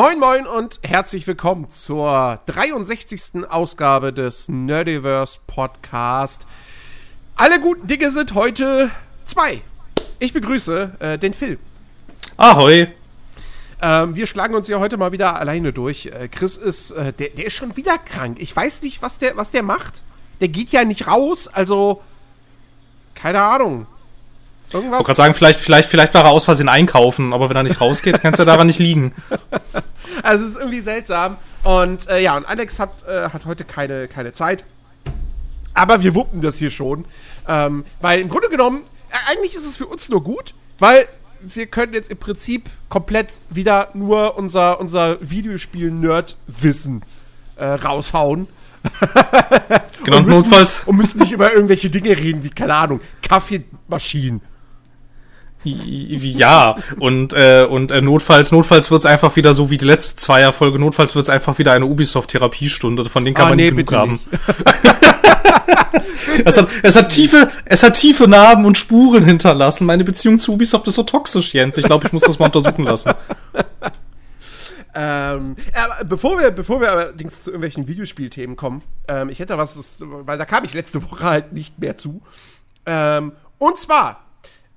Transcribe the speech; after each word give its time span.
Moin 0.00 0.20
Moin 0.20 0.46
und 0.46 0.78
herzlich 0.84 1.26
willkommen 1.26 1.70
zur 1.70 2.38
63. 2.46 3.50
Ausgabe 3.50 4.12
des 4.12 4.48
Nerdiverse 4.48 5.40
Podcast. 5.48 6.46
Alle 7.34 7.58
guten 7.58 7.88
Dinge 7.88 8.12
sind 8.12 8.34
heute 8.34 8.92
zwei. 9.26 9.60
Ich 10.20 10.32
begrüße 10.32 10.92
äh, 11.00 11.18
den 11.18 11.34
Phil. 11.34 11.58
Ahoi. 12.36 12.86
Ähm, 13.82 14.14
wir 14.14 14.28
schlagen 14.28 14.54
uns 14.54 14.68
ja 14.68 14.78
heute 14.78 14.98
mal 14.98 15.10
wieder 15.10 15.34
alleine 15.34 15.72
durch. 15.72 16.06
Äh, 16.06 16.28
Chris 16.28 16.56
ist, 16.56 16.92
äh, 16.92 17.12
der, 17.12 17.30
der 17.30 17.46
ist 17.46 17.54
schon 17.54 17.76
wieder 17.76 17.98
krank. 17.98 18.36
Ich 18.38 18.54
weiß 18.54 18.82
nicht, 18.82 19.02
was 19.02 19.18
der, 19.18 19.36
was 19.36 19.50
der 19.50 19.64
macht. 19.64 20.02
Der 20.38 20.46
geht 20.46 20.70
ja 20.70 20.84
nicht 20.84 21.08
raus, 21.08 21.48
also 21.48 22.00
keine 23.16 23.42
Ahnung. 23.42 23.88
Irgendwas? 24.72 24.84
Ich 24.84 24.90
wollte 24.92 25.04
gerade 25.06 25.16
sagen, 25.16 25.34
vielleicht, 25.34 25.60
vielleicht, 25.60 25.88
vielleicht 25.88 26.14
war 26.14 26.24
er 26.24 26.30
aus 26.30 26.44
Versehen 26.44 26.68
einkaufen, 26.68 27.32
aber 27.32 27.48
wenn 27.48 27.56
er 27.56 27.62
nicht 27.62 27.80
rausgeht, 27.80 28.20
kann 28.20 28.34
es 28.34 28.38
ja 28.38 28.44
daran 28.44 28.66
nicht 28.66 28.78
liegen. 28.78 29.12
Also 30.22 30.44
es 30.44 30.52
ist 30.52 30.56
irgendwie 30.56 30.80
seltsam. 30.80 31.36
Und 31.64 32.08
äh, 32.08 32.20
ja, 32.20 32.36
und 32.36 32.46
Alex 32.48 32.78
hat, 32.78 33.06
äh, 33.08 33.30
hat 33.30 33.46
heute 33.46 33.64
keine, 33.64 34.08
keine 34.08 34.32
Zeit. 34.32 34.64
Aber 35.74 36.02
wir 36.02 36.14
wuppen 36.14 36.40
das 36.40 36.58
hier 36.58 36.70
schon. 36.70 37.04
Ähm, 37.46 37.84
weil 38.00 38.20
im 38.20 38.28
Grunde 38.28 38.48
genommen, 38.48 38.82
äh, 39.10 39.30
eigentlich 39.30 39.54
ist 39.54 39.64
es 39.64 39.76
für 39.76 39.86
uns 39.86 40.08
nur 40.08 40.22
gut, 40.22 40.54
weil 40.78 41.08
wir 41.40 41.66
können 41.66 41.94
jetzt 41.94 42.10
im 42.10 42.18
Prinzip 42.18 42.68
komplett 42.88 43.40
wieder 43.50 43.88
nur 43.94 44.36
unser, 44.36 44.80
unser 44.80 45.18
Videospiel-Nerd-Wissen 45.20 47.02
äh, 47.56 47.64
raushauen. 47.64 48.48
genau, 50.04 50.16
und 50.18 50.26
müssen, 50.26 50.40
notfalls. 50.40 50.84
Und 50.84 50.96
müssen 50.96 51.20
nicht 51.20 51.32
über 51.32 51.52
irgendwelche 51.52 51.90
Dinge 51.90 52.10
reden, 52.10 52.44
wie, 52.44 52.50
keine 52.50 52.74
Ahnung, 52.74 53.00
Kaffeemaschinen. 53.22 54.40
Ja, 55.64 56.76
und, 57.00 57.32
äh, 57.32 57.66
und 57.68 57.90
äh, 57.90 58.00
notfalls, 58.00 58.52
notfalls 58.52 58.90
wird 58.90 59.02
es 59.02 59.06
einfach 59.06 59.34
wieder 59.36 59.54
so 59.54 59.70
wie 59.70 59.78
die 59.78 59.84
letzte 59.84 60.16
Zweierfolge, 60.16 60.78
notfalls 60.78 61.14
wird 61.14 61.24
es 61.26 61.30
einfach 61.30 61.58
wieder 61.58 61.72
eine 61.72 61.86
Ubisoft-Therapiestunde, 61.86 63.04
von 63.06 63.24
denen 63.24 63.34
kann 63.34 63.46
ah, 63.46 63.48
man 63.50 63.56
nee, 63.56 63.70
nicht 63.70 63.88
genug 63.88 63.92
haben. 64.00 64.20
es, 66.44 66.56
hat, 66.56 66.68
es, 66.82 66.96
hat 66.96 67.08
tiefe, 67.08 67.50
es 67.64 67.82
hat 67.82 67.94
tiefe 67.94 68.28
Narben 68.28 68.64
und 68.66 68.78
Spuren 68.78 69.24
hinterlassen. 69.24 69.84
Meine 69.84 70.04
Beziehung 70.04 70.38
zu 70.38 70.52
Ubisoft 70.52 70.86
ist 70.86 70.94
so 70.94 71.02
toxisch, 71.02 71.52
Jens. 71.52 71.76
Ich 71.76 71.84
glaube, 71.84 72.06
ich 72.06 72.12
muss 72.12 72.22
das 72.22 72.38
mal 72.38 72.46
untersuchen 72.46 72.84
lassen. 72.84 73.12
Ähm, 75.00 75.54
aber 75.74 76.04
bevor 76.04 76.40
wir, 76.40 76.50
bevor 76.50 76.80
wir 76.80 76.90
allerdings 76.90 77.42
zu 77.42 77.50
irgendwelchen 77.50 77.86
Videospielthemen 77.86 78.56
kommen, 78.56 78.82
ähm, 79.06 79.28
ich 79.28 79.38
hätte 79.38 79.56
was, 79.56 79.98
weil 80.00 80.38
da 80.38 80.44
kam 80.44 80.64
ich 80.64 80.74
letzte 80.74 81.08
Woche 81.08 81.22
halt 81.22 81.52
nicht 81.52 81.78
mehr 81.78 81.96
zu. 81.96 82.20
Ähm, 82.84 83.30
und 83.58 83.78
zwar 83.78 84.24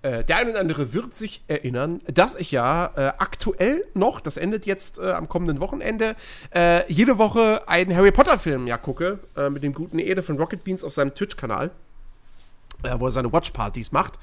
äh, 0.03 0.23
der 0.23 0.38
eine 0.38 0.52
oder 0.52 0.59
andere 0.59 0.94
wird 0.94 1.13
sich 1.13 1.44
erinnern, 1.47 2.02
dass 2.07 2.33
ich 2.33 2.52
ja 2.52 2.91
äh, 2.95 3.13
aktuell 3.19 3.85
noch, 3.94 4.19
das 4.19 4.38
endet 4.38 4.66
jetzt 4.66 4.97
äh, 4.97 5.11
am 5.11 5.30
kommenden 5.30 5.59
Wochenende, 5.59 6.16
äh, 6.55 6.91
jede 6.91 7.19
Woche 7.19 7.67
einen 7.67 7.95
Harry 7.95 8.11
Potter-Film 8.11 8.66
ja 8.66 8.77
gucke, 8.77 9.19
äh, 9.38 9.52
mit 9.52 9.61
dem 9.61 9.73
guten 9.73 9.99
Ede 9.99 10.23
von 10.23 10.38
Rocket 10.38 10.63
Beans 10.63 10.83
auf 10.83 10.94
seinem 10.94 11.13
Twitch-Kanal, 11.13 11.69
äh, 12.81 12.95
wo 12.97 13.05
er 13.05 13.11
seine 13.11 13.31
Watch-Partys 13.31 13.91
macht. 13.91 14.17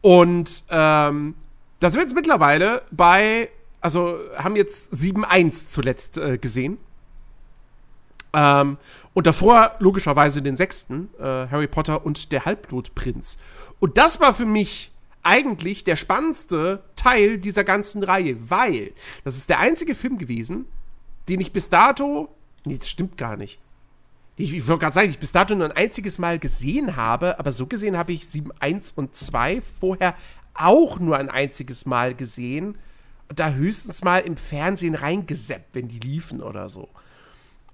Und 0.00 0.64
ähm, 0.68 1.36
das 1.78 1.94
wird 1.94 2.06
jetzt 2.06 2.14
mittlerweile 2.14 2.82
bei, 2.90 3.50
also 3.80 4.18
haben 4.36 4.56
jetzt 4.56 4.92
7-1 4.92 5.68
zuletzt 5.68 6.20
gesehen. 6.40 6.78
Ähm, 8.32 8.78
und 9.14 9.26
davor 9.26 9.76
logischerweise 9.78 10.42
den 10.42 10.56
sechsten, 10.56 11.08
Harry 11.18 11.66
Potter 11.66 12.04
und 12.06 12.30
der 12.32 12.44
Halbblutprinz. 12.44 13.38
Und 13.80 13.98
das 13.98 14.20
war 14.20 14.34
für 14.34 14.46
mich 14.46 14.92
eigentlich 15.22 15.84
der 15.84 15.96
spannendste 15.96 16.82
Teil 16.96 17.38
dieser 17.38 17.64
ganzen 17.64 18.02
Reihe, 18.02 18.36
weil 18.50 18.92
das 19.24 19.36
ist 19.36 19.50
der 19.50 19.58
einzige 19.58 19.94
Film 19.94 20.18
gewesen, 20.18 20.66
den 21.28 21.40
ich 21.40 21.52
bis 21.52 21.68
dato. 21.68 22.28
Nee, 22.64 22.78
das 22.78 22.88
stimmt 22.88 23.16
gar 23.16 23.36
nicht. 23.36 23.60
Ich, 24.36 24.54
ich 24.54 24.66
wollte 24.68 24.80
gerade 24.80 24.94
sagen, 24.94 25.10
ich 25.10 25.18
bis 25.18 25.32
dato 25.32 25.54
nur 25.54 25.66
ein 25.66 25.76
einziges 25.76 26.18
Mal 26.18 26.38
gesehen 26.38 26.96
habe, 26.96 27.38
aber 27.38 27.52
so 27.52 27.66
gesehen 27.66 27.98
habe 27.98 28.12
ich 28.12 28.26
7, 28.26 28.50
1 28.58 28.92
und 28.92 29.14
2 29.14 29.60
vorher 29.60 30.14
auch 30.54 30.98
nur 30.98 31.18
ein 31.18 31.28
einziges 31.28 31.86
Mal 31.86 32.14
gesehen. 32.14 32.78
Und 33.28 33.38
da 33.38 33.52
höchstens 33.52 34.02
mal 34.02 34.20
im 34.20 34.36
Fernsehen 34.36 34.94
reingeseppt, 34.94 35.74
wenn 35.74 35.88
die 35.88 36.00
liefen 36.00 36.42
oder 36.42 36.68
so. 36.68 36.88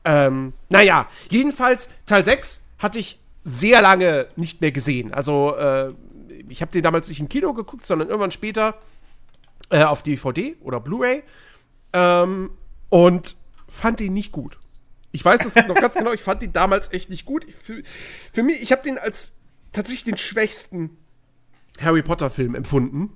Ähm, 0.05 0.53
naja, 0.69 1.09
jedenfalls, 1.31 1.89
Teil 2.05 2.25
6 2.25 2.61
hatte 2.79 2.99
ich 2.99 3.19
sehr 3.45 3.81
lange 3.81 4.27
nicht 4.37 4.61
mehr 4.61 4.73
gesehen. 4.73 5.15
Also, 5.15 5.57
äh, 5.57 5.95
ich 6.49 6.61
habe 6.61 6.73
den 6.73 6.83
damals 6.83 7.09
nicht 7.09 7.21
im 7.21 7.29
Kino 7.29 7.53
geguckt, 7.55 7.87
sondern 7.87 8.09
irgendwann 8.09 8.31
später 8.31 8.79
äh, 9.71 9.83
auf 9.83 10.03
DVD 10.03 10.57
oder 10.61 10.81
Blu-ray 10.81 11.23
ähm, 11.93 12.51
und 12.89 13.37
fand 13.69 14.01
den 14.01 14.15
nicht 14.15 14.33
gut. 14.33 14.59
Ich 15.13 15.25
weiß 15.25 15.41
das 15.41 15.55
noch 15.67 15.75
ganz 15.75 15.95
genau, 15.95 16.13
ich 16.13 16.23
fand 16.23 16.43
den 16.43 16.53
damals 16.53 16.93
echt 16.93 17.09
nicht 17.09 17.25
gut. 17.25 17.45
Ich, 17.49 17.55
für, 17.55 17.83
für 18.33 18.43
mich, 18.43 18.63
ich 18.63 18.73
habe 18.73 18.83
den 18.83 18.99
als 18.99 19.33
tatsächlich 19.73 20.05
den 20.05 20.19
schwächsten 20.19 20.97
Harry 21.81 22.03
Potter-Film 22.03 22.55
empfunden. 22.55 23.13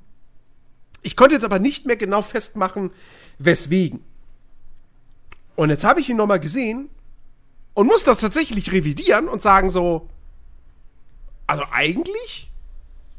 Ich 1.02 1.16
konnte 1.16 1.34
jetzt 1.34 1.44
aber 1.44 1.58
nicht 1.58 1.86
mehr 1.86 1.96
genau 1.96 2.22
festmachen, 2.22 2.90
weswegen. 3.38 4.04
Und 5.56 5.70
jetzt 5.70 5.84
habe 5.84 6.00
ich 6.00 6.08
ihn 6.08 6.16
nochmal 6.16 6.40
gesehen 6.40 6.90
und 7.74 7.86
muss 7.86 8.04
das 8.04 8.18
tatsächlich 8.18 8.72
revidieren 8.72 9.28
und 9.28 9.42
sagen 9.42 9.70
so, 9.70 10.08
also 11.46 11.64
eigentlich 11.72 12.49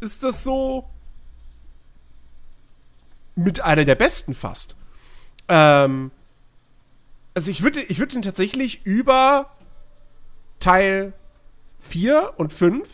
ist 0.02 0.24
das 0.24 0.44
so 0.44 0.90
mit 3.36 3.62
einer 3.62 3.86
der 3.86 3.96
besten 3.96 4.34
fast. 4.34 4.76
Ähm, 5.48 6.12
also 7.34 7.50
ich 7.50 7.64
würde 7.64 7.82
ich 7.82 8.00
würd 8.00 8.14
ihn 8.14 8.22
tatsächlich 8.22 8.86
über 8.86 9.52
Teil 10.60 11.14
4 11.80 12.34
und 12.38 12.52
5 12.52 12.88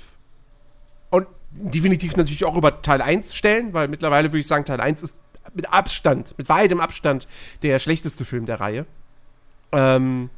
und 1.09 1.27
definitiv 1.51 2.15
natürlich 2.15 2.45
auch 2.45 2.55
über 2.55 2.81
Teil 2.81 3.01
1 3.01 3.35
stellen, 3.35 3.73
weil 3.73 3.87
mittlerweile 3.87 4.29
würde 4.29 4.39
ich 4.39 4.47
sagen, 4.47 4.65
Teil 4.65 4.79
1 4.81 5.01
ist 5.03 5.17
mit 5.53 5.71
Abstand, 5.71 6.37
mit 6.37 6.49
weitem 6.49 6.79
Abstand 6.79 7.27
der 7.63 7.79
schlechteste 7.79 8.25
Film 8.25 8.45
der 8.45 8.59
Reihe. 8.59 8.85
Ähm, 9.71 10.29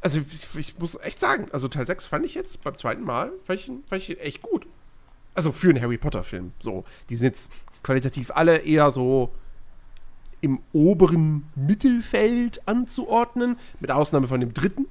also 0.00 0.20
ich, 0.20 0.58
ich, 0.58 0.78
muss 0.78 0.98
echt 1.00 1.20
sagen, 1.20 1.48
also 1.52 1.68
Teil 1.68 1.86
6 1.86 2.06
fand 2.06 2.24
ich 2.24 2.34
jetzt 2.34 2.62
beim 2.62 2.76
zweiten 2.76 3.02
Mal, 3.02 3.30
fand 3.44 3.60
ich, 3.60 3.66
fand 3.66 4.02
ich 4.02 4.20
echt 4.20 4.42
gut. 4.42 4.66
Also 5.34 5.52
für 5.52 5.70
einen 5.70 5.82
Harry 5.82 5.98
Potter-Film. 5.98 6.52
So, 6.60 6.84
die 7.08 7.16
sind 7.16 7.26
jetzt 7.26 7.52
qualitativ 7.82 8.30
alle 8.34 8.58
eher 8.58 8.90
so 8.90 9.32
im 10.40 10.60
oberen 10.72 11.48
Mittelfeld 11.54 12.66
anzuordnen, 12.66 13.56
mit 13.80 13.90
Ausnahme 13.90 14.26
von 14.28 14.40
dem 14.40 14.52
dritten. 14.52 14.86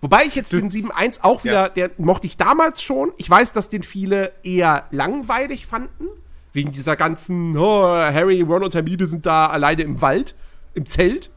Wobei 0.00 0.24
ich 0.24 0.34
jetzt 0.34 0.52
den 0.52 0.70
7.1 0.70 1.20
auch 1.22 1.44
wieder, 1.44 1.52
ja. 1.52 1.68
der 1.68 1.90
mochte 1.98 2.26
ich 2.26 2.36
damals 2.36 2.82
schon. 2.82 3.12
Ich 3.16 3.28
weiß, 3.28 3.52
dass 3.52 3.68
den 3.68 3.82
viele 3.82 4.32
eher 4.42 4.86
langweilig 4.90 5.66
fanden. 5.66 6.06
Wegen 6.52 6.72
dieser 6.72 6.96
ganzen, 6.96 7.56
oh, 7.56 7.84
Harry, 7.84 8.40
Ron 8.40 8.64
und 8.64 8.74
Hermine 8.74 9.06
sind 9.06 9.26
da 9.26 9.46
alleine 9.46 9.82
im 9.82 10.00
Wald, 10.00 10.34
im 10.74 10.86
Zelt 10.86 11.30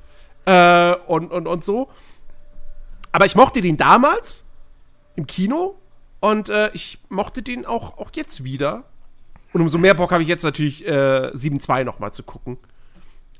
äh, 0.45 0.93
und, 1.07 1.31
und, 1.31 1.47
und 1.47 1.63
so. 1.63 1.89
Aber 3.11 3.25
ich 3.25 3.35
mochte 3.35 3.61
den 3.61 3.75
damals 3.75 4.43
im 5.15 5.27
Kino 5.27 5.75
und 6.19 6.49
äh, 6.49 6.71
ich 6.73 6.99
mochte 7.09 7.41
den 7.41 7.65
auch, 7.65 7.97
auch 7.97 8.11
jetzt 8.13 8.43
wieder. 8.43 8.85
Und 9.53 9.61
umso 9.61 9.77
mehr 9.77 9.93
Bock 9.93 10.11
habe 10.11 10.21
ich 10.21 10.29
jetzt 10.29 10.43
natürlich 10.43 10.85
äh, 10.85 11.31
7-2 11.33 11.83
nochmal 11.83 12.13
zu 12.13 12.23
gucken. 12.23 12.57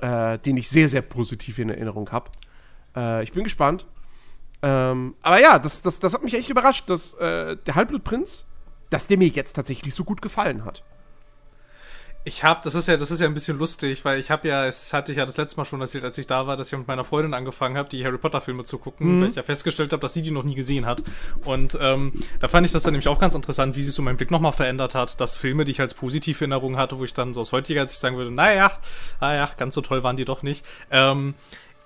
Äh, 0.02 0.40
den 0.40 0.56
ich 0.56 0.70
sehr, 0.70 0.88
sehr 0.88 1.02
positiv 1.02 1.60
in 1.60 1.68
Erinnerung 1.68 2.10
habe. 2.12 2.30
Äh, 2.96 3.22
ich 3.22 3.34
bin 3.34 3.44
gespannt. 3.44 3.86
Ähm, 4.62 5.16
aber 5.22 5.42
ja, 5.42 5.60
das, 5.60 5.82
das, 5.82 6.00
das 6.00 6.14
hat 6.14 6.24
mich 6.24 6.36
echt 6.36 6.50
überrascht, 6.50 6.90
dass 6.90 7.16
äh, 7.16 7.58
der 7.58 7.76
Halbblutprinz, 7.76 8.46
dass 8.90 9.08
der 9.08 9.18
mir 9.18 9.28
jetzt 9.28 9.54
tatsächlich 9.54 9.94
so 9.94 10.06
gut 10.06 10.22
gefallen 10.22 10.64
hat. 10.64 10.86
Ich 12.26 12.44
habe, 12.44 12.60
das 12.64 12.76
ist 12.76 12.88
ja, 12.88 12.98
das 12.98 13.12
ist 13.12 13.22
ja 13.22 13.28
ein 13.28 13.34
bisschen 13.34 13.58
lustig, 13.58 14.04
weil 14.04 14.20
ich 14.20 14.30
habe 14.30 14.48
ja, 14.48 14.66
es 14.66 14.92
hatte 14.92 15.12
ich 15.12 15.18
ja 15.18 15.26
das 15.26 15.38
letzte 15.38 15.56
Mal 15.58 15.64
schon 15.64 15.80
erzählt, 15.80 16.04
als 16.04 16.18
ich 16.18 16.28
da 16.28 16.48
war, 16.48 16.58
dass 16.58 16.72
ich 16.72 16.78
mit 16.78 16.88
meiner 16.88 17.06
Freundin 17.06 17.34
angefangen 17.34 17.78
habe, 17.78 17.88
die 17.88 18.04
Harry 18.04 18.18
Potter 18.18 18.42
Filme 18.42 18.66
zu 18.66 18.78
gucken, 18.78 19.16
mhm. 19.18 19.22
weil 19.22 19.30
ich 19.30 19.36
ja 19.36 19.44
festgestellt 19.44 19.94
habe, 19.94 20.02
dass 20.02 20.14
sie 20.14 20.22
die 20.22 20.32
noch 20.32 20.44
nie 20.44 20.54
gesehen 20.54 20.86
hat. 20.86 21.02
Und 21.46 21.78
ähm, 21.82 22.12
da 22.42 22.50
fand 22.50 22.66
ich 22.66 22.74
das 22.74 22.84
dann 22.84 22.92
nämlich 22.92 23.08
auch 23.08 23.20
ganz 23.20 23.36
interessant, 23.36 23.78
wie 23.78 23.84
sich 23.84 23.94
so 23.94 24.02
mein 24.02 24.18
Blick 24.18 24.32
nochmal 24.32 24.52
verändert 24.52 24.96
hat, 24.96 25.20
dass 25.22 25.38
Filme, 25.38 25.64
die 25.64 25.72
ich 25.72 25.80
als 25.80 25.94
positive 25.94 26.38
Erinnerung 26.40 26.76
hatte, 26.76 27.00
wo 27.00 27.06
ich 27.06 27.14
dann 27.14 27.34
so 27.34 27.40
aus 27.40 27.54
heutiger 27.54 27.88
Sicht 27.88 28.02
sagen 28.02 28.18
würde, 28.18 28.32
naja, 28.32 28.72
naja, 29.22 29.50
ganz 29.58 29.74
so 29.76 29.82
toll 29.82 30.04
waren 30.04 30.18
die 30.18 30.26
doch 30.26 30.44
nicht. 30.44 30.66
Ähm, 30.92 31.36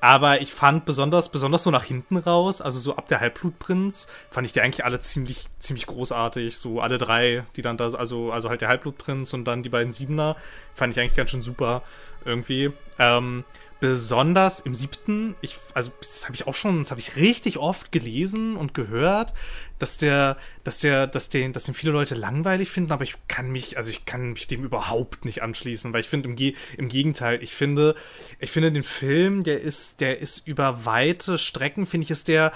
aber 0.04 0.42
ich 0.42 0.52
fand 0.54 0.84
besonders, 0.84 1.30
besonders 1.30 1.64
so 1.64 1.72
nach 1.72 1.86
hinten 1.86 2.18
raus, 2.18 2.60
also 2.60 2.78
so 2.78 2.98
ab 2.98 3.08
der 3.08 3.22
Halbblutprinz, 3.22 4.10
fand 4.30 4.46
ich 4.46 4.52
die 4.52 4.60
eigentlich 4.60 4.84
alle 4.84 5.00
ziemlich, 5.00 5.46
ziemlich 5.60 5.86
großartig. 5.86 6.58
So 6.58 6.82
alle 6.82 6.98
drei, 6.98 7.46
die 7.56 7.62
dann 7.62 7.78
da, 7.78 7.86
also, 7.86 8.30
also 8.30 8.50
halt 8.50 8.60
der 8.60 8.68
Halbblutprinz 8.68 9.32
und 9.32 9.46
dann 9.46 9.64
die 9.64 9.70
beiden 9.70 9.94
Siebener, 9.94 10.36
fand 10.74 10.92
ich 10.92 11.00
eigentlich 11.00 11.16
ganz 11.16 11.32
schön 11.32 11.42
super 11.42 11.84
irgendwie. 12.26 12.74
Ähm, 13.00 13.46
besonders 13.84 14.62
im 14.62 14.74
siebten, 14.74 15.36
ich, 15.42 15.58
also 15.74 15.92
das 16.00 16.24
habe 16.24 16.36
ich 16.36 16.48
auch 16.48 16.54
schon, 16.54 16.80
das 16.80 16.92
habe 16.92 17.02
ich 17.02 17.18
richtig 17.18 17.58
oft 17.58 17.92
gelesen 17.92 18.56
und 18.56 18.74
gehört, 18.74 19.34
dass 19.78 19.98
der, 19.98 20.38
dass 20.64 20.80
der, 20.80 21.06
dass 21.06 21.28
den, 21.28 21.52
dass 21.52 21.66
den 21.66 21.74
viele 21.74 21.92
Leute 21.92 22.16
langweilig 22.16 22.70
finden, 22.70 22.94
aber 22.94 23.04
ich 23.04 23.16
kann 23.28 23.52
mich, 23.52 23.76
also 23.76 23.90
ich 23.90 24.06
kann 24.06 24.32
mich 24.32 24.48
dem 24.48 24.64
überhaupt 24.64 25.26
nicht 25.26 25.42
anschließen, 25.42 25.92
weil 25.92 26.00
ich 26.00 26.08
finde 26.08 26.30
im, 26.30 26.38
Ge 26.38 26.54
im 26.78 26.88
Gegenteil, 26.88 27.44
ich 27.44 27.54
finde, 27.54 27.96
ich 28.40 28.52
finde 28.52 28.72
den 28.72 28.84
Film, 28.84 29.44
der 29.44 29.60
ist, 29.60 30.00
der 30.00 30.20
ist 30.20 30.48
über 30.48 30.86
weite 30.86 31.38
Strecken, 31.38 31.86
finde 31.86 32.06
ich, 32.06 32.12
ist 32.12 32.30
der 32.30 32.54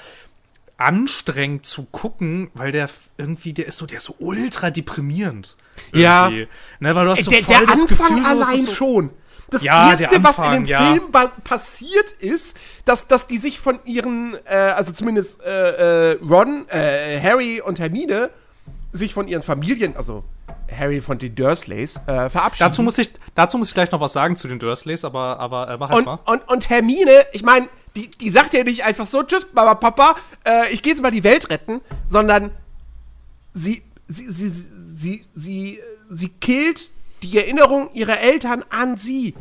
anstrengend 0.77 1.65
zu 1.65 1.83
gucken, 1.91 2.51
weil 2.53 2.71
der 2.71 2.89
irgendwie, 3.17 3.51
der 3.51 3.67
ist 3.67 3.75
so, 3.75 3.85
der 3.85 3.97
ist 3.97 4.05
so 4.05 4.15
ultra 4.19 4.69
deprimierend. 4.69 5.57
Ja. 5.91 6.29
irgendwie. 6.29 6.47
Ne, 6.79 6.95
weil 6.95 7.03
du 7.03 7.11
hast 7.11 7.25
so 7.25 7.31
der, 7.31 7.43
voll 7.43 7.57
der 7.57 7.65
das 7.65 7.81
Anfang 7.81 8.15
Gefühl, 8.15 8.25
allein 8.25 8.61
so, 8.61 8.73
schon. 8.73 9.09
Das 9.49 9.61
Ja, 9.61 9.89
erste, 9.89 10.07
der 10.07 10.23
was 10.23 10.37
in 10.37 10.43
Anfang, 10.43 10.63
dem 10.63 10.65
ja. 10.65 10.91
Film 10.91 11.11
passiert 11.43 12.11
ist, 12.19 12.57
dass, 12.85 13.07
dass 13.07 13.27
die 13.27 13.37
sich 13.37 13.59
von 13.59 13.79
ihren, 13.85 14.35
äh, 14.45 14.55
also 14.55 14.91
zumindest 14.91 15.41
äh, 15.41 16.11
äh, 16.11 16.19
Ron, 16.21 16.67
äh, 16.69 17.19
Harry 17.21 17.61
und 17.61 17.79
Hermine, 17.79 18.29
sich 18.91 19.13
von 19.13 19.27
ihren 19.27 19.43
Familien, 19.43 19.95
also 19.95 20.23
Harry 20.71 20.99
von 20.99 21.17
den 21.17 21.33
Dursleys, 21.35 21.97
äh, 22.07 22.29
verabschieden. 22.29 22.69
Dazu 22.69 22.83
muss 22.83 22.97
ich, 22.97 23.09
dazu 23.35 23.57
muss 23.57 23.69
ich 23.69 23.73
gleich 23.73 23.91
noch 23.91 24.01
was 24.01 24.13
sagen 24.13 24.35
zu 24.35 24.47
den 24.47 24.59
Dursleys, 24.59 25.05
aber, 25.05 25.39
aber 25.39 25.69
äh, 25.69 25.77
mach 25.77 25.89
erst 25.91 25.99
und, 25.99 26.05
mal. 26.05 26.19
und, 26.25 26.49
und 26.49 26.69
Hermine, 26.69 27.25
ich 27.31 27.43
meine, 27.43 27.69
die, 27.95 28.09
die 28.09 28.29
sagt 28.29 28.53
ja 28.53 28.63
nicht 28.63 28.83
einfach 28.83 29.07
so, 29.07 29.23
tschüss, 29.23 29.47
Mama, 29.53 29.75
Papa, 29.75 30.15
ich 30.71 30.83
gehe 30.83 30.93
jetzt 30.93 31.01
mal 31.01 31.09
die 31.11 31.23
Welt 31.23 31.49
retten, 31.49 31.81
sondern 32.05 32.51
sie, 33.53 33.81
sie, 34.07 34.29
sie, 34.29 34.49
sie, 34.49 34.67
sie, 34.95 35.25
sie, 35.33 35.79
sie 36.09 36.29
killt 36.29 36.89
die 37.23 37.37
Erinnerung 37.37 37.89
ihrer 37.93 38.19
Eltern 38.19 38.63
an 38.69 38.97
sie, 38.97 39.33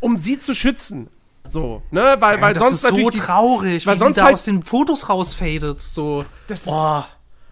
um 0.00 0.18
sie 0.18 0.38
zu 0.38 0.54
schützen. 0.54 1.08
So, 1.44 1.82
ne, 1.90 2.16
weil, 2.20 2.40
weil 2.40 2.52
das 2.52 2.62
sonst 2.62 2.74
ist 2.76 2.82
so 2.82 2.88
natürlich. 2.90 3.10
die- 3.14 3.20
traurig, 3.20 3.86
weil 3.86 3.94
wie 3.96 3.98
sonst 3.98 4.14
sie 4.16 4.20
da 4.20 4.24
halt- 4.26 4.34
aus 4.34 4.44
den 4.44 4.62
Fotos 4.62 5.08
rausfadet. 5.08 5.80
So. 5.80 6.24
Das 6.46 6.60
ist- 6.60 6.68
oh, 6.68 7.02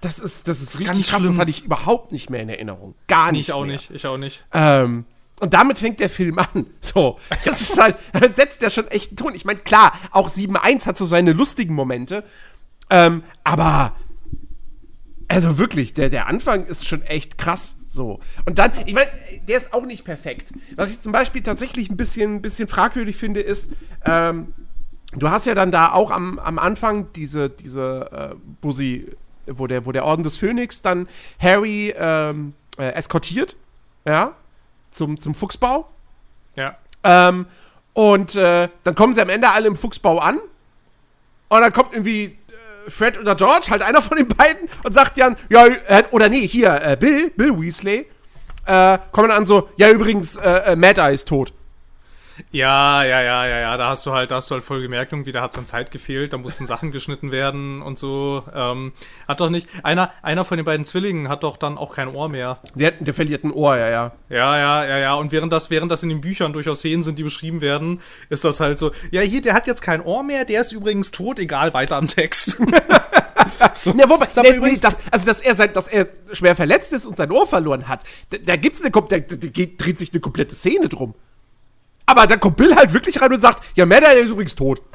das 0.00 0.18
ist, 0.18 0.46
das 0.46 0.60
ist 0.60 0.72
ganz 0.78 0.90
richtig 0.90 1.08
krass, 1.08 1.22
das 1.22 1.22
schlimm. 1.30 1.38
hatte 1.40 1.50
ich 1.50 1.64
überhaupt 1.64 2.12
nicht 2.12 2.30
mehr 2.30 2.40
in 2.42 2.48
Erinnerung. 2.50 2.94
Gar 3.08 3.32
nicht. 3.32 3.48
ich 3.48 3.52
auch 3.52 3.62
mehr. 3.64 3.72
nicht, 3.72 3.90
ich 3.90 4.06
auch 4.06 4.18
nicht. 4.18 4.44
Ähm, 4.52 5.04
und 5.40 5.54
damit 5.54 5.78
fängt 5.78 6.00
der 6.00 6.10
Film 6.10 6.38
an. 6.38 6.66
So, 6.80 7.18
das 7.44 7.60
ist 7.60 7.80
halt, 7.80 7.96
damit 8.12 8.36
setzt 8.36 8.60
der 8.62 8.70
schon 8.70 8.86
echt 8.88 9.10
einen 9.10 9.16
Ton. 9.16 9.34
Ich 9.34 9.44
meine, 9.44 9.58
klar, 9.60 9.92
auch 10.12 10.28
7.1 10.28 10.86
hat 10.86 10.98
so 10.98 11.06
seine 11.06 11.32
lustigen 11.32 11.74
Momente. 11.74 12.24
Ähm, 12.90 13.22
aber, 13.42 13.94
also 15.28 15.58
wirklich, 15.58 15.94
der, 15.94 16.08
der 16.10 16.26
Anfang 16.26 16.66
ist 16.66 16.86
schon 16.86 17.02
echt 17.02 17.36
krass. 17.38 17.74
So. 17.88 18.20
Und 18.44 18.58
dann, 18.58 18.72
ich 18.86 18.94
meine, 18.94 19.08
der 19.48 19.56
ist 19.56 19.72
auch 19.72 19.86
nicht 19.86 20.04
perfekt. 20.04 20.52
Was 20.76 20.90
ich 20.90 21.00
zum 21.00 21.12
Beispiel 21.12 21.42
tatsächlich 21.42 21.90
ein 21.90 21.96
bisschen, 21.96 22.42
bisschen 22.42 22.68
fragwürdig 22.68 23.16
finde, 23.16 23.40
ist, 23.40 23.72
ähm, 24.04 24.52
du 25.12 25.30
hast 25.30 25.46
ja 25.46 25.54
dann 25.54 25.70
da 25.70 25.92
auch 25.92 26.10
am, 26.10 26.38
am 26.38 26.58
Anfang 26.58 27.12
diese, 27.14 27.48
diese, 27.48 28.10
äh, 28.12 28.36
wo 28.60 28.72
sie, 28.72 29.08
wo 29.46 29.66
der, 29.66 29.86
wo 29.86 29.92
der 29.92 30.04
Orden 30.04 30.22
des 30.22 30.36
Phönix 30.36 30.82
dann 30.82 31.08
Harry 31.40 31.94
ähm, 31.96 32.52
äh, 32.78 32.92
eskortiert, 32.92 33.56
ja, 34.04 34.34
zum, 34.90 35.18
zum 35.18 35.34
Fuchsbau. 35.34 35.88
Ja. 36.56 36.76
Ähm, 37.04 37.46
und 37.94 38.36
äh, 38.36 38.68
dann 38.84 38.94
kommen 38.94 39.14
sie 39.14 39.22
am 39.22 39.30
Ende 39.30 39.48
alle 39.48 39.66
im 39.66 39.76
Fuchsbau 39.76 40.18
an. 40.18 40.38
Und 41.48 41.60
dann 41.60 41.72
kommt 41.72 41.94
irgendwie 41.94 42.36
Fred 42.88 43.18
oder 43.18 43.34
George, 43.34 43.66
halt 43.70 43.82
einer 43.82 44.02
von 44.02 44.16
den 44.16 44.28
beiden, 44.28 44.68
und 44.82 44.92
sagt 44.92 45.18
dann, 45.18 45.36
ja, 45.48 45.66
äh, 45.66 46.04
oder 46.10 46.28
nee, 46.28 46.46
hier, 46.46 46.80
äh, 46.82 46.96
Bill, 46.96 47.30
Bill 47.30 47.60
Weasley, 47.60 48.06
äh, 48.66 48.98
kommen 49.12 49.30
an 49.30 49.44
so, 49.46 49.68
ja, 49.76 49.90
übrigens, 49.90 50.36
äh, 50.36 50.72
äh, 50.72 50.76
Mad 50.76 51.00
Eye 51.00 51.14
ist 51.14 51.28
tot. 51.28 51.52
Ja, 52.50 53.02
ja, 53.04 53.20
ja, 53.20 53.46
ja, 53.46 53.58
ja, 53.60 53.76
da 53.76 53.88
hast 53.88 54.06
du 54.06 54.12
halt, 54.12 54.30
da 54.30 54.36
hast 54.36 54.50
du 54.50 54.54
halt 54.54 54.64
voll 54.64 54.80
gemerkt, 54.80 55.12
irgendwie, 55.12 55.32
da 55.32 55.42
hat 55.42 55.50
es 55.52 55.58
an 55.58 55.66
Zeit 55.66 55.90
gefehlt, 55.90 56.32
da 56.32 56.38
mussten 56.38 56.66
Sachen 56.66 56.92
geschnitten 56.92 57.32
werden 57.32 57.82
und 57.82 57.98
so. 57.98 58.42
Ähm, 58.54 58.92
hat 59.26 59.40
doch 59.40 59.50
nicht, 59.50 59.68
einer, 59.82 60.10
einer 60.22 60.44
von 60.44 60.56
den 60.56 60.64
beiden 60.64 60.84
Zwillingen 60.84 61.28
hat 61.28 61.42
doch 61.42 61.56
dann 61.56 61.76
auch 61.78 61.92
kein 61.94 62.08
Ohr 62.08 62.28
mehr. 62.28 62.58
Der, 62.74 62.92
der 62.92 63.12
verliert 63.14 63.44
ein 63.44 63.52
Ohr, 63.52 63.76
ja, 63.76 63.88
ja. 63.88 64.12
Ja, 64.28 64.56
ja, 64.58 64.84
ja, 64.86 64.98
ja. 64.98 65.14
Und 65.14 65.32
während 65.32 65.52
das, 65.52 65.70
während 65.70 65.90
das 65.92 66.02
in 66.02 66.08
den 66.08 66.20
Büchern 66.20 66.52
durchaus 66.52 66.78
Szenen 66.78 67.02
sind, 67.02 67.18
die 67.18 67.22
beschrieben 67.24 67.60
werden, 67.60 68.00
ist 68.30 68.44
das 68.44 68.60
halt 68.60 68.78
so, 68.78 68.92
ja, 69.10 69.20
hier, 69.22 69.42
der 69.42 69.54
hat 69.54 69.66
jetzt 69.66 69.82
kein 69.82 70.00
Ohr 70.00 70.22
mehr, 70.22 70.44
der 70.44 70.60
ist 70.60 70.72
übrigens 70.72 71.10
tot, 71.10 71.38
egal, 71.38 71.74
weiter 71.74 71.96
am 71.96 72.08
Text. 72.08 72.58
so. 73.74 73.90
Ja, 73.96 74.08
wobei, 74.08 74.26
nee, 74.36 74.42
nee, 74.50 74.56
übrigens- 74.56 74.80
das, 74.80 75.00
also 75.10 75.26
dass 75.26 75.40
er, 75.40 75.54
sein, 75.54 75.72
dass 75.72 75.88
er 75.88 76.06
schwer 76.32 76.56
verletzt 76.56 76.92
ist 76.92 77.06
und 77.06 77.16
sein 77.16 77.30
Ohr 77.32 77.46
verloren 77.46 77.88
hat, 77.88 78.04
da, 78.30 78.38
da 78.38 78.56
gibt's 78.56 78.82
eine, 78.82 78.90
da, 78.90 79.18
da 79.18 79.18
geht, 79.18 79.84
dreht 79.84 79.98
sich 79.98 80.12
eine 80.12 80.20
komplette 80.20 80.54
Szene 80.54 80.88
drum. 80.88 81.14
Aber 82.08 82.26
da 82.26 82.38
kommt 82.38 82.56
Bill 82.56 82.74
halt 82.74 82.94
wirklich 82.94 83.20
rein 83.20 83.34
und 83.34 83.40
sagt, 83.42 83.62
ja, 83.76 83.84
Eye 83.84 84.20
ist 84.20 84.30
übrigens 84.30 84.54
tot. 84.54 84.80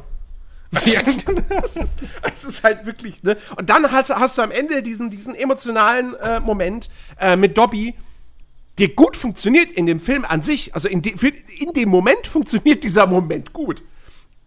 Das, 1.48 1.76
ist, 1.76 2.00
das 2.24 2.44
ist 2.44 2.64
halt 2.64 2.88
wirklich, 2.88 3.22
ne? 3.22 3.38
Und 3.56 3.70
dann 3.70 3.92
hast, 3.92 4.10
hast 4.10 4.40
du 4.40 4.42
am 4.42 4.50
Ende 4.50 4.82
diesen, 4.82 5.12
diesen 5.12 5.36
emotionalen 5.36 6.16
äh, 6.16 6.40
Moment 6.40 6.90
äh, 7.20 7.36
mit 7.36 7.56
Dobby, 7.56 7.94
der 8.80 8.88
gut 8.90 9.16
funktioniert 9.16 9.72
in 9.72 9.86
dem 9.86 10.00
Film 10.00 10.26
an 10.26 10.42
sich. 10.42 10.74
Also 10.74 10.90
in, 10.90 11.04
de, 11.04 11.14
in 11.60 11.74
dem 11.74 11.90
Moment 11.90 12.26
funktioniert 12.26 12.84
dieser 12.84 13.06
Moment 13.06 13.54
gut. 13.54 13.84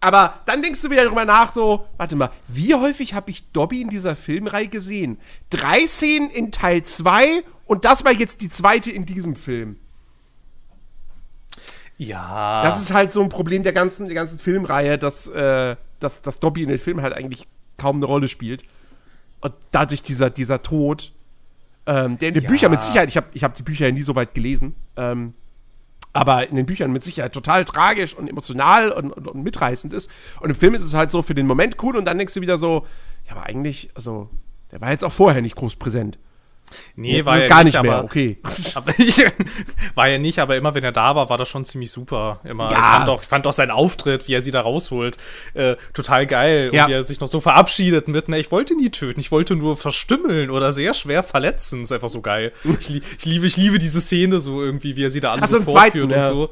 Aber 0.00 0.40
dann 0.46 0.60
denkst 0.60 0.82
du 0.82 0.90
wieder 0.90 1.04
darüber 1.04 1.24
nach, 1.24 1.52
so, 1.52 1.86
warte 1.98 2.16
mal, 2.16 2.32
wie 2.48 2.74
häufig 2.74 3.14
habe 3.14 3.30
ich 3.30 3.52
Dobby 3.52 3.80
in 3.80 3.88
dieser 3.88 4.16
Filmreihe 4.16 4.66
gesehen? 4.66 5.18
Drei 5.50 5.86
Szenen 5.86 6.30
in 6.30 6.50
Teil 6.50 6.82
2 6.82 7.44
und 7.66 7.84
das 7.84 8.04
war 8.04 8.12
jetzt 8.12 8.40
die 8.40 8.48
zweite 8.48 8.90
in 8.90 9.06
diesem 9.06 9.36
Film. 9.36 9.78
Ja. 11.98 12.62
Das 12.62 12.80
ist 12.80 12.92
halt 12.92 13.12
so 13.12 13.22
ein 13.22 13.28
Problem 13.28 13.62
der 13.62 13.72
ganzen, 13.72 14.06
der 14.06 14.14
ganzen 14.14 14.38
Filmreihe, 14.38 14.98
dass, 14.98 15.28
äh, 15.28 15.76
dass, 16.00 16.22
dass 16.22 16.40
Dobby 16.40 16.62
in 16.62 16.68
den 16.68 16.78
Filmen 16.78 17.02
halt 17.02 17.14
eigentlich 17.14 17.46
kaum 17.78 17.96
eine 17.96 18.06
Rolle 18.06 18.28
spielt. 18.28 18.64
Und 19.40 19.54
dadurch 19.70 20.02
dieser, 20.02 20.30
dieser 20.30 20.62
Tod, 20.62 21.12
ähm, 21.86 22.18
der 22.18 22.28
in 22.28 22.34
den 22.34 22.42
Ja. 22.42 22.48
Büchern 22.48 22.70
mit 22.70 22.82
Sicherheit, 22.82 23.08
ich 23.08 23.16
habe 23.16 23.26
ich 23.32 23.44
hab 23.44 23.54
die 23.54 23.62
Bücher 23.62 23.86
ja 23.86 23.92
nie 23.92 24.02
so 24.02 24.14
weit 24.14 24.34
gelesen, 24.34 24.74
ähm, 24.96 25.34
aber 26.12 26.48
in 26.48 26.56
den 26.56 26.66
Büchern 26.66 26.92
mit 26.92 27.04
Sicherheit 27.04 27.32
total 27.32 27.64
tragisch 27.64 28.14
und 28.14 28.28
emotional 28.28 28.90
und, 28.90 29.12
und, 29.12 29.28
und 29.28 29.42
mitreißend 29.42 29.92
ist. 29.92 30.10
Und 30.40 30.50
im 30.50 30.56
Film 30.56 30.74
ist 30.74 30.82
es 30.82 30.94
halt 30.94 31.10
so 31.10 31.22
für 31.22 31.34
den 31.34 31.46
Moment 31.46 31.76
cool 31.82 31.96
und 31.96 32.06
dann 32.06 32.18
denkst 32.18 32.34
du 32.34 32.40
wieder 32.40 32.58
so, 32.58 32.86
ja, 33.26 33.32
aber 33.32 33.44
eigentlich, 33.44 33.90
also, 33.94 34.30
der 34.72 34.80
war 34.80 34.90
jetzt 34.90 35.04
auch 35.04 35.12
vorher 35.12 35.42
nicht 35.42 35.56
groß 35.56 35.76
präsent. 35.76 36.18
Nee, 36.96 37.16
Jetzt 37.16 37.28
ist 37.28 37.42
es 37.42 37.48
gar 37.48 37.64
nicht 37.64 37.80
mehr, 37.80 38.04
okay. 38.04 38.38
Aber 38.74 38.92
ich, 38.98 39.24
war 39.94 40.08
ja 40.08 40.18
nicht, 40.18 40.38
aber 40.38 40.56
immer 40.56 40.74
wenn 40.74 40.84
er 40.84 40.92
da 40.92 41.14
war, 41.14 41.28
war 41.28 41.38
das 41.38 41.48
schon 41.48 41.64
ziemlich 41.64 41.90
super. 41.90 42.40
Immer. 42.44 42.70
Ja. 42.70 42.76
Ich 42.76 42.84
fand 42.84 43.08
auch, 43.08 43.22
ich 43.22 43.28
fand 43.28 43.46
auch 43.46 43.52
seinen 43.52 43.70
Auftritt, 43.70 44.28
wie 44.28 44.34
er 44.34 44.42
sie 44.42 44.50
da 44.50 44.60
rausholt, 44.60 45.16
äh, 45.54 45.76
total 45.94 46.26
geil. 46.26 46.70
Ja. 46.72 46.84
Und 46.84 46.90
wie 46.90 46.94
er 46.94 47.02
sich 47.02 47.20
noch 47.20 47.28
so 47.28 47.40
verabschiedet 47.40 48.08
mit, 48.08 48.28
ne, 48.28 48.38
ich 48.38 48.50
wollte 48.50 48.76
nie 48.76 48.90
töten, 48.90 49.20
ich 49.20 49.30
wollte 49.30 49.56
nur 49.56 49.76
verstümmeln 49.76 50.50
oder 50.50 50.72
sehr 50.72 50.94
schwer 50.94 51.22
verletzen. 51.22 51.82
Ist 51.82 51.92
einfach 51.92 52.08
so 52.08 52.20
geil. 52.20 52.52
Ich, 52.78 52.90
ich 52.90 53.24
liebe, 53.24 53.46
ich 53.46 53.56
liebe 53.56 53.78
diese 53.78 54.00
Szene 54.00 54.38
so 54.38 54.62
irgendwie, 54.62 54.96
wie 54.96 55.04
er 55.04 55.10
sie 55.10 55.20
da 55.20 55.34
Ach 55.40 55.46
so, 55.46 55.60
vorführt 55.60 55.70
zweiten, 55.70 56.02
und 56.02 56.10
ja. 56.10 56.24
so. 56.24 56.50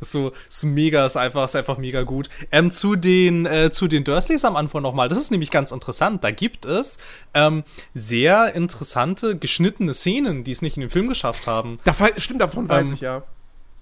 Ist 0.00 0.12
so, 0.12 0.32
ist 0.48 0.64
mega, 0.64 1.06
ist 1.06 1.16
einfach, 1.16 1.44
ist 1.44 1.56
einfach 1.56 1.78
mega 1.78 2.02
gut. 2.02 2.28
Ähm, 2.50 2.70
zu 2.70 2.96
den, 2.96 3.46
äh, 3.46 3.70
zu 3.70 3.88
den 3.88 4.04
Dursleys 4.04 4.44
am 4.44 4.56
Anfang 4.56 4.82
nochmal. 4.82 5.08
Das 5.08 5.18
ist 5.18 5.30
nämlich 5.30 5.50
ganz 5.50 5.72
interessant. 5.72 6.24
Da 6.24 6.30
gibt 6.30 6.64
es 6.64 6.98
ähm, 7.34 7.64
sehr 7.94 8.54
interessante 8.54 9.36
geschnittene 9.36 9.94
Szenen, 9.94 10.44
die 10.44 10.52
es 10.52 10.62
nicht 10.62 10.76
in 10.76 10.82
den 10.82 10.90
Film 10.90 11.08
geschafft 11.08 11.46
haben. 11.46 11.78
Da, 11.84 11.94
stimmt, 12.16 12.40
davon 12.40 12.68
weiß 12.68 12.88
Ähm, 12.88 12.94
ich 12.94 13.00
ja. 13.00 13.22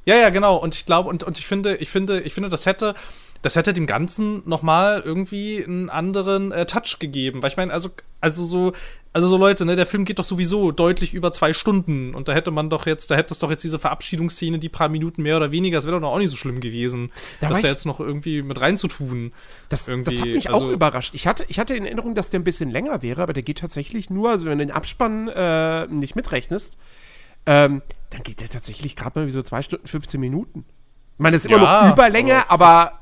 Ja, 0.04 0.16
ja, 0.16 0.30
genau. 0.30 0.56
Und 0.56 0.74
ich 0.74 0.86
glaube, 0.86 1.10
und, 1.10 1.22
und 1.22 1.38
ich 1.38 1.46
finde, 1.46 1.76
ich 1.76 1.90
finde, 1.90 2.20
ich 2.22 2.32
finde, 2.32 2.48
das 2.48 2.64
hätte, 2.64 2.94
das 3.42 3.56
hätte 3.56 3.74
dem 3.74 3.86
Ganzen 3.86 4.42
nochmal 4.48 5.02
irgendwie 5.04 5.62
einen 5.62 5.90
anderen 5.90 6.50
äh, 6.50 6.64
Touch 6.64 6.98
gegeben. 6.98 7.42
Weil 7.42 7.50
ich 7.50 7.58
meine, 7.58 7.72
also, 7.72 7.90
also 8.20 8.44
so, 8.44 8.72
also 9.12 9.28
so 9.28 9.36
Leute, 9.36 9.64
ne, 9.64 9.74
der 9.74 9.86
Film 9.86 10.04
geht 10.04 10.18
doch 10.18 10.24
sowieso 10.24 10.70
deutlich 10.70 11.14
über 11.14 11.32
zwei 11.32 11.52
Stunden. 11.52 12.14
Und 12.14 12.28
da 12.28 12.32
hätte 12.34 12.50
man 12.50 12.70
doch 12.70 12.86
jetzt, 12.86 13.10
da 13.10 13.16
hätte 13.16 13.32
es 13.32 13.38
doch 13.38 13.50
jetzt 13.50 13.64
diese 13.64 13.78
Verabschiedungsszene, 13.78 14.58
die 14.58 14.68
paar 14.68 14.88
Minuten 14.88 15.22
mehr 15.22 15.36
oder 15.36 15.50
weniger, 15.50 15.76
das 15.78 15.86
wäre 15.86 16.00
doch 16.00 16.08
auch 16.12 16.18
nicht 16.18 16.30
so 16.30 16.36
schlimm 16.36 16.60
gewesen, 16.60 17.10
Da 17.40 17.48
das 17.48 17.62
da 17.62 17.68
jetzt 17.68 17.86
noch 17.86 18.00
irgendwie 18.00 18.42
mit 18.42 18.60
reinzutun. 18.60 19.32
Das, 19.68 19.86
das 19.86 20.20
hat 20.20 20.26
mich 20.28 20.48
also- 20.50 20.66
auch 20.66 20.68
überrascht. 20.70 21.14
Ich 21.14 21.26
hatte, 21.26 21.44
ich 21.48 21.58
hatte 21.58 21.74
in 21.74 21.84
Erinnerung, 21.84 22.14
dass 22.14 22.30
der 22.30 22.40
ein 22.40 22.44
bisschen 22.44 22.70
länger 22.70 23.02
wäre, 23.02 23.22
aber 23.22 23.32
der 23.32 23.42
geht 23.42 23.58
tatsächlich 23.58 24.10
nur, 24.10 24.30
also 24.30 24.44
wenn 24.44 24.58
du 24.58 24.66
den 24.66 24.72
Abspann 24.74 25.28
äh, 25.28 25.86
nicht 25.86 26.14
mitrechnest, 26.16 26.78
ähm, 27.46 27.82
dann 28.10 28.22
geht 28.22 28.40
der 28.40 28.48
tatsächlich 28.48 28.94
gerade 28.96 29.18
mal 29.20 29.26
wie 29.26 29.30
so 29.30 29.40
2 29.42 29.62
Stunden 29.62 29.86
15 29.86 30.20
Minuten. 30.20 30.64
Ich 31.16 31.22
meine, 31.22 31.34
das 31.36 31.44
ist 31.44 31.50
immer 31.50 31.62
Ja, 31.62 31.86
noch 31.86 31.92
Überlänge, 31.94 32.48
aber- 32.50 32.66
aber 32.66 32.97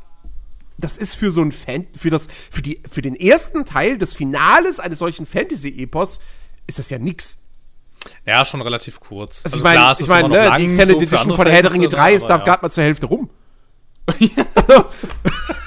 das 0.79 0.99
ist 0.99 1.15
für 1.15 1.31
so 1.33 1.43
ein 1.43 1.53
Fan, 1.53 1.87
für 1.97 2.11
das, 2.11 2.29
für 2.51 2.63
die, 2.63 2.83
für 2.91 3.03
den 3.03 3.15
ersten 3.15 3.65
Teil 3.65 3.99
des 3.99 4.13
Finales 4.13 4.81
eines 4.81 4.99
solchen 4.99 5.27
Fantasy-Epos 5.27 6.21
ist 6.67 6.79
das 6.79 6.91
ja 6.91 6.99
nix. 6.99 7.39
Ja, 8.25 8.45
schon 8.45 8.61
relativ 8.61 9.01
kurz. 9.01 9.43
Also, 9.45 9.57
ich 9.57 9.63
meine, 9.63 9.79
klar, 9.79 9.93
es 9.93 10.01
ich 10.01 10.09
noch 10.09 10.29
ne, 10.29 10.49
lang, 10.49 10.59
die 10.59 10.65
Extended 10.67 10.97
so 10.97 11.03
Edition 11.03 11.37
von 11.37 11.47
Herr 11.47 11.63
der 11.63 11.73
Ringe 11.73 11.91
Verhältnisse, 11.91 11.97
3 11.97 12.15
ist 12.15 12.27
da 12.27 12.39
ja. 12.39 12.45
gerade 12.45 12.63
mal 12.63 12.71
zur 12.71 12.85
Hälfte 12.85 13.07
rum. 13.07 13.31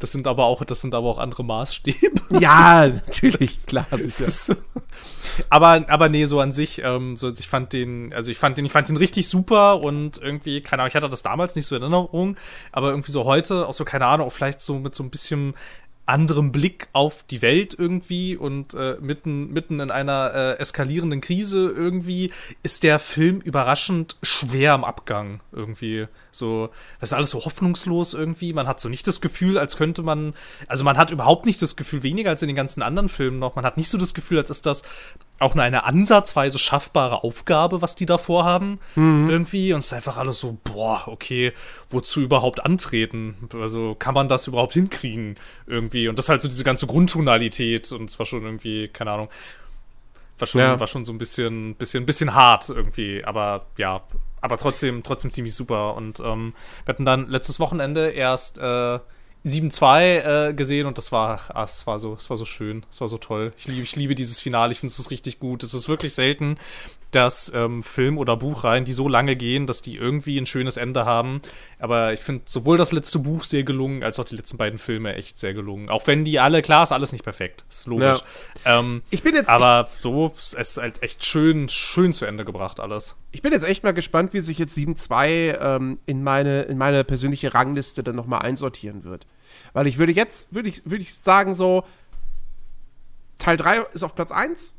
Das 0.00 0.10
sind 0.12 0.26
aber 0.26 0.46
auch, 0.46 0.64
das 0.64 0.80
sind 0.80 0.94
aber 0.94 1.08
auch 1.08 1.18
andere 1.18 1.44
Maßstäbe. 1.44 2.20
ja, 2.40 2.88
natürlich, 2.88 3.66
klar. 3.66 3.86
Das 3.90 4.02
Sicher. 4.02 4.26
ist- 4.26 4.56
aber, 5.50 5.84
aber 5.88 6.08
nee, 6.08 6.24
so 6.24 6.40
an 6.40 6.50
sich, 6.52 6.80
ähm, 6.82 7.16
so, 7.16 7.28
ich 7.30 7.46
fand 7.48 7.72
den, 7.72 8.12
also 8.12 8.30
ich 8.30 8.38
fand 8.38 8.58
den, 8.58 8.64
ich 8.64 8.72
fand 8.72 8.88
den 8.88 8.96
richtig 8.96 9.28
super 9.28 9.80
und 9.80 10.18
irgendwie, 10.18 10.60
keine 10.62 10.82
Ahnung, 10.82 10.88
ich 10.88 10.94
hatte 10.96 11.08
das 11.08 11.22
damals 11.22 11.54
nicht 11.54 11.66
so 11.66 11.76
in 11.76 11.82
Erinnerung, 11.82 12.36
aber 12.72 12.90
irgendwie 12.90 13.12
so 13.12 13.24
heute, 13.24 13.68
auch 13.68 13.74
so, 13.74 13.84
keine 13.84 14.06
Ahnung, 14.06 14.26
auch 14.26 14.32
vielleicht 14.32 14.60
so 14.60 14.78
mit 14.78 14.94
so 14.94 15.02
ein 15.04 15.10
bisschen 15.10 15.54
anderem 16.06 16.50
Blick 16.50 16.88
auf 16.92 17.22
die 17.22 17.40
Welt 17.40 17.76
irgendwie 17.78 18.36
und 18.36 18.74
äh, 18.74 18.96
mitten, 19.00 19.52
mitten 19.52 19.80
in 19.80 19.90
einer 19.90 20.32
äh, 20.34 20.58
eskalierenden 20.58 21.20
Krise 21.20 21.70
irgendwie 21.70 22.32
ist 22.62 22.82
der 22.82 22.98
Film 22.98 23.40
überraschend 23.40 24.16
schwer 24.22 24.72
am 24.72 24.84
Abgang 24.84 25.40
irgendwie. 25.52 26.08
So, 26.32 26.70
das 26.98 27.10
ist 27.10 27.14
alles 27.14 27.30
so 27.30 27.44
hoffnungslos 27.44 28.14
irgendwie. 28.14 28.52
Man 28.52 28.66
hat 28.66 28.80
so 28.80 28.88
nicht 28.88 29.06
das 29.06 29.20
Gefühl, 29.20 29.56
als 29.56 29.76
könnte 29.76 30.02
man, 30.02 30.34
also 30.66 30.84
man 30.84 30.96
hat 30.96 31.10
überhaupt 31.10 31.46
nicht 31.46 31.62
das 31.62 31.76
Gefühl, 31.76 32.02
weniger 32.02 32.30
als 32.30 32.42
in 32.42 32.48
den 32.48 32.56
ganzen 32.56 32.82
anderen 32.82 33.08
Filmen 33.08 33.38
noch, 33.38 33.54
man 33.54 33.64
hat 33.64 33.76
nicht 33.76 33.88
so 33.88 33.98
das 33.98 34.14
Gefühl, 34.14 34.38
als 34.38 34.50
ist 34.50 34.66
das 34.66 34.82
auch 35.40 35.54
nur 35.54 35.64
eine 35.64 35.84
ansatzweise 35.84 36.58
schaffbare 36.58 37.24
Aufgabe, 37.24 37.82
was 37.82 37.96
die 37.96 38.06
da 38.06 38.18
vorhaben. 38.18 38.78
Mhm. 38.94 39.30
Irgendwie. 39.30 39.72
Und 39.72 39.78
es 39.80 39.86
ist 39.86 39.92
einfach 39.94 40.18
alles 40.18 40.38
so, 40.38 40.58
boah, 40.64 41.02
okay, 41.06 41.52
wozu 41.88 42.20
überhaupt 42.20 42.64
antreten? 42.64 43.48
Also 43.54 43.96
kann 43.98 44.14
man 44.14 44.28
das 44.28 44.46
überhaupt 44.46 44.74
hinkriegen? 44.74 45.36
Irgendwie. 45.66 46.08
Und 46.08 46.18
das 46.18 46.28
halt 46.28 46.42
so 46.42 46.48
diese 46.48 46.64
ganze 46.64 46.86
Grundtonalität. 46.86 47.90
Und 47.92 48.10
es 48.10 48.18
war 48.18 48.26
schon 48.26 48.42
irgendwie, 48.42 48.88
keine 48.88 49.12
Ahnung. 49.12 49.28
War 50.38 50.46
schon, 50.46 50.60
ja. 50.60 50.78
war 50.78 50.86
schon 50.86 51.04
so 51.04 51.12
ein 51.12 51.18
bisschen, 51.18 51.74
bisschen, 51.74 52.06
bisschen 52.06 52.34
hart 52.34 52.68
irgendwie. 52.68 53.24
Aber 53.24 53.66
ja, 53.78 54.02
aber 54.42 54.58
trotzdem, 54.58 55.02
trotzdem 55.02 55.30
ziemlich 55.30 55.54
super. 55.54 55.94
Und 55.96 56.20
ähm, 56.20 56.54
wir 56.84 56.92
hatten 56.92 57.04
dann 57.04 57.28
letztes 57.28 57.60
Wochenende 57.60 58.10
erst 58.10 58.58
äh, 58.58 58.98
7-2 59.44 60.48
äh, 60.48 60.54
gesehen 60.54 60.86
und 60.86 60.98
das 60.98 61.12
war, 61.12 61.40
ah, 61.54 61.64
es 61.64 61.86
war 61.86 61.98
so, 61.98 62.14
es 62.14 62.28
war 62.28 62.36
so 62.36 62.44
schön, 62.44 62.84
es 62.90 63.00
war 63.00 63.08
so 63.08 63.18
toll. 63.18 63.52
Ich 63.56 63.66
liebe, 63.66 63.82
ich 63.82 63.96
liebe 63.96 64.14
dieses 64.14 64.40
Finale, 64.40 64.72
ich 64.72 64.80
finde 64.80 64.92
es 64.92 65.10
richtig 65.10 65.38
gut. 65.38 65.62
Es 65.62 65.72
ist 65.72 65.88
wirklich 65.88 66.12
selten, 66.12 66.58
dass 67.10 67.52
ähm, 67.54 67.82
Film- 67.82 68.18
oder 68.18 68.36
Buchreihen, 68.36 68.84
die 68.84 68.92
so 68.92 69.08
lange 69.08 69.36
gehen, 69.36 69.66
dass 69.66 69.82
die 69.82 69.96
irgendwie 69.96 70.38
ein 70.38 70.46
schönes 70.46 70.76
Ende 70.76 71.04
haben. 71.04 71.42
Aber 71.78 72.12
ich 72.12 72.20
finde 72.20 72.42
sowohl 72.46 72.76
das 72.76 72.92
letzte 72.92 73.18
Buch 73.18 73.44
sehr 73.44 73.64
gelungen, 73.64 74.02
als 74.02 74.18
auch 74.18 74.24
die 74.24 74.36
letzten 74.36 74.56
beiden 74.56 74.78
Filme 74.78 75.14
echt 75.14 75.38
sehr 75.38 75.54
gelungen. 75.54 75.88
Auch 75.88 76.06
wenn 76.06 76.24
die 76.24 76.38
alle, 76.38 76.62
klar, 76.62 76.82
ist 76.82 76.92
alles 76.92 77.12
nicht 77.12 77.24
perfekt, 77.24 77.64
ist 77.68 77.86
logisch. 77.86 78.22
Ja. 78.64 78.78
Ähm, 78.78 79.02
ich 79.10 79.22
bin 79.22 79.34
jetzt. 79.34 79.48
Aber 79.48 79.88
so, 80.00 80.32
es 80.36 80.52
ist 80.52 80.76
halt 80.78 81.02
echt 81.02 81.24
schön, 81.24 81.68
schön 81.68 82.12
zu 82.12 82.26
Ende 82.26 82.44
gebracht 82.44 82.80
alles. 82.80 83.16
Ich 83.32 83.42
bin 83.42 83.52
jetzt 83.52 83.64
echt 83.64 83.82
mal 83.82 83.92
gespannt, 83.92 84.32
wie 84.32 84.40
sich 84.40 84.58
jetzt 84.58 84.76
7.2 84.76 85.58
ähm, 85.60 85.98
in, 86.06 86.22
meine, 86.22 86.62
in 86.62 86.78
meine 86.78 87.04
persönliche 87.04 87.54
Rangliste 87.54 88.02
dann 88.02 88.16
nochmal 88.16 88.42
einsortieren 88.42 89.04
wird. 89.04 89.26
Weil 89.72 89.86
ich 89.86 89.98
würde 89.98 90.12
jetzt, 90.12 90.54
würde 90.54 90.68
ich, 90.68 90.84
würde 90.84 91.02
ich 91.02 91.14
sagen, 91.14 91.54
so, 91.54 91.84
Teil 93.38 93.56
3 93.56 93.86
ist 93.94 94.02
auf 94.02 94.14
Platz 94.14 94.30
1, 94.30 94.74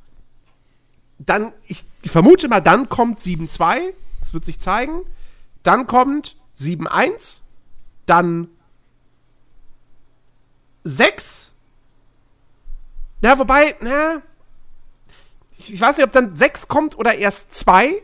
dann, 1.26 1.54
ich, 1.68 1.86
vermute 2.06 2.48
mal, 2.48 2.62
dann 2.62 2.90
kommt 2.90 3.20
7-2, 3.20 3.94
das 4.20 4.34
wird 4.34 4.46
sich 4.46 4.60
zeigen. 4.60 5.06
Dann 5.64 5.88
kommt 5.88 6.36
7-1, 6.58 7.42
dann 8.06 8.48
6. 10.84 11.52
Ja, 13.22 13.38
wobei, 13.38 13.76
na, 13.82 14.22
ich, 15.58 15.74
ich 15.74 15.82
weiß 15.82 15.98
nicht, 15.98 16.06
ob 16.06 16.12
dann 16.12 16.36
6 16.36 16.68
kommt 16.68 16.98
oder 16.98 17.16
erst 17.16 17.54
2. 17.54 18.02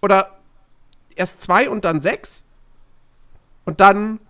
Oder 0.00 0.38
erst 1.14 1.42
2 1.42 1.68
und 1.68 1.84
dann 1.84 2.00
6. 2.00 2.44
Und 3.64 3.80
dann 3.80 4.20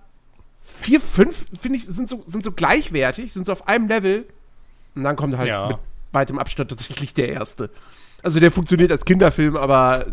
4, 0.60 1.00
5, 1.00 1.46
finde 1.60 1.78
ich, 1.78 1.86
sind 1.86 2.08
so, 2.08 2.24
sind 2.26 2.42
so 2.42 2.52
gleichwertig, 2.52 3.32
sind 3.32 3.46
so 3.46 3.52
auf 3.52 3.68
einem 3.68 3.88
Level. 3.88 4.26
Und 4.94 5.04
dann 5.04 5.16
kommt 5.16 5.36
halt 5.36 5.48
ja. 5.48 5.68
mit 5.68 5.78
weitem 6.14 6.38
Abstand 6.38 6.70
tatsächlich 6.70 7.14
der 7.14 7.28
erste. 7.28 7.70
Also 8.22 8.40
der 8.40 8.50
funktioniert 8.50 8.90
als 8.90 9.04
Kinderfilm, 9.04 9.56
aber 9.56 10.06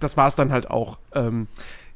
das 0.00 0.16
war 0.16 0.26
es 0.26 0.34
dann 0.34 0.50
halt 0.50 0.70
auch. 0.70 0.98
Ähm, 1.14 1.46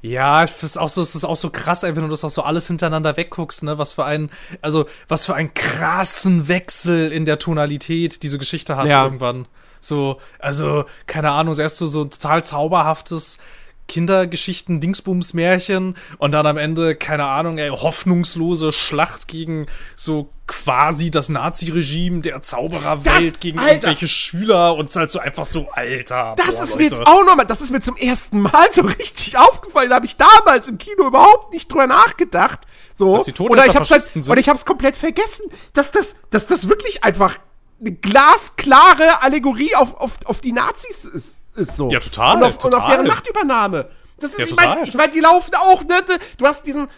ja, 0.02 0.44
es 0.44 0.62
ist 0.62 0.76
auch 0.76 0.88
so, 0.88 1.02
es 1.02 1.14
ist 1.14 1.24
auch 1.24 1.36
so 1.36 1.50
krass, 1.50 1.82
wenn 1.82 1.94
du 1.94 2.08
das 2.08 2.22
auch 2.22 2.30
so 2.30 2.42
alles 2.42 2.68
hintereinander 2.68 3.16
wegguckst, 3.16 3.64
ne, 3.64 3.78
was 3.78 3.92
für 3.94 4.04
ein, 4.04 4.30
also, 4.62 4.86
was 5.08 5.26
für 5.26 5.34
einen 5.34 5.52
krassen 5.54 6.48
Wechsel 6.48 7.10
in 7.10 7.24
der 7.24 7.38
Tonalität 7.38 8.22
diese 8.22 8.38
Geschichte 8.38 8.76
hat 8.76 8.86
ja. 8.86 9.04
irgendwann. 9.04 9.46
So, 9.80 10.18
also, 10.38 10.84
keine 11.06 11.30
Ahnung, 11.30 11.58
erst 11.58 11.78
so, 11.78 11.86
so 11.86 12.02
ein 12.02 12.10
total 12.10 12.44
zauberhaftes, 12.44 13.38
Kindergeschichten, 13.88 14.80
Dingsbums, 14.80 15.32
Märchen 15.34 15.96
und 16.18 16.32
dann 16.32 16.46
am 16.46 16.56
Ende, 16.56 16.96
keine 16.96 17.24
Ahnung, 17.26 17.58
ey, 17.58 17.70
hoffnungslose 17.70 18.72
Schlacht 18.72 19.28
gegen 19.28 19.66
so 19.94 20.30
quasi 20.46 21.10
das 21.10 21.28
Nazi-Regime 21.28 22.20
der 22.20 22.40
Zaubererwelt 22.40 23.40
gegen 23.40 23.58
Alter. 23.58 23.72
irgendwelche 23.72 24.08
Schüler 24.08 24.76
und 24.76 24.90
es 24.90 24.96
halt 24.96 25.10
so 25.10 25.18
einfach 25.18 25.44
so, 25.44 25.68
Alter. 25.72 26.34
Das 26.36 26.56
boah, 26.56 26.62
ist 26.62 26.70
Leute. 26.70 26.76
mir 26.76 26.84
jetzt 26.84 27.06
auch 27.06 27.24
nochmal, 27.24 27.46
das 27.46 27.60
ist 27.60 27.70
mir 27.70 27.80
zum 27.80 27.96
ersten 27.96 28.40
Mal 28.40 28.70
so 28.70 28.82
richtig 28.98 29.36
aufgefallen. 29.36 29.90
Da 29.90 29.96
habe 29.96 30.06
ich 30.06 30.16
damals 30.16 30.68
im 30.68 30.78
Kino 30.78 31.06
überhaupt 31.08 31.52
nicht 31.52 31.70
drüber 31.70 31.86
nachgedacht. 31.86 32.60
So. 32.94 33.12
Dass 33.14 33.24
die 33.24 33.34
oder 33.34 33.66
ich 33.66 33.76
hab's 33.76 33.90
halt, 33.90 34.02
sind. 34.02 34.28
oder 34.28 34.40
ich 34.40 34.48
hab's 34.48 34.64
komplett 34.64 34.96
vergessen, 34.96 35.46
dass 35.72 35.90
das, 35.90 36.16
dass 36.30 36.46
das 36.46 36.68
wirklich 36.68 37.02
einfach 37.04 37.38
eine 37.80 37.92
glasklare 37.92 39.22
Allegorie 39.22 39.74
auf, 39.74 39.94
auf, 39.94 40.12
auf 40.24 40.40
die 40.40 40.52
Nazis 40.52 41.04
ist 41.04 41.38
ist 41.56 41.76
so. 41.76 41.90
Ja, 41.90 42.00
total. 42.00 42.36
Und 42.36 42.42
auf, 42.44 42.58
total. 42.58 42.74
Und 42.74 42.82
auf 42.82 42.90
deren 42.90 43.06
Machtübernahme. 43.06 43.88
Das 44.18 44.30
ist, 44.32 44.38
ja, 44.38 44.46
ich 44.46 44.56
meine, 44.56 44.84
ich 44.84 44.94
mein, 44.94 45.10
die 45.10 45.20
laufen 45.20 45.54
auch, 45.54 45.84
ne? 45.84 45.96
Du 46.38 46.46
hast 46.46 46.66
diesen, 46.66 46.88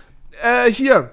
äh, 0.42 0.70
hier, 0.70 1.12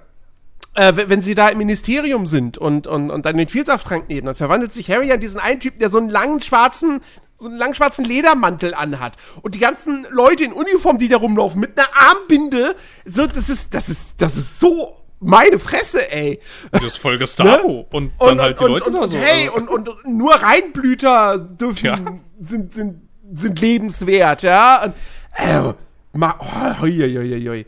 äh, 0.76 0.94
wenn 0.96 1.22
sie 1.22 1.36
da 1.36 1.50
im 1.50 1.58
Ministerium 1.58 2.26
sind 2.26 2.58
und, 2.58 2.86
und, 2.86 3.10
und 3.10 3.26
dann 3.26 3.38
den 3.38 3.48
Vielsafttrank 3.48 4.10
nehmen, 4.10 4.28
dann 4.28 4.36
verwandelt 4.36 4.74
sich 4.74 4.92
Harry 4.92 5.12
an 5.12 5.20
diesen 5.20 5.40
einen 5.40 5.60
Typen, 5.60 5.80
der 5.80 5.90
so 5.90 5.98
einen 5.98 6.10
langen 6.10 6.42
schwarzen, 6.42 7.02
so 7.38 7.48
einen 7.48 7.58
langen 7.58 7.74
schwarzen 7.74 8.06
Ledermantel 8.06 8.74
anhat. 8.74 9.14
Und 9.42 9.56
die 9.56 9.60
ganzen 9.60 10.06
Leute 10.12 10.44
in 10.44 10.54
Uniform, 10.54 10.98
die 10.98 11.08
da 11.08 11.18
rumlaufen, 11.18 11.60
mit 11.60 11.78
einer 11.78 11.88
Armbinde, 11.96 12.76
so, 13.06 13.26
das 13.26 13.50
ist, 13.50 13.74
das 13.74 13.90
ist, 13.90 14.22
das 14.22 14.38
ist 14.38 14.60
so 14.60 14.98
meine 15.20 15.60
Fresse, 15.60 16.12
ey. 16.12 16.40
Das 16.72 16.84
ist 16.84 16.98
voll 16.98 17.18
Gestapo. 17.20 17.68
Ne? 17.68 17.86
Und 17.92 18.12
dann 18.20 18.32
und, 18.32 18.42
halt 18.42 18.60
die 18.60 18.64
und, 18.66 18.72
Leute 18.72 18.90
und, 18.90 18.96
da 18.96 19.08
so. 19.08 19.18
Hey, 19.18 19.50
und, 19.50 19.70
und 19.70 19.90
nur 20.06 20.36
Reinblüter 20.36 21.40
dürfen, 21.40 21.86
ja. 21.86 22.00
sind, 22.40 22.74
sind 22.74 23.05
sind 23.34 23.60
lebenswert, 23.60 24.44
ja. 24.44 24.84
Und, 24.86 24.94
äh, 25.38 25.74
ma, 26.18 26.36
oh, 26.40 26.82
hui, 26.82 26.98
hui, 26.98 27.48
hui. 27.48 27.66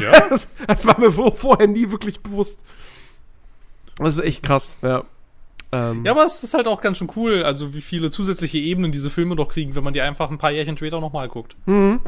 Ja. 0.00 0.12
das, 0.28 0.48
das, 0.66 0.86
war 0.86 0.98
mir 1.00 1.10
vorher 1.10 1.66
nie 1.66 1.90
wirklich 1.90 2.20
bewusst. 2.20 2.60
Das 3.96 4.18
ist 4.18 4.24
echt 4.24 4.42
krass, 4.42 4.74
ja. 4.82 5.04
Ähm. 5.72 6.04
Ja, 6.04 6.12
aber 6.12 6.24
es 6.24 6.42
ist 6.44 6.54
halt 6.54 6.68
auch 6.68 6.80
ganz 6.80 6.98
schön 6.98 7.10
cool, 7.16 7.42
also 7.42 7.74
wie 7.74 7.80
viele 7.80 8.10
zusätzliche 8.10 8.58
Ebenen 8.58 8.92
diese 8.92 9.10
Filme 9.10 9.36
doch 9.36 9.48
kriegen, 9.48 9.74
wenn 9.74 9.84
man 9.84 9.94
die 9.94 10.02
einfach 10.02 10.30
ein 10.30 10.38
paar 10.38 10.50
Jährchen 10.50 10.76
später 10.76 11.00
nochmal 11.00 11.28
guckt. 11.28 11.56
Mhm. 11.66 12.00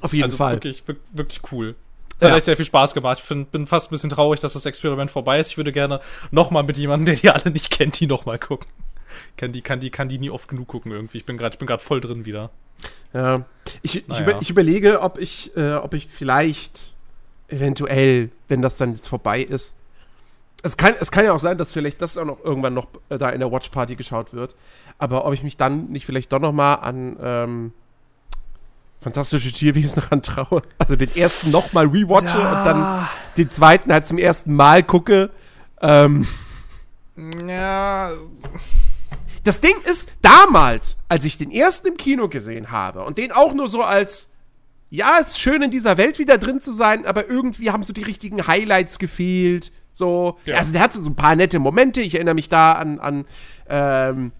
Auf 0.00 0.12
jeden 0.12 0.24
also 0.24 0.36
Fall. 0.36 0.54
Wirklich, 0.54 0.82
wirklich 1.12 1.40
cool. 1.52 1.76
Ja. 2.20 2.28
Hat 2.28 2.36
echt 2.36 2.44
sehr 2.46 2.56
viel 2.56 2.66
Spaß 2.66 2.94
gemacht. 2.94 3.18
Ich 3.20 3.24
find, 3.24 3.50
bin 3.50 3.66
fast 3.66 3.88
ein 3.88 3.90
bisschen 3.90 4.10
traurig, 4.10 4.40
dass 4.40 4.52
das 4.52 4.66
Experiment 4.66 5.10
vorbei 5.10 5.38
ist. 5.40 5.50
Ich 5.50 5.56
würde 5.56 5.72
gerne 5.72 6.00
nochmal 6.30 6.62
mit 6.62 6.76
jemandem, 6.76 7.06
der 7.06 7.14
die 7.16 7.30
alle 7.30 7.52
nicht 7.52 7.70
kennt, 7.70 7.98
die 7.98 8.06
nochmal 8.06 8.38
gucken 8.38 8.68
kann 9.36 9.52
die, 9.52 9.62
kann 9.62 9.80
die, 9.80 9.90
kann 9.90 10.08
die 10.08 10.18
nie 10.18 10.30
oft 10.30 10.48
genug 10.48 10.68
gucken 10.68 10.92
irgendwie. 10.92 11.18
Ich 11.18 11.26
bin 11.26 11.38
gerade, 11.38 11.54
ich 11.54 11.58
bin 11.58 11.66
gerade 11.66 11.82
voll 11.82 12.00
drin 12.00 12.24
wieder. 12.24 12.50
Ja. 13.12 13.44
Ich, 13.82 14.06
naja. 14.06 14.20
ich, 14.20 14.20
über, 14.20 14.42
ich 14.42 14.50
überlege, 14.50 15.00
ob 15.00 15.18
ich, 15.18 15.56
äh, 15.56 15.74
ob 15.74 15.94
ich 15.94 16.08
vielleicht 16.10 16.94
eventuell, 17.48 18.30
wenn 18.48 18.62
das 18.62 18.76
dann 18.76 18.94
jetzt 18.94 19.08
vorbei 19.08 19.42
ist, 19.42 19.76
es 20.62 20.76
kann, 20.76 20.94
es 20.98 21.10
kann 21.10 21.24
ja 21.24 21.32
auch 21.32 21.40
sein, 21.40 21.58
dass 21.58 21.72
vielleicht 21.72 22.00
das 22.02 22.16
auch 22.16 22.24
noch 22.24 22.44
irgendwann 22.44 22.74
noch 22.74 22.86
äh, 23.08 23.18
da 23.18 23.30
in 23.30 23.40
der 23.40 23.50
Watch 23.50 23.68
Party 23.70 23.96
geschaut 23.96 24.32
wird. 24.32 24.54
Aber 24.98 25.24
ob 25.26 25.34
ich 25.34 25.42
mich 25.42 25.56
dann 25.56 25.86
nicht 25.86 26.06
vielleicht 26.06 26.32
doch 26.32 26.38
noch 26.38 26.52
mal 26.52 26.74
an 26.76 27.16
ähm, 27.20 27.72
fantastische 29.00 29.52
Tierwesen 29.52 30.02
rantraue, 30.10 30.62
also 30.78 30.94
den 30.96 31.14
ersten 31.16 31.50
noch 31.50 31.72
mal 31.72 31.86
rewatche 31.86 32.38
ja. 32.38 32.58
und 32.58 32.64
dann 32.64 33.08
den 33.36 33.50
zweiten 33.50 33.92
halt 33.92 34.06
zum 34.06 34.18
ersten 34.18 34.54
Mal 34.54 34.82
gucke. 34.84 35.30
Ähm, 35.80 36.26
ja 37.46 38.12
das 39.44 39.60
Ding 39.60 39.74
ist, 39.84 40.10
damals, 40.22 40.98
als 41.08 41.24
ich 41.24 41.36
den 41.36 41.50
ersten 41.50 41.88
im 41.88 41.96
Kino 41.96 42.28
gesehen 42.28 42.70
habe 42.70 43.04
und 43.04 43.18
den 43.18 43.32
auch 43.32 43.54
nur 43.54 43.68
so 43.68 43.82
als, 43.82 44.30
ja, 44.90 45.18
ist 45.18 45.40
schön 45.40 45.62
in 45.62 45.70
dieser 45.70 45.96
Welt 45.96 46.18
wieder 46.18 46.38
drin 46.38 46.60
zu 46.60 46.72
sein, 46.72 47.06
aber 47.06 47.28
irgendwie 47.28 47.70
haben 47.70 47.82
so 47.82 47.92
die 47.92 48.04
richtigen 48.04 48.46
Highlights 48.46 48.98
gefehlt. 48.98 49.72
So, 49.94 50.38
ja. 50.44 50.56
also 50.56 50.72
der 50.72 50.80
hat 50.80 50.92
so 50.92 51.08
ein 51.08 51.16
paar 51.16 51.36
nette 51.36 51.58
Momente. 51.58 52.00
Ich 52.00 52.14
erinnere 52.14 52.34
mich 52.34 52.48
da 52.48 52.72
an, 52.72 53.00
an 53.00 53.24
ähm, 53.68 54.32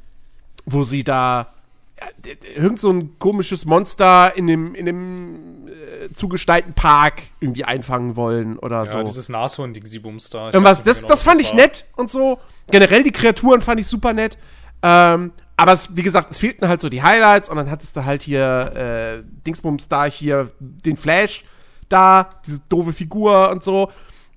wo 0.65 0.85
sie 0.85 1.05
da 1.05 1.53
ja, 2.01 2.33
irgend 2.55 2.81
so 2.81 2.91
ein 2.91 3.19
komisches 3.19 3.65
Monster 3.65 4.37
in 4.37 4.47
dem, 4.47 4.75
in 4.75 4.87
dem 4.87 5.69
äh, 5.69 6.13
zugestalten 6.13 6.75
Park 6.75 7.23
irgendwie 7.41 7.65
einfangen 7.65 8.17
wollen 8.17 8.59
oder 8.59 8.85
ja, 8.85 8.87
so. 8.87 8.99
Ja, 8.99 9.05
dieses 9.05 9.29
Nashorn-Ding, 9.29 9.87
sie 9.87 10.01
da. 10.31 10.47
Irgendwas, 10.47 10.83
das, 10.83 10.99
genau, 10.99 11.09
das 11.09 11.23
fand 11.23 11.41
ich 11.41 11.55
nett 11.55 11.87
und 11.97 12.11
so. 12.11 12.39
Generell 12.71 13.03
die 13.03 13.13
Kreaturen 13.13 13.61
fand 13.61 13.81
ich 13.81 13.87
super 13.87 14.13
nett. 14.13 14.39
Ähm, 14.83 15.33
aber 15.57 15.73
es, 15.73 15.97
wie 15.97 16.03
gesagt, 16.03 16.31
es 16.31 16.39
fehlten 16.39 16.67
halt 16.69 16.81
so 16.81 16.89
die 16.89 17.03
Highlights 17.03 17.49
und 17.49 17.57
dann 17.57 17.71
hattest 17.71 17.97
du 17.97 18.05
halt 18.05 18.23
hier 18.23 19.23
äh, 19.23 19.23
Dingsbums 19.47 19.89
da, 19.89 20.07
hier 20.07 20.51
den 20.59 20.97
Flash 20.97 21.45
da, 21.89 22.31
diese 22.47 22.61
doofe 22.69 22.93
Figur 22.93 23.51
und 23.51 23.62
so. 23.62 23.91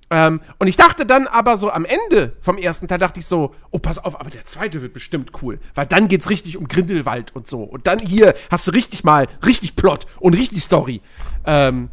Ähm, 0.08 0.40
und 0.58 0.68
ich 0.68 0.76
dachte 0.76 1.04
dann 1.04 1.26
aber 1.26 1.56
so 1.56 1.70
am 1.70 1.84
Ende 1.84 2.36
vom 2.40 2.58
ersten 2.58 2.86
Teil 2.86 2.98
dachte 2.98 3.18
ich 3.18 3.26
so, 3.26 3.54
oh, 3.70 3.78
pass 3.78 3.98
auf, 3.98 4.20
aber 4.20 4.30
der 4.30 4.44
zweite 4.44 4.80
wird 4.82 4.92
bestimmt 4.92 5.32
cool. 5.42 5.58
Weil 5.74 5.86
dann 5.86 6.06
geht's 6.06 6.30
richtig 6.30 6.56
um 6.56 6.68
Grindelwald 6.68 7.34
und 7.34 7.48
so. 7.48 7.62
Und 7.64 7.88
dann 7.88 7.98
hier 7.98 8.34
hast 8.50 8.68
du 8.68 8.72
richtig 8.72 9.02
mal, 9.02 9.26
richtig 9.44 9.74
Plot 9.74 10.06
und 10.20 10.34
richtig 10.34 10.62
Story. 10.62 11.00
Ähm, 11.44 11.90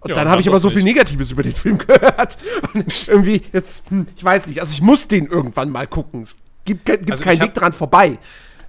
und 0.00 0.08
Ja, 0.08 0.16
dann 0.16 0.28
habe 0.28 0.40
ich 0.40 0.48
aber 0.48 0.58
so 0.58 0.68
viel 0.68 0.82
nicht. 0.82 0.96
Negatives 0.96 1.30
über 1.30 1.44
den 1.44 1.54
Film 1.54 1.78
gehört. 1.86 2.38
Und 2.74 3.06
irgendwie, 3.06 3.42
jetzt, 3.52 3.88
hm, 3.88 4.06
ich 4.16 4.24
weiß 4.24 4.48
nicht, 4.48 4.58
also 4.58 4.72
ich 4.72 4.82
muss 4.82 5.06
den 5.06 5.26
irgendwann 5.26 5.70
mal 5.70 5.86
gucken. 5.86 6.22
Es 6.22 6.38
gibt, 6.64 6.84
gibt 6.86 7.10
Also 7.10 7.24
keinen 7.24 7.40
hab- 7.40 7.48
Weg 7.48 7.54
dran 7.54 7.72
vorbei. 7.72 8.18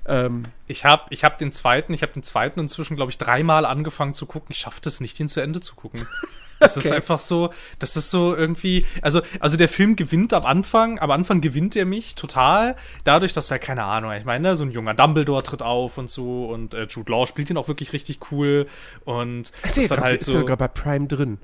Ähm, 0.06 0.44
Ich 0.68 0.84
habe 0.86 1.04
ich 1.12 1.24
hab 1.24 1.38
den 1.38 1.52
zweiten, 1.54 1.94
ich 1.94 2.02
habe 2.02 2.12
den 2.14 2.24
zweiten 2.24 2.60
inzwischen, 2.60 2.96
glaube 2.98 3.12
ich, 3.12 3.18
dreimal 3.18 3.66
angefangen 3.66 4.14
zu 4.14 4.26
gucken. 4.26 4.50
Ich 4.52 4.58
schaffe 4.60 4.80
das 4.82 5.00
nicht, 5.00 5.18
den 5.20 5.28
zu 5.30 5.40
Ende 5.42 5.62
zu 5.62 5.76
gucken. 5.76 6.06
Das 6.60 6.78
ist 6.78 6.86
Okay. 6.86 6.96
einfach 6.96 7.20
so, 7.20 7.50
das 7.80 7.98
ist 7.98 8.10
so 8.10 8.34
irgendwie, 8.34 8.86
also, 9.02 9.22
also 9.42 9.58
der 9.58 9.68
Film 9.68 9.98
gewinnt 9.98 10.34
am 10.34 10.46
Anfang, 10.46 10.98
am 11.00 11.12
Anfang 11.12 11.42
gewinnt 11.42 11.76
er 11.76 11.84
mich 11.84 12.16
total, 12.16 12.78
dadurch, 13.04 13.34
dass 13.34 13.52
er, 13.52 13.60
keine 13.60 13.84
Ahnung, 13.84 14.14
ich 14.14 14.24
meine, 14.24 14.48
ne, 14.48 14.56
so 14.56 14.64
ein 14.64 14.72
junger 14.72 14.94
Dumbledore 14.94 15.44
tritt 15.44 15.62
auf 15.62 15.98
und 15.98 16.10
so 16.10 16.46
und 16.46 16.74
äh, 16.74 16.84
Jude 16.90 17.12
Law 17.12 17.26
spielt 17.28 17.50
ihn 17.50 17.58
auch 17.58 17.68
wirklich 17.68 17.92
richtig 17.92 18.32
cool 18.32 18.68
und 19.04 19.52
ich 19.66 19.72
sehe 19.72 19.84
ist 19.84 19.90
dann 19.92 19.98
gerade, 19.98 20.12
halt 20.12 20.22
ist 20.22 20.28
so. 20.28 20.40
sogar 20.40 20.56
bei 20.56 20.70
Prime 20.70 21.08
drin. 21.08 21.38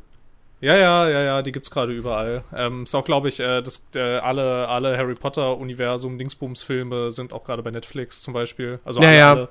Ja, 0.61 0.75
ja, 0.75 1.09
ja, 1.09 1.21
ja, 1.21 1.41
die 1.41 1.51
gibt's 1.53 1.71
gerade 1.71 1.93
überall. 1.93 2.43
Ähm, 2.53 2.83
ist 2.83 2.93
auch, 2.93 3.05
glaube 3.05 3.29
ich, 3.29 3.39
äh, 3.39 3.61
das, 3.61 3.85
äh, 3.95 4.17
alle, 4.17 4.67
alle 4.67 4.97
Harry 4.97 5.15
Potter 5.15 5.57
Universum 5.57 6.17
Dingsbums-Filme 6.17 7.11
sind 7.11 7.31
auch 7.31 7.45
gerade 7.45 7.63
bei 7.63 7.71
Netflix 7.71 8.21
zum 8.21 8.33
Beispiel. 8.33 8.79
Also 8.83 9.01
Ja, 9.01 9.07
alle, 9.07 9.17
ja. 9.17 9.31
alle. 9.31 9.49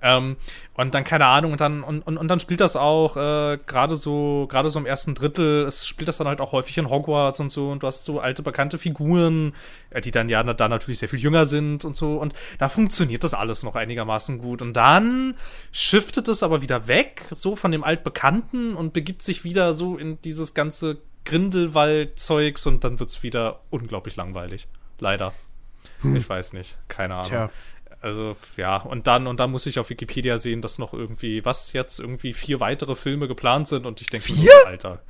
Ähm, 0.00 0.36
und 0.74 0.94
dann 0.94 1.02
keine 1.02 1.26
Ahnung 1.26 1.52
und 1.52 1.60
dann 1.60 1.82
und, 1.82 2.02
und, 2.02 2.18
und 2.18 2.28
dann 2.28 2.38
spielt 2.38 2.60
das 2.60 2.76
auch 2.76 3.16
äh, 3.16 3.58
gerade 3.66 3.96
so 3.96 4.46
gerade 4.48 4.68
so 4.68 4.78
im 4.78 4.86
ersten 4.86 5.16
Drittel 5.16 5.64
es 5.66 5.88
spielt 5.88 6.06
das 6.06 6.18
dann 6.18 6.28
halt 6.28 6.40
auch 6.40 6.52
häufig 6.52 6.78
in 6.78 6.88
Hogwarts 6.88 7.40
und 7.40 7.50
so 7.50 7.70
und 7.70 7.82
du 7.82 7.88
hast 7.88 8.04
so 8.04 8.20
alte 8.20 8.44
bekannte 8.44 8.78
Figuren 8.78 9.54
äh, 9.90 10.00
die 10.00 10.12
dann 10.12 10.28
ja 10.28 10.44
da 10.44 10.68
natürlich 10.68 11.00
sehr 11.00 11.08
viel 11.08 11.18
jünger 11.18 11.46
sind 11.46 11.84
und 11.84 11.96
so 11.96 12.18
und 12.18 12.32
da 12.58 12.68
funktioniert 12.68 13.24
das 13.24 13.34
alles 13.34 13.62
noch 13.62 13.74
einigermaßen 13.74 14.38
gut. 14.38 14.62
Und 14.62 14.74
dann 14.74 15.34
shiftet 15.72 16.28
es 16.28 16.42
aber 16.42 16.62
wieder 16.62 16.88
weg 16.88 17.26
so 17.32 17.56
von 17.56 17.72
dem 17.72 17.84
altbekannten 17.84 18.74
und 18.74 18.92
begibt 18.92 19.22
sich 19.22 19.44
wieder 19.44 19.72
so 19.74 19.96
in 19.96 20.20
dieses 20.22 20.54
ganze 20.54 20.98
Grindelwald-Zeugs 21.24 22.66
und 22.66 22.84
dann 22.84 23.00
wird's 23.00 23.22
wieder 23.22 23.60
unglaublich 23.70 24.16
langweilig. 24.16 24.66
Leider. 24.98 25.32
Ich 26.14 26.28
weiß 26.28 26.52
nicht. 26.52 26.78
Keine 26.88 27.14
Ahnung. 27.14 27.28
Tja. 27.28 27.50
Also 28.00 28.36
ja, 28.56 28.76
und 28.76 29.06
dann 29.06 29.26
und 29.26 29.40
dann 29.40 29.50
muss 29.50 29.66
ich 29.66 29.78
auf 29.78 29.90
Wikipedia 29.90 30.38
sehen, 30.38 30.62
dass 30.62 30.78
noch 30.78 30.94
irgendwie, 30.94 31.44
was 31.44 31.72
jetzt 31.72 31.98
irgendwie 31.98 32.32
vier 32.32 32.60
weitere 32.60 32.94
Filme 32.94 33.26
geplant 33.26 33.68
sind 33.68 33.86
und 33.86 34.00
ich 34.00 34.08
denke, 34.08 34.26
Vier? 34.26 34.52
nur, 34.52 34.66
Alter. 34.66 35.02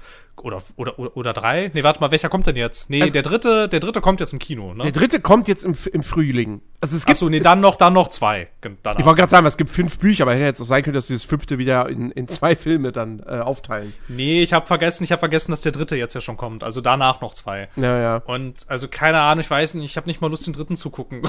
Oder, 0.45 0.63
oder, 0.77 1.17
oder, 1.17 1.33
drei? 1.33 1.71
Nee, 1.75 1.83
warte 1.83 2.01
mal, 2.01 2.11
welcher 2.11 2.29
kommt 2.29 2.47
denn 2.47 2.57
jetzt? 2.57 2.91
Nee, 2.91 3.03
Also- 3.03 3.13
der 3.13 3.23
dritte, 3.23 3.69
der 3.69 3.81
dritte 3.81 4.01
kommt 4.01 4.21
jetzt 4.21 4.33
im 4.33 4.39
Kino, 4.39 4.75
ne? 4.75 4.83
Der 4.83 4.93
dritte 4.93 5.21
kommt 5.21 5.49
jetzt 5.49 5.65
im, 5.65 5.75
im 5.93 6.03
Frühling. 6.03 6.61
Also 6.81 6.97
es 6.97 7.05
gibt, 7.07 7.17
Achso, 7.17 7.29
nee, 7.29 7.41
dann 7.41 7.61
noch, 7.61 7.77
dann 7.77 7.93
noch 7.93 8.09
zwei. 8.09 8.49
Danach. 8.61 9.01
ich 9.01 9.05
wollte 9.05 9.19
gerade 9.19 9.31
sagen, 9.31 9.47
es 9.47 9.57
gibt 9.57 9.71
fünf 9.71 9.99
Bücher, 9.99 10.23
aber 10.25 10.35
hätte 10.35 10.45
jetzt 10.45 10.61
auch 10.61 10.67
sein 10.67 10.83
können, 10.83 10.95
dass 10.95 11.09
sie 11.09 11.15
das 11.15 11.25
fünfte 11.25 11.59
wieder 11.59 11.89
in, 11.89 12.11
in 12.13 12.29
zwei 12.29 12.55
Filme 12.55 12.93
dann 12.93 13.21
äh, 13.27 13.41
aufteilen. 13.41 13.93
Nee, 14.07 14.43
ich 14.43 14.53
habe 14.53 14.67
vergessen, 14.67 15.03
ich 15.05 15.11
habe 15.13 15.21
vergessen, 15.21 15.51
dass 15.51 15.61
der 15.61 15.73
dritte 15.73 15.97
jetzt 15.97 16.15
ja 16.15 16.21
schon 16.21 16.37
kommt. 16.37 16.63
Also 16.63 16.81
danach 16.81 17.21
noch 17.21 17.35
zwei. 17.35 17.69
Ja, 17.77 17.99
ja. 17.99 18.17
Und 18.27 18.55
also 18.69 18.87
keine 18.89 19.21
Ahnung, 19.21 19.41
ich 19.41 19.51
weiß 19.51 19.75
nicht, 19.75 19.91
ich 19.91 19.97
habe 19.97 20.07
nicht 20.07 20.21
mal 20.21 20.31
Lust, 20.31 20.47
den 20.47 20.53
dritten 20.53 20.77
zu 20.77 20.91
gucken. 20.91 21.23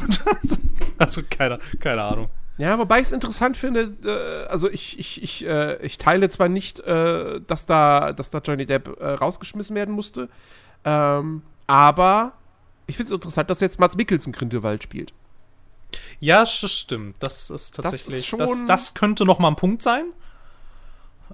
also 1.00 1.22
keine, 1.30 1.60
keine 1.80 2.04
Ahnung. 2.04 2.28
Ja, 2.60 2.78
wobei 2.78 3.00
ich 3.00 3.08
es 3.08 3.12
interessant 3.14 3.56
finde, 3.58 3.94
äh, 4.04 4.48
also 4.50 4.70
ich, 4.70 5.00
ich, 5.00 5.24
ich, 5.24 5.46
äh, 5.48 5.78
ich 5.84 5.98
teile 5.98 6.30
zwar 6.30 6.50
nicht, 6.50 6.82
äh, 6.82 7.40
dass, 7.48 7.66
da, 7.66 8.12
dass 8.14 8.30
da 8.32 8.40
Johnny 8.40 8.66
Depp 8.66 9.00
äh, 9.00 9.12
rausgeschmissen 9.14 9.76
werden 9.76 9.96
musste, 9.96 10.28
ähm, 10.84 11.42
aber 11.68 12.34
ich 12.86 12.98
finde 12.98 13.08
es 13.14 13.16
interessant, 13.16 13.50
dass 13.50 13.62
jetzt 13.62 13.80
Mats 13.80 13.96
Mikkelsen 13.96 14.34
Grindelwald 14.34 14.84
spielt. 14.84 15.14
Ja, 16.20 16.44
sch- 16.44 16.68
stimmt. 16.68 17.16
Das 17.20 17.50
ist 17.50 17.52
ist 17.52 17.76
tatsächlich. 17.76 18.28
schon- 18.28 18.40
das, 18.40 18.66
das 18.68 18.94
könnte 18.94 19.24
noch 19.24 19.40
mal 19.40 19.48
ein 19.48 19.56
Punkt 19.56 19.82
sein. 19.82 20.06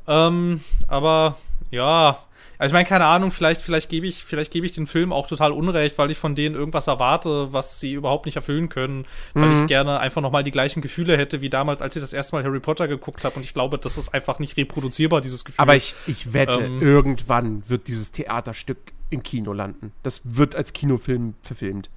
Ähm, 0.07 0.61
aber 0.87 1.37
ja. 1.71 2.19
Also 2.57 2.67
ich 2.69 2.73
meine, 2.73 2.85
keine 2.87 3.05
Ahnung, 3.05 3.31
vielleicht, 3.31 3.61
vielleicht 3.61 3.89
gebe 3.89 4.07
ich, 4.07 4.23
vielleicht 4.23 4.51
gebe 4.51 4.65
ich 4.65 4.71
den 4.71 4.87
Film 4.87 5.11
auch 5.13 5.27
total 5.27 5.51
unrecht, 5.51 5.97
weil 5.97 6.11
ich 6.11 6.17
von 6.17 6.35
denen 6.35 6.55
irgendwas 6.55 6.87
erwarte, 6.87 7.51
was 7.53 7.79
sie 7.79 7.93
überhaupt 7.93 8.25
nicht 8.25 8.35
erfüllen 8.35 8.69
können, 8.69 9.05
weil 9.33 9.49
Mhm. 9.49 9.61
ich 9.61 9.67
gerne 9.67 9.99
einfach 9.99 10.21
nochmal 10.21 10.43
die 10.43 10.51
gleichen 10.51 10.81
Gefühle 10.81 11.17
hätte 11.17 11.41
wie 11.41 11.49
damals, 11.49 11.81
als 11.81 11.95
ich 11.95 12.01
das 12.01 12.13
erste 12.13 12.35
Mal 12.35 12.43
Harry 12.43 12.59
Potter 12.59 12.87
geguckt 12.87 13.23
habe. 13.25 13.35
Und 13.35 13.43
ich 13.43 13.53
glaube, 13.53 13.77
das 13.77 13.97
ist 13.97 14.13
einfach 14.13 14.39
nicht 14.39 14.57
reproduzierbar, 14.57 15.21
dieses 15.21 15.43
Gefühl. 15.45 15.61
Aber 15.61 15.75
ich, 15.75 15.95
ich 16.07 16.33
wette, 16.33 16.59
Ähm. 16.59 16.81
irgendwann 16.81 17.67
wird 17.69 17.87
dieses 17.87 18.11
Theaterstück 18.11 18.77
im 19.09 19.21
Kino 19.23 19.53
landen. 19.53 19.91
Das 20.03 20.21
wird 20.23 20.55
als 20.55 20.73
Kinofilm 20.73 21.35
verfilmt. 21.43 21.89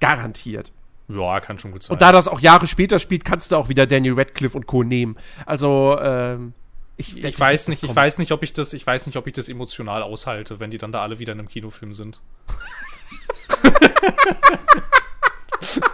Garantiert. 0.00 0.72
ja, 1.08 1.40
kann 1.40 1.58
schon 1.58 1.70
gut 1.72 1.82
sein. 1.82 1.92
Und 1.92 2.02
da 2.02 2.12
das 2.12 2.28
auch 2.28 2.40
Jahre 2.40 2.66
später 2.66 2.98
spielt, 2.98 3.24
kannst 3.24 3.52
du 3.52 3.56
auch 3.56 3.68
wieder 3.68 3.86
Daniel 3.86 4.14
Radcliffe 4.14 4.56
und 4.56 4.66
Co. 4.66 4.82
nehmen. 4.82 5.16
Also, 5.46 5.98
ähm, 6.00 6.54
ich, 6.96 7.22
ich 7.22 7.40
weiß 7.40 7.68
nicht, 7.68 7.82
das 7.82 7.90
ich 7.90 7.96
weiß 7.96 8.18
nicht, 8.18 8.32
ob 8.32 8.42
ich 8.42 8.52
das, 8.52 8.72
ich 8.72 8.86
weiß 8.86 9.06
nicht, 9.06 9.16
ob 9.16 9.26
ich 9.26 9.32
das 9.32 9.48
emotional 9.48 10.02
aushalte, 10.02 10.60
wenn 10.60 10.70
die 10.70 10.78
dann 10.78 10.92
da 10.92 11.02
alle 11.02 11.18
wieder 11.18 11.32
in 11.32 11.40
einem 11.40 11.48
Kinofilm 11.48 11.92
sind. 11.92 12.20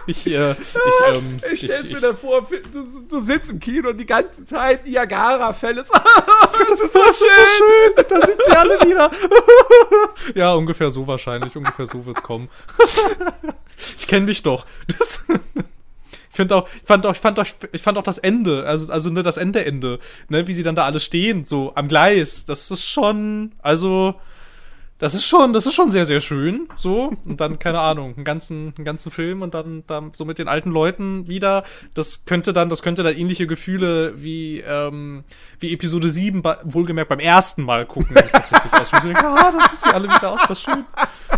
ich, 0.05 0.27
äh, 0.27 0.51
ich, 0.51 1.15
ähm, 1.15 1.39
Ich 1.51 1.61
stell's 1.61 1.91
mir 1.91 2.01
da 2.01 2.13
vor, 2.13 2.47
du, 2.71 3.01
du 3.09 3.19
sitzt 3.19 3.49
im 3.49 3.59
Kino 3.59 3.89
und 3.89 3.97
die 3.97 4.05
ganze 4.05 4.45
Zeit 4.45 4.85
Niagara-Fälle. 4.85 5.77
das 5.81 6.79
ist 6.79 6.93
so 6.93 6.99
schön. 6.99 8.05
Da 8.07 8.25
sind 8.25 8.43
sie 8.43 8.51
alle 8.51 8.79
wieder. 8.81 9.09
ja, 10.35 10.53
ungefähr 10.53 10.91
so 10.91 11.07
wahrscheinlich. 11.07 11.55
Ungefähr 11.55 11.87
so 11.87 12.05
wird's 12.05 12.21
kommen. 12.21 12.47
ich 13.97 14.07
kenne 14.07 14.27
mich 14.27 14.43
doch. 14.43 14.65
Das 14.87 15.23
ich 16.41 16.47
finde 16.47 16.55
auch, 16.55 16.67
ich 16.67 16.83
fand 16.85 17.05
auch, 17.05 17.11
ich 17.13 17.19
fand 17.19 17.39
auch, 17.39 17.45
ich 17.71 17.81
fand 17.81 17.97
auch 17.97 18.03
das 18.03 18.17
Ende, 18.17 18.65
also, 18.65 18.91
also 18.91 19.09
ne, 19.09 19.23
das 19.23 19.37
Ende, 19.37 19.65
Ende, 19.65 19.99
ne, 20.29 20.47
wie 20.47 20.53
sie 20.53 20.63
dann 20.63 20.75
da 20.75 20.85
alle 20.85 20.99
stehen, 20.99 21.45
so 21.45 21.73
am 21.75 21.87
Gleis. 21.87 22.45
Das 22.45 22.71
ist 22.71 22.85
schon, 22.85 23.51
also, 23.61 24.15
das 25.01 25.15
ist 25.15 25.25
schon, 25.25 25.51
das 25.51 25.65
ist 25.65 25.73
schon 25.73 25.89
sehr, 25.89 26.05
sehr 26.05 26.19
schön, 26.19 26.69
so. 26.75 27.11
Und 27.25 27.41
dann, 27.41 27.57
keine 27.57 27.79
Ahnung, 27.79 28.13
einen 28.15 28.23
ganzen, 28.23 28.71
einen 28.77 28.85
ganzen 28.85 29.11
Film 29.11 29.41
und 29.41 29.55
dann, 29.55 29.83
dann 29.87 30.11
so 30.13 30.25
mit 30.25 30.37
den 30.37 30.47
alten 30.47 30.69
Leuten 30.69 31.27
wieder. 31.27 31.63
Das 31.95 32.25
könnte 32.25 32.53
dann, 32.53 32.69
das 32.69 32.83
könnte 32.83 33.01
dann 33.01 33.17
ähnliche 33.17 33.47
Gefühle 33.47 34.13
wie, 34.21 34.59
ähm, 34.59 35.23
wie 35.59 35.73
Episode 35.73 36.07
7, 36.07 36.43
bei, 36.43 36.57
wohlgemerkt 36.63 37.09
beim 37.09 37.19
ersten 37.19 37.63
Mal 37.63 37.87
gucken, 37.87 38.15
tatsächlich 38.31 38.71
aus. 38.73 38.93
Und 38.93 38.99
ich 38.99 39.03
denke, 39.05 39.25
ah, 39.25 39.51
da 39.51 39.69
sind 39.69 39.81
sie 39.81 39.91
alle 39.91 40.07
wieder 40.07 40.33
aus, 40.33 40.41
das 40.41 40.51
ist 40.51 40.61
schön. 40.65 40.85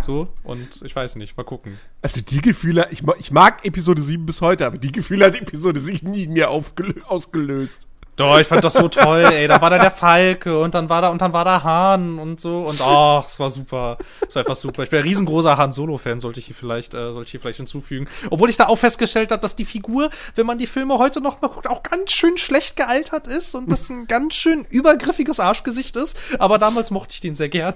So, 0.02 0.28
und 0.42 0.82
ich 0.82 0.94
weiß 0.94 1.16
nicht, 1.16 1.34
mal 1.34 1.44
gucken. 1.44 1.78
Also 2.02 2.20
die 2.20 2.42
Gefühle, 2.42 2.88
ich, 2.90 3.02
ich 3.18 3.30
mag 3.30 3.64
Episode 3.64 4.02
7 4.02 4.26
bis 4.26 4.42
heute, 4.42 4.66
aber 4.66 4.76
die 4.76 4.92
Gefühle 4.92 5.24
hat 5.24 5.36
Episode 5.36 5.80
7 5.80 6.10
nie 6.10 6.24
in 6.24 6.34
mir 6.34 6.50
ausgelöst. 6.50 7.86
Doch, 8.16 8.38
ich 8.38 8.46
fand 8.46 8.62
das 8.62 8.74
so 8.74 8.88
toll, 8.88 9.24
ey. 9.24 9.48
Da 9.48 9.60
war 9.60 9.70
da 9.70 9.78
der 9.78 9.90
Falke 9.90 10.60
und 10.60 10.74
dann 10.74 10.88
war 10.88 11.02
da 11.02 11.08
und 11.08 11.20
dann 11.20 11.32
war 11.32 11.44
da 11.44 11.64
Hahn 11.64 12.18
und 12.20 12.38
so 12.38 12.60
und 12.60 12.80
ach, 12.80 13.26
es 13.26 13.40
war 13.40 13.50
super. 13.50 13.98
Es 14.26 14.36
war 14.36 14.40
einfach 14.40 14.54
super. 14.54 14.84
Ich 14.84 14.90
bin 14.90 15.00
ein 15.00 15.04
riesengroßer 15.04 15.56
Han 15.56 15.72
Solo 15.72 15.98
Fan, 15.98 16.20
sollte 16.20 16.38
ich 16.38 16.46
hier 16.46 16.54
vielleicht 16.54 16.94
äh, 16.94 17.12
sollte 17.12 17.24
ich 17.24 17.30
hier 17.32 17.40
vielleicht 17.40 17.56
hinzufügen. 17.56 18.08
Obwohl 18.30 18.50
ich 18.50 18.56
da 18.56 18.68
auch 18.68 18.76
festgestellt 18.76 19.32
habe, 19.32 19.42
dass 19.42 19.56
die 19.56 19.64
Figur, 19.64 20.10
wenn 20.36 20.46
man 20.46 20.58
die 20.58 20.68
Filme 20.68 20.98
heute 20.98 21.20
noch 21.20 21.42
mal 21.42 21.48
guckt, 21.48 21.66
auch 21.66 21.82
ganz 21.82 22.12
schön 22.12 22.38
schlecht 22.38 22.76
gealtert 22.76 23.26
ist 23.26 23.54
und 23.54 23.70
das 23.70 23.90
ein 23.90 24.06
ganz 24.06 24.34
schön 24.34 24.64
übergriffiges 24.70 25.40
Arschgesicht 25.40 25.96
ist, 25.96 26.16
aber 26.38 26.58
damals 26.58 26.92
mochte 26.92 27.14
ich 27.14 27.20
den 27.20 27.34
sehr 27.34 27.48
gern. 27.48 27.74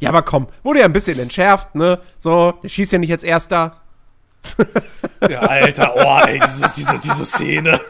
Ja, 0.00 0.08
aber 0.08 0.22
komm, 0.22 0.48
wurde 0.62 0.80
ja 0.80 0.84
ein 0.86 0.92
bisschen 0.92 1.18
entschärft, 1.18 1.74
ne? 1.74 2.00
So, 2.18 2.52
der 2.62 2.68
schießt 2.68 2.92
ja 2.92 2.98
nicht 2.98 3.12
als 3.12 3.24
erster. 3.24 3.83
Ja, 5.28 5.40
Alter, 5.40 5.94
oh, 5.96 6.26
ey, 6.26 6.38
diese, 6.38 6.70
diese, 6.76 6.98
diese 7.00 7.24
Szene. 7.24 7.80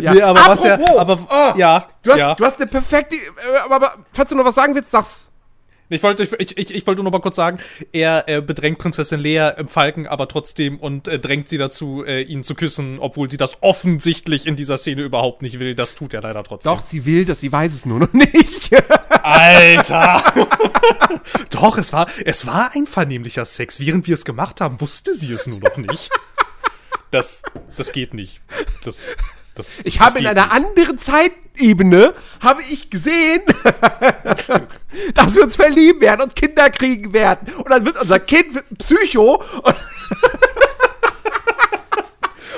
Ja. 0.00 0.12
Nee, 0.12 0.22
aber 0.22 0.40
was 0.48 0.64
ja, 0.64 0.74
Apropos, 0.74 0.98
aber 0.98 1.18
oh, 1.30 1.58
ja, 1.58 1.86
Du 2.02 2.10
hast, 2.10 2.18
ja. 2.18 2.34
du 2.34 2.44
hast 2.44 2.60
eine 2.60 2.68
perfekte. 2.68 3.14
äh, 3.16 3.20
Aber, 3.64 3.76
aber 3.76 3.94
falls 4.12 4.28
du 4.30 4.34
noch 4.36 4.44
was 4.44 4.54
sagen 4.56 4.74
willst, 4.74 4.90
sag's. 4.90 5.30
Ich 5.90 6.02
wollte, 6.02 6.22
ich, 6.22 6.56
ich, 6.56 6.74
ich 6.74 6.86
wollte 6.86 7.02
nur 7.02 7.04
noch 7.04 7.18
mal 7.18 7.22
kurz 7.22 7.36
sagen, 7.36 7.58
er 7.92 8.24
äh, 8.26 8.40
bedrängt 8.40 8.78
Prinzessin 8.78 9.20
Lea 9.20 9.50
im 9.58 9.68
Falken, 9.68 10.06
aber 10.06 10.28
trotzdem 10.28 10.78
und 10.78 11.08
äh, 11.08 11.18
drängt 11.18 11.48
sie 11.48 11.58
dazu, 11.58 12.02
äh, 12.06 12.22
ihn 12.22 12.42
zu 12.42 12.54
küssen, 12.54 12.98
obwohl 12.98 13.28
sie 13.28 13.36
das 13.36 13.62
offensichtlich 13.62 14.46
in 14.46 14.56
dieser 14.56 14.78
Szene 14.78 15.02
überhaupt 15.02 15.42
nicht 15.42 15.58
will. 15.60 15.74
Das 15.74 15.94
tut 15.94 16.14
er 16.14 16.22
leider 16.22 16.42
trotzdem. 16.42 16.72
Doch, 16.72 16.80
sie 16.80 17.04
will 17.04 17.26
das, 17.26 17.40
sie 17.40 17.52
weiß 17.52 17.74
es 17.74 17.84
nur 17.84 18.00
noch 18.00 18.12
nicht. 18.12 18.70
Alter! 19.22 20.22
Doch, 21.50 21.76
es 21.78 21.92
war, 21.92 22.06
es 22.24 22.46
war 22.46 22.74
einvernehmlicher 22.74 23.44
Sex. 23.44 23.78
Während 23.78 24.06
wir 24.06 24.14
es 24.14 24.24
gemacht 24.24 24.60
haben, 24.60 24.80
wusste 24.80 25.14
sie 25.14 25.32
es 25.32 25.46
nur 25.46 25.60
noch 25.60 25.76
nicht. 25.76 26.10
Das, 27.10 27.42
das 27.76 27.92
geht 27.92 28.14
nicht. 28.14 28.40
Das, 28.84 29.14
das, 29.54 29.80
Ich 29.84 29.98
das 29.98 30.06
habe 30.06 30.18
in 30.18 30.26
einer 30.26 30.44
nicht. 30.46 30.52
anderen 30.52 30.98
Zeitebene 30.98 32.14
habe 32.40 32.62
ich 32.68 32.90
gesehen, 32.90 33.42
dass 35.14 35.34
wir 35.34 35.42
uns 35.42 35.56
verlieben 35.56 36.00
werden 36.00 36.22
und 36.22 36.36
Kinder 36.36 36.70
kriegen 36.70 37.12
werden. 37.12 37.52
Und 37.54 37.70
dann 37.70 37.84
wird 37.84 37.96
unser 38.00 38.18
Kind 38.20 38.54
wird 38.54 38.66
Psycho 38.78 39.42
und, 39.62 39.76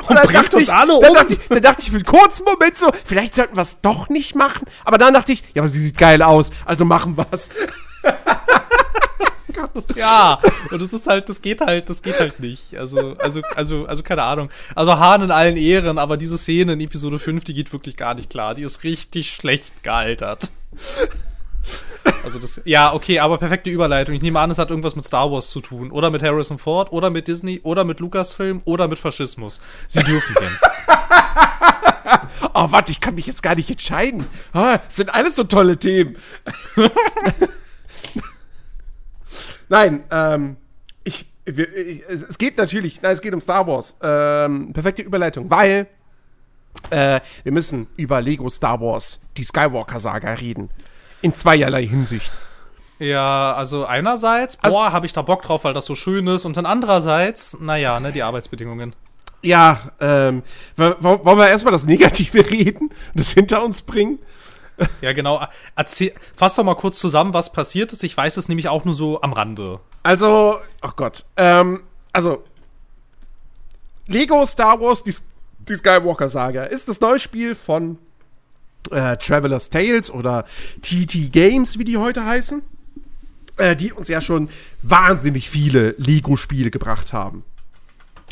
Und, 0.08 0.14
dann 0.16 0.28
dachte 0.28 0.60
ich, 0.60 0.72
alle 0.72 0.94
um. 0.94 1.02
Dann 1.02 1.14
dachte, 1.14 1.32
ich, 1.34 1.40
dann 1.48 1.62
dachte 1.62 1.82
ich 1.82 1.90
für 1.90 1.96
einen 1.96 2.04
kurzen 2.04 2.44
Moment 2.44 2.78
so, 2.78 2.92
vielleicht 3.04 3.34
sollten 3.34 3.56
wir 3.56 3.62
es 3.62 3.80
doch 3.80 4.08
nicht 4.08 4.34
machen. 4.34 4.64
Aber 4.84 4.98
dann 4.98 5.14
dachte 5.14 5.32
ich, 5.32 5.42
ja, 5.54 5.62
aber 5.62 5.68
sie 5.68 5.80
sieht 5.80 5.98
geil 5.98 6.22
aus, 6.22 6.50
also 6.64 6.84
machen 6.84 7.16
wir 7.16 7.26
es. 7.32 7.50
ja, 9.94 10.40
und 10.70 10.82
das 10.82 10.92
ist 10.92 11.06
halt, 11.06 11.28
das 11.28 11.42
geht 11.42 11.60
halt, 11.60 11.88
das 11.88 12.02
geht 12.02 12.18
halt 12.18 12.40
nicht. 12.40 12.78
Also, 12.78 13.16
also, 13.18 13.42
also, 13.54 13.84
also 13.86 14.02
keine 14.02 14.22
Ahnung. 14.22 14.50
Also 14.74 14.98
Hahn 14.98 15.22
in 15.22 15.30
allen 15.30 15.56
Ehren, 15.56 15.98
aber 15.98 16.16
diese 16.16 16.38
Szene 16.38 16.74
in 16.74 16.80
Episode 16.80 17.18
5, 17.18 17.44
die 17.44 17.54
geht 17.54 17.72
wirklich 17.72 17.96
gar 17.96 18.14
nicht 18.14 18.30
klar. 18.30 18.54
Die 18.54 18.62
ist 18.62 18.84
richtig 18.84 19.30
schlecht 19.30 19.82
gealtert. 19.82 20.50
Also 22.24 22.38
das, 22.38 22.60
ja, 22.64 22.92
okay, 22.92 23.18
aber 23.18 23.38
perfekte 23.38 23.70
Überleitung. 23.70 24.14
Ich 24.14 24.22
nehme 24.22 24.40
an, 24.40 24.50
es 24.50 24.58
hat 24.58 24.70
irgendwas 24.70 24.96
mit 24.96 25.04
Star 25.04 25.30
Wars 25.30 25.50
zu 25.50 25.60
tun. 25.60 25.90
Oder 25.90 26.10
mit 26.10 26.22
Harrison 26.22 26.58
Ford, 26.58 26.92
oder 26.92 27.10
mit 27.10 27.28
Disney, 27.28 27.60
oder 27.62 27.84
mit 27.84 28.00
Lucasfilm, 28.00 28.62
oder 28.64 28.88
mit 28.88 28.98
Faschismus. 28.98 29.60
Sie 29.88 30.02
dürfen 30.02 30.34
jetzt. 30.40 30.64
oh, 32.54 32.66
warte, 32.70 32.92
ich 32.92 33.00
kann 33.00 33.14
mich 33.14 33.26
jetzt 33.26 33.42
gar 33.42 33.54
nicht 33.54 33.70
entscheiden. 33.70 34.26
Oh, 34.54 34.76
sind 34.88 35.12
alles 35.12 35.36
so 35.36 35.44
tolle 35.44 35.78
Themen. 35.78 36.16
Nein, 39.68 40.04
ähm, 40.10 40.56
ich, 41.04 41.26
ich, 41.44 42.02
es 42.08 42.38
geht 42.38 42.58
natürlich, 42.58 43.02
nein, 43.02 43.12
es 43.12 43.20
geht 43.20 43.34
um 43.34 43.40
Star 43.40 43.66
Wars. 43.66 43.96
Ähm, 44.02 44.72
perfekte 44.72 45.02
Überleitung, 45.02 45.50
weil 45.50 45.86
äh, 46.90 47.20
wir 47.42 47.52
müssen 47.52 47.86
über 47.96 48.20
Lego 48.20 48.48
Star 48.48 48.80
Wars, 48.80 49.20
die 49.36 49.44
Skywalker-Saga, 49.44 50.34
reden. 50.34 50.70
In 51.22 51.32
zweierlei 51.32 51.86
Hinsicht. 51.86 52.32
Ja, 52.98 53.54
also 53.54 53.84
einerseits, 53.84 54.58
also, 54.62 54.76
boah, 54.76 54.92
habe 54.92 55.06
ich 55.06 55.12
da 55.12 55.22
Bock 55.22 55.42
drauf, 55.42 55.64
weil 55.64 55.74
das 55.74 55.86
so 55.86 55.94
schön 55.94 56.26
ist. 56.28 56.44
Und 56.44 56.56
dann 56.56 56.66
andererseits, 56.66 57.58
naja, 57.60 58.00
ne, 58.00 58.12
die 58.12 58.22
Arbeitsbedingungen. 58.22 58.94
Ja, 59.42 59.92
ähm, 60.00 60.42
wollen 60.76 61.38
wir 61.38 61.48
erstmal 61.48 61.72
das 61.72 61.84
Negative 61.84 62.38
reden, 62.50 62.90
das 63.14 63.32
hinter 63.32 63.62
uns 63.62 63.82
bringen? 63.82 64.18
Ja, 65.00 65.12
genau. 65.12 65.46
Erzähl, 65.74 66.12
fass 66.34 66.54
doch 66.54 66.64
mal 66.64 66.74
kurz 66.74 66.98
zusammen, 66.98 67.32
was 67.34 67.52
passiert 67.52 67.92
ist. 67.92 68.04
Ich 68.04 68.16
weiß 68.16 68.36
es 68.36 68.48
nämlich 68.48 68.68
auch 68.68 68.84
nur 68.84 68.94
so 68.94 69.22
am 69.22 69.32
Rande. 69.32 69.80
Also, 70.02 70.58
oh 70.82 70.90
Gott. 70.96 71.24
Ähm, 71.36 71.82
also, 72.12 72.44
Lego 74.06 74.44
Star 74.46 74.80
Wars, 74.80 75.02
die, 75.02 75.14
die 75.68 75.76
Skywalker-Saga, 75.76 76.64
ist 76.64 76.88
das 76.88 77.00
neue 77.00 77.18
Spiel 77.18 77.54
von 77.54 77.98
äh, 78.90 79.16
Traveler's 79.16 79.70
Tales 79.70 80.10
oder 80.10 80.44
TT 80.82 81.32
Games, 81.32 81.78
wie 81.78 81.84
die 81.84 81.96
heute 81.96 82.24
heißen. 82.24 82.62
Äh, 83.58 83.74
die 83.74 83.92
uns 83.92 84.08
ja 84.08 84.20
schon 84.20 84.50
wahnsinnig 84.82 85.48
viele 85.48 85.94
Lego-Spiele 85.96 86.70
gebracht 86.70 87.14
haben. 87.14 87.42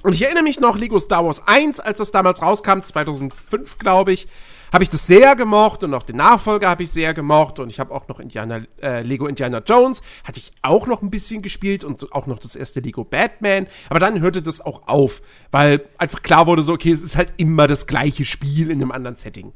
Und 0.02 0.14
ich 0.14 0.20
erinnere 0.22 0.44
mich 0.44 0.60
noch, 0.60 0.76
Lego 0.76 0.98
Star 0.98 1.24
Wars 1.24 1.40
1, 1.46 1.80
als 1.80 1.96
das 1.96 2.10
damals 2.10 2.42
rauskam, 2.42 2.80
2005, 2.82 3.78
glaube 3.78 4.12
ich, 4.12 4.28
habe 4.74 4.82
ich 4.82 4.90
das 4.90 5.06
sehr 5.06 5.36
gemocht 5.36 5.84
und 5.84 5.94
auch 5.94 6.02
den 6.02 6.16
Nachfolger 6.16 6.68
habe 6.68 6.82
ich 6.82 6.90
sehr 6.90 7.14
gemocht 7.14 7.60
und 7.60 7.70
ich 7.70 7.78
habe 7.78 7.94
auch 7.94 8.08
noch 8.08 8.18
Indiana, 8.18 8.62
äh, 8.82 9.02
Lego 9.02 9.28
Indiana 9.28 9.62
Jones, 9.64 10.02
hatte 10.24 10.40
ich 10.40 10.50
auch 10.62 10.88
noch 10.88 11.00
ein 11.00 11.10
bisschen 11.10 11.42
gespielt 11.42 11.84
und 11.84 12.12
auch 12.12 12.26
noch 12.26 12.40
das 12.40 12.56
erste 12.56 12.80
Lego 12.80 13.04
Batman, 13.04 13.68
aber 13.88 14.00
dann 14.00 14.20
hörte 14.20 14.42
das 14.42 14.60
auch 14.60 14.88
auf, 14.88 15.22
weil 15.52 15.86
einfach 15.96 16.22
klar 16.22 16.48
wurde 16.48 16.64
so, 16.64 16.72
okay, 16.72 16.90
es 16.90 17.04
ist 17.04 17.16
halt 17.16 17.34
immer 17.36 17.68
das 17.68 17.86
gleiche 17.86 18.24
Spiel 18.24 18.68
in 18.68 18.82
einem 18.82 18.90
anderen 18.90 19.14
Setting. 19.14 19.52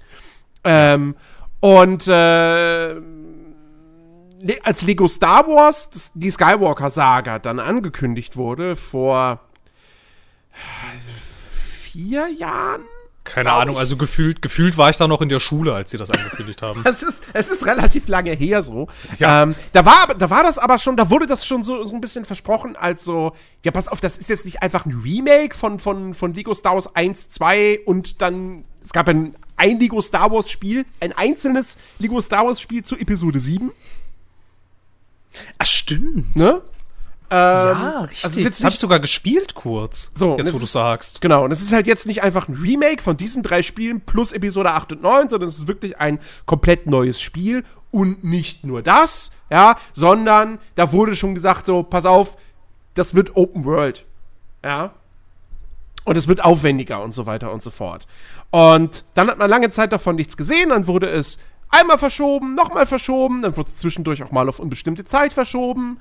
Ähm, 0.62 1.16
und 1.58 2.06
äh, 2.06 2.94
als 4.62 4.82
Lego 4.82 5.08
Star 5.08 5.48
Wars, 5.48 5.90
das, 5.90 6.12
die 6.14 6.30
Skywalker-Saga, 6.30 7.40
dann 7.40 7.58
angekündigt 7.58 8.36
wurde, 8.36 8.76
vor 8.76 9.40
vier 10.52 12.28
Jahren, 12.28 12.82
keine 13.28 13.52
Ahnung, 13.52 13.76
also 13.76 13.96
gefühlt, 13.96 14.40
gefühlt 14.42 14.78
war 14.78 14.90
ich 14.90 14.96
da 14.96 15.06
noch 15.06 15.20
in 15.20 15.28
der 15.28 15.40
Schule, 15.40 15.74
als 15.74 15.90
sie 15.90 15.98
das 15.98 16.10
angekündigt 16.10 16.62
haben. 16.62 16.82
Es 16.88 17.02
ist, 17.02 17.22
es 17.34 17.50
ist 17.50 17.66
relativ 17.66 18.08
lange 18.08 18.32
her 18.32 18.62
so. 18.62 18.88
Ja. 19.18 19.42
Ähm, 19.42 19.54
da, 19.72 19.84
war, 19.84 20.14
da 20.16 20.30
war 20.30 20.42
das 20.42 20.58
aber 20.58 20.78
schon, 20.78 20.96
da 20.96 21.10
wurde 21.10 21.26
das 21.26 21.46
schon 21.46 21.62
so, 21.62 21.84
so 21.84 21.94
ein 21.94 22.00
bisschen 22.00 22.24
versprochen, 22.24 22.76
als 22.76 23.04
so, 23.04 23.34
ja, 23.64 23.70
pass 23.70 23.88
auf, 23.88 24.00
das 24.00 24.16
ist 24.16 24.30
jetzt 24.30 24.46
nicht 24.46 24.62
einfach 24.62 24.86
ein 24.86 24.92
Remake 25.04 25.54
von, 25.54 25.78
von, 25.78 26.14
von 26.14 26.32
Lego 26.32 26.54
Star 26.54 26.74
Wars 26.74 26.94
1, 26.94 27.28
2 27.28 27.80
und 27.84 28.22
dann, 28.22 28.64
es 28.82 28.92
gab 28.92 29.08
ein, 29.08 29.34
ein 29.56 29.78
Lego 29.78 30.00
Star 30.00 30.32
Wars 30.32 30.50
Spiel, 30.50 30.86
ein 31.00 31.12
einzelnes 31.12 31.76
Lego 31.98 32.20
Star 32.20 32.46
Wars 32.46 32.60
Spiel 32.60 32.82
zu 32.82 32.96
Episode 32.96 33.38
7. 33.38 33.70
Ach, 35.58 35.66
stimmt. 35.66 36.34
Ne? 36.36 36.62
Ähm, 37.30 37.78
ja, 37.78 38.00
richtig. 38.00 38.24
Also 38.24 38.64
habe 38.64 38.74
ich 38.74 38.80
sogar 38.80 39.00
gespielt 39.00 39.54
kurz. 39.54 40.10
So, 40.14 40.38
jetzt 40.38 40.52
wo 40.52 40.58
du 40.58 40.66
sagst. 40.66 41.20
Genau, 41.20 41.44
und 41.44 41.50
es 41.50 41.60
ist 41.60 41.72
halt 41.72 41.86
jetzt 41.86 42.06
nicht 42.06 42.22
einfach 42.22 42.48
ein 42.48 42.54
Remake 42.54 43.02
von 43.02 43.16
diesen 43.16 43.42
drei 43.42 43.62
Spielen 43.62 44.00
plus 44.00 44.32
Episode 44.32 44.72
8 44.72 44.92
und 44.92 45.02
9, 45.02 45.28
sondern 45.28 45.48
es 45.48 45.58
ist 45.58 45.68
wirklich 45.68 45.98
ein 45.98 46.20
komplett 46.46 46.86
neues 46.86 47.20
Spiel 47.20 47.64
und 47.90 48.24
nicht 48.24 48.64
nur 48.64 48.82
das, 48.82 49.30
ja, 49.50 49.76
sondern 49.92 50.58
da 50.74 50.92
wurde 50.92 51.14
schon 51.14 51.34
gesagt 51.34 51.66
so, 51.66 51.82
pass 51.82 52.06
auf, 52.06 52.36
das 52.94 53.14
wird 53.14 53.36
Open 53.36 53.64
World. 53.64 54.06
Ja? 54.64 54.92
Und 56.04 56.16
es 56.16 56.28
wird 56.28 56.42
aufwendiger 56.42 57.02
und 57.02 57.12
so 57.12 57.26
weiter 57.26 57.52
und 57.52 57.62
so 57.62 57.70
fort. 57.70 58.06
Und 58.50 59.04
dann 59.14 59.28
hat 59.28 59.38
man 59.38 59.50
lange 59.50 59.70
Zeit 59.70 59.92
davon 59.92 60.16
nichts 60.16 60.36
gesehen, 60.36 60.70
dann 60.70 60.86
wurde 60.86 61.08
es 61.08 61.38
einmal 61.68 61.98
verschoben, 61.98 62.54
nochmal 62.54 62.86
verschoben, 62.86 63.42
dann 63.42 63.56
wurde 63.56 63.68
es 63.68 63.76
zwischendurch 63.76 64.22
auch 64.22 64.30
mal 64.30 64.48
auf 64.48 64.58
unbestimmte 64.58 65.04
Zeit 65.04 65.32
verschoben. 65.32 65.98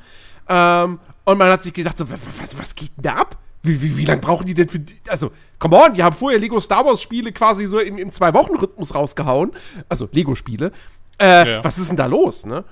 Ähm, 0.49 0.99
und 1.25 1.37
man 1.37 1.49
hat 1.49 1.63
sich 1.63 1.73
gedacht, 1.73 1.97
so, 1.97 2.09
was, 2.09 2.19
was 2.57 2.75
geht 2.75 2.91
denn 2.97 3.03
da 3.03 3.15
ab? 3.15 3.37
Wie, 3.63 3.81
wie, 3.81 3.97
wie 3.97 4.05
lange 4.05 4.21
brauchen 4.21 4.45
die 4.45 4.53
denn 4.53 4.69
für. 4.69 4.79
Die? 4.79 4.95
Also, 5.09 5.31
come 5.59 5.75
on, 5.75 5.93
die 5.93 6.03
haben 6.03 6.15
vorher 6.15 6.39
Lego 6.39 6.59
Star 6.59 6.85
Wars 6.85 7.01
Spiele 7.01 7.31
quasi 7.31 7.65
so 7.65 7.79
im, 7.79 7.97
im 7.97 8.11
Zwei-Wochen-Rhythmus 8.11 8.95
rausgehauen. 8.95 9.51
Also, 9.89 10.07
Lego-Spiele. 10.11 10.71
Äh, 11.19 11.51
ja. 11.51 11.63
Was 11.63 11.77
ist 11.77 11.89
denn 11.89 11.97
da 11.97 12.05
los, 12.05 12.45
ne? 12.45 12.63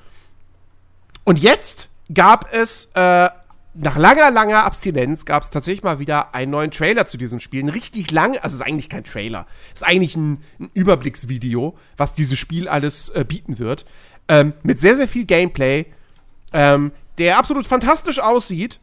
Und 1.24 1.40
jetzt 1.40 1.90
gab 2.14 2.54
es, 2.54 2.92
äh, 2.94 3.30
nach 3.74 3.98
langer, 3.98 4.32
langer 4.32 4.64
Abstinenz, 4.64 5.26
gab 5.26 5.44
es 5.44 5.50
tatsächlich 5.50 5.84
mal 5.84 6.00
wieder 6.00 6.34
einen 6.34 6.52
neuen 6.52 6.72
Trailer 6.72 7.06
zu 7.06 7.18
diesem 7.18 7.40
Spiel. 7.40 7.64
Ein 7.64 7.70
richtig 7.70 8.12
lang, 8.12 8.38
also 8.38 8.48
es 8.48 8.54
ist 8.54 8.62
eigentlich 8.62 8.90
kein 8.90 9.04
Trailer. 9.04 9.48
Es 9.74 9.82
ist 9.82 9.88
eigentlich 9.88 10.16
ein, 10.16 10.44
ein 10.60 10.70
Überblicksvideo, 10.74 11.78
was 11.98 12.16
dieses 12.16 12.40
Spiel 12.40 12.70
alles 12.70 13.10
äh, 13.10 13.26
bieten 13.28 13.60
wird. 13.60 13.86
Ähm, 14.28 14.54
mit 14.64 14.80
sehr, 14.80 14.96
sehr 14.96 15.08
viel 15.08 15.26
Gameplay. 15.26 15.88
Ähm, 16.54 16.92
der 17.18 17.38
absolut 17.38 17.68
fantastisch 17.68 18.20
aussieht 18.20 18.80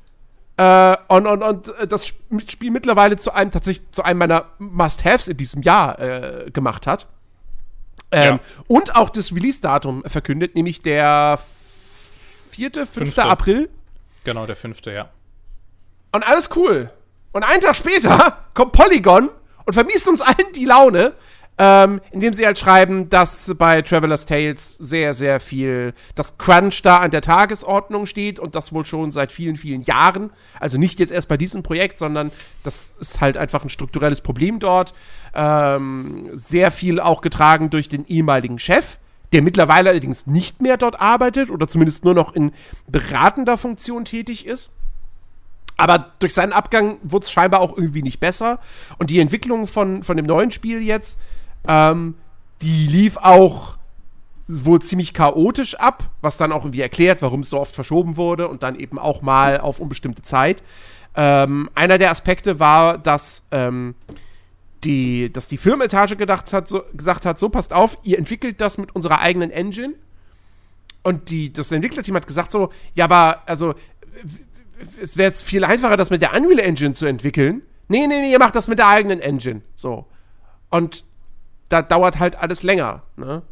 äh, 0.57 0.97
und, 1.09 1.27
und, 1.27 1.43
und 1.43 1.73
das 1.89 2.07
Spiel 2.07 2.71
mittlerweile 2.71 3.17
zu 3.17 3.33
einem 3.33 3.51
tatsächlich 3.51 3.91
zu 3.93 4.03
einem 4.03 4.19
meiner 4.19 4.47
Must-Haves 4.59 5.29
in 5.29 5.37
diesem 5.37 5.63
Jahr 5.63 5.99
äh, 5.99 6.51
gemacht 6.51 6.87
hat. 6.87 7.07
Ähm, 8.11 8.25
ja. 8.25 8.41
Und 8.69 8.95
auch 8.95 9.11
das 9.11 9.33
Release-Datum 9.33 10.05
verkündet, 10.07 10.55
nämlich 10.55 10.83
der 10.83 11.39
4., 12.51 12.71
5. 12.73 12.91
Fünfte. 12.91 13.25
April. 13.25 13.71
Genau, 14.25 14.47
der 14.47 14.57
5., 14.57 14.85
ja. 14.87 15.09
Und 16.13 16.27
alles 16.27 16.51
cool. 16.55 16.91
Und 17.33 17.43
einen 17.43 17.63
Tag 17.63 17.75
später 17.75 18.45
kommt 18.55 18.73
Polygon 18.73 19.31
und 19.65 19.73
vermiest 19.73 20.07
uns 20.07 20.21
allen 20.21 20.53
die 20.55 20.67
Laune, 20.67 21.15
ähm, 21.59 22.01
indem 22.11 22.33
sie 22.33 22.47
halt 22.47 22.59
schreiben, 22.59 23.11
dass 23.11 23.55
bei 23.59 23.83
Traveler's 23.83 24.25
Tales 24.25 24.77
sehr, 24.79 25.13
sehr 25.13 25.39
viel 25.39 25.93
das 26.15 26.39
Crunch 26.39 26.81
da 26.83 26.99
an 26.99 27.11
der 27.11 27.21
Tagesordnung 27.21 28.07
steht 28.07 28.39
und 28.39 28.55
das 28.55 28.73
wohl 28.73 28.87
schon 28.87 29.13
seit 29.13 29.33
vielen, 29.33 29.57
vielen 29.57 29.83
Jahren. 29.83 30.31
Also 30.59 30.79
nicht 30.79 30.99
jetzt 30.99 31.13
erst 31.13 31.29
bei 31.29 31.37
diesem 31.37 31.63
Projekt, 31.63 31.99
sondern 31.99 32.33
das 32.63 32.95
ist 33.01 33.21
halt 33.21 33.37
einfach 33.37 33.65
ein 33.65 33.69
strukturelles 33.69 34.23
Problem 34.23 34.61
dort. 34.61 34.95
Ähm, 35.35 36.31
sehr 36.33 36.71
viel 36.71 37.01
auch 37.01 37.21
getragen 37.21 37.69
durch 37.69 37.89
den 37.89 38.07
ehemaligen 38.07 38.59
Chef, 38.59 38.99
der 39.35 39.43
mittlerweile 39.43 39.91
allerdings 39.91 40.27
nicht 40.27 40.63
mehr 40.63 40.79
dort 40.79 41.01
arbeitet 41.01 41.51
oder 41.51 41.69
zumindest 41.69 42.05
nur 42.05 42.15
noch 42.15 42.35
in 42.35 42.53
beratender 42.89 43.59
Funktion 43.59 44.07
tätig 44.07 44.47
ist. 44.47 44.73
Aber 45.77 46.13
durch 46.19 46.33
seinen 46.33 46.53
Abgang 46.53 46.99
wurde 47.03 47.25
es 47.25 47.31
scheinbar 47.31 47.61
auch 47.61 47.77
irgendwie 47.77 48.03
nicht 48.03 48.21
besser. 48.21 48.59
Und 48.99 49.11
die 49.11 49.21
Entwicklung 49.21 49.67
von, 49.67 50.03
von 50.03 50.17
dem 50.17 50.27
neuen 50.27 50.51
Spiel 50.51 50.81
jetzt 50.81 51.19
ähm, 51.67 52.15
die 52.63 52.87
lief 52.87 53.17
auch 53.17 53.77
wohl 54.49 54.81
ziemlich 54.83 55.15
chaotisch 55.15 55.75
ab, 55.77 56.11
was 56.21 56.37
dann 56.37 56.53
auch 56.53 56.65
irgendwie 56.65 56.81
erklärt, 56.81 57.23
warum 57.23 57.41
es 57.41 57.51
so 57.51 57.61
oft 57.61 57.75
verschoben 57.75 58.17
wurde 58.17 58.49
und 58.49 58.63
dann 58.63 58.77
eben 58.79 58.99
auch 58.99 59.23
mal 59.23 59.61
auf 59.61 59.81
unbestimmte 59.81 60.23
Zeit. 60.23 60.63
Ähm, 61.15 61.71
einer 61.75 61.99
der 61.99 62.11
Aspekte 62.11 62.59
war, 62.59 62.99
dass, 62.99 63.47
ähm, 63.51 63.95
die, 64.85 65.33
dass 65.33 65.47
die 65.47 65.57
Firmenetage 65.57 66.17
gedacht 66.17 66.53
hat, 66.53 66.69
so, 66.69 66.83
gesagt 66.95 67.25
hat, 67.25 67.39
so 67.39 67.49
passt 67.49 67.73
auf, 67.73 67.99
ihr 68.03 68.19
entwickelt 68.19 68.61
das 68.61 68.79
mit 68.79 68.95
unserer 68.95 69.21
eigenen 69.21 69.51
Engine. 69.51 69.95
Und 71.03 71.31
die, 71.31 71.53
das 71.53 71.73
Entwicklerteam 71.73 72.17
hat 72.17 72.27
gesagt 72.27 72.53
so, 72.53 72.71
ja, 72.95 73.05
aber 73.05 73.43
also 73.47 73.75
es 75.01 75.17
wäre 75.17 75.29
jetzt 75.29 75.43
viel 75.43 75.65
einfacher, 75.65 75.97
das 75.97 76.11
mit 76.11 76.23
der 76.23 76.35
Unreal 76.35 76.59
Engine 76.59 76.95
zu 76.95 77.07
entwickeln. 77.07 77.63
Nee, 77.89 78.07
nee, 78.07 78.21
nee, 78.21 78.33
ihr 78.33 78.39
macht 78.39 78.57
das 78.57 78.69
mit 78.69 78.79
der 78.79 78.89
eigenen 78.89 79.21
Engine. 79.21 79.63
So. 79.75 80.07
Und 80.71 81.05
da 81.73 81.83
dauert 81.83 82.19
halt 82.19 82.37
alles 82.37 82.63
länger. 82.63 83.03
Ne? 83.17 83.43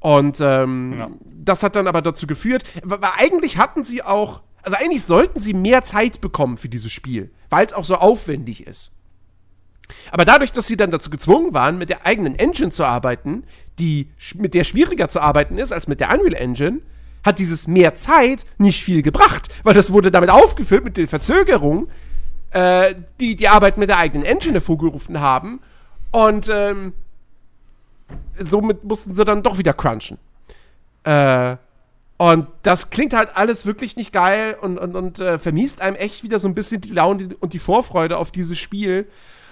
Und 0.00 0.40
ähm, 0.40 0.92
ja. 0.96 1.10
das 1.22 1.62
hat 1.62 1.76
dann 1.76 1.86
aber 1.86 2.02
dazu 2.02 2.26
geführt, 2.26 2.64
weil 2.82 2.98
eigentlich 3.16 3.58
hatten 3.58 3.84
sie 3.84 4.02
auch, 4.02 4.42
also 4.62 4.76
eigentlich 4.76 5.04
sollten 5.04 5.40
sie 5.40 5.54
mehr 5.54 5.84
Zeit 5.84 6.20
bekommen 6.20 6.56
für 6.56 6.68
dieses 6.68 6.92
Spiel, 6.92 7.30
weil 7.50 7.66
es 7.66 7.72
auch 7.72 7.84
so 7.84 7.96
aufwendig 7.96 8.66
ist. 8.66 8.92
Aber 10.10 10.24
dadurch, 10.24 10.52
dass 10.52 10.66
sie 10.66 10.76
dann 10.76 10.90
dazu 10.90 11.08
gezwungen 11.08 11.54
waren, 11.54 11.78
mit 11.78 11.88
der 11.88 12.04
eigenen 12.04 12.38
Engine 12.38 12.70
zu 12.70 12.84
arbeiten, 12.84 13.44
die 13.78 14.08
mit 14.34 14.54
der 14.54 14.64
schwieriger 14.64 15.08
zu 15.08 15.20
arbeiten 15.20 15.56
ist 15.56 15.72
als 15.72 15.88
mit 15.88 16.00
der 16.00 16.10
Unreal 16.12 16.34
Engine, 16.34 16.80
hat 17.24 17.38
dieses 17.38 17.66
mehr 17.66 17.94
Zeit 17.94 18.44
nicht 18.58 18.84
viel 18.84 19.02
gebracht, 19.02 19.48
weil 19.64 19.74
das 19.74 19.92
wurde 19.92 20.10
damit 20.10 20.30
aufgefüllt 20.30 20.84
mit 20.84 20.96
den 20.96 21.08
Verzögerungen, 21.08 21.88
äh, 22.50 22.94
die 23.20 23.34
die 23.34 23.48
Arbeit 23.48 23.78
mit 23.78 23.88
der 23.88 23.98
eigenen 23.98 24.24
Engine 24.24 24.54
hervorgerufen 24.54 25.20
haben. 25.20 25.60
Und 26.10 26.50
ähm, 26.52 26.92
somit 28.38 28.84
mussten 28.84 29.14
sie 29.14 29.24
dann 29.24 29.42
doch 29.42 29.58
wieder 29.58 29.72
crunchen. 29.72 30.18
Äh, 31.04 31.56
und 32.18 32.48
das 32.62 32.90
klingt 32.90 33.14
halt 33.14 33.36
alles 33.36 33.64
wirklich 33.64 33.96
nicht 33.96 34.12
geil 34.12 34.56
und, 34.60 34.76
und, 34.76 34.96
und 34.96 35.20
äh, 35.20 35.38
vermiest 35.38 35.80
einem 35.80 35.96
echt 35.96 36.24
wieder 36.24 36.40
so 36.40 36.48
ein 36.48 36.54
bisschen 36.54 36.80
die 36.80 36.90
Laune 36.90 37.36
und 37.38 37.52
die 37.52 37.60
Vorfreude 37.60 38.16
auf 38.16 38.32
dieses 38.32 38.58
Spiel. 38.58 39.08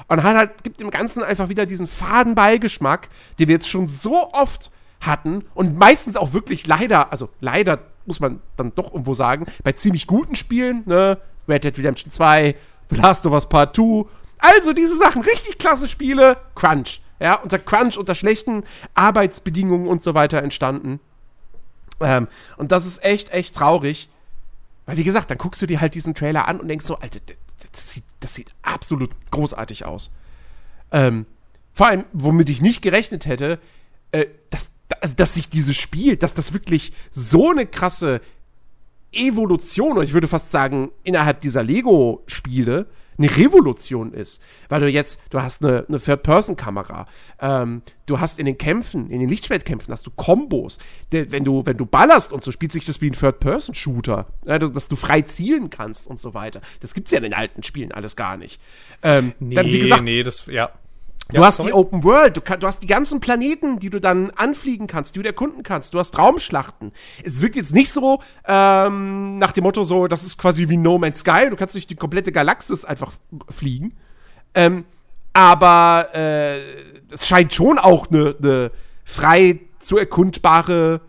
Und 0.08 0.22
hat 0.22 0.36
halt, 0.36 0.64
gibt 0.64 0.80
dem 0.80 0.90
Ganzen 0.90 1.22
einfach 1.22 1.48
wieder 1.48 1.64
diesen 1.64 1.86
faden 1.86 2.34
Beigeschmack, 2.34 3.08
den 3.38 3.48
wir 3.48 3.54
jetzt 3.54 3.68
schon 3.68 3.86
so 3.86 4.30
oft 4.32 4.70
hatten 5.00 5.44
und 5.54 5.78
meistens 5.78 6.16
auch 6.16 6.32
wirklich 6.32 6.66
leider, 6.66 7.12
also 7.12 7.28
leider 7.40 7.78
muss 8.04 8.20
man 8.20 8.40
dann 8.56 8.74
doch 8.74 8.92
irgendwo 8.92 9.14
sagen, 9.14 9.46
bei 9.62 9.72
ziemlich 9.72 10.06
guten 10.06 10.36
Spielen, 10.36 10.82
ne, 10.86 11.18
Red 11.48 11.64
Dead 11.64 11.78
Redemption 11.78 12.10
2, 12.10 12.54
The 12.90 12.96
Last 12.96 13.26
of 13.26 13.32
Us 13.32 13.48
Part 13.48 13.76
2, 13.76 14.04
also 14.38 14.72
diese 14.72 14.96
Sachen, 14.98 15.22
richtig 15.22 15.58
klasse 15.58 15.88
Spiele, 15.88 16.36
Crunch. 16.54 17.00
Ja, 17.18 17.34
unter 17.34 17.58
Crunch, 17.58 17.96
unter 17.96 18.14
schlechten 18.14 18.64
Arbeitsbedingungen 18.94 19.88
und 19.88 20.02
so 20.02 20.14
weiter 20.14 20.42
entstanden. 20.42 21.00
Ähm, 22.00 22.28
und 22.56 22.72
das 22.72 22.84
ist 22.84 23.02
echt, 23.04 23.32
echt 23.32 23.54
traurig. 23.54 24.08
Weil, 24.84 24.98
wie 24.98 25.04
gesagt, 25.04 25.30
dann 25.30 25.38
guckst 25.38 25.60
du 25.62 25.66
dir 25.66 25.80
halt 25.80 25.94
diesen 25.94 26.14
Trailer 26.14 26.46
an 26.46 26.60
und 26.60 26.68
denkst 26.68 26.84
so, 26.84 26.98
Alter, 26.98 27.20
das 27.72 27.90
sieht, 27.90 28.04
das 28.20 28.34
sieht 28.34 28.48
absolut 28.62 29.10
großartig 29.30 29.84
aus. 29.84 30.10
Ähm, 30.92 31.26
vor 31.72 31.88
allem, 31.88 32.04
womit 32.12 32.48
ich 32.48 32.62
nicht 32.62 32.82
gerechnet 32.82 33.26
hätte, 33.26 33.58
äh, 34.12 34.26
dass, 34.50 34.70
dass, 35.00 35.16
dass 35.16 35.34
sich 35.34 35.48
dieses 35.48 35.76
Spiel, 35.76 36.16
dass 36.16 36.34
das 36.34 36.52
wirklich 36.52 36.92
so 37.10 37.50
eine 37.50 37.66
krasse 37.66 38.20
Evolution, 39.12 39.98
und 39.98 40.04
ich 40.04 40.12
würde 40.12 40.28
fast 40.28 40.50
sagen, 40.50 40.90
innerhalb 41.02 41.40
dieser 41.40 41.62
Lego-Spiele, 41.62 42.86
eine 43.18 43.36
Revolution 43.36 44.12
ist. 44.12 44.42
Weil 44.68 44.80
du 44.80 44.88
jetzt, 44.88 45.22
du 45.30 45.40
hast 45.40 45.64
eine, 45.64 45.84
eine 45.88 46.00
Third-Person-Kamera, 46.00 47.06
ähm, 47.40 47.82
du 48.06 48.20
hast 48.20 48.38
in 48.38 48.46
den 48.46 48.58
Kämpfen, 48.58 49.10
in 49.10 49.20
den 49.20 49.28
Lichtschwertkämpfen, 49.28 49.92
hast 49.92 50.06
du 50.06 50.10
Kombos. 50.10 50.78
wenn 51.10 51.44
du, 51.44 51.64
wenn 51.66 51.76
du 51.76 51.86
ballerst 51.86 52.32
und 52.32 52.42
so 52.42 52.50
spielt 52.50 52.72
sich 52.72 52.84
das 52.84 53.00
wie 53.00 53.10
ein 53.10 53.14
Third-Person-Shooter, 53.14 54.26
ja, 54.44 54.58
dass 54.58 54.88
du 54.88 54.96
frei 54.96 55.22
zielen 55.22 55.70
kannst 55.70 56.06
und 56.06 56.18
so 56.18 56.34
weiter. 56.34 56.60
Das 56.80 56.94
gibt's 56.94 57.10
ja 57.10 57.18
in 57.18 57.24
den 57.24 57.34
alten 57.34 57.62
Spielen 57.62 57.92
alles 57.92 58.16
gar 58.16 58.36
nicht. 58.36 58.60
Ähm, 59.02 59.32
nee, 59.40 59.54
dann, 59.54 59.66
wie 59.66 59.78
gesagt, 59.80 60.02
nee, 60.02 60.22
das, 60.22 60.46
ja. 60.46 60.70
Du 61.28 61.40
ja, 61.40 61.46
hast 61.46 61.56
sorry. 61.56 61.70
die 61.70 61.74
Open 61.74 62.04
World, 62.04 62.36
du, 62.36 62.40
kann, 62.40 62.60
du, 62.60 62.68
hast 62.68 62.84
die 62.84 62.86
ganzen 62.86 63.18
Planeten, 63.18 63.80
die 63.80 63.90
du 63.90 64.00
dann 64.00 64.30
anfliegen 64.30 64.86
kannst, 64.86 65.16
die 65.16 65.22
du 65.22 65.26
erkunden 65.26 65.64
kannst. 65.64 65.92
Du 65.92 65.98
hast 65.98 66.16
Raumschlachten. 66.16 66.92
Es 67.24 67.42
wirkt 67.42 67.56
jetzt 67.56 67.74
nicht 67.74 67.90
so 67.90 68.22
ähm, 68.46 69.38
nach 69.38 69.50
dem 69.50 69.64
Motto 69.64 69.82
so, 69.82 70.06
das 70.06 70.22
ist 70.22 70.38
quasi 70.38 70.68
wie 70.68 70.76
No 70.76 70.98
Man's 70.98 71.20
Sky. 71.20 71.50
Du 71.50 71.56
kannst 71.56 71.74
durch 71.74 71.88
die 71.88 71.96
komplette 71.96 72.30
Galaxis 72.30 72.84
einfach 72.84 73.12
fliegen. 73.48 73.96
Ähm, 74.54 74.84
aber 75.32 76.10
äh, 76.14 76.60
es 77.10 77.26
scheint 77.26 77.52
schon 77.52 77.78
auch 77.80 78.08
eine 78.08 78.36
ne 78.38 78.70
frei 79.04 79.60
zu 79.80 79.98
erkundbare, 79.98 81.00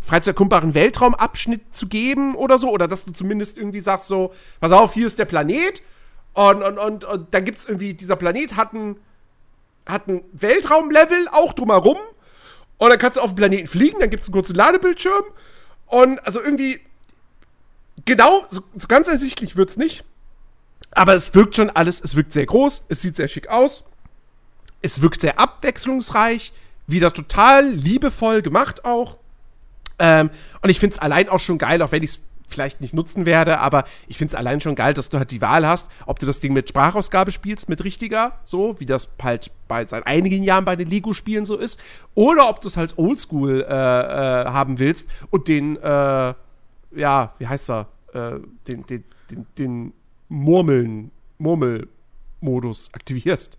frei 0.00 0.20
zu 0.20 0.30
erkundbaren 0.30 0.72
Weltraumabschnitt 0.72 1.74
zu 1.74 1.88
geben 1.88 2.36
oder 2.36 2.56
so. 2.56 2.70
Oder 2.70 2.88
dass 2.88 3.04
du 3.04 3.12
zumindest 3.12 3.58
irgendwie 3.58 3.80
sagst 3.80 4.06
so, 4.06 4.32
pass 4.60 4.72
auf, 4.72 4.94
hier 4.94 5.06
ist 5.06 5.18
der 5.18 5.26
Planet. 5.26 5.82
Und, 6.32 6.62
und, 6.62 6.78
und, 6.78 7.04
und 7.04 7.34
dann 7.34 7.44
gibt's 7.44 7.66
irgendwie, 7.66 7.92
dieser 7.92 8.16
Planet 8.16 8.56
hat 8.56 8.72
einen 8.74 8.96
hat 9.86 10.08
ein 10.08 10.22
Weltraumlevel 10.32 11.28
auch 11.32 11.52
drumherum. 11.52 11.98
Und 12.78 12.90
dann 12.90 12.98
kannst 12.98 13.16
du 13.16 13.20
auf 13.20 13.30
den 13.30 13.36
Planeten 13.36 13.68
fliegen, 13.68 14.00
dann 14.00 14.10
gibt 14.10 14.22
es 14.22 14.28
einen 14.28 14.34
kurzen 14.34 14.56
Ladebildschirm. 14.56 15.24
Und 15.86 16.18
also 16.26 16.40
irgendwie, 16.40 16.80
genau, 18.04 18.44
so, 18.50 18.62
so 18.76 18.88
ganz 18.88 19.08
ersichtlich 19.08 19.56
wird 19.56 19.70
es 19.70 19.76
nicht. 19.76 20.04
Aber 20.90 21.14
es 21.14 21.34
wirkt 21.34 21.56
schon 21.56 21.70
alles, 21.70 22.00
es 22.00 22.16
wirkt 22.16 22.32
sehr 22.32 22.46
groß, 22.46 22.84
es 22.88 23.02
sieht 23.02 23.16
sehr 23.16 23.28
schick 23.28 23.48
aus. 23.48 23.84
Es 24.82 25.00
wirkt 25.00 25.20
sehr 25.20 25.38
abwechslungsreich, 25.38 26.52
wieder 26.86 27.12
total 27.12 27.68
liebevoll 27.68 28.42
gemacht 28.42 28.84
auch. 28.84 29.16
Ähm, 29.98 30.30
und 30.60 30.70
ich 30.70 30.80
finde 30.80 30.94
es 30.94 30.98
allein 30.98 31.28
auch 31.28 31.40
schon 31.40 31.58
geil, 31.58 31.80
auch 31.82 31.92
wenn 31.92 32.02
ich 32.02 32.10
es 32.10 32.20
vielleicht 32.52 32.80
nicht 32.80 32.94
nutzen 32.94 33.26
werde, 33.26 33.58
aber 33.58 33.84
ich 34.06 34.18
finde 34.18 34.32
es 34.32 34.34
allein 34.34 34.60
schon 34.60 34.74
geil, 34.74 34.94
dass 34.94 35.08
du 35.08 35.18
halt 35.18 35.30
die 35.30 35.40
Wahl 35.40 35.66
hast, 35.66 35.90
ob 36.06 36.18
du 36.18 36.26
das 36.26 36.40
Ding 36.40 36.52
mit 36.52 36.68
Sprachausgabe 36.68 37.30
spielst, 37.30 37.68
mit 37.68 37.82
richtiger, 37.84 38.38
so, 38.44 38.78
wie 38.78 38.86
das 38.86 39.08
halt 39.20 39.50
bei 39.68 39.84
seit 39.84 40.06
einigen 40.06 40.42
Jahren 40.42 40.64
bei 40.64 40.76
den 40.76 40.88
Lego-Spielen 40.88 41.44
so 41.44 41.56
ist, 41.56 41.80
oder 42.14 42.48
ob 42.48 42.60
du 42.60 42.68
es 42.68 42.76
halt 42.76 42.98
oldschool 42.98 43.62
äh, 43.62 43.64
äh, 43.64 44.44
haben 44.46 44.78
willst 44.78 45.08
und 45.30 45.48
den, 45.48 45.76
äh, 45.76 46.34
ja, 46.94 47.34
wie 47.38 47.46
heißt 47.46 47.70
er, 47.70 47.88
äh, 48.12 48.38
den, 48.68 48.86
den, 48.86 49.04
den, 49.30 49.46
den 49.58 49.92
Murmeln, 50.28 51.10
Murmelmodus 51.38 52.90
aktivierst. 52.94 53.58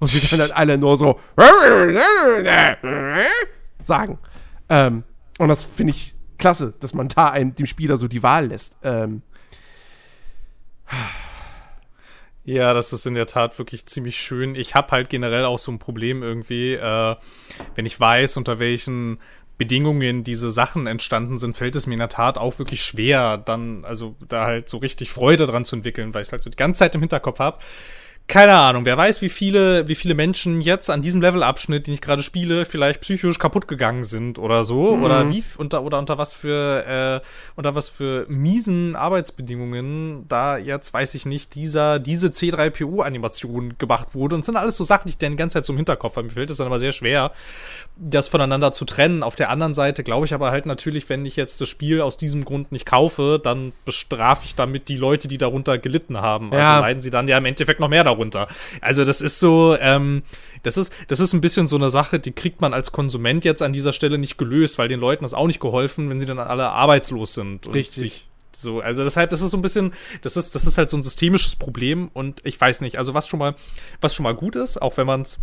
Und 0.00 0.08
sie 0.08 0.20
dann 0.28 0.40
halt 0.40 0.56
alle 0.56 0.78
nur 0.78 0.96
so 0.96 1.18
sagen. 3.82 4.18
Ähm, 4.68 5.02
und 5.38 5.48
das 5.48 5.64
finde 5.64 5.90
ich 5.92 6.14
klasse, 6.38 6.74
dass 6.80 6.94
man 6.94 7.08
da 7.08 7.28
einem, 7.28 7.54
dem 7.54 7.66
Spieler 7.66 7.98
so 7.98 8.08
die 8.08 8.22
Wahl 8.22 8.46
lässt. 8.46 8.76
Ähm. 8.82 9.22
Ja, 12.44 12.72
das 12.72 12.92
ist 12.94 13.06
in 13.06 13.14
der 13.14 13.26
Tat 13.26 13.58
wirklich 13.58 13.84
ziemlich 13.86 14.16
schön. 14.16 14.54
Ich 14.54 14.74
habe 14.74 14.90
halt 14.92 15.10
generell 15.10 15.44
auch 15.44 15.58
so 15.58 15.70
ein 15.70 15.78
Problem 15.78 16.22
irgendwie, 16.22 16.72
äh, 16.74 17.16
wenn 17.74 17.84
ich 17.84 18.00
weiß, 18.00 18.38
unter 18.38 18.58
welchen 18.58 19.18
Bedingungen 19.58 20.24
diese 20.24 20.50
Sachen 20.50 20.86
entstanden 20.86 21.36
sind, 21.38 21.56
fällt 21.56 21.76
es 21.76 21.86
mir 21.86 21.94
in 21.94 21.98
der 21.98 22.08
Tat 22.08 22.38
auch 22.38 22.58
wirklich 22.58 22.82
schwer, 22.82 23.36
dann, 23.36 23.84
also 23.84 24.14
da 24.26 24.46
halt 24.46 24.68
so 24.68 24.78
richtig 24.78 25.10
Freude 25.10 25.46
dran 25.46 25.64
zu 25.64 25.76
entwickeln, 25.76 26.14
weil 26.14 26.22
ich 26.22 26.30
halt 26.30 26.42
so 26.44 26.48
die 26.48 26.56
ganze 26.56 26.78
Zeit 26.78 26.94
im 26.94 27.00
Hinterkopf 27.00 27.40
habe 27.40 27.58
keine 28.28 28.54
Ahnung, 28.54 28.84
wer 28.84 28.98
weiß, 28.98 29.22
wie 29.22 29.30
viele, 29.30 29.88
wie 29.88 29.94
viele 29.94 30.14
Menschen 30.14 30.60
jetzt 30.60 30.90
an 30.90 31.00
diesem 31.00 31.22
Levelabschnitt, 31.22 31.86
den 31.86 31.94
ich 31.94 32.02
gerade 32.02 32.22
spiele, 32.22 32.66
vielleicht 32.66 33.00
psychisch 33.00 33.38
kaputt 33.38 33.66
gegangen 33.68 34.04
sind 34.04 34.38
oder 34.38 34.64
so. 34.64 34.96
Mhm. 34.96 35.02
Oder 35.02 35.30
wie 35.30 35.42
unter 35.56 35.82
oder 35.82 35.98
unter 35.98 36.18
was 36.18 36.34
für 36.34 37.22
äh, 37.24 37.26
unter 37.56 37.74
was 37.74 37.88
für 37.88 38.26
miesen 38.28 38.96
Arbeitsbedingungen 38.96 40.26
da 40.28 40.58
jetzt, 40.58 40.92
weiß 40.92 41.14
ich 41.14 41.24
nicht, 41.24 41.54
dieser, 41.54 41.98
diese 41.98 42.28
C3PO-Animation 42.28 43.78
gemacht 43.78 44.14
wurde. 44.14 44.36
Und 44.36 44.44
sind 44.44 44.56
alles 44.56 44.76
so 44.76 44.84
Sachen, 44.84 45.04
die 45.06 45.12
ich 45.12 45.18
dann 45.18 45.30
die 45.30 45.38
ganze 45.38 45.54
Zeit 45.54 45.64
so 45.64 45.72
im 45.72 45.78
Hinterkopf 45.78 46.16
habe. 46.16 46.26
Mir 46.26 46.34
fällt 46.34 46.50
es 46.50 46.58
dann 46.58 46.66
aber 46.66 46.78
sehr 46.78 46.92
schwer, 46.92 47.32
das 47.96 48.28
voneinander 48.28 48.72
zu 48.72 48.84
trennen. 48.84 49.22
Auf 49.22 49.36
der 49.36 49.48
anderen 49.48 49.72
Seite 49.72 50.04
glaube 50.04 50.26
ich 50.26 50.34
aber 50.34 50.50
halt 50.50 50.66
natürlich, 50.66 51.08
wenn 51.08 51.24
ich 51.24 51.36
jetzt 51.36 51.62
das 51.62 51.68
Spiel 51.68 52.02
aus 52.02 52.18
diesem 52.18 52.44
Grund 52.44 52.72
nicht 52.72 52.84
kaufe, 52.84 53.40
dann 53.42 53.72
bestrafe 53.86 54.44
ich 54.44 54.54
damit 54.54 54.90
die 54.90 54.98
Leute, 54.98 55.28
die 55.28 55.38
darunter 55.38 55.78
gelitten 55.78 56.18
haben. 56.18 56.52
Also 56.52 56.62
ja. 56.62 56.80
leiden 56.80 57.00
sie 57.00 57.08
dann 57.08 57.26
ja 57.26 57.38
im 57.38 57.46
Endeffekt 57.46 57.80
noch 57.80 57.88
mehr 57.88 58.04
darunter 58.04 58.17
runter. 58.18 58.48
Also 58.80 59.04
das 59.04 59.20
ist 59.20 59.40
so, 59.40 59.76
ähm, 59.80 60.22
das 60.62 60.76
ist, 60.76 60.92
das 61.08 61.20
ist 61.20 61.32
ein 61.32 61.40
bisschen 61.40 61.66
so 61.66 61.76
eine 61.76 61.90
Sache, 61.90 62.18
die 62.18 62.32
kriegt 62.32 62.60
man 62.60 62.74
als 62.74 62.92
Konsument 62.92 63.44
jetzt 63.44 63.62
an 63.62 63.72
dieser 63.72 63.92
Stelle 63.92 64.18
nicht 64.18 64.38
gelöst, 64.38 64.78
weil 64.78 64.88
den 64.88 65.00
Leuten 65.00 65.24
das 65.24 65.34
auch 65.34 65.46
nicht 65.46 65.60
geholfen, 65.60 66.10
wenn 66.10 66.20
sie 66.20 66.26
dann 66.26 66.38
alle 66.38 66.70
arbeitslos 66.70 67.34
sind 67.34 67.66
und 67.66 67.74
Richtig. 67.74 68.02
sich 68.02 68.28
so, 68.52 68.80
also 68.80 69.04
deshalb, 69.04 69.30
das 69.30 69.40
ist 69.40 69.52
so 69.52 69.56
ein 69.56 69.62
bisschen, 69.62 69.92
das 70.22 70.36
ist, 70.36 70.54
das 70.54 70.66
ist 70.66 70.78
halt 70.78 70.90
so 70.90 70.96
ein 70.96 71.02
systemisches 71.02 71.56
Problem 71.56 72.10
und 72.12 72.40
ich 72.44 72.60
weiß 72.60 72.80
nicht, 72.80 72.98
also 72.98 73.14
was 73.14 73.28
schon 73.28 73.38
mal, 73.38 73.54
was 74.00 74.14
schon 74.14 74.24
mal 74.24 74.34
gut 74.34 74.56
ist, 74.56 74.82
auch 74.82 74.96
wenn 74.96 75.06
man 75.06 75.22
es 75.22 75.38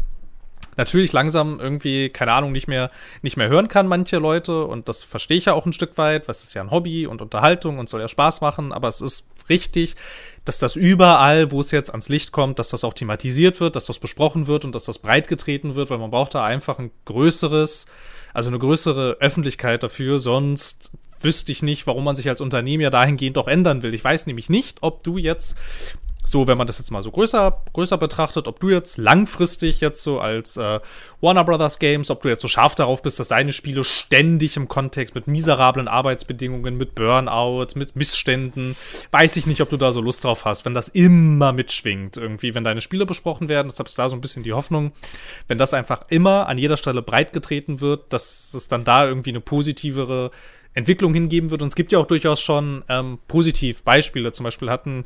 natürlich 0.78 1.14
langsam 1.14 1.60
irgendwie, 1.60 2.10
keine 2.10 2.34
Ahnung, 2.34 2.52
nicht 2.52 2.68
mehr, 2.68 2.92
nicht 3.22 3.38
mehr 3.38 3.48
hören 3.48 3.68
kann, 3.68 3.88
manche 3.88 4.18
Leute. 4.18 4.66
Und 4.66 4.90
das 4.90 5.04
verstehe 5.04 5.38
ich 5.38 5.46
ja 5.46 5.54
auch 5.54 5.66
ein 5.66 5.74
Stück 5.74 5.98
weit, 5.98 6.28
was 6.28 6.44
ist 6.44 6.54
ja 6.54 6.62
ein 6.62 6.72
Hobby 6.72 7.08
und 7.08 7.22
Unterhaltung 7.22 7.80
und 7.80 7.90
soll 7.90 8.02
ja 8.02 8.08
Spaß 8.08 8.42
machen. 8.42 8.72
Aber 8.72 8.88
es 8.88 9.02
ist 9.02 9.28
richtig, 9.50 9.96
dass 10.46 10.60
das 10.60 10.76
überall, 10.76 11.52
wo 11.52 11.62
es 11.62 11.72
jetzt 11.72 11.90
ans 11.90 12.10
Licht 12.10 12.32
kommt, 12.32 12.60
dass 12.60 12.70
das 12.70 12.84
auch 12.84 12.94
thematisiert 12.94 13.60
wird, 13.60 13.76
dass 13.76 13.86
das 13.86 14.00
besprochen 14.00 14.48
wird 14.48 14.64
und 14.64 14.76
dass 14.76 14.84
das 14.84 15.00
breit 15.00 15.28
getreten 15.28 15.76
wird, 15.76 15.90
weil 15.90 15.98
man 15.98 16.12
braucht 16.12 16.36
da 16.36 16.46
einfach 16.46 16.80
ein 16.80 16.92
größeres, 17.06 17.88
also 18.34 18.50
eine 18.50 18.60
größere 18.60 19.18
Öffentlichkeit 19.20 19.82
dafür, 19.84 20.20
sonst 20.20 20.92
wüsste 21.20 21.52
ich 21.52 21.64
nicht, 21.64 21.88
warum 21.88 22.04
man 22.04 22.16
sich 22.16 22.30
als 22.30 22.42
Unternehmen 22.42 22.82
ja 22.82 22.90
dahingehend 22.90 23.38
auch 23.38 23.48
ändern 23.48 23.82
will. 23.82 23.94
Ich 23.94 24.04
weiß 24.04 24.28
nämlich 24.28 24.50
nicht, 24.50 24.80
ob 24.82 25.04
du 25.04 25.18
jetzt 25.18 25.56
so, 26.26 26.48
wenn 26.48 26.58
man 26.58 26.68
das 26.68 26.80
jetzt 26.80 26.92
mal 26.92 27.02
so 27.02 27.12
größer, 27.12 27.62
größer 27.74 27.98
betrachtet, 27.98 28.48
ob 28.48 28.60
du 28.60 28.70
jetzt 28.70 28.98
langfristig 28.98 29.80
jetzt 29.80 30.02
so 30.02 30.20
als 30.20 30.58
äh, 30.58 30.80
Warner 31.22 31.44
Brothers 31.44 31.80
Games, 31.80 32.10
ob 32.10 32.22
du 32.22 32.30
jetzt 32.30 32.42
so 32.42 32.48
scharf 32.48 32.76
darauf 32.76 33.02
bist, 33.02 33.20
dass 33.20 33.28
deine 33.28 33.54
Spiele 33.54 33.84
ständig 33.84 34.58
im 34.58 34.68
Kontext 34.68 35.16
mit 35.16 35.28
miserablen 35.28 35.88
Arbeitsbedingungen, 35.88 36.78
mit 36.78 36.96
Burnout, 36.96 37.68
mit 37.76 37.96
Missständen, 37.96 38.76
weiß 39.12 39.36
ich 39.38 39.48
nicht, 39.48 39.62
ob 39.62 39.70
du 39.70 39.78
da 39.78 39.92
so 39.92 40.02
Lust 40.02 40.24
drauf 40.24 40.46
hast, 40.46 40.66
wenn 40.66 40.74
das 40.74 40.90
immer 40.90 41.54
mitschwingt, 41.54 42.18
irgendwie, 42.18 42.56
wenn 42.56 42.64
deine 42.64 42.82
Spiele 42.82 43.06
besprochen 43.06 43.48
werden. 43.48 43.70
Deshalb 43.70 43.88
ist 43.88 44.00
da 44.00 44.10
so 44.10 44.16
ein 44.16 44.22
bisschen 44.22 44.44
die 44.44 44.54
Hoffnung, 44.54 44.92
wenn 45.48 45.58
das 45.58 45.74
einfach 45.74 46.06
immer 46.10 46.48
an 46.48 46.58
jeder 46.58 46.78
Stelle 46.78 47.02
breit 47.02 47.34
getreten 47.34 47.82
wird, 47.82 48.12
dass 48.12 48.54
es 48.54 48.68
dann 48.68 48.84
da 48.84 49.06
irgendwie 49.06 49.30
eine 49.30 49.42
positivere 49.42 50.32
Entwicklung 50.76 51.14
hingeben 51.14 51.50
wird. 51.50 51.62
Und 51.62 51.70
es 51.70 51.76
gibt 51.76 51.92
ja 51.92 52.00
auch 52.00 52.06
durchaus 52.06 52.42
schon 52.42 52.84
ähm, 52.90 53.18
positiv 53.28 53.84
Beispiele. 53.84 54.32
Zum 54.34 54.44
Beispiel 54.44 54.70
hatten 54.70 55.06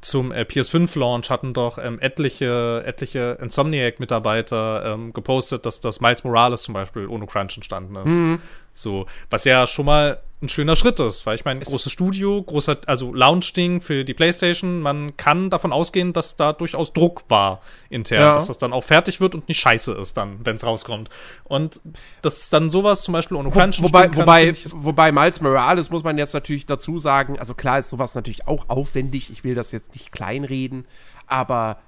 zum 0.00 0.32
äh, 0.32 0.42
PS5-Launch 0.42 1.30
hatten 1.30 1.54
doch 1.54 1.78
ähm, 1.78 1.98
etliche, 2.00 2.82
etliche 2.86 3.38
Insomniac-Mitarbeiter 3.40 4.94
ähm, 4.94 5.12
gepostet, 5.12 5.66
dass 5.66 5.80
das 5.80 6.00
Miles 6.00 6.22
Morales 6.24 6.62
zum 6.62 6.74
Beispiel 6.74 7.06
ohne 7.06 7.26
Crunch 7.26 7.56
entstanden 7.56 7.96
ist. 7.96 8.18
Mhm. 8.18 8.40
So, 8.72 9.06
was 9.30 9.44
ja 9.44 9.66
schon 9.66 9.86
mal 9.86 10.20
ein 10.42 10.50
schöner 10.50 10.76
Schritt 10.76 11.00
ist, 11.00 11.24
weil 11.24 11.34
ich 11.34 11.46
meine, 11.46 11.60
großes 11.60 11.90
Studio, 11.90 12.42
großer, 12.42 12.78
also 12.86 13.14
Launch-Ding 13.14 13.80
für 13.80 14.04
die 14.04 14.12
PlayStation, 14.12 14.80
man 14.80 15.16
kann 15.16 15.48
davon 15.48 15.72
ausgehen, 15.72 16.12
dass 16.12 16.36
da 16.36 16.52
durchaus 16.52 16.92
Druck 16.92 17.24
war 17.28 17.62
intern, 17.88 18.20
ja. 18.20 18.34
dass 18.34 18.48
das 18.48 18.58
dann 18.58 18.74
auch 18.74 18.84
fertig 18.84 19.18
wird 19.20 19.34
und 19.34 19.48
nicht 19.48 19.60
scheiße 19.60 19.92
ist 19.92 20.18
dann, 20.18 20.44
wenn 20.44 20.56
es 20.56 20.66
rauskommt. 20.66 21.08
Und 21.44 21.80
dass 22.20 22.50
dann 22.50 22.68
sowas 22.68 23.02
zum 23.02 23.12
Beispiel 23.12 23.38
ohne 23.38 23.50
Crunch 23.50 23.80
Wo, 23.80 23.84
Wobei, 23.84 24.08
kann, 24.08 24.16
wobei, 24.16 24.54
wobei 24.72 25.10
Miles 25.10 25.40
Morales 25.40 25.88
muss 25.88 26.04
man 26.04 26.18
jetzt 26.18 26.34
natürlich 26.34 26.66
dazu 26.66 26.98
sagen, 26.98 27.38
also 27.38 27.54
klar 27.54 27.78
ist 27.78 27.88
sowas 27.88 28.14
natürlich 28.14 28.46
auch 28.46 28.68
aufwendig, 28.68 29.30
ich 29.30 29.42
will 29.42 29.54
das 29.54 29.72
jetzt 29.72 29.94
nicht 29.94 30.12
kleinreden, 30.12 30.86
aber 31.26 31.78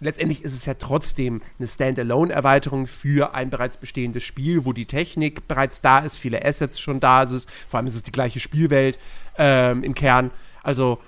letztendlich 0.00 0.44
ist 0.44 0.54
es 0.54 0.66
ja 0.66 0.74
trotzdem 0.74 1.42
eine 1.58 1.68
Standalone-Erweiterung 1.68 2.86
für 2.86 3.34
ein 3.34 3.50
bereits 3.50 3.76
bestehendes 3.76 4.22
Spiel, 4.22 4.64
wo 4.64 4.72
die 4.72 4.86
Technik 4.86 5.48
bereits 5.48 5.80
da 5.80 5.98
ist, 5.98 6.16
viele 6.16 6.44
Assets 6.44 6.78
schon 6.78 7.00
da 7.00 7.22
ist. 7.22 7.48
Vor 7.66 7.78
allem 7.78 7.86
ist 7.86 7.96
es 7.96 8.02
die 8.02 8.12
gleiche 8.12 8.40
Spielwelt 8.40 8.98
ähm, 9.36 9.82
im 9.82 9.94
Kern. 9.94 10.30
Also, 10.62 10.98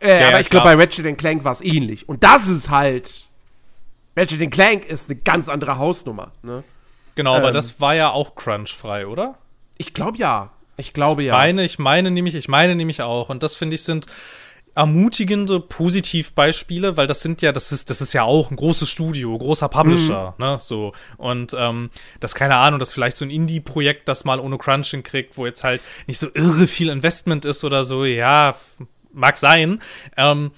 äh, 0.00 0.20
ja, 0.20 0.28
aber 0.28 0.40
ich 0.40 0.50
glaube, 0.50 0.64
bei 0.64 0.74
Ratchet 0.74 1.18
Clank 1.18 1.44
war 1.44 1.52
es 1.52 1.60
ähnlich. 1.60 2.08
Und 2.08 2.22
das 2.22 2.48
ist 2.48 2.70
halt. 2.70 3.26
Ratchet 4.16 4.50
Clank 4.50 4.86
ist 4.86 5.10
eine 5.10 5.18
ganz 5.20 5.48
andere 5.48 5.78
Hausnummer. 5.78 6.32
Ne? 6.42 6.64
Genau, 7.16 7.34
ähm, 7.34 7.42
aber 7.42 7.50
das 7.50 7.80
war 7.80 7.94
ja 7.94 8.10
auch 8.10 8.34
crunchfrei, 8.34 9.06
oder? 9.06 9.36
Ich 9.78 9.94
glaube 9.94 10.18
ja. 10.18 10.50
Ich 10.76 10.92
glaube 10.92 11.22
ja. 11.22 11.34
Meine, 11.34 11.64
ich 11.64 11.78
meine 11.78 12.10
nämlich, 12.10 12.34
ich 12.34 12.48
meine 12.48 12.74
nämlich 12.76 13.02
auch. 13.02 13.30
Und 13.30 13.42
das 13.42 13.54
finde 13.56 13.74
ich 13.74 13.82
sind 13.82 14.06
ermutigende 14.76 15.58
Positivbeispiele, 15.58 16.98
weil 16.98 17.06
das 17.06 17.22
sind 17.22 17.40
ja, 17.40 17.50
das 17.50 17.72
ist, 17.72 17.88
das 17.88 18.02
ist 18.02 18.12
ja 18.12 18.24
auch 18.24 18.50
ein 18.50 18.56
großes 18.56 18.88
Studio, 18.88 19.36
großer 19.36 19.70
Publisher, 19.70 20.34
mhm. 20.36 20.44
ne, 20.44 20.58
so. 20.60 20.92
Und 21.16 21.56
ähm, 21.58 21.90
das, 22.20 22.34
keine 22.34 22.58
Ahnung, 22.58 22.78
das 22.78 22.92
vielleicht 22.92 23.16
so 23.16 23.24
ein 23.24 23.30
Indie-Projekt, 23.30 24.06
das 24.06 24.26
mal 24.26 24.38
ohne 24.38 24.58
Crunching 24.58 25.02
kriegt, 25.02 25.38
wo 25.38 25.46
jetzt 25.46 25.64
halt 25.64 25.80
nicht 26.06 26.18
so 26.18 26.28
irre 26.34 26.66
viel 26.66 26.90
Investment 26.90 27.46
ist 27.46 27.64
oder 27.64 27.84
so, 27.84 28.04
ja, 28.04 28.54
mag 29.12 29.38
sein. 29.38 29.80
Ähm, 30.18 30.50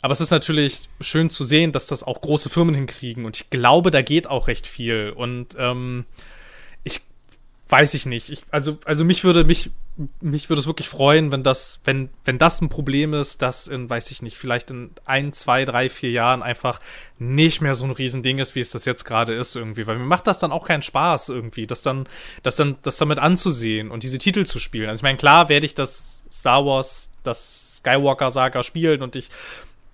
aber 0.00 0.12
es 0.12 0.22
ist 0.22 0.30
natürlich 0.30 0.88
schön 1.02 1.28
zu 1.28 1.44
sehen, 1.44 1.72
dass 1.72 1.86
das 1.86 2.02
auch 2.02 2.22
große 2.22 2.48
Firmen 2.48 2.74
hinkriegen. 2.74 3.26
Und 3.26 3.36
ich 3.36 3.50
glaube, 3.50 3.90
da 3.90 4.00
geht 4.00 4.26
auch 4.26 4.48
recht 4.48 4.66
viel. 4.66 5.12
Und 5.14 5.48
ähm, 5.58 6.06
ich 6.82 7.02
weiß 7.68 7.92
ich 7.92 8.06
nicht. 8.06 8.30
Ich, 8.30 8.44
also, 8.50 8.78
also 8.86 9.04
mich 9.04 9.22
würde 9.22 9.44
mich 9.44 9.70
mich 10.20 10.50
würde 10.50 10.60
es 10.60 10.66
wirklich 10.66 10.88
freuen, 10.88 11.32
wenn 11.32 11.42
das, 11.42 11.80
wenn, 11.84 12.10
wenn 12.24 12.38
das 12.38 12.60
ein 12.60 12.68
Problem 12.68 13.14
ist, 13.14 13.40
dass 13.40 13.66
in, 13.66 13.88
weiß 13.88 14.10
ich 14.10 14.20
nicht, 14.20 14.36
vielleicht 14.36 14.70
in 14.70 14.90
ein, 15.06 15.32
zwei, 15.32 15.64
drei, 15.64 15.88
vier 15.88 16.10
Jahren 16.10 16.42
einfach 16.42 16.80
nicht 17.18 17.62
mehr 17.62 17.74
so 17.74 17.86
ein 17.86 17.92
Riesending 17.92 18.38
ist, 18.38 18.54
wie 18.54 18.60
es 18.60 18.70
das 18.70 18.84
jetzt 18.84 19.04
gerade 19.04 19.34
ist 19.34 19.56
irgendwie. 19.56 19.86
Weil 19.86 19.96
mir 19.96 20.04
macht 20.04 20.26
das 20.26 20.38
dann 20.38 20.52
auch 20.52 20.66
keinen 20.66 20.82
Spaß 20.82 21.30
irgendwie, 21.30 21.66
das 21.66 21.80
dann, 21.80 22.06
das 22.42 22.56
dann, 22.56 22.76
das 22.82 22.98
damit 22.98 23.18
anzusehen 23.18 23.90
und 23.90 24.02
diese 24.02 24.18
Titel 24.18 24.44
zu 24.44 24.58
spielen. 24.58 24.88
Also 24.88 25.00
ich 25.00 25.04
meine, 25.04 25.16
klar 25.16 25.48
werde 25.48 25.64
ich 25.64 25.74
das 25.74 26.24
Star 26.30 26.66
Wars, 26.66 27.10
das 27.22 27.76
Skywalker-Saga 27.78 28.62
spielen 28.62 29.02
und 29.02 29.16
ich 29.16 29.30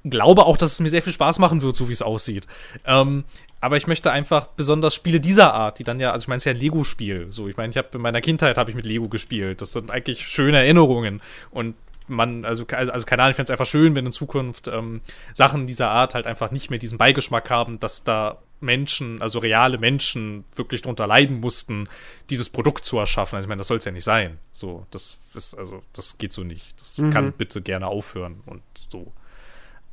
glaube 0.04 0.46
auch, 0.46 0.56
dass 0.56 0.72
es 0.72 0.80
mir 0.80 0.88
sehr 0.88 1.02
viel 1.02 1.12
Spaß 1.12 1.38
machen 1.38 1.62
wird, 1.62 1.76
so 1.76 1.88
wie 1.88 1.92
es 1.92 2.02
aussieht. 2.02 2.48
Ähm, 2.86 3.24
aber 3.62 3.76
ich 3.76 3.86
möchte 3.86 4.10
einfach 4.10 4.48
besonders 4.48 4.92
Spiele 4.92 5.20
dieser 5.20 5.54
Art, 5.54 5.78
die 5.78 5.84
dann 5.84 6.00
ja, 6.00 6.10
also 6.10 6.24
ich 6.24 6.28
meine, 6.28 6.38
es 6.38 6.42
ist 6.42 6.46
ja 6.46 6.52
ein 6.52 6.58
Lego-Spiel. 6.58 7.28
So, 7.30 7.46
ich 7.46 7.56
meine, 7.56 7.70
ich 7.70 7.76
habe 7.76 7.88
in 7.94 8.00
meiner 8.00 8.20
Kindheit 8.20 8.58
habe 8.58 8.70
ich 8.70 8.76
mit 8.76 8.84
Lego 8.84 9.08
gespielt. 9.08 9.62
Das 9.62 9.72
sind 9.72 9.88
eigentlich 9.88 10.26
schöne 10.26 10.58
Erinnerungen. 10.58 11.22
Und 11.52 11.76
man, 12.08 12.44
also, 12.44 12.66
also, 12.72 12.90
also 12.90 13.06
keine 13.06 13.22
Ahnung, 13.22 13.30
ich 13.30 13.36
fände 13.36 13.52
es 13.52 13.56
einfach 13.56 13.70
schön, 13.70 13.94
wenn 13.94 14.04
in 14.04 14.10
Zukunft 14.10 14.66
ähm, 14.66 15.00
Sachen 15.32 15.68
dieser 15.68 15.90
Art 15.90 16.14
halt 16.14 16.26
einfach 16.26 16.50
nicht 16.50 16.70
mehr 16.70 16.80
diesen 16.80 16.98
Beigeschmack 16.98 17.50
haben, 17.50 17.78
dass 17.78 18.02
da 18.02 18.38
Menschen, 18.58 19.22
also 19.22 19.38
reale 19.38 19.78
Menschen, 19.78 20.44
wirklich 20.56 20.82
drunter 20.82 21.06
leiden 21.06 21.38
mussten, 21.38 21.88
dieses 22.30 22.50
Produkt 22.50 22.84
zu 22.84 22.98
erschaffen. 22.98 23.36
Also 23.36 23.46
ich 23.46 23.48
meine, 23.48 23.60
das 23.60 23.68
soll 23.68 23.78
es 23.78 23.84
ja 23.84 23.92
nicht 23.92 24.02
sein. 24.02 24.40
So, 24.50 24.88
das 24.90 25.18
ist, 25.34 25.54
also, 25.54 25.84
das 25.92 26.18
geht 26.18 26.32
so 26.32 26.42
nicht. 26.42 26.80
Das 26.80 26.98
mhm. 26.98 27.12
kann 27.12 27.32
bitte 27.32 27.62
gerne 27.62 27.86
aufhören 27.86 28.40
und 28.44 28.62
so. 28.88 29.12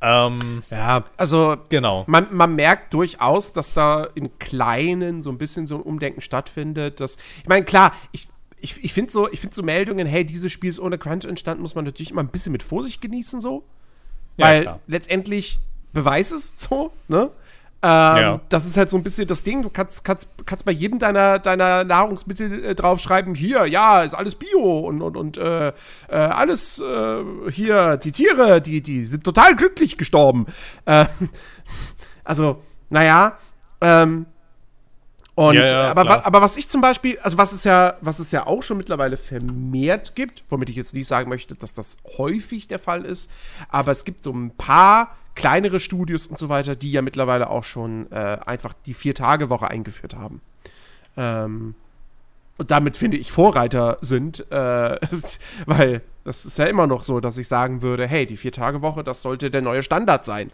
Ähm, 0.02 0.62
ja, 0.70 1.04
also 1.16 1.56
genau. 1.68 2.04
Man, 2.06 2.28
man 2.30 2.54
merkt 2.54 2.94
durchaus, 2.94 3.52
dass 3.52 3.74
da 3.74 4.04
im 4.14 4.38
Kleinen 4.38 5.22
so 5.22 5.30
ein 5.30 5.38
bisschen 5.38 5.66
so 5.66 5.76
ein 5.76 5.82
Umdenken 5.82 6.20
stattfindet. 6.20 7.00
Dass, 7.00 7.16
ich 7.42 7.48
meine, 7.48 7.64
klar, 7.64 7.92
ich, 8.12 8.28
ich, 8.60 8.82
ich 8.82 8.92
finde 8.92 9.10
so, 9.10 9.26
find 9.26 9.54
so 9.54 9.62
Meldungen, 9.62 10.06
hey, 10.06 10.24
dieses 10.24 10.52
Spiel 10.52 10.70
ist 10.70 10.80
ohne 10.80 10.98
Crunch 10.98 11.26
entstanden, 11.26 11.62
muss 11.62 11.74
man 11.74 11.84
natürlich 11.84 12.10
immer 12.10 12.22
ein 12.22 12.28
bisschen 12.28 12.52
mit 12.52 12.62
Vorsicht 12.62 13.00
genießen, 13.00 13.40
so. 13.40 13.64
Ja, 14.36 14.46
Weil 14.46 14.62
klar. 14.62 14.80
letztendlich 14.86 15.58
beweis 15.92 16.32
es 16.32 16.54
so, 16.56 16.92
ne? 17.08 17.30
Ähm, 17.82 17.88
ja. 17.88 18.40
Das 18.50 18.66
ist 18.66 18.76
halt 18.76 18.90
so 18.90 18.98
ein 18.98 19.02
bisschen 19.02 19.26
das 19.26 19.42
Ding. 19.42 19.62
Du 19.62 19.70
kannst, 19.70 20.04
kannst, 20.04 20.28
kannst 20.44 20.66
bei 20.66 20.72
jedem 20.72 20.98
deiner, 20.98 21.38
deiner 21.38 21.82
Nahrungsmittel 21.84 22.64
äh, 22.64 22.74
draufschreiben, 22.74 23.34
hier, 23.34 23.64
ja, 23.66 24.02
ist 24.02 24.14
alles 24.14 24.34
Bio 24.34 24.80
und, 24.80 25.00
und, 25.00 25.16
und 25.16 25.38
äh, 25.38 25.68
äh, 25.68 25.72
alles 26.08 26.78
äh, 26.78 27.22
hier, 27.50 27.96
die 27.96 28.12
Tiere, 28.12 28.60
die, 28.60 28.82
die 28.82 29.04
sind 29.04 29.24
total 29.24 29.56
glücklich 29.56 29.96
gestorben. 29.96 30.46
Äh, 30.84 31.06
also, 32.24 32.62
naja, 32.90 33.38
ähm, 33.80 34.26
und 35.34 35.54
ja, 35.54 35.64
ja, 35.64 35.90
aber, 35.92 36.26
aber 36.26 36.42
was 36.42 36.58
ich 36.58 36.68
zum 36.68 36.82
Beispiel, 36.82 37.18
also 37.20 37.38
was 37.38 37.52
es 37.52 37.64
ja, 37.64 37.96
was 38.02 38.18
es 38.18 38.30
ja 38.30 38.46
auch 38.46 38.62
schon 38.62 38.76
mittlerweile 38.76 39.16
vermehrt 39.16 40.14
gibt, 40.14 40.44
womit 40.50 40.68
ich 40.68 40.76
jetzt 40.76 40.92
nicht 40.92 41.06
sagen 41.06 41.30
möchte, 41.30 41.54
dass 41.54 41.72
das 41.72 41.96
häufig 42.18 42.68
der 42.68 42.78
Fall 42.78 43.06
ist, 43.06 43.30
aber 43.70 43.90
es 43.90 44.04
gibt 44.04 44.22
so 44.22 44.32
ein 44.32 44.50
paar 44.50 45.16
kleinere 45.34 45.80
Studios 45.80 46.26
und 46.26 46.38
so 46.38 46.48
weiter, 46.48 46.76
die 46.76 46.92
ja 46.92 47.02
mittlerweile 47.02 47.50
auch 47.50 47.64
schon 47.64 48.10
äh, 48.12 48.38
einfach 48.44 48.74
die 48.86 48.94
Vier-Tage-Woche 48.94 49.68
eingeführt 49.68 50.16
haben. 50.16 50.40
Ähm, 51.16 51.74
und 52.58 52.70
damit 52.70 52.96
finde 52.96 53.16
ich 53.16 53.32
Vorreiter 53.32 53.98
sind, 54.02 54.50
äh, 54.50 54.96
weil 55.66 56.02
das 56.24 56.44
ist 56.44 56.58
ja 56.58 56.66
immer 56.66 56.86
noch 56.86 57.02
so, 57.02 57.20
dass 57.20 57.38
ich 57.38 57.48
sagen 57.48 57.80
würde, 57.80 58.06
hey, 58.06 58.26
die 58.26 58.36
Vier-Tage-Woche, 58.36 59.02
das 59.02 59.22
sollte 59.22 59.50
der 59.50 59.62
neue 59.62 59.82
Standard 59.82 60.24
sein. 60.24 60.50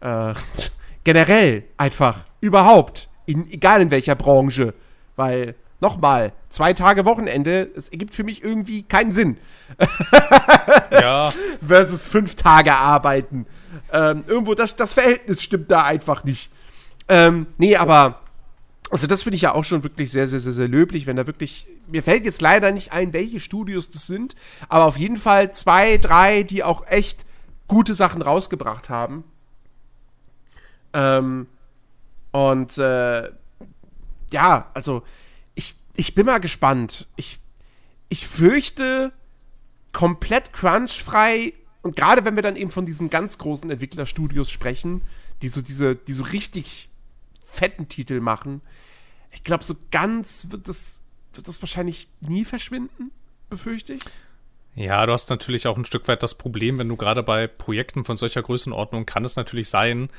Äh, 0.00 0.34
generell 1.04 1.64
einfach, 1.76 2.24
überhaupt, 2.40 3.08
in, 3.26 3.50
egal 3.50 3.80
in 3.80 3.90
welcher 3.90 4.16
Branche, 4.16 4.74
weil 5.14 5.54
nochmal, 5.80 6.32
zwei 6.48 6.72
Tage 6.72 7.04
Wochenende, 7.04 7.70
es 7.76 7.88
ergibt 7.88 8.14
für 8.14 8.24
mich 8.24 8.42
irgendwie 8.42 8.82
keinen 8.82 9.12
Sinn. 9.12 9.38
ja. 10.90 11.32
Versus 11.66 12.06
fünf 12.06 12.34
Tage 12.34 12.74
arbeiten. 12.74 13.46
Ähm, 13.92 14.24
irgendwo, 14.26 14.54
das, 14.54 14.76
das 14.76 14.92
Verhältnis 14.92 15.42
stimmt 15.42 15.70
da 15.70 15.84
einfach 15.84 16.24
nicht. 16.24 16.50
Ähm, 17.08 17.46
nee, 17.58 17.76
aber. 17.76 18.20
Also, 18.88 19.08
das 19.08 19.24
finde 19.24 19.34
ich 19.36 19.42
ja 19.42 19.52
auch 19.52 19.64
schon 19.64 19.82
wirklich 19.82 20.12
sehr, 20.12 20.28
sehr, 20.28 20.38
sehr, 20.38 20.52
sehr 20.52 20.68
löblich, 20.68 21.06
wenn 21.06 21.16
da 21.16 21.26
wirklich. 21.26 21.66
Mir 21.88 22.02
fällt 22.02 22.24
jetzt 22.24 22.40
leider 22.40 22.72
nicht 22.72 22.92
ein, 22.92 23.12
welche 23.12 23.40
Studios 23.40 23.90
das 23.90 24.06
sind, 24.06 24.34
aber 24.68 24.84
auf 24.84 24.96
jeden 24.96 25.16
Fall 25.16 25.52
zwei, 25.52 25.98
drei, 25.98 26.42
die 26.42 26.64
auch 26.64 26.86
echt 26.86 27.24
gute 27.68 27.94
Sachen 27.94 28.22
rausgebracht 28.22 28.90
haben. 28.90 29.24
Ähm, 30.92 31.46
und 32.32 32.78
äh, 32.78 33.30
ja, 34.32 34.70
also 34.74 35.02
ich, 35.54 35.74
ich 35.94 36.14
bin 36.14 36.26
mal 36.26 36.38
gespannt. 36.38 37.06
Ich, 37.16 37.38
ich 38.08 38.26
fürchte, 38.26 39.12
komplett 39.92 40.52
crunchfrei 40.52 41.54
und 41.86 41.94
gerade 41.94 42.24
wenn 42.24 42.34
wir 42.34 42.42
dann 42.42 42.56
eben 42.56 42.72
von 42.72 42.84
diesen 42.84 43.10
ganz 43.10 43.38
großen 43.38 43.70
Entwicklerstudios 43.70 44.50
sprechen, 44.50 45.02
die 45.40 45.46
so 45.46 45.62
diese, 45.62 45.94
die 45.94 46.12
so 46.12 46.24
richtig 46.24 46.88
fetten 47.46 47.88
Titel 47.88 48.18
machen, 48.18 48.60
ich 49.30 49.44
glaube, 49.44 49.62
so 49.62 49.76
ganz 49.92 50.48
wird 50.50 50.66
das, 50.66 51.00
wird 51.32 51.46
das 51.46 51.62
wahrscheinlich 51.62 52.08
nie 52.20 52.44
verschwinden, 52.44 53.12
befürchte 53.48 53.92
ich. 53.92 54.02
Ja, 54.74 55.06
du 55.06 55.12
hast 55.12 55.30
natürlich 55.30 55.68
auch 55.68 55.76
ein 55.76 55.84
Stück 55.84 56.08
weit 56.08 56.24
das 56.24 56.34
Problem, 56.34 56.76
wenn 56.78 56.88
du 56.88 56.96
gerade 56.96 57.22
bei 57.22 57.46
Projekten 57.46 58.04
von 58.04 58.16
solcher 58.16 58.42
Größenordnung 58.42 59.06
kann 59.06 59.24
es 59.24 59.36
natürlich 59.36 59.68
sein, 59.68 60.10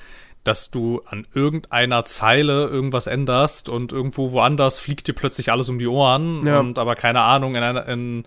dass 0.45 0.71
du 0.71 1.01
an 1.03 1.27
irgendeiner 1.33 2.05
Zeile 2.05 2.67
irgendwas 2.67 3.07
änderst 3.07 3.67
und 3.67 3.91
irgendwo 3.91 4.31
woanders 4.31 4.79
fliegt 4.79 5.09
dir 5.09 5.13
plötzlich 5.13 5.51
alles 5.51 5.67
um 5.67 5.79
die 5.79 5.87
Ohren 5.87 6.47
ja. 6.47 6.61
und 6.61 6.79
aber 6.79 6.95
keine 6.95 7.23
Ahnung, 7.23 7.55
in, 7.55 7.63
einer, 7.63 7.85
in 7.89 8.23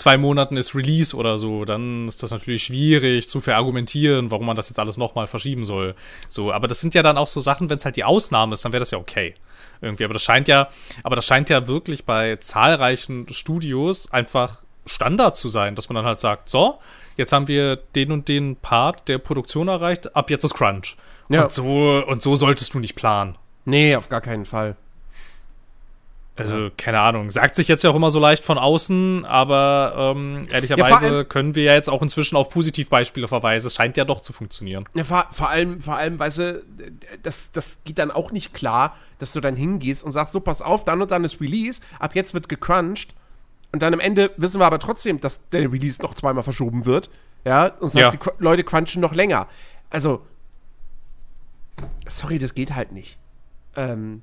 zwei 0.00 0.16
Monaten 0.16 0.56
ist 0.56 0.74
Release 0.74 1.14
oder 1.14 1.36
so, 1.36 1.66
dann 1.66 2.08
ist 2.08 2.22
das 2.22 2.30
natürlich 2.30 2.64
schwierig 2.64 3.28
zu 3.28 3.42
verargumentieren, 3.42 4.30
warum 4.30 4.46
man 4.46 4.56
das 4.56 4.70
jetzt 4.70 4.78
alles 4.78 4.96
nochmal 4.96 5.26
verschieben 5.26 5.66
soll. 5.66 5.94
So, 6.30 6.52
aber 6.52 6.68
das 6.68 6.80
sind 6.80 6.94
ja 6.94 7.02
dann 7.02 7.18
auch 7.18 7.26
so 7.26 7.40
Sachen, 7.40 7.68
wenn 7.68 7.76
es 7.76 7.84
halt 7.84 7.96
die 7.96 8.04
Ausnahme 8.04 8.54
ist, 8.54 8.64
dann 8.64 8.72
wäre 8.72 8.80
das 8.80 8.90
ja 8.90 8.98
okay. 8.98 9.34
Irgendwie. 9.82 10.04
Aber 10.04 10.14
das 10.14 10.22
scheint 10.22 10.48
ja, 10.48 10.68
aber 11.02 11.16
das 11.16 11.26
scheint 11.26 11.50
ja 11.50 11.66
wirklich 11.66 12.04
bei 12.06 12.36
zahlreichen 12.36 13.26
Studios 13.30 14.10
einfach 14.10 14.62
Standard 14.86 15.36
zu 15.36 15.48
sein, 15.48 15.74
dass 15.74 15.88
man 15.90 15.96
dann 15.96 16.06
halt 16.06 16.20
sagt, 16.20 16.48
so, 16.48 16.78
jetzt 17.16 17.32
haben 17.32 17.46
wir 17.46 17.76
den 17.76 18.10
und 18.10 18.28
den 18.28 18.56
Part 18.56 19.06
der 19.06 19.18
Produktion 19.18 19.68
erreicht, 19.68 20.16
ab 20.16 20.30
jetzt 20.30 20.44
ist 20.44 20.54
Crunch. 20.54 20.96
Ja. 21.28 21.42
Und 21.42 21.52
so, 21.52 22.02
und 22.06 22.22
so 22.22 22.36
solltest 22.36 22.72
du 22.72 22.78
nicht 22.78 22.94
planen. 22.94 23.36
Nee, 23.66 23.96
auf 23.96 24.08
gar 24.08 24.22
keinen 24.22 24.46
Fall. 24.46 24.76
Also, 26.40 26.70
keine 26.76 27.00
Ahnung. 27.00 27.30
Sagt 27.30 27.54
sich 27.54 27.68
jetzt 27.68 27.84
ja 27.84 27.90
auch 27.90 27.94
immer 27.94 28.10
so 28.10 28.18
leicht 28.18 28.44
von 28.44 28.58
außen, 28.58 29.24
aber 29.24 30.14
ähm, 30.16 30.46
ehrlicherweise 30.50 31.06
ja, 31.18 31.24
können 31.24 31.54
wir 31.54 31.64
ja 31.64 31.74
jetzt 31.74 31.88
auch 31.88 32.02
inzwischen 32.02 32.36
auf 32.36 32.50
Positivbeispiele 32.50 33.28
verweisen. 33.28 33.66
Es 33.66 33.74
scheint 33.74 33.96
ja 33.96 34.04
doch 34.04 34.20
zu 34.20 34.32
funktionieren. 34.32 34.84
Ja, 34.94 35.04
vor, 35.04 35.26
vor 35.30 35.48
allem, 35.48 35.80
vor 35.80 35.96
allem, 35.96 36.18
weißt 36.18 36.38
du, 36.38 36.62
das, 37.22 37.52
das 37.52 37.84
geht 37.84 37.98
dann 37.98 38.10
auch 38.10 38.32
nicht 38.32 38.54
klar, 38.54 38.96
dass 39.18 39.32
du 39.32 39.40
dann 39.40 39.54
hingehst 39.54 40.02
und 40.02 40.12
sagst, 40.12 40.32
so, 40.32 40.40
pass 40.40 40.62
auf, 40.62 40.84
dann 40.84 41.00
und 41.02 41.10
dann 41.10 41.24
ist 41.24 41.40
Release, 41.40 41.80
ab 41.98 42.14
jetzt 42.14 42.34
wird 42.34 42.48
gecrunched. 42.48 43.14
Und 43.72 43.82
dann 43.82 43.94
am 43.94 44.00
Ende 44.00 44.32
wissen 44.36 44.60
wir 44.60 44.66
aber 44.66 44.80
trotzdem, 44.80 45.20
dass 45.20 45.48
der 45.50 45.70
Release 45.72 46.02
noch 46.02 46.14
zweimal 46.14 46.42
verschoben 46.42 46.86
wird. 46.86 47.10
Ja, 47.44 47.66
und 47.66 47.94
heißt, 47.94 47.96
ja. 47.96 48.10
die 48.10 48.18
Leute 48.38 48.64
crunchen 48.64 49.00
noch 49.00 49.14
länger. 49.14 49.46
Also, 49.90 50.22
sorry, 52.06 52.38
das 52.38 52.54
geht 52.54 52.74
halt 52.74 52.92
nicht. 52.92 53.18
Ähm, 53.76 54.22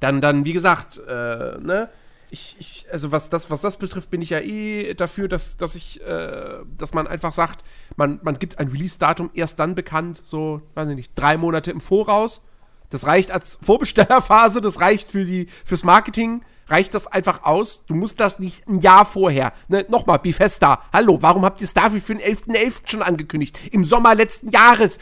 dann, 0.00 0.20
dann, 0.20 0.44
wie 0.44 0.52
gesagt, 0.52 0.98
äh, 0.98 1.58
ne? 1.58 1.88
Ich, 2.30 2.56
ich, 2.58 2.86
also 2.90 3.12
was 3.12 3.28
das, 3.28 3.50
was 3.50 3.60
das 3.60 3.76
betrifft, 3.76 4.08
bin 4.08 4.22
ich 4.22 4.30
ja 4.30 4.40
eh 4.40 4.94
dafür, 4.94 5.28
dass, 5.28 5.58
dass 5.58 5.74
ich, 5.74 6.00
äh, 6.00 6.60
dass 6.78 6.94
man 6.94 7.06
einfach 7.06 7.34
sagt, 7.34 7.62
man, 7.96 8.20
man 8.22 8.38
gibt 8.38 8.58
ein 8.58 8.68
Release-Datum 8.68 9.28
erst 9.34 9.60
dann 9.60 9.74
bekannt, 9.74 10.22
so, 10.24 10.62
weiß 10.74 10.88
ich 10.88 10.96
nicht, 10.96 11.12
drei 11.14 11.36
Monate 11.36 11.70
im 11.70 11.82
Voraus. 11.82 12.42
Das 12.88 13.06
reicht 13.06 13.30
als 13.32 13.58
Vorbestellerphase, 13.62 14.62
das 14.62 14.80
reicht 14.80 15.10
für 15.10 15.26
die, 15.26 15.48
fürs 15.66 15.84
Marketing, 15.84 16.42
reicht 16.68 16.94
das 16.94 17.06
einfach 17.06 17.44
aus. 17.44 17.84
Du 17.84 17.94
musst 17.94 18.18
das 18.18 18.38
nicht 18.38 18.66
ein 18.66 18.80
Jahr 18.80 19.04
vorher. 19.04 19.52
Ne, 19.68 19.84
nochmal, 19.90 20.18
Bifesta, 20.18 20.82
hallo, 20.90 21.18
warum 21.20 21.44
habt 21.44 21.60
ihr 21.60 21.66
Starfield 21.66 22.02
für 22.02 22.14
den 22.14 22.22
11.11. 22.22 22.54
.11. 22.54 22.90
schon 22.90 23.02
angekündigt? 23.02 23.58
Im 23.72 23.84
Sommer 23.84 24.14
letzten 24.14 24.48
Jahres. 24.48 24.98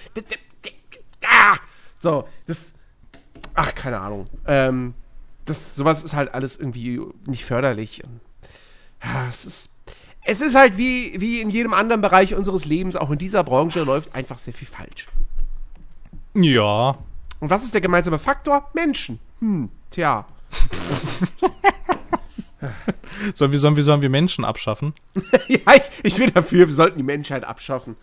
Ah! 1.25 1.59
So, 2.01 2.27
das, 2.47 2.75
ach, 3.55 3.75
keine 3.75 4.01
Ahnung. 4.01 4.29
Ähm, 4.47 4.95
das, 5.45 5.77
sowas 5.77 6.03
ist 6.03 6.15
halt 6.15 6.35
alles 6.35 6.57
irgendwie 6.57 7.01
nicht 7.27 7.45
förderlich. 7.45 8.03
Ja, 9.03 9.27
es 9.29 9.45
ist, 9.45 9.71
es 10.25 10.41
ist 10.41 10.55
halt 10.55 10.77
wie, 10.77 11.21
wie 11.21 11.41
in 11.41 11.51
jedem 11.51 11.75
anderen 11.75 12.01
Bereich 12.01 12.35
unseres 12.35 12.65
Lebens, 12.65 12.97
auch 12.97 13.11
in 13.11 13.19
dieser 13.19 13.43
Branche 13.45 13.83
läuft 13.83 14.15
einfach 14.15 14.39
sehr 14.39 14.55
viel 14.55 14.69
falsch. 14.69 15.09
Ja. 16.35 16.99
Und 17.41 17.51
was 17.51 17.65
ist 17.65 17.75
der 17.75 17.81
gemeinsame 17.81 18.19
Faktor? 18.19 18.69
Menschen. 18.75 19.19
Hm, 19.41 19.71
tja. 19.91 20.27
sollen, 23.35 23.53
wir, 23.53 23.59
sollen, 23.59 23.77
wir, 23.77 23.83
sollen 23.83 24.03
wir 24.03 24.11
Menschen 24.11 24.45
abschaffen? 24.45 24.95
ja, 25.49 25.75
ich, 25.75 25.83
ich 26.03 26.17
bin 26.17 26.33
dafür, 26.33 26.67
wir 26.67 26.75
sollten 26.75 26.99
die 26.99 27.05
Menschheit 27.05 27.45
abschaffen. 27.45 27.97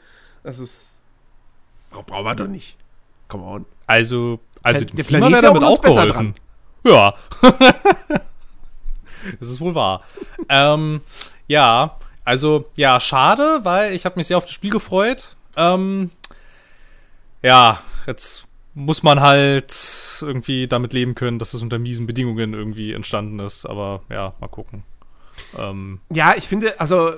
Das 0.44 0.60
ist. 0.60 1.00
Brauchen 1.92 2.26
wir 2.26 2.36
doch 2.36 2.48
nicht. 2.48 2.76
Come 3.28 3.44
on. 3.44 3.66
Also, 3.86 4.40
also 4.64 4.86
der, 4.86 4.96
dem 4.96 5.06
Klima 5.06 5.32
wäre 5.32 5.42
damit 5.42 5.64
auch 5.64 5.82
geholfen. 5.82 6.36
Ja. 6.84 7.14
das 9.40 9.50
ist 9.50 9.62
wohl 9.62 9.76
wahr. 9.76 10.02
ähm, 10.50 11.02
ja, 11.48 11.98
also, 12.24 12.66
ja, 12.76 13.00
schade, 13.00 13.62
weil 13.64 13.94
ich 13.94 14.06
habe 14.06 14.18
mich 14.18 14.28
sehr 14.28 14.38
auf 14.38 14.46
das 14.46 14.54
Spiel 14.54 14.72
gefreut. 14.72 15.36
Ähm, 15.56 16.12
ja, 17.42 17.80
jetzt 18.06 18.46
muss 18.74 19.02
man 19.02 19.22
halt 19.22 19.74
irgendwie 20.22 20.68
damit 20.68 20.94
leben 20.94 21.16
können, 21.16 21.40
dass 21.40 21.54
es 21.54 21.62
unter 21.62 21.80
miesen 21.80 22.06
Bedingungen 22.06 22.54
irgendwie 22.54 22.94
entstanden 22.94 23.40
ist. 23.40 23.66
Aber 23.66 24.02
ja, 24.10 24.34
mal 24.40 24.50
gucken. 24.50 24.84
Ähm, 25.58 26.00
ja, 26.12 26.36
ich 26.36 26.48
finde, 26.48 26.80
also 26.80 27.14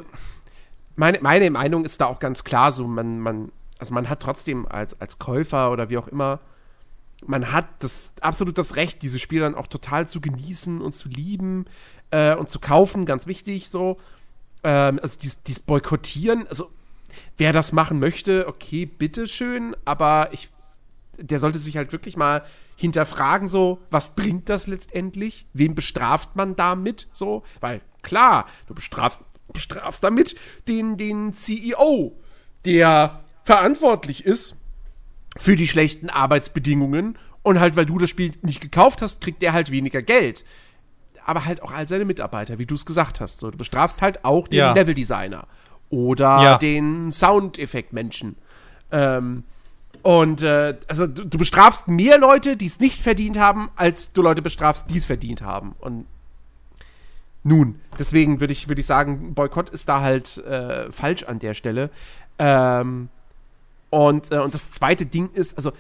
meine, 0.96 1.20
meine 1.22 1.50
Meinung 1.50 1.86
ist 1.86 2.02
da 2.02 2.06
auch 2.06 2.20
ganz 2.20 2.44
klar 2.44 2.72
so, 2.72 2.88
man, 2.88 3.20
man, 3.20 3.52
also 3.80 3.94
man 3.94 4.10
hat 4.10 4.22
trotzdem 4.22 4.68
als, 4.68 5.00
als 5.02 5.18
Käufer 5.18 5.72
oder 5.72 5.90
wie 5.90 5.98
auch 5.98 6.08
immer 6.08 6.40
man 7.26 7.52
hat 7.52 7.68
das 7.80 8.14
absolut 8.22 8.58
das 8.58 8.76
Recht, 8.76 9.02
diese 9.02 9.20
Spiele 9.20 9.42
dann 9.42 9.56
auch 9.56 9.68
total 9.68 10.08
zu 10.08 10.22
genießen 10.22 10.82
und 10.82 10.94
zu 10.94 11.10
lieben 11.10 11.66
äh, 12.12 12.36
und 12.36 12.50
zu 12.50 12.60
kaufen, 12.60 13.06
ganz 13.06 13.28
wichtig 13.28 13.70
so. 13.70 13.98
Ähm, 14.64 15.00
also 15.02 15.18
dies, 15.22 15.44
dies 15.44 15.60
Boykottieren, 15.60 16.48
also 16.48 16.72
wer 17.38 17.54
das 17.54 17.72
machen 17.72 18.00
möchte, 18.00 18.48
okay, 18.48 18.86
bitteschön, 18.86 19.76
aber 19.86 20.30
ich, 20.32 20.50
der 21.18 21.40
sollte 21.40 21.60
sich 21.60 21.78
halt 21.78 21.92
wirklich 21.92 22.18
mal 22.18 22.44
hinterfragen, 22.76 23.48
so, 23.48 23.80
was 23.92 24.16
bringt 24.16 24.48
das 24.48 24.68
letztendlich? 24.68 25.46
Wen 25.54 25.76
bestraft 25.76 26.36
man 26.36 26.56
damit? 26.56 27.08
So, 27.12 27.44
weil 27.60 27.82
klar, 28.02 28.46
du 28.68 28.74
bestrafst, 28.74 29.24
bestrafst 29.52 30.04
damit 30.04 30.36
den, 30.68 30.96
den 30.96 31.34
CEO, 31.34 32.18
der 32.66 33.24
verantwortlich 33.44 34.26
ist 34.26 34.56
für 35.40 35.56
die 35.56 35.68
schlechten 35.68 36.10
Arbeitsbedingungen. 36.10 37.18
Und 37.42 37.60
halt, 37.60 37.76
weil 37.76 37.86
du 37.86 37.98
das 37.98 38.10
Spiel 38.10 38.34
nicht 38.42 38.62
gekauft 38.62 39.02
hast, 39.02 39.22
kriegt 39.22 39.42
der 39.42 39.54
halt 39.54 39.72
weniger 39.72 40.02
Geld. 40.02 40.46
Aber 41.26 41.46
halt 41.46 41.64
auch 41.64 41.72
all 41.72 41.88
seine 41.88 42.06
Mitarbeiter, 42.06 42.60
wie 42.60 42.66
du 42.66 42.76
es 42.76 42.86
gesagt 42.86 43.22
hast. 43.22 43.40
So, 43.40 43.50
du 43.50 43.58
bestrafst 43.58 44.02
halt 44.02 44.26
auch 44.26 44.48
den 44.48 44.60
ja. 44.60 44.74
Leveldesigner 44.74 45.48
oder 45.90 46.42
ja. 46.42 46.58
den 46.58 47.12
Soundeffektmenschen. 47.12 48.36
Ähm, 48.92 49.44
und 50.02 50.42
äh, 50.42 50.78
also 50.88 51.08
du, 51.08 51.26
du, 51.26 51.38
bestrafst 51.38 51.88
mehr 51.88 52.18
Leute, 52.18 52.58
die 52.58 52.66
es 52.66 52.80
nicht 52.80 53.02
verdient 53.02 53.38
haben, 53.38 53.70
als 53.76 54.14
du 54.14 54.22
Leute 54.22 54.42
bestrafst, 54.42 54.90
die 54.90 54.98
es 54.98 55.06
verdient 55.06 55.42
haben. 55.42 55.76
Und 55.80 56.06
nun, 57.44 57.80
deswegen 57.98 58.40
würde 58.40 58.54
ich, 58.54 58.68
würd 58.68 58.80
ich 58.80 58.86
sagen, 58.86 59.34
Boykott 59.34 59.70
ist 59.70 59.90
da 59.90 60.02
halt 60.02 60.38
äh, 60.40 60.92
falsch 60.92 61.24
an 61.24 61.40
der 61.40 61.54
Stelle. 61.54 61.90
Ähm, 62.38 63.10
und, 63.90 64.32
äh, 64.32 64.40
und 64.40 64.54
das 64.54 64.72
zweite 64.72 65.06
Ding 65.06 65.30
ist, 65.34 65.58
also 65.58 65.72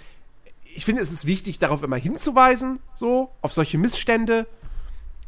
ich 0.64 0.86
finde, 0.86 1.02
es 1.02 1.12
ist 1.12 1.26
wichtig, 1.26 1.60
darauf 1.60 1.84
immer 1.84 1.98
hinzuweisen, 1.98 2.80
so, 2.96 3.32
auf 3.42 3.54
solche 3.54 3.78
Missstände. 3.78 4.48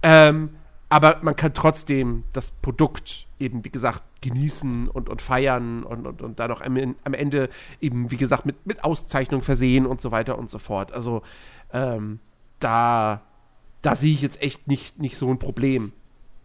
Ähm, 0.04 0.52
aber 0.90 1.20
man 1.22 1.36
kann 1.36 1.54
trotzdem 1.54 2.24
das 2.34 2.52
Produkt 2.52 3.28
eben, 3.40 3.64
wie 3.64 3.70
gesagt, 3.70 4.04
genießen 4.22 4.88
und, 4.88 5.10
und 5.10 5.22
feiern 5.22 5.84
und, 5.84 6.06
und, 6.06 6.22
und 6.22 6.40
dann 6.40 6.52
auch 6.52 6.62
am, 6.62 6.96
am 7.04 7.14
Ende 7.14 7.50
eben, 7.80 8.12
wie 8.12 8.18
gesagt, 8.18 8.46
mit, 8.46 8.66
mit 8.66 8.84
Auszeichnung 8.84 9.42
versehen 9.42 9.86
und 9.86 10.00
so 10.00 10.12
weiter 10.12 10.38
und 10.38 10.50
so 10.50 10.60
fort. 10.60 10.92
Also 10.92 11.24
ähm, 11.74 12.20
da, 12.60 13.22
da 13.82 13.96
sehe 13.96 14.14
ich 14.14 14.22
jetzt 14.22 14.42
echt 14.42 14.68
nicht, 14.68 15.00
nicht 15.00 15.18
so 15.18 15.30
ein 15.30 15.40
Problem. 15.40 15.92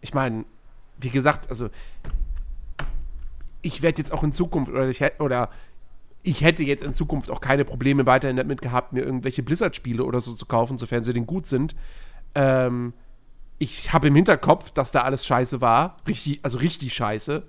Ich 0.01 0.13
meine, 0.13 0.45
wie 0.97 1.09
gesagt, 1.09 1.49
also 1.49 1.69
ich 3.61 3.81
werde 3.81 3.99
jetzt 3.99 4.11
auch 4.11 4.23
in 4.23 4.31
Zukunft 4.31 4.71
oder 4.71 4.87
ich 4.87 5.01
oder 5.19 5.49
ich 6.27 6.41
hätte 6.41 6.63
jetzt 6.63 6.83
in 6.83 6.93
Zukunft 6.93 7.31
auch 7.31 7.39
keine 7.39 7.63
Probleme 7.63 8.05
weiterhin 8.05 8.35
damit 8.35 8.61
gehabt, 8.61 8.91
mir 8.91 9.01
irgendwelche 9.01 9.43
Blizzard-Spiele 9.43 10.03
oder 10.03 10.19
so 10.19 10.33
zu 10.33 10.45
kaufen, 10.45 10.77
sofern 10.77 11.01
sie 11.01 11.13
denn 11.13 11.25
gut 11.25 11.47
sind. 11.47 11.73
Ähm, 12.35 12.93
ich 13.59 13.93
habe 13.93 14.07
im 14.07 14.15
Hinterkopf, 14.15 14.71
dass 14.71 14.91
da 14.91 15.03
alles 15.03 15.25
scheiße 15.25 15.61
war. 15.61 15.95
Richtig, 16.05 16.41
also 16.43 16.57
richtig 16.57 16.93
scheiße. 16.93 17.43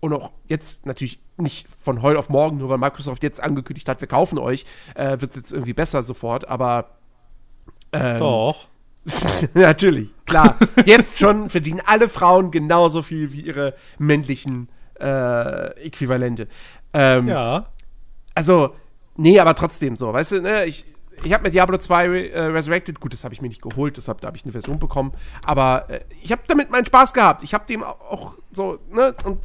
Und 0.00 0.14
auch 0.14 0.32
jetzt 0.48 0.86
natürlich 0.86 1.20
nicht 1.36 1.68
von 1.68 2.00
heute 2.00 2.18
auf 2.18 2.30
morgen, 2.30 2.56
nur 2.56 2.70
weil 2.70 2.78
Microsoft 2.78 3.22
jetzt 3.22 3.42
angekündigt 3.42 3.90
hat, 3.90 4.00
wir 4.00 4.08
kaufen 4.08 4.38
euch, 4.38 4.64
äh, 4.94 5.20
wird 5.20 5.32
es 5.32 5.36
jetzt 5.36 5.52
irgendwie 5.52 5.74
besser 5.74 6.02
sofort, 6.02 6.48
aber. 6.48 6.96
Ähm, 7.92 8.20
Doch. 8.20 8.68
natürlich, 9.54 10.14
klar. 10.24 10.56
jetzt 10.86 11.18
schon 11.18 11.50
verdienen 11.50 11.82
alle 11.84 12.08
Frauen 12.08 12.50
genauso 12.50 13.02
viel 13.02 13.32
wie 13.34 13.42
ihre 13.42 13.74
männlichen 13.98 14.70
äh, 14.98 15.84
Äquivalente. 15.84 16.48
Ähm, 16.94 17.28
ja 17.28 17.66
also, 18.34 18.74
nee, 19.16 19.38
aber 19.38 19.54
trotzdem 19.54 19.96
so, 19.96 20.12
weißt 20.12 20.32
du, 20.32 20.42
ne, 20.42 20.64
ich, 20.64 20.84
ich 21.22 21.32
habe 21.32 21.44
mir 21.44 21.50
Diablo 21.50 21.78
2 21.78 22.06
äh, 22.06 22.40
Resurrected, 22.46 23.00
gut, 23.00 23.12
das 23.12 23.24
habe 23.24 23.34
ich 23.34 23.40
mir 23.40 23.48
nicht 23.48 23.62
geholt, 23.62 23.96
deshalb 23.96 24.24
habe 24.24 24.36
ich 24.36 24.44
eine 24.44 24.52
Version 24.52 24.78
bekommen, 24.78 25.12
aber 25.44 25.88
äh, 25.88 26.00
ich 26.22 26.32
habe 26.32 26.42
damit 26.46 26.70
meinen 26.70 26.86
Spaß 26.86 27.12
gehabt. 27.14 27.42
Ich 27.42 27.54
habe 27.54 27.66
dem 27.66 27.82
auch 27.82 28.36
so, 28.50 28.78
ne, 28.90 29.14
und 29.24 29.42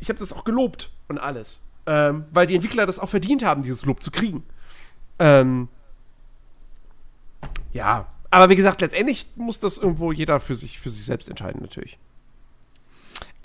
ich 0.00 0.08
habe 0.08 0.18
das 0.18 0.32
auch 0.32 0.44
gelobt 0.44 0.90
und 1.08 1.18
alles. 1.18 1.62
Ähm, 1.86 2.24
weil 2.32 2.46
die 2.46 2.56
Entwickler 2.56 2.84
das 2.84 2.98
auch 2.98 3.08
verdient 3.08 3.44
haben, 3.44 3.62
dieses 3.62 3.84
Lob 3.84 4.02
zu 4.02 4.10
kriegen. 4.10 4.42
Ähm, 5.18 5.68
ja, 7.72 8.06
aber 8.30 8.48
wie 8.48 8.56
gesagt, 8.56 8.80
letztendlich 8.80 9.26
muss 9.36 9.60
das 9.60 9.78
irgendwo 9.78 10.10
jeder 10.10 10.40
für 10.40 10.56
sich, 10.56 10.80
für 10.80 10.90
sich 10.90 11.04
selbst 11.04 11.28
entscheiden, 11.28 11.62
natürlich. 11.62 11.98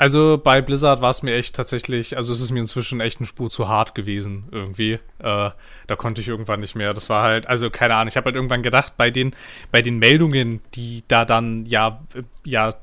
Also 0.01 0.41
bei 0.43 0.63
Blizzard 0.63 0.99
war 1.03 1.11
es 1.11 1.21
mir 1.21 1.35
echt 1.35 1.55
tatsächlich, 1.55 2.17
also 2.17 2.33
es 2.33 2.41
ist 2.41 2.49
mir 2.49 2.59
inzwischen 2.59 3.01
echt 3.01 3.19
eine 3.19 3.27
Spur 3.27 3.51
zu 3.51 3.69
hart 3.69 3.93
gewesen 3.93 4.45
irgendwie. 4.51 4.93
Äh, 5.19 5.51
da 5.85 5.95
konnte 5.95 6.21
ich 6.21 6.27
irgendwann 6.27 6.59
nicht 6.59 6.73
mehr. 6.73 6.95
Das 6.95 7.07
war 7.11 7.21
halt, 7.21 7.45
also 7.45 7.69
keine 7.69 7.93
Ahnung. 7.93 8.07
Ich 8.07 8.17
habe 8.17 8.25
halt 8.25 8.35
irgendwann 8.35 8.63
gedacht, 8.63 8.93
bei 8.97 9.11
den 9.11 9.35
bei 9.69 9.83
den 9.83 9.99
Meldungen, 9.99 10.59
die 10.73 11.03
da 11.07 11.23
dann 11.23 11.67
ja 11.67 12.01
ja 12.43 12.73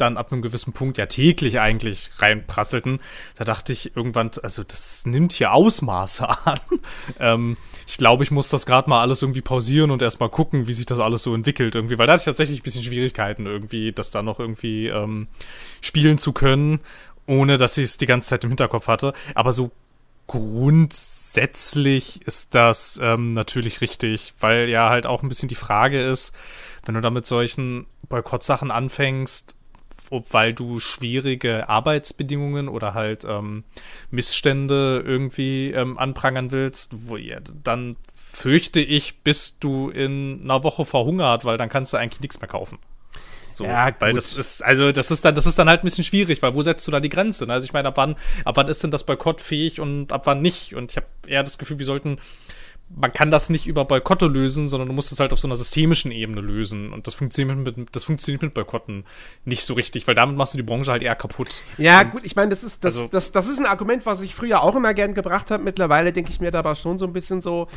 dann 0.00 0.16
ab 0.16 0.32
einem 0.32 0.42
gewissen 0.42 0.72
Punkt 0.72 0.98
ja 0.98 1.06
täglich 1.06 1.60
eigentlich 1.60 2.10
reinprasselten, 2.18 3.00
da 3.36 3.44
dachte 3.44 3.72
ich 3.72 3.96
irgendwann, 3.96 4.30
also 4.42 4.64
das 4.64 5.06
nimmt 5.06 5.32
hier 5.32 5.52
Ausmaße 5.52 6.28
an. 6.46 6.60
ähm, 7.20 7.56
ich 7.86 7.96
glaube, 7.96 8.24
ich 8.24 8.30
muss 8.30 8.48
das 8.48 8.66
gerade 8.66 8.88
mal 8.88 9.00
alles 9.00 9.22
irgendwie 9.22 9.40
pausieren 9.40 9.90
und 9.90 10.02
erstmal 10.02 10.28
gucken, 10.28 10.66
wie 10.66 10.72
sich 10.72 10.86
das 10.86 11.00
alles 11.00 11.22
so 11.22 11.34
entwickelt 11.34 11.74
irgendwie, 11.74 11.98
weil 11.98 12.06
da 12.06 12.14
hatte 12.14 12.22
ich 12.22 12.26
tatsächlich 12.26 12.60
ein 12.60 12.64
bisschen 12.64 12.82
Schwierigkeiten 12.82 13.46
irgendwie, 13.46 13.92
das 13.92 14.10
da 14.10 14.22
noch 14.22 14.40
irgendwie 14.40 14.88
ähm, 14.88 15.28
spielen 15.80 16.18
zu 16.18 16.32
können, 16.32 16.80
ohne 17.26 17.58
dass 17.58 17.76
ich 17.78 17.84
es 17.84 17.98
die 17.98 18.06
ganze 18.06 18.28
Zeit 18.28 18.44
im 18.44 18.50
Hinterkopf 18.50 18.88
hatte. 18.88 19.12
Aber 19.34 19.52
so 19.52 19.70
grundsätzlich 20.28 22.22
ist 22.26 22.54
das 22.54 23.00
ähm, 23.02 23.32
natürlich 23.32 23.80
richtig, 23.80 24.34
weil 24.38 24.68
ja 24.68 24.90
halt 24.90 25.06
auch 25.06 25.22
ein 25.22 25.28
bisschen 25.28 25.48
die 25.48 25.54
Frage 25.54 26.00
ist, 26.00 26.32
wenn 26.84 26.94
du 26.94 27.00
da 27.00 27.10
mit 27.10 27.26
solchen 27.26 27.86
Boykottsachen 28.08 28.70
anfängst, 28.70 29.56
weil 30.10 30.52
du 30.54 30.80
schwierige 30.80 31.68
Arbeitsbedingungen 31.68 32.68
oder 32.68 32.94
halt 32.94 33.24
ähm, 33.24 33.64
Missstände 34.10 35.02
irgendwie 35.06 35.70
ähm, 35.70 35.98
anprangern 35.98 36.50
willst, 36.50 37.08
wo 37.08 37.16
ihr 37.16 37.42
dann 37.62 37.96
fürchte 38.14 38.80
ich, 38.80 39.22
bist 39.22 39.64
du 39.64 39.90
in 39.90 40.40
einer 40.42 40.62
Woche 40.62 40.84
verhungert, 40.84 41.44
weil 41.44 41.58
dann 41.58 41.68
kannst 41.68 41.92
du 41.92 41.96
eigentlich 41.96 42.20
nichts 42.20 42.40
mehr 42.40 42.48
kaufen. 42.48 42.78
So, 43.50 43.64
ja, 43.64 43.90
weil 43.98 44.12
das 44.12 44.36
ist, 44.36 44.62
also 44.64 44.92
das 44.92 45.10
ist 45.10 45.24
dann, 45.24 45.34
das 45.34 45.46
ist 45.46 45.58
dann 45.58 45.68
halt 45.68 45.82
ein 45.82 45.84
bisschen 45.86 46.04
schwierig, 46.04 46.40
weil 46.42 46.54
wo 46.54 46.62
setzt 46.62 46.86
du 46.86 46.92
da 46.92 47.00
die 47.00 47.08
Grenze? 47.08 47.46
Ne? 47.46 47.52
Also 47.54 47.64
ich 47.64 47.72
meine, 47.72 47.88
ab 47.88 47.96
wann, 47.96 48.14
ab 48.44 48.56
wann 48.56 48.68
ist 48.68 48.84
denn 48.84 48.92
das 48.92 49.04
Boykott 49.04 49.40
fähig 49.40 49.80
und 49.80 50.12
ab 50.12 50.26
wann 50.26 50.42
nicht? 50.42 50.76
Und 50.76 50.92
ich 50.92 50.96
habe 50.96 51.06
eher 51.26 51.42
das 51.42 51.58
Gefühl, 51.58 51.78
wir 51.78 51.86
sollten 51.86 52.18
man 52.94 53.12
kann 53.12 53.30
das 53.30 53.50
nicht 53.50 53.66
über 53.66 53.84
Boykotte 53.84 54.26
lösen, 54.26 54.68
sondern 54.68 54.88
du 54.88 54.94
musst 54.94 55.12
es 55.12 55.20
halt 55.20 55.32
auf 55.32 55.38
so 55.38 55.46
einer 55.46 55.56
systemischen 55.56 56.10
Ebene 56.10 56.40
lösen. 56.40 56.92
Und 56.92 57.06
das 57.06 57.14
funktioniert 57.14 57.76
mit, 57.76 57.94
das 57.94 58.04
funktioniert 58.04 58.42
mit 58.42 58.54
Boykotten 58.54 59.04
nicht 59.44 59.64
so 59.64 59.74
richtig, 59.74 60.08
weil 60.08 60.14
damit 60.14 60.36
machst 60.36 60.54
du 60.54 60.58
die 60.58 60.62
Branche 60.62 60.90
halt 60.90 61.02
eher 61.02 61.14
kaputt. 61.14 61.62
Ja, 61.76 62.00
und 62.00 62.12
gut, 62.12 62.24
ich 62.24 62.34
meine, 62.34 62.50
das 62.50 62.64
ist, 62.64 62.84
das, 62.84 62.96
also, 62.96 63.08
das, 63.08 63.32
das 63.32 63.48
ist 63.48 63.58
ein 63.58 63.66
Argument, 63.66 64.06
was 64.06 64.22
ich 64.22 64.34
früher 64.34 64.62
auch 64.62 64.74
immer 64.74 64.94
gern 64.94 65.14
gebracht 65.14 65.50
habe. 65.50 65.62
Mittlerweile 65.62 66.12
denke 66.12 66.30
ich 66.30 66.40
mir 66.40 66.50
dabei 66.50 66.74
schon 66.74 66.96
so 66.96 67.04
ein 67.04 67.12
bisschen 67.12 67.42
so, 67.42 67.68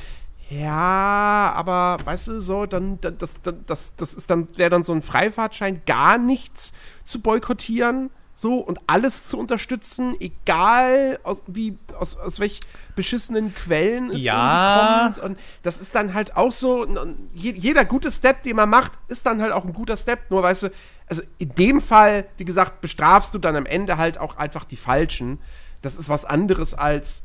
ja, 0.49 1.53
aber 1.55 1.97
weißt 2.03 2.29
du, 2.29 2.41
so, 2.41 2.65
dann, 2.65 2.99
das, 3.01 3.41
das, 3.41 3.55
das, 3.65 3.95
das 3.95 4.13
ist 4.13 4.29
dann, 4.29 4.47
wäre 4.57 4.69
dann 4.69 4.83
so 4.83 4.93
ein 4.93 5.01
Freifahrtschein, 5.01 5.81
gar 5.85 6.17
nichts 6.17 6.73
zu 7.03 7.21
boykottieren 7.21 8.11
so 8.35 8.55
und 8.55 8.79
alles 8.87 9.27
zu 9.27 9.37
unterstützen, 9.37 10.15
egal 10.19 11.19
aus 11.23 11.43
wie 11.47 11.77
aus, 11.99 12.17
aus 12.17 12.39
welch 12.39 12.59
beschissenen 12.95 13.53
Quellen 13.53 14.11
es 14.11 14.23
ja. 14.23 15.11
kommt. 15.13 15.23
Und 15.23 15.39
das 15.63 15.79
ist 15.79 15.93
dann 15.93 16.13
halt 16.13 16.35
auch 16.35 16.51
so, 16.51 16.87
jeder 17.33 17.85
gute 17.85 18.09
Step, 18.09 18.43
den 18.43 18.55
man 18.55 18.69
macht, 18.69 18.93
ist 19.09 19.25
dann 19.25 19.41
halt 19.41 19.51
auch 19.51 19.65
ein 19.65 19.73
guter 19.73 19.97
Step. 19.97 20.31
Nur 20.31 20.43
weißt 20.43 20.63
du, 20.63 20.69
also 21.07 21.21
in 21.37 21.53
dem 21.55 21.81
Fall, 21.81 22.25
wie 22.37 22.45
gesagt, 22.45 22.81
bestrafst 22.81 23.33
du 23.33 23.37
dann 23.37 23.55
am 23.55 23.65
Ende 23.65 23.97
halt 23.97 24.17
auch 24.17 24.37
einfach 24.37 24.65
die 24.65 24.77
Falschen. 24.77 25.39
Das 25.81 25.97
ist 25.97 26.09
was 26.09 26.25
anderes 26.25 26.73
als, 26.73 27.23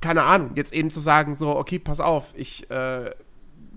keine 0.00 0.22
Ahnung, 0.22 0.52
jetzt 0.54 0.72
eben 0.72 0.90
zu 0.90 1.00
sagen, 1.00 1.34
so, 1.34 1.56
okay, 1.56 1.78
pass 1.78 2.00
auf, 2.00 2.32
ich 2.34 2.70
äh, 2.70 3.10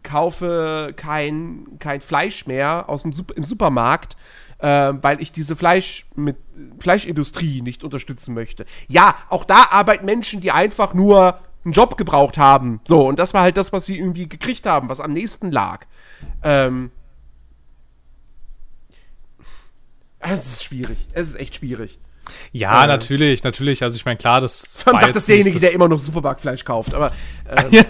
kaufe 0.04 0.94
kein, 0.96 1.68
kein 1.80 2.02
Fleisch 2.02 2.48
mehr 2.48 2.86
aus 2.88 3.02
dem 3.04 3.14
Sup 3.14 3.32
im 3.32 3.44
Supermarkt 3.44 4.16
äh, 4.60 4.94
weil 5.02 5.22
ich 5.22 5.32
diese 5.32 5.56
Fleisch 5.56 6.06
mit 6.16 6.38
Fleischindustrie 6.80 7.62
nicht 7.62 7.84
unterstützen 7.84 8.34
möchte. 8.34 8.66
Ja, 8.88 9.16
auch 9.30 9.44
da 9.44 9.68
arbeiten 9.72 10.06
Menschen, 10.06 10.42
die 10.42 10.52
einfach 10.52 10.94
nur 10.94 11.40
einen 11.66 11.74
Job 11.74 11.98
gebraucht 11.98 12.38
haben. 12.38 12.80
So, 12.86 13.08
und 13.08 13.20
das 13.20 13.34
war 13.34 13.42
halt 13.42 13.58
das, 13.58 13.74
was 13.74 13.86
sie 13.86 13.98
irgendwie 13.98 14.30
gekriegt 14.30 14.66
haben, 14.66 14.90
was 14.90 15.00
am 15.00 15.12
nächsten 15.12 15.52
lag. 15.52 15.86
Ähm, 16.44 16.92
es 20.20 20.46
ist 20.46 20.64
schwierig. 20.64 21.08
Es 21.14 21.28
ist 21.30 21.36
echt 21.36 21.56
schwierig. 21.56 22.00
Ja, 22.52 22.84
äh, 22.84 22.88
natürlich, 22.88 23.44
natürlich. 23.44 23.84
Also 23.84 23.96
ich 23.96 24.06
meine, 24.06 24.18
klar, 24.18 24.42
das. 24.42 24.80
Man 24.86 24.98
sagt 24.98 25.16
das 25.16 25.26
derjenige, 25.26 25.60
der 25.60 25.74
immer 25.74 25.88
noch 25.88 26.00
Supermarktfleisch 26.00 26.66
kauft, 26.66 26.94
aber. 26.94 27.12
Äh. 27.50 27.84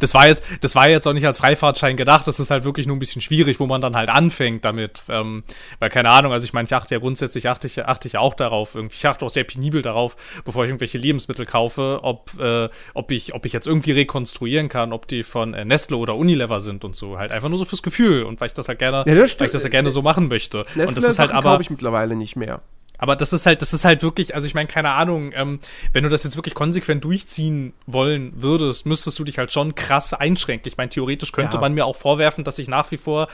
das 0.00 0.12
war 0.12 0.28
jetzt, 0.28 0.44
das 0.60 0.74
war 0.74 0.86
jetzt 0.86 1.08
auch 1.08 1.14
nicht 1.14 1.26
als 1.26 1.38
Freifahrtschein 1.38 1.96
gedacht. 1.96 2.26
Das 2.26 2.38
ist 2.38 2.50
halt 2.50 2.64
wirklich 2.64 2.86
nur 2.86 2.94
ein 2.94 2.98
bisschen 2.98 3.22
schwierig, 3.22 3.58
wo 3.58 3.66
man 3.66 3.80
dann 3.80 3.96
halt 3.96 4.10
anfängt 4.10 4.66
damit. 4.66 5.00
Ähm, 5.08 5.44
weil 5.78 5.88
keine 5.88 6.10
Ahnung, 6.10 6.32
also 6.32 6.44
ich 6.44 6.52
meine, 6.52 6.66
ich 6.66 6.74
achte 6.74 6.94
ja 6.94 6.98
grundsätzlich 7.00 7.48
achte 7.48 7.68
ich, 7.68 7.82
achte 7.86 8.06
ich 8.06 8.18
auch 8.18 8.34
darauf. 8.34 8.74
Irgendwie, 8.74 8.96
ich 8.98 9.06
achte 9.06 9.24
auch 9.24 9.30
sehr 9.30 9.44
penibel 9.44 9.80
darauf, 9.80 10.16
bevor 10.44 10.64
ich 10.64 10.68
irgendwelche 10.68 10.98
Lebensmittel 10.98 11.46
kaufe, 11.46 12.00
ob, 12.02 12.38
äh, 12.38 12.68
ob 12.92 13.10
ich, 13.10 13.32
ob 13.32 13.46
ich 13.46 13.54
jetzt 13.54 13.66
irgendwie 13.66 13.92
rekonstruieren 13.92 14.68
kann, 14.68 14.92
ob 14.92 15.08
die 15.08 15.22
von 15.22 15.54
äh, 15.54 15.64
Nestle 15.64 15.96
oder 15.96 16.16
Unilever 16.16 16.60
sind 16.60 16.84
und 16.84 16.94
so. 16.94 17.16
Halt 17.18 17.32
einfach 17.32 17.48
nur 17.48 17.58
so 17.58 17.64
fürs 17.64 17.82
Gefühl 17.82 18.24
und 18.24 18.40
weil 18.42 18.48
ich 18.48 18.54
das 18.54 18.68
halt 18.68 18.78
gerne, 18.78 19.04
ja, 19.06 19.14
das 19.14 19.40
weil 19.40 19.46
ich 19.46 19.52
das 19.52 19.62
ja 19.62 19.70
gerne 19.70 19.90
so 19.90 20.02
machen 20.02 20.28
möchte. 20.28 20.66
Nestle 20.74 20.88
und 20.88 20.96
das 20.96 21.04
ist 21.04 21.18
halt 21.18 21.30
aber. 21.30 21.58
ich 21.60 21.70
mittlerweile 21.70 22.16
nicht 22.16 22.36
mehr. 22.36 22.60
Aber 22.98 23.16
das 23.16 23.32
ist 23.32 23.46
halt, 23.46 23.62
das 23.62 23.72
ist 23.72 23.84
halt 23.84 24.02
wirklich, 24.02 24.34
also 24.34 24.46
ich 24.46 24.54
meine, 24.54 24.68
keine 24.68 24.90
Ahnung, 24.90 25.32
ähm, 25.34 25.60
wenn 25.92 26.04
du 26.04 26.10
das 26.10 26.24
jetzt 26.24 26.36
wirklich 26.36 26.54
konsequent 26.54 27.04
durchziehen 27.04 27.72
wollen 27.86 28.32
würdest, 28.36 28.86
müsstest 28.86 29.18
du 29.18 29.24
dich 29.24 29.38
halt 29.38 29.52
schon 29.52 29.74
krass 29.74 30.14
einschränken. 30.14 30.68
Ich 30.68 30.76
meine, 30.76 30.88
theoretisch 30.88 31.32
könnte 31.32 31.56
ja. 31.56 31.60
man 31.60 31.74
mir 31.74 31.86
auch 31.86 31.96
vorwerfen, 31.96 32.44
dass 32.44 32.58
ich 32.58 32.68
nach 32.68 32.90
wie 32.90 32.96
vor 32.96 33.28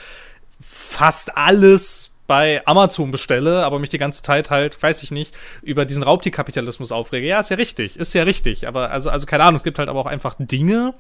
fast 0.61 1.37
alles 1.37 2.11
bei 2.27 2.63
Amazon 2.67 3.11
bestelle, 3.11 3.65
aber 3.65 3.79
mich 3.79 3.91
die 3.91 3.99
ganze 3.99 4.23
Zeit 4.23 4.51
halt, 4.51 4.83
weiß 4.83 5.03
ich 5.03 5.11
nicht, 5.11 5.35
über 5.61 5.85
diesen 5.85 6.03
Raubtierkapitalismus 6.03 6.93
aufrege. 6.93 7.27
Ja, 7.27 7.41
ist 7.41 7.51
ja 7.51 7.57
richtig, 7.57 7.97
ist 7.97 8.15
ja 8.15 8.23
richtig. 8.23 8.67
Aber 8.69 8.91
also, 8.91 9.11
also 9.11 9.27
keine 9.27 9.45
Ahnung, 9.45 9.59
es 9.59 9.65
gibt 9.65 9.79
halt 9.79 9.89
aber 9.89 10.01
auch 10.01 10.07
einfach 10.07 10.37
Dinge, 10.39 10.95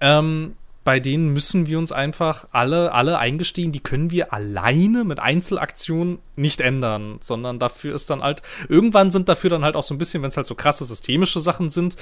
ähm, 0.00 0.56
bei 0.84 1.00
denen 1.00 1.32
müssen 1.32 1.66
wir 1.66 1.78
uns 1.78 1.92
einfach 1.92 2.46
alle, 2.50 2.92
alle 2.92 3.18
eingestehen, 3.18 3.72
die 3.72 3.80
können 3.80 4.10
wir 4.10 4.32
alleine 4.32 5.04
mit 5.04 5.20
Einzelaktionen 5.20 6.18
nicht 6.36 6.60
ändern, 6.60 7.18
sondern 7.20 7.58
dafür 7.58 7.94
ist 7.94 8.10
dann 8.10 8.22
halt, 8.22 8.42
irgendwann 8.68 9.10
sind 9.10 9.28
dafür 9.28 9.50
dann 9.50 9.64
halt 9.64 9.76
auch 9.76 9.82
so 9.82 9.94
ein 9.94 9.98
bisschen, 9.98 10.22
wenn 10.22 10.30
es 10.30 10.36
halt 10.36 10.46
so 10.46 10.54
krasse 10.54 10.84
systemische 10.84 11.40
Sachen 11.40 11.70
sind, 11.70 11.96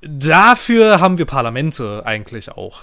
dafür 0.00 1.00
haben 1.00 1.18
wir 1.18 1.26
Parlamente 1.26 2.02
eigentlich 2.06 2.50
auch. 2.50 2.82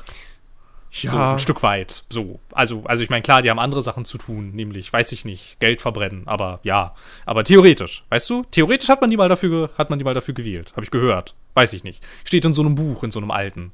Ja. 1.02 1.10
So 1.10 1.18
ein 1.18 1.40
Stück 1.40 1.64
weit. 1.64 2.04
So. 2.10 2.40
Also, 2.52 2.84
also 2.86 3.04
ich 3.04 3.10
meine, 3.10 3.24
klar, 3.24 3.42
die 3.42 3.50
haben 3.50 3.58
andere 3.58 3.82
Sachen 3.82 4.06
zu 4.06 4.20
tun, 4.20 4.52
nämlich, 4.52 4.94
weiß 4.94 5.12
ich 5.12 5.26
nicht, 5.26 5.60
Geld 5.60 5.82
verbrennen, 5.82 6.28
aber 6.28 6.60
ja. 6.62 6.94
Aber 7.26 7.44
theoretisch, 7.44 8.04
weißt 8.10 8.30
du? 8.30 8.44
Theoretisch 8.52 8.90
hat 8.90 9.02
man 9.02 9.10
die 9.10 9.18
mal 9.18 9.30
dafür, 9.30 9.72
hat 9.76 9.90
man 9.90 9.98
die 9.98 10.06
mal 10.06 10.14
dafür 10.14 10.36
gewählt. 10.36 10.72
Habe 10.76 10.84
ich 10.84 10.92
gehört. 10.92 11.34
Weiß 11.56 11.74
ich 11.74 11.84
nicht. 11.84 12.04
Steht 12.24 12.46
in 12.46 12.54
so 12.54 12.62
einem 12.62 12.76
Buch, 12.76 13.04
in 13.04 13.10
so 13.10 13.20
einem 13.20 13.32
alten. 13.32 13.72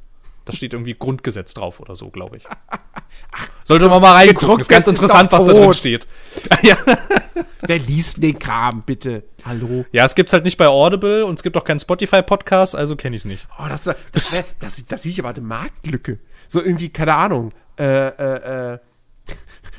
Da 0.49 0.55
steht 0.55 0.73
irgendwie 0.73 0.95
Grundgesetz 0.95 1.53
drauf 1.53 1.79
oder 1.79 1.95
so, 1.95 2.09
glaube 2.09 2.37
ich. 2.37 2.43
Sollte 3.63 3.87
man 3.87 4.01
mal 4.01 4.13
reingucken. 4.13 4.61
Ist 4.61 4.67
ganz 4.67 4.87
interessant, 4.87 5.31
was 5.31 5.45
da 5.45 5.53
drin 5.53 5.75
steht. 5.75 6.07
ja. 6.63 6.75
Wer 7.61 7.77
liest 7.77 8.23
den 8.23 8.39
Kram, 8.39 8.81
bitte? 8.81 9.25
Hallo? 9.45 9.85
Ja, 9.91 10.05
es 10.05 10.15
gibt's 10.15 10.33
halt 10.33 10.45
nicht 10.45 10.57
bei 10.57 10.67
Audible 10.67 11.23
und 11.23 11.35
es 11.35 11.43
gibt 11.43 11.55
auch 11.55 11.63
keinen 11.63 11.79
Spotify-Podcast, 11.79 12.75
also 12.75 12.95
kenne 12.95 13.15
ich 13.15 13.21
es 13.21 13.25
nicht. 13.25 13.47
Oh, 13.59 13.65
das, 13.69 13.85
war, 13.85 13.95
das, 14.11 14.37
wär, 14.37 14.45
das, 14.59 14.83
das 14.87 15.03
sehe 15.03 15.11
ich 15.11 15.19
aber 15.19 15.29
eine 15.29 15.41
Marktlücke. 15.41 16.17
So 16.47 16.63
irgendwie, 16.63 16.89
keine 16.89 17.13
Ahnung, 17.13 17.51
äh, 17.77 18.07
äh, 18.07 18.73
äh. 18.73 18.79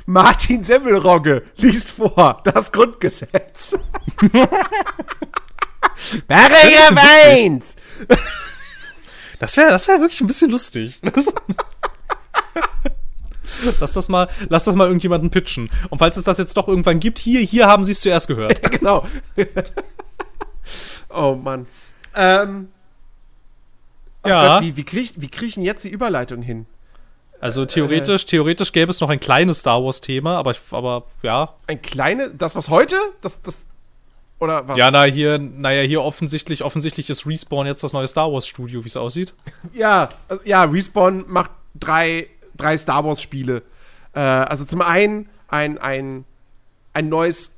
Martin 0.06 0.62
Semmelrogge 0.62 1.42
liest 1.56 1.90
vor 1.90 2.42
das 2.44 2.70
Grundgesetz. 2.70 3.76
Paragraph 6.28 6.96
1! 7.24 7.74
Das 9.40 9.56
wäre 9.56 9.70
das 9.70 9.88
wär 9.88 10.00
wirklich 10.00 10.20
ein 10.20 10.26
bisschen 10.26 10.50
lustig. 10.50 11.00
lass 13.80 13.94
das 13.94 14.10
mal, 14.10 14.28
lass 14.50 14.64
das 14.64 14.76
mal 14.76 14.86
irgendjemanden 14.86 15.30
pitchen. 15.30 15.70
Und 15.88 15.98
falls 15.98 16.18
es 16.18 16.24
das 16.24 16.36
jetzt 16.38 16.58
doch 16.58 16.68
irgendwann 16.68 17.00
gibt, 17.00 17.18
hier, 17.18 17.40
hier 17.40 17.66
haben 17.66 17.84
sie 17.84 17.92
es 17.92 18.02
zuerst 18.02 18.28
gehört. 18.28 18.60
Ja, 18.62 18.68
genau. 18.78 19.06
oh 21.08 21.34
Mann. 21.34 21.66
Ähm, 22.14 22.68
ja. 24.26 24.58
Gott, 24.58 24.62
wie, 24.62 24.76
wie 24.76 24.84
kriege 24.84 25.28
krieg 25.30 25.48
ich 25.48 25.54
denn 25.54 25.64
jetzt 25.64 25.84
die 25.84 25.88
Überleitung 25.88 26.42
hin? 26.42 26.66
Also 27.40 27.64
theoretisch, 27.64 28.24
äh, 28.24 28.26
theoretisch 28.26 28.72
gäbe 28.72 28.90
es 28.90 29.00
noch 29.00 29.08
ein 29.08 29.20
kleines 29.20 29.60
Star 29.60 29.82
Wars-Thema, 29.82 30.36
aber, 30.36 30.54
aber 30.70 31.06
ja. 31.22 31.54
Ein 31.66 31.80
kleines, 31.80 32.32
das 32.36 32.54
was 32.54 32.68
heute? 32.68 32.96
Das, 33.22 33.40
das, 33.40 33.68
oder 34.40 34.66
was? 34.66 34.76
Ja, 34.78 34.90
na, 34.90 35.04
hier, 35.04 35.38
naja, 35.38 35.82
hier 35.82 36.02
offensichtlich, 36.02 36.64
offensichtlich 36.64 37.08
ist 37.10 37.26
Respawn 37.26 37.66
jetzt 37.66 37.82
das 37.82 37.92
neue 37.92 38.08
Star 38.08 38.32
Wars 38.32 38.46
Studio, 38.46 38.82
wie 38.84 38.88
es 38.88 38.96
aussieht. 38.96 39.34
Ja, 39.72 40.08
also, 40.28 40.42
ja, 40.44 40.64
Respawn 40.64 41.24
macht 41.28 41.50
drei, 41.78 42.26
drei 42.56 42.76
Star 42.76 43.04
Wars 43.04 43.22
Spiele. 43.22 43.62
Äh, 44.14 44.20
also 44.20 44.64
zum 44.64 44.82
einen 44.82 45.28
ein, 45.48 45.78
ein, 45.78 46.24
ein 46.92 47.08
neues 47.08 47.54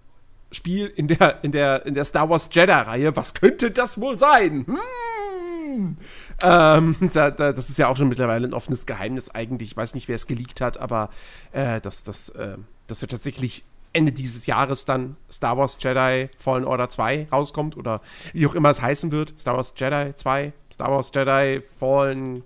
Spiel 0.51 0.93
in 0.95 1.09
der, 1.09 1.43
in 1.43 1.53
der, 1.53 1.87
in 1.87 1.95
der 1.95 2.05
Star 2.05 2.29
Wars 2.29 2.49
Jedi-Reihe. 2.53 3.17
Was 3.17 3.35
könnte 3.35 3.71
das 3.71 4.01
wohl 4.01 4.19
sein? 4.19 4.67
Hm. 4.67 5.97
Ähm, 6.43 6.97
das 7.13 7.71
ist 7.71 7.79
ja 7.79 7.89
auch 7.89 7.97
schon 7.97 8.09
mittlerweile 8.09 8.47
ein 8.47 8.55
offenes 8.55 8.87
Geheimnis 8.87 9.31
eigentlich. 9.31 9.71
Ich 9.71 9.77
weiß 9.77 9.95
nicht, 9.95 10.09
wer 10.09 10.17
es 10.17 10.27
geleakt 10.27 10.61
hat, 10.61 10.79
aber 10.79 11.11
äh, 11.53 11.81
das, 11.81 12.03
das, 12.03 12.29
äh, 12.31 12.57
das 12.87 13.01
wird 13.01 13.13
tatsächlich 13.13 13.65
Ende 13.93 14.13
dieses 14.13 14.47
Jahres 14.47 14.85
dann 14.85 15.17
Star 15.31 15.57
Wars 15.57 15.77
Jedi 15.81 16.31
Fallen 16.39 16.65
Order 16.65 16.89
2 16.89 17.29
rauskommt 17.31 17.77
oder 17.77 18.01
wie 18.33 18.47
auch 18.47 18.55
immer 18.55 18.71
es 18.71 18.81
heißen 18.81 19.13
wird. 19.13 19.39
Star 19.39 19.57
Wars 19.57 19.75
Jedi 19.77 20.13
2, 20.15 20.53
Star 20.73 20.91
Wars 20.91 21.11
Jedi 21.15 21.61
Fallen, 21.79 22.43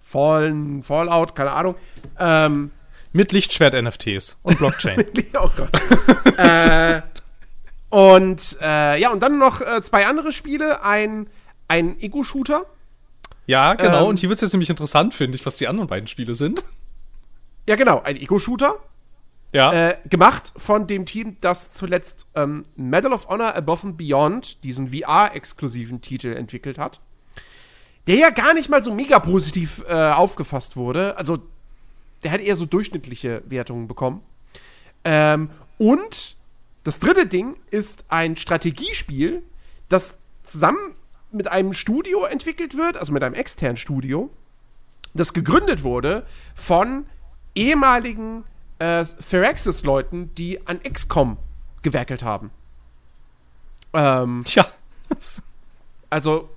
Fallen, 0.00 0.82
Fallout, 0.82 1.34
keine 1.34 1.52
Ahnung. 1.52 1.76
Ähm, 2.18 2.72
Mit 3.12 3.32
Lichtschwert-NFTs 3.32 4.38
und 4.42 4.58
Blockchain. 4.58 5.04
oh 5.34 5.50
Gott. 5.56 5.70
äh, 6.38 7.02
und 7.88 8.56
äh, 8.60 9.00
ja, 9.00 9.10
und 9.10 9.22
dann 9.22 9.38
noch 9.38 9.60
äh, 9.60 9.82
zwei 9.82 10.06
andere 10.06 10.32
Spiele. 10.32 10.82
Ein, 10.82 11.28
ein 11.68 12.00
Ego-Shooter. 12.00 12.66
Ja, 13.46 13.74
genau. 13.74 14.02
Ähm, 14.02 14.08
und 14.08 14.18
hier 14.18 14.28
wird 14.28 14.38
es 14.38 14.42
jetzt 14.42 14.52
nämlich 14.52 14.70
interessant, 14.70 15.14
finde 15.14 15.36
ich, 15.36 15.46
was 15.46 15.56
die 15.56 15.68
anderen 15.68 15.88
beiden 15.88 16.08
Spiele 16.08 16.34
sind. 16.34 16.64
Ja, 17.68 17.76
genau. 17.76 18.02
Ein 18.02 18.16
Ego-Shooter 18.16 18.76
Ja. 19.52 19.90
Äh, 19.90 19.98
gemacht 20.08 20.52
von 20.56 20.86
dem 20.86 21.04
Team, 21.04 21.36
das 21.42 21.70
zuletzt 21.72 22.26
ähm, 22.34 22.64
Medal 22.74 23.12
of 23.12 23.28
Honor 23.28 23.54
Above 23.54 23.88
and 23.88 23.96
Beyond, 23.98 24.64
diesen 24.64 24.88
VR-exklusiven 24.88 26.00
Titel, 26.00 26.32
entwickelt 26.32 26.78
hat. 26.78 27.00
Der 28.06 28.16
ja 28.16 28.30
gar 28.30 28.54
nicht 28.54 28.70
mal 28.70 28.82
so 28.82 28.92
mega 28.92 29.18
positiv 29.20 29.84
äh, 29.86 29.92
aufgefasst 29.92 30.76
wurde. 30.76 31.16
Also, 31.18 31.38
der 32.24 32.32
hat 32.32 32.40
eher 32.40 32.56
so 32.56 32.64
durchschnittliche 32.64 33.42
Wertungen 33.46 33.88
bekommen. 33.88 34.22
Ähm, 35.04 35.50
und 35.76 36.36
das 36.84 36.98
dritte 36.98 37.26
Ding 37.26 37.56
ist 37.70 38.04
ein 38.08 38.36
Strategiespiel, 38.36 39.42
das 39.88 40.18
zusammen 40.42 40.94
mit 41.30 41.48
einem 41.48 41.74
Studio 41.74 42.24
entwickelt 42.24 42.76
wird, 42.76 42.96
also 42.96 43.12
mit 43.12 43.22
einem 43.22 43.34
externen 43.34 43.76
Studio, 43.76 44.30
das 45.14 45.32
gegründet 45.32 45.82
wurde 45.82 46.26
von 46.54 47.06
ehemaligen 47.54 48.44
äh, 48.82 49.04
Firaxis-Leuten, 49.04 50.34
die 50.34 50.66
an 50.66 50.80
XCOM 50.82 51.36
gewerkelt 51.82 52.24
haben. 52.24 52.50
Ähm, 53.92 54.42
Tja. 54.46 54.66
also 56.10 56.50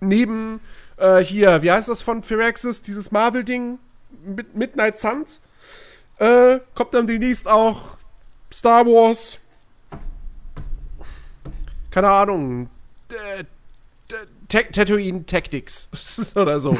neben 0.00 0.60
äh, 0.96 1.18
hier, 1.18 1.62
wie 1.62 1.70
heißt 1.70 1.88
das 1.88 2.02
von 2.02 2.22
Firaxis, 2.24 2.82
dieses 2.82 3.12
Marvel-Ding, 3.12 3.78
Mid 4.24 4.56
Midnight 4.56 4.98
Suns, 4.98 5.40
äh, 6.18 6.58
kommt 6.74 6.94
dann 6.94 7.06
demnächst 7.06 7.46
auch 7.46 7.96
Star 8.52 8.84
Wars. 8.84 9.38
Keine 11.90 12.10
Ahnung. 12.10 12.68
Ta- 14.52 14.70
Tatooine 14.70 15.24
Tactics 15.24 15.88
oder 16.36 16.60
so. 16.60 16.76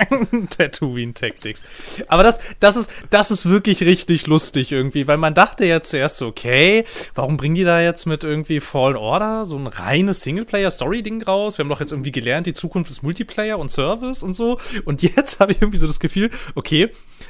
Tatooine 0.56 1.12
Tactics. 1.12 1.64
Aber 2.08 2.22
das, 2.22 2.40
das 2.60 2.76
ist, 2.76 2.90
das 3.10 3.30
ist 3.30 3.48
wirklich 3.48 3.82
richtig 3.82 4.26
lustig 4.26 4.72
irgendwie, 4.72 5.06
weil 5.06 5.18
man 5.18 5.34
dachte 5.34 5.66
ja 5.66 5.82
zuerst 5.82 6.16
so, 6.16 6.26
okay, 6.26 6.84
warum 7.14 7.36
bringen 7.36 7.56
die 7.56 7.64
da 7.64 7.80
jetzt 7.82 8.06
mit 8.06 8.24
irgendwie 8.24 8.60
Fallen 8.60 8.96
Order 8.96 9.44
so 9.44 9.56
ein 9.58 9.66
reines 9.66 10.22
Singleplayer-Story-Ding 10.22 11.22
raus? 11.22 11.58
Wir 11.58 11.64
haben 11.64 11.68
doch 11.70 11.80
jetzt 11.80 11.92
irgendwie 11.92 12.12
gelernt, 12.12 12.46
die 12.46 12.54
Zukunft 12.54 12.90
ist 12.90 13.02
Multiplayer 13.02 13.58
und 13.58 13.70
Service 13.70 14.22
und 14.22 14.32
so. 14.32 14.58
Und 14.86 15.02
jetzt 15.02 15.40
habe 15.40 15.52
ich 15.52 15.60
irgendwie 15.60 15.78
so 15.78 15.86
das 15.86 16.00
Gefühl, 16.00 16.30
okay, 16.54 16.88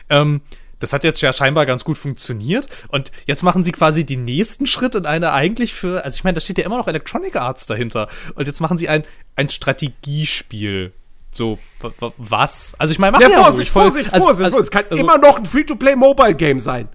ähm, 0.09 0.41
das 0.81 0.93
hat 0.93 1.05
jetzt 1.05 1.21
ja 1.21 1.33
scheinbar 1.33 1.65
ganz 1.67 1.85
gut 1.85 1.97
funktioniert. 1.99 2.69
Und 2.89 3.13
jetzt 3.27 3.43
machen 3.45 3.63
sie 3.63 3.71
quasi 3.73 4.05
den 4.05 4.25
nächsten 4.25 4.67
Schritt 4.67 4.95
in 4.97 5.07
eine 5.07 5.33
eigentlich 5.33 5.73
für, 5.73 6.05
also 6.05 6.17
ich 6.17 6.25
meine, 6.25 6.35
da 6.35 6.41
steht 6.41 6.59
ja 6.59 6.65
immer 6.65 6.79
noch 6.79 6.89
Electronic 6.89 7.37
Arts 7.37 7.67
dahinter. 7.67 8.09
Und 8.35 8.47
jetzt 8.47 8.61
machen 8.61 8.77
sie 8.79 8.89
ein, 8.89 9.05
ein 9.37 9.49
Strategiespiel. 9.49 10.93
So, 11.33 11.59
wa- 11.81 11.93
wa- 12.01 12.13
was? 12.19 12.75
Also 12.79 12.93
ich 12.93 12.99
meine, 12.99 13.13
mach 13.13 13.21
Ja, 13.21 13.29
ja, 13.29 13.37
Vorsicht, 13.43 13.75
ruhig, 13.75 13.85
Vorsicht, 13.85 14.13
also- 14.13 14.27
Vorsicht, 14.27 14.45
also- 14.45 14.57
Vorsicht. 14.57 14.75
Es 14.75 14.81
kann 14.83 14.91
also- 14.91 15.03
immer 15.03 15.19
noch 15.19 15.39
ein 15.39 15.47
Free-to-Play-Mobile-Game 15.47 16.59
sein. 16.61 16.89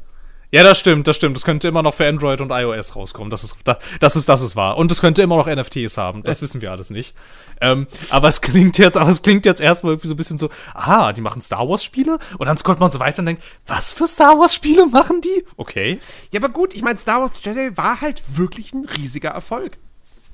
Ja, 0.56 0.64
das 0.64 0.80
stimmt, 0.80 1.06
das 1.08 1.18
stimmt. 1.18 1.36
Das 1.36 1.44
könnte 1.44 1.68
immer 1.68 1.84
noch 1.84 1.94
für 1.94 2.08
Android 2.08 2.40
und 2.40 2.50
iOS 2.52 2.96
rauskommen. 2.96 3.30
Das 3.30 3.44
ist, 3.44 3.58
da- 3.66 3.78
das 4.00 4.16
ist, 4.16 4.30
das 4.30 4.42
ist 4.42 4.56
wahr. 4.56 4.78
Und 4.78 4.90
es 4.92 5.02
könnte 5.02 5.22
immer 5.22 5.36
noch 5.36 5.48
NFTs 5.48 5.98
haben. 5.98 6.24
Das 6.24 6.42
wissen 6.42 6.62
wir 6.62 6.72
alles 6.72 6.92
nicht. 6.92 7.14
Ähm, 7.60 7.88
aber 8.10 8.30
es 8.30 8.40
klingt 8.40 8.78
jetzt, 8.78 8.96
aber 8.96 9.10
es 9.10 9.22
klingt 9.22 9.46
jetzt 9.46 9.60
erstmal 9.60 9.92
irgendwie 9.94 10.08
so 10.08 10.14
ein 10.14 10.18
bisschen 10.18 10.38
so, 10.40 10.50
ah, 10.74 11.12
die 11.12 11.20
machen 11.20 11.42
Star 11.42 11.68
Wars 11.68 11.84
Spiele? 11.84 12.20
Und 12.38 12.46
dann 12.48 12.58
scrollt 12.58 12.80
man 12.80 12.90
so 12.90 13.00
weiter 13.02 13.20
und 13.20 13.26
denkt, 13.26 13.44
was 13.68 13.92
für 13.92 14.08
Star 14.08 14.40
Wars 14.40 14.54
Spiele 14.56 14.86
machen 14.86 15.20
die? 15.20 15.44
Okay. 15.58 16.00
Ja, 16.32 16.40
aber 16.40 16.50
gut, 16.50 16.74
ich 16.74 16.82
meine, 16.84 16.98
Star 16.98 17.20
Wars 17.20 17.34
Jedi 17.44 17.76
war 17.76 18.00
halt 18.00 18.24
wirklich 18.38 18.74
ein 18.74 18.86
riesiger 18.86 19.32
Erfolg. 19.32 19.78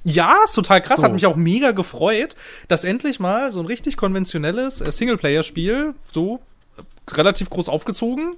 Ja, 0.04 0.36
ist 0.46 0.54
total 0.54 0.82
krass. 0.82 1.00
So. 1.00 1.06
Hat 1.06 1.14
mich 1.14 1.26
auch 1.26 1.36
mega 1.36 1.72
gefreut, 1.72 2.36
dass 2.68 2.84
endlich 2.84 3.20
mal 3.20 3.52
so 3.52 3.60
ein 3.60 3.66
richtig 3.66 3.98
konventionelles 3.98 4.82
äh, 4.82 4.92
Singleplayer-Spiel, 4.92 5.94
so 6.12 6.42
äh, 6.78 6.82
relativ 7.14 7.50
groß 7.50 7.70
aufgezogen, 7.70 8.36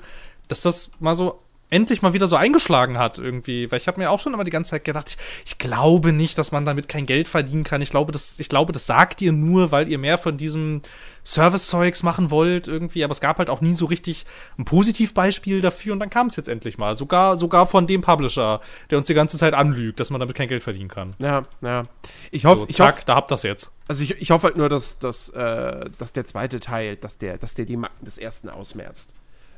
dass 0.48 0.62
das 0.62 0.92
mal 1.00 1.16
so 1.16 1.40
endlich 1.74 2.02
mal 2.02 2.14
wieder 2.14 2.28
so 2.28 2.36
eingeschlagen 2.36 2.98
hat 2.98 3.18
irgendwie. 3.18 3.72
Weil 3.72 3.80
ich 3.80 3.88
habe 3.88 4.00
mir 4.00 4.12
auch 4.12 4.20
schon 4.20 4.34
immer 4.34 4.44
die 4.44 4.52
ganze 4.52 4.72
Zeit 4.72 4.86
gedacht, 4.86 5.10
ich, 5.10 5.18
ich 5.46 5.58
glaube 5.58 6.14
nicht, 6.14 6.38
dass 6.38 6.52
man 6.52 6.66
damit 6.66 6.88
kein 6.88 7.06
Geld 7.06 7.28
verdienen 7.28 7.64
kann. 7.64 7.82
Ich 7.82 7.90
glaube, 7.90 8.12
das, 8.12 8.40
ich 8.40 8.48
glaube, 8.48 8.72
das 8.72 8.86
sagt 8.86 9.22
ihr 9.22 9.32
nur, 9.32 9.72
weil 9.72 9.88
ihr 9.88 9.98
mehr 9.98 10.18
von 10.18 10.38
diesem 10.38 10.82
Service-Zeugs 11.26 12.04
machen 12.04 12.32
wollt 12.32 12.68
irgendwie. 12.68 13.04
Aber 13.04 13.12
es 13.12 13.22
gab 13.22 13.38
halt 13.40 13.50
auch 13.50 13.62
nie 13.62 13.74
so 13.74 13.86
richtig 13.86 14.26
ein 14.58 14.66
Positivbeispiel 14.66 15.62
dafür 15.62 15.94
und 15.94 16.00
dann 16.00 16.10
kam 16.10 16.28
es 16.28 16.36
jetzt 16.36 16.50
endlich 16.50 16.78
mal. 16.78 16.96
Sogar, 16.96 17.38
sogar 17.38 17.66
von 17.66 17.88
dem 17.88 18.02
Publisher, 18.02 18.62
der 18.92 18.98
uns 19.00 19.08
die 19.08 19.14
ganze 19.14 19.38
Zeit 19.38 19.54
anlügt, 19.54 20.00
dass 20.00 20.10
man 20.12 20.20
damit 20.20 20.36
kein 20.36 20.48
Geld 20.48 20.64
verdienen 20.64 20.90
kann. 20.90 21.16
Ja, 21.20 21.44
ja. 21.62 21.86
Ich 22.32 22.46
hoffe, 22.46 22.62
So, 22.62 22.68
ich 22.70 22.76
zack, 22.76 22.96
hoffe, 22.96 23.06
da 23.06 23.16
habt 23.16 23.32
das 23.32 23.44
jetzt. 23.44 23.72
also 23.88 24.04
ich, 24.04 24.22
ich 24.22 24.32
hoffe 24.32 24.48
halt 24.48 24.58
nur, 24.58 24.70
dass, 24.70 25.00
dass, 25.00 25.30
äh, 25.30 25.90
dass 25.98 26.14
der 26.14 26.26
zweite 26.26 26.60
Teil, 26.60 26.98
dass 26.98 27.18
der, 27.18 27.38
dass 27.38 27.56
der 27.56 27.66
die 27.66 27.78
Macken 27.78 28.06
des 28.06 28.18
ersten 28.18 28.50
ausmerzt. 28.50 29.14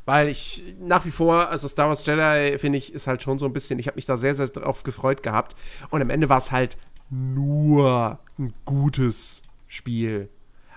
Weil 0.05 0.27
ich 0.29 0.63
nach 0.79 1.03
wie 1.05 1.11
vor, 1.11 1.49
also 1.49 1.67
Star 1.67 1.87
Wars 1.87 2.05
Jedi, 2.05 2.57
finde 2.59 2.77
ich, 2.77 2.93
ist 2.93 3.07
halt 3.07 3.23
schon 3.23 3.39
so 3.39 3.45
ein 3.47 3.53
bisschen, 3.53 3.79
ich 3.79 3.87
habe 3.87 3.95
mich 3.95 4.05
da 4.05 4.17
sehr, 4.17 4.35
sehr 4.35 4.47
drauf 4.47 4.83
gefreut 4.83 5.23
gehabt. 5.23 5.55
Und 5.89 6.01
am 6.01 6.09
Ende 6.11 6.29
war 6.29 6.37
es 6.37 6.51
halt 6.51 6.77
nur 7.09 8.19
ein 8.37 8.53
gutes 8.65 9.41
Spiel. 9.67 10.29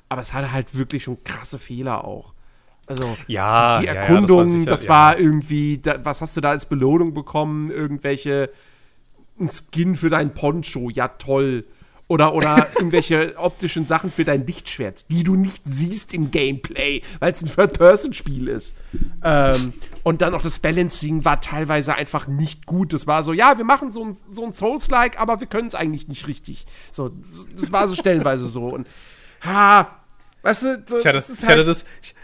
Aber 0.09 0.23
es 0.23 0.33
hatte 0.33 0.53
halt 0.53 0.75
wirklich 0.77 1.05
schon 1.05 1.23
krasse 1.25 1.59
Fehler 1.59 2.05
auch. 2.05 2.33
Also 2.87 3.05
Ja, 3.27 3.75
die, 3.75 3.81
die 3.81 3.87
ja, 3.87 3.95
ja, 3.95 4.01
das 4.01 4.09
Erkundung, 4.09 4.39
war 4.61 4.65
das, 4.67 4.81
sicher- 4.81 4.91
war 4.91 5.13
ja. 5.19 5.23
irgendwie, 5.25 5.79
da, 5.79 6.03
was 6.05 6.23
hast 6.23 6.35
du 6.37 6.41
da 6.41 6.49
als 6.51 6.65
Belohnung 6.67 7.13
bekommen? 7.13 7.71
Irgendwelche, 7.71 8.51
ein 9.39 9.51
Skin 9.51 9.95
für 9.95 10.09
dein 10.09 10.33
Poncho, 10.33 10.89
ja 10.89 11.09
toll. 11.09 11.65
Oder, 12.09 12.35
oder 12.35 12.67
irgendwelche 12.75 13.35
optischen 13.37 13.87
Sachen 13.87 14.11
für 14.11 14.25
dein 14.25 14.47
Lichtschwert, 14.47 15.11
die 15.11 15.23
du 15.25 15.37
nicht 15.37 15.63
siehst 15.67 16.15
im 16.15 16.31
Gameplay, 16.31 17.03
weil 17.21 17.33
es 17.33 17.43
ein 17.43 17.49
Third-Person-Spiel 17.49 18.49
ist. 18.49 18.77
Ähm, 19.23 19.75
und 20.03 20.23
dann 20.23 20.35
auch 20.35 20.43
das 20.43 20.59
Balancing 20.59 21.25
war 21.25 21.41
teilweise 21.41 21.95
einfach 21.95 22.27
nicht 22.27 22.67
gut. 22.67 22.93
Das 22.93 23.07
war 23.07 23.23
so, 23.23 23.33
ja, 23.33 23.59
wir 23.59 23.65
machen 23.65 23.91
so 23.91 24.05
ein, 24.05 24.15
so 24.15 24.45
ein 24.45 24.53
Souls-like, 24.53 25.21
aber 25.21 25.41
wir 25.41 25.47
können 25.47 25.69
es 25.69 25.75
eigentlich 25.75 26.09
nicht 26.09 26.27
richtig. 26.27 26.67
So, 26.91 27.11
das 27.59 27.71
war 27.73 27.87
so 27.87 27.95
stellenweise 27.95 28.47
so. 28.47 28.67
Und, 28.69 28.87
ha, 29.43 29.99
weißt 30.43 30.63
du, 30.63 30.83
so, 30.87 30.99
Ich 30.99 31.07
hatte, 31.07 31.19
das 31.19 31.31
ich 31.31 31.41
halt, 31.41 31.51
hatte 31.59 31.65
das. 31.65 31.85
Ich, 32.03 32.15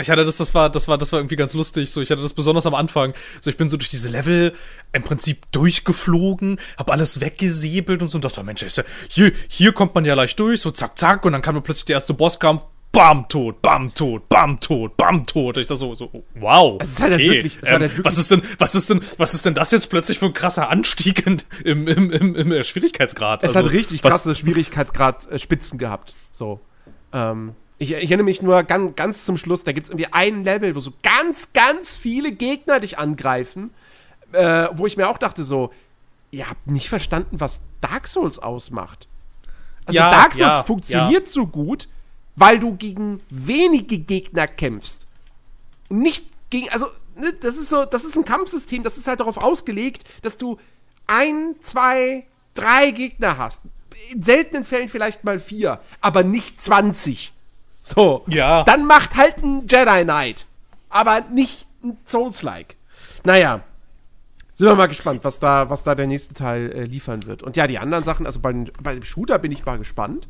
ich- 0.00 0.10
hatte 0.10 0.24
das, 0.24 0.36
das 0.38 0.54
war, 0.54 0.70
das 0.70 0.88
war, 0.88 0.96
das 0.98 1.12
war 1.12 1.18
irgendwie 1.20 1.36
ganz 1.36 1.54
lustig. 1.54 1.90
So, 1.90 2.00
ich 2.00 2.10
hatte 2.10 2.22
das 2.22 2.32
besonders 2.32 2.66
am 2.66 2.74
Anfang. 2.74 3.14
So, 3.40 3.50
ich 3.50 3.56
bin 3.56 3.68
so 3.68 3.76
durch 3.76 3.90
diese 3.90 4.08
Level 4.08 4.52
im 4.92 5.02
Prinzip 5.02 5.50
durchgeflogen, 5.52 6.60
habe 6.78 6.92
alles 6.92 7.20
weggesäbelt 7.20 8.02
und 8.02 8.08
so 8.08 8.18
und 8.18 8.24
dachte, 8.24 8.42
Mensch, 8.42 8.62
ist 8.62 8.76
ja, 8.76 8.84
hier, 9.08 9.32
hier 9.48 9.72
kommt 9.72 9.94
man 9.94 10.04
ja 10.04 10.14
leicht 10.14 10.38
durch, 10.40 10.60
so 10.60 10.70
zack, 10.70 10.98
zack, 10.98 11.24
und 11.24 11.32
dann 11.32 11.42
kam 11.42 11.54
mir 11.54 11.60
plötzlich 11.60 11.86
der 11.86 11.94
erste 11.94 12.14
Bosskampf, 12.14 12.64
bam, 12.90 13.28
tot, 13.28 13.60
bam, 13.60 13.92
tot, 13.94 14.28
bam, 14.30 14.58
tot, 14.60 14.96
bam, 14.96 15.26
tot. 15.26 15.56
Ich 15.58 15.64
dachte 15.66 15.76
so, 15.76 15.94
so, 15.94 16.10
wow. 16.36 16.78
Es 16.80 16.90
ist 16.92 17.00
halt 17.00 17.18
wirklich- 17.18 17.56
es 17.56 17.62
ist 17.62 17.70
halt 17.70 17.80
wirklich- 17.82 18.04
was 18.04 18.16
ist 18.18 18.30
denn, 18.30 18.42
was 18.58 18.74
ist 18.74 18.88
denn, 18.90 19.00
was 19.18 19.34
ist 19.34 19.44
denn 19.46 19.54
das 19.54 19.70
jetzt 19.72 19.90
plötzlich 19.90 20.18
für 20.18 20.26
ein 20.26 20.32
krasser 20.32 20.70
Anstieg 20.70 21.26
in, 21.26 21.42
im, 21.64 21.86
im, 21.86 22.10
im, 22.10 22.34
im 22.34 22.52
äh, 22.52 22.64
Schwierigkeitsgrad? 22.64 23.42
Es 23.44 23.54
Also, 23.54 23.66
hat 23.68 23.72
richtig 23.74 24.00
krasse 24.02 24.34
Schwierigkeitsgrad-Spitzen 24.34 25.78
gehabt. 25.78 26.14
So. 26.32 26.60
Ähm, 27.12 27.54
ich, 27.78 27.92
erinnere 27.92 28.24
mich 28.24 28.42
nur 28.42 28.62
ganz, 28.64 28.96
ganz 28.96 29.24
zum 29.24 29.36
Schluss, 29.36 29.64
da 29.64 29.72
gibt 29.72 29.86
es 29.86 29.90
irgendwie 29.90 30.12
ein 30.12 30.44
Level, 30.44 30.74
wo 30.74 30.80
so 30.80 30.92
ganz, 31.02 31.52
ganz 31.52 31.92
viele 31.92 32.32
Gegner 32.32 32.80
dich 32.80 32.98
angreifen, 32.98 33.70
äh, 34.32 34.68
wo 34.72 34.86
ich 34.86 34.96
mir 34.96 35.08
auch 35.08 35.18
dachte, 35.18 35.44
so, 35.44 35.72
ihr 36.30 36.50
habt 36.50 36.66
nicht 36.66 36.88
verstanden, 36.88 37.40
was 37.40 37.60
Dark 37.80 38.08
Souls 38.08 38.38
ausmacht. 38.38 39.08
Also 39.86 39.98
Ja, 39.98 40.10
Dark 40.10 40.34
Souls 40.34 40.56
ja, 40.56 40.62
funktioniert 40.64 41.28
so 41.28 41.46
gut, 41.46 41.88
weil 42.36 42.58
du 42.58 42.74
gegen 42.76 43.20
wenige 43.30 43.98
Gegner 43.98 44.46
kämpfst. 44.48 45.06
Und 45.88 46.00
nicht 46.00 46.26
gegen, 46.50 46.68
also, 46.70 46.86
ne, 47.16 47.32
das 47.40 47.56
ist 47.56 47.70
so, 47.70 47.84
das 47.84 48.04
ist 48.04 48.16
ein 48.16 48.24
Kampfsystem, 48.24 48.82
das 48.82 48.98
ist 48.98 49.06
halt 49.06 49.20
darauf 49.20 49.38
ausgelegt, 49.38 50.04
dass 50.22 50.36
du 50.36 50.58
ein, 51.06 51.54
zwei, 51.60 52.26
drei 52.54 52.90
Gegner 52.90 53.38
hast. 53.38 53.62
In 54.10 54.22
seltenen 54.22 54.64
Fällen 54.64 54.88
vielleicht 54.88 55.24
mal 55.24 55.38
vier, 55.38 55.80
aber 56.00 56.24
nicht 56.24 56.60
20. 56.60 57.32
So. 57.88 58.24
Ja. 58.28 58.64
Dann 58.64 58.86
macht 58.86 59.16
halt 59.16 59.38
ein 59.42 59.66
Jedi 59.66 60.04
Knight. 60.04 60.46
Aber 60.90 61.22
nicht 61.30 61.66
ein 61.82 61.96
Souls-like. 62.04 62.76
Naja. 63.24 63.62
Sind 64.54 64.68
wir 64.68 64.74
mal 64.74 64.88
gespannt, 64.88 65.20
was 65.22 65.38
da, 65.38 65.70
was 65.70 65.84
da 65.84 65.94
der 65.94 66.06
nächste 66.06 66.34
Teil 66.34 66.72
äh, 66.72 66.82
liefern 66.84 67.26
wird. 67.26 67.42
Und 67.42 67.56
ja, 67.56 67.66
die 67.66 67.78
anderen 67.78 68.04
Sachen, 68.04 68.26
also 68.26 68.40
bei, 68.40 68.52
bei 68.82 68.94
dem 68.94 69.04
Shooter 69.04 69.38
bin 69.38 69.52
ich 69.52 69.64
mal 69.64 69.78
gespannt. 69.78 70.28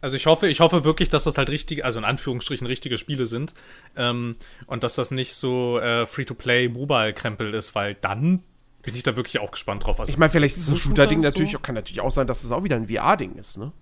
Also 0.00 0.16
ich 0.16 0.26
hoffe, 0.26 0.48
ich 0.48 0.60
hoffe 0.60 0.84
wirklich, 0.84 1.08
dass 1.08 1.24
das 1.24 1.38
halt 1.38 1.50
richtig, 1.50 1.84
also 1.84 1.98
in 1.98 2.04
Anführungsstrichen 2.04 2.66
richtige 2.66 2.98
Spiele 2.98 3.26
sind 3.26 3.54
ähm, 3.96 4.36
und 4.66 4.82
dass 4.82 4.94
das 4.94 5.10
nicht 5.12 5.34
so 5.34 5.78
äh, 5.78 6.06
Free-to-Play 6.06 6.68
Mobile-Krempel 6.68 7.54
ist, 7.54 7.74
weil 7.74 7.94
dann 7.94 8.42
bin 8.82 8.96
ich 8.96 9.02
da 9.04 9.14
wirklich 9.14 9.38
auch 9.38 9.52
gespannt 9.52 9.84
drauf. 9.84 10.00
Also, 10.00 10.10
Ich 10.10 10.18
meine, 10.18 10.30
vielleicht 10.30 10.56
ist 10.56 10.68
das 10.68 10.70
so 10.70 10.76
Shooter-Ding 10.76 11.18
Shooter, 11.18 11.28
natürlich, 11.28 11.52
so? 11.52 11.58
kann 11.60 11.76
natürlich 11.76 12.00
auch 12.00 12.10
sein, 12.10 12.26
dass 12.26 12.42
das 12.42 12.50
auch 12.50 12.64
wieder 12.64 12.76
ein 12.76 12.88
VR-Ding 12.88 13.36
ist, 13.36 13.58
ne? 13.58 13.72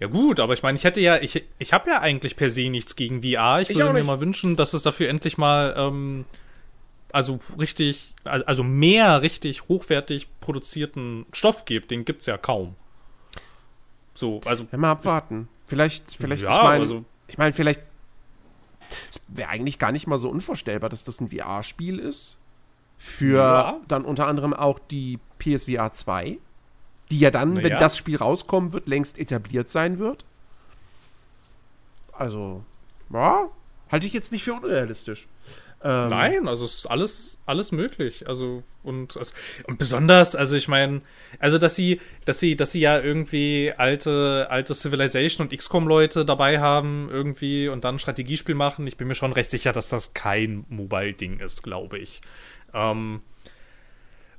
Ja 0.00 0.06
gut, 0.06 0.40
aber 0.40 0.54
ich 0.54 0.62
meine, 0.62 0.76
ich 0.76 0.84
hätte 0.84 1.00
ja, 1.00 1.16
ich, 1.18 1.44
ich 1.58 1.72
habe 1.72 1.90
ja 1.90 2.00
eigentlich 2.00 2.36
per 2.36 2.50
se 2.50 2.68
nichts 2.70 2.96
gegen 2.96 3.22
VR. 3.22 3.60
Ich 3.60 3.70
Ich 3.70 3.78
würde 3.78 3.92
mir 3.92 4.04
mal 4.04 4.20
wünschen, 4.20 4.56
dass 4.56 4.74
es 4.74 4.82
dafür 4.82 5.08
endlich 5.08 5.38
mal 5.38 5.74
ähm, 5.76 6.24
also 7.12 7.40
richtig, 7.58 8.14
also 8.24 8.62
mehr 8.62 9.22
richtig 9.22 9.68
hochwertig 9.68 10.28
produzierten 10.40 11.26
Stoff 11.32 11.64
gibt. 11.64 11.90
Den 11.90 12.04
gibt's 12.04 12.26
ja 12.26 12.36
kaum. 12.36 12.74
So, 14.14 14.40
also 14.44 14.66
Ja, 14.72 14.78
mal 14.78 14.90
abwarten. 14.90 15.48
Vielleicht, 15.66 16.14
vielleicht, 16.16 16.42
Ja, 16.42 16.50
ich 16.56 16.62
meine, 16.62 16.80
also- 16.80 17.04
ich 17.26 17.38
meine, 17.38 17.52
vielleicht 17.52 17.80
Es 19.10 19.20
wäre 19.28 19.50
eigentlich 19.50 19.78
gar 19.78 19.92
nicht 19.92 20.06
mal 20.06 20.16
so 20.18 20.30
unvorstellbar, 20.30 20.88
dass 20.88 21.04
das 21.04 21.20
ein 21.20 21.28
VR-Spiel 21.28 21.98
ist. 21.98 22.38
Für 22.96 23.36
Ja. 23.36 23.80
dann 23.86 24.04
unter 24.04 24.26
anderem 24.26 24.54
auch 24.54 24.78
die 24.78 25.18
PSVR 25.38 25.92
2, 25.92 26.38
die 27.10 27.18
ja 27.18 27.30
dann, 27.30 27.54
Na 27.54 27.62
wenn 27.62 27.78
das 27.78 27.96
Spiel 27.96 28.16
rauskommen 28.16 28.72
wird, 28.72 28.88
längst 28.88 29.18
etabliert 29.18 29.70
sein 29.70 29.98
wird. 29.98 30.24
Also, 32.12 32.64
ja, 33.12 33.48
halte 33.90 34.06
ich 34.06 34.12
jetzt 34.12 34.32
nicht 34.32 34.44
für 34.44 34.54
unrealistisch. 34.54 35.26
Ähm, 35.80 36.08
Nein, 36.08 36.48
also 36.48 36.64
es 36.64 36.78
ist 36.78 36.86
alles, 36.86 37.38
alles 37.46 37.70
möglich. 37.70 38.26
Also, 38.26 38.64
und, 38.82 39.16
also, 39.16 39.32
und 39.64 39.78
besonders, 39.78 40.34
also 40.34 40.56
ich 40.56 40.66
meine, 40.66 41.02
also 41.38 41.56
dass 41.56 41.76
sie, 41.76 42.00
dass 42.24 42.40
sie, 42.40 42.56
dass 42.56 42.72
sie 42.72 42.80
ja 42.80 42.98
irgendwie 42.98 43.72
alte, 43.76 44.48
alte 44.50 44.74
Civilization 44.74 45.46
und 45.46 45.56
XCOM-Leute 45.56 46.24
dabei 46.24 46.58
haben, 46.58 47.08
irgendwie 47.10 47.68
und 47.68 47.84
dann 47.84 47.96
ein 47.96 47.98
Strategiespiel 48.00 48.56
machen. 48.56 48.88
Ich 48.88 48.96
bin 48.96 49.06
mir 49.06 49.14
schon 49.14 49.32
recht 49.32 49.50
sicher, 49.50 49.72
dass 49.72 49.88
das 49.88 50.14
kein 50.14 50.64
Mobile-Ding 50.68 51.38
ist, 51.38 51.62
glaube 51.62 51.98
ich. 51.98 52.22
Ähm, 52.74 53.20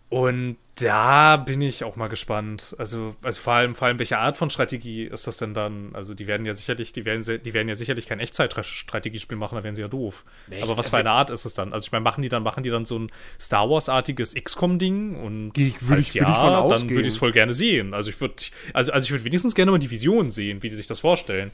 und 0.10 0.58
da 0.82 1.36
bin 1.36 1.62
ich 1.62 1.84
auch 1.84 1.98
mal 1.98 2.08
gespannt. 2.08 2.74
Also, 2.80 3.14
also 3.22 3.42
vor 3.42 3.52
allem, 3.54 3.76
vor 3.76 3.90
allem, 3.90 4.00
welche 4.00 4.18
Art 4.18 4.38
von 4.38 4.50
Strategie 4.50 5.04
ist 5.04 5.28
das 5.28 5.36
denn 5.38 5.54
dann? 5.54 5.90
Also, 5.94 6.14
die 6.14 6.26
werden 6.26 6.46
ja 6.46 6.54
sicherlich, 6.54 6.94
die 6.94 7.04
werden, 7.04 7.22
die 7.44 7.54
werden 7.54 7.68
ja 7.68 7.76
sicherlich 7.76 8.06
kein 8.08 8.22
Echtzeit-Strategiespiel 8.22 9.36
machen, 9.38 9.56
da 9.56 9.64
wären 9.66 9.76
sie 9.76 9.82
ja 9.82 9.90
doof. 9.90 10.24
Nee, 10.50 10.62
Aber 10.62 10.78
was 10.78 10.86
also- 10.86 10.92
für 10.92 10.98
eine 11.02 11.12
Art 11.12 11.32
ist 11.32 11.44
es 11.44 11.54
dann? 11.54 11.74
Also, 11.74 11.88
ich 11.88 11.92
meine, 11.92 12.04
machen 12.04 12.22
die 12.22 12.30
dann, 12.30 12.44
machen 12.44 12.64
die 12.64 12.70
dann 12.70 12.86
so 12.86 12.98
ein 12.98 13.12
Star 13.40 13.70
Wars-artiges 13.70 14.36
XCOM-Ding? 14.36 15.16
Und 15.16 15.52
Geh- 15.54 15.72
falls 15.72 15.90
würd 15.90 16.00
ich- 16.00 16.16
würd 16.16 16.30
ich 16.30 16.36
von 16.38 16.70
dann 16.70 16.90
würde 16.90 17.02
ich 17.02 17.08
es 17.08 17.18
voll 17.18 17.34
gerne 17.34 17.54
sehen. 17.54 17.94
Also, 17.94 18.10
ich 18.10 18.22
würde, 18.22 18.36
also, 18.74 18.94
also 18.94 19.06
ich 19.06 19.12
würde 19.12 19.26
wenigstens 19.26 19.56
gerne 19.56 19.72
mal 19.72 19.80
die 19.80 19.92
Vision 19.92 20.32
sehen, 20.32 20.64
wie 20.64 20.70
die 20.70 20.76
sich 20.76 20.88
das 20.88 21.00
vorstellen. 21.02 21.52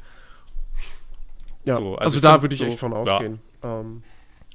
Ja, 1.66 1.76
So, 1.76 1.96
also 1.96 1.98
also, 1.98 2.18
ich 2.18 2.22
da 2.22 2.42
würde 2.44 2.54
ich 2.54 2.60
so- 2.60 2.68
echt 2.68 2.78
von 2.78 2.92
ja. 2.92 2.98
ausgehen. 3.00 3.40
Ähm, 3.64 4.04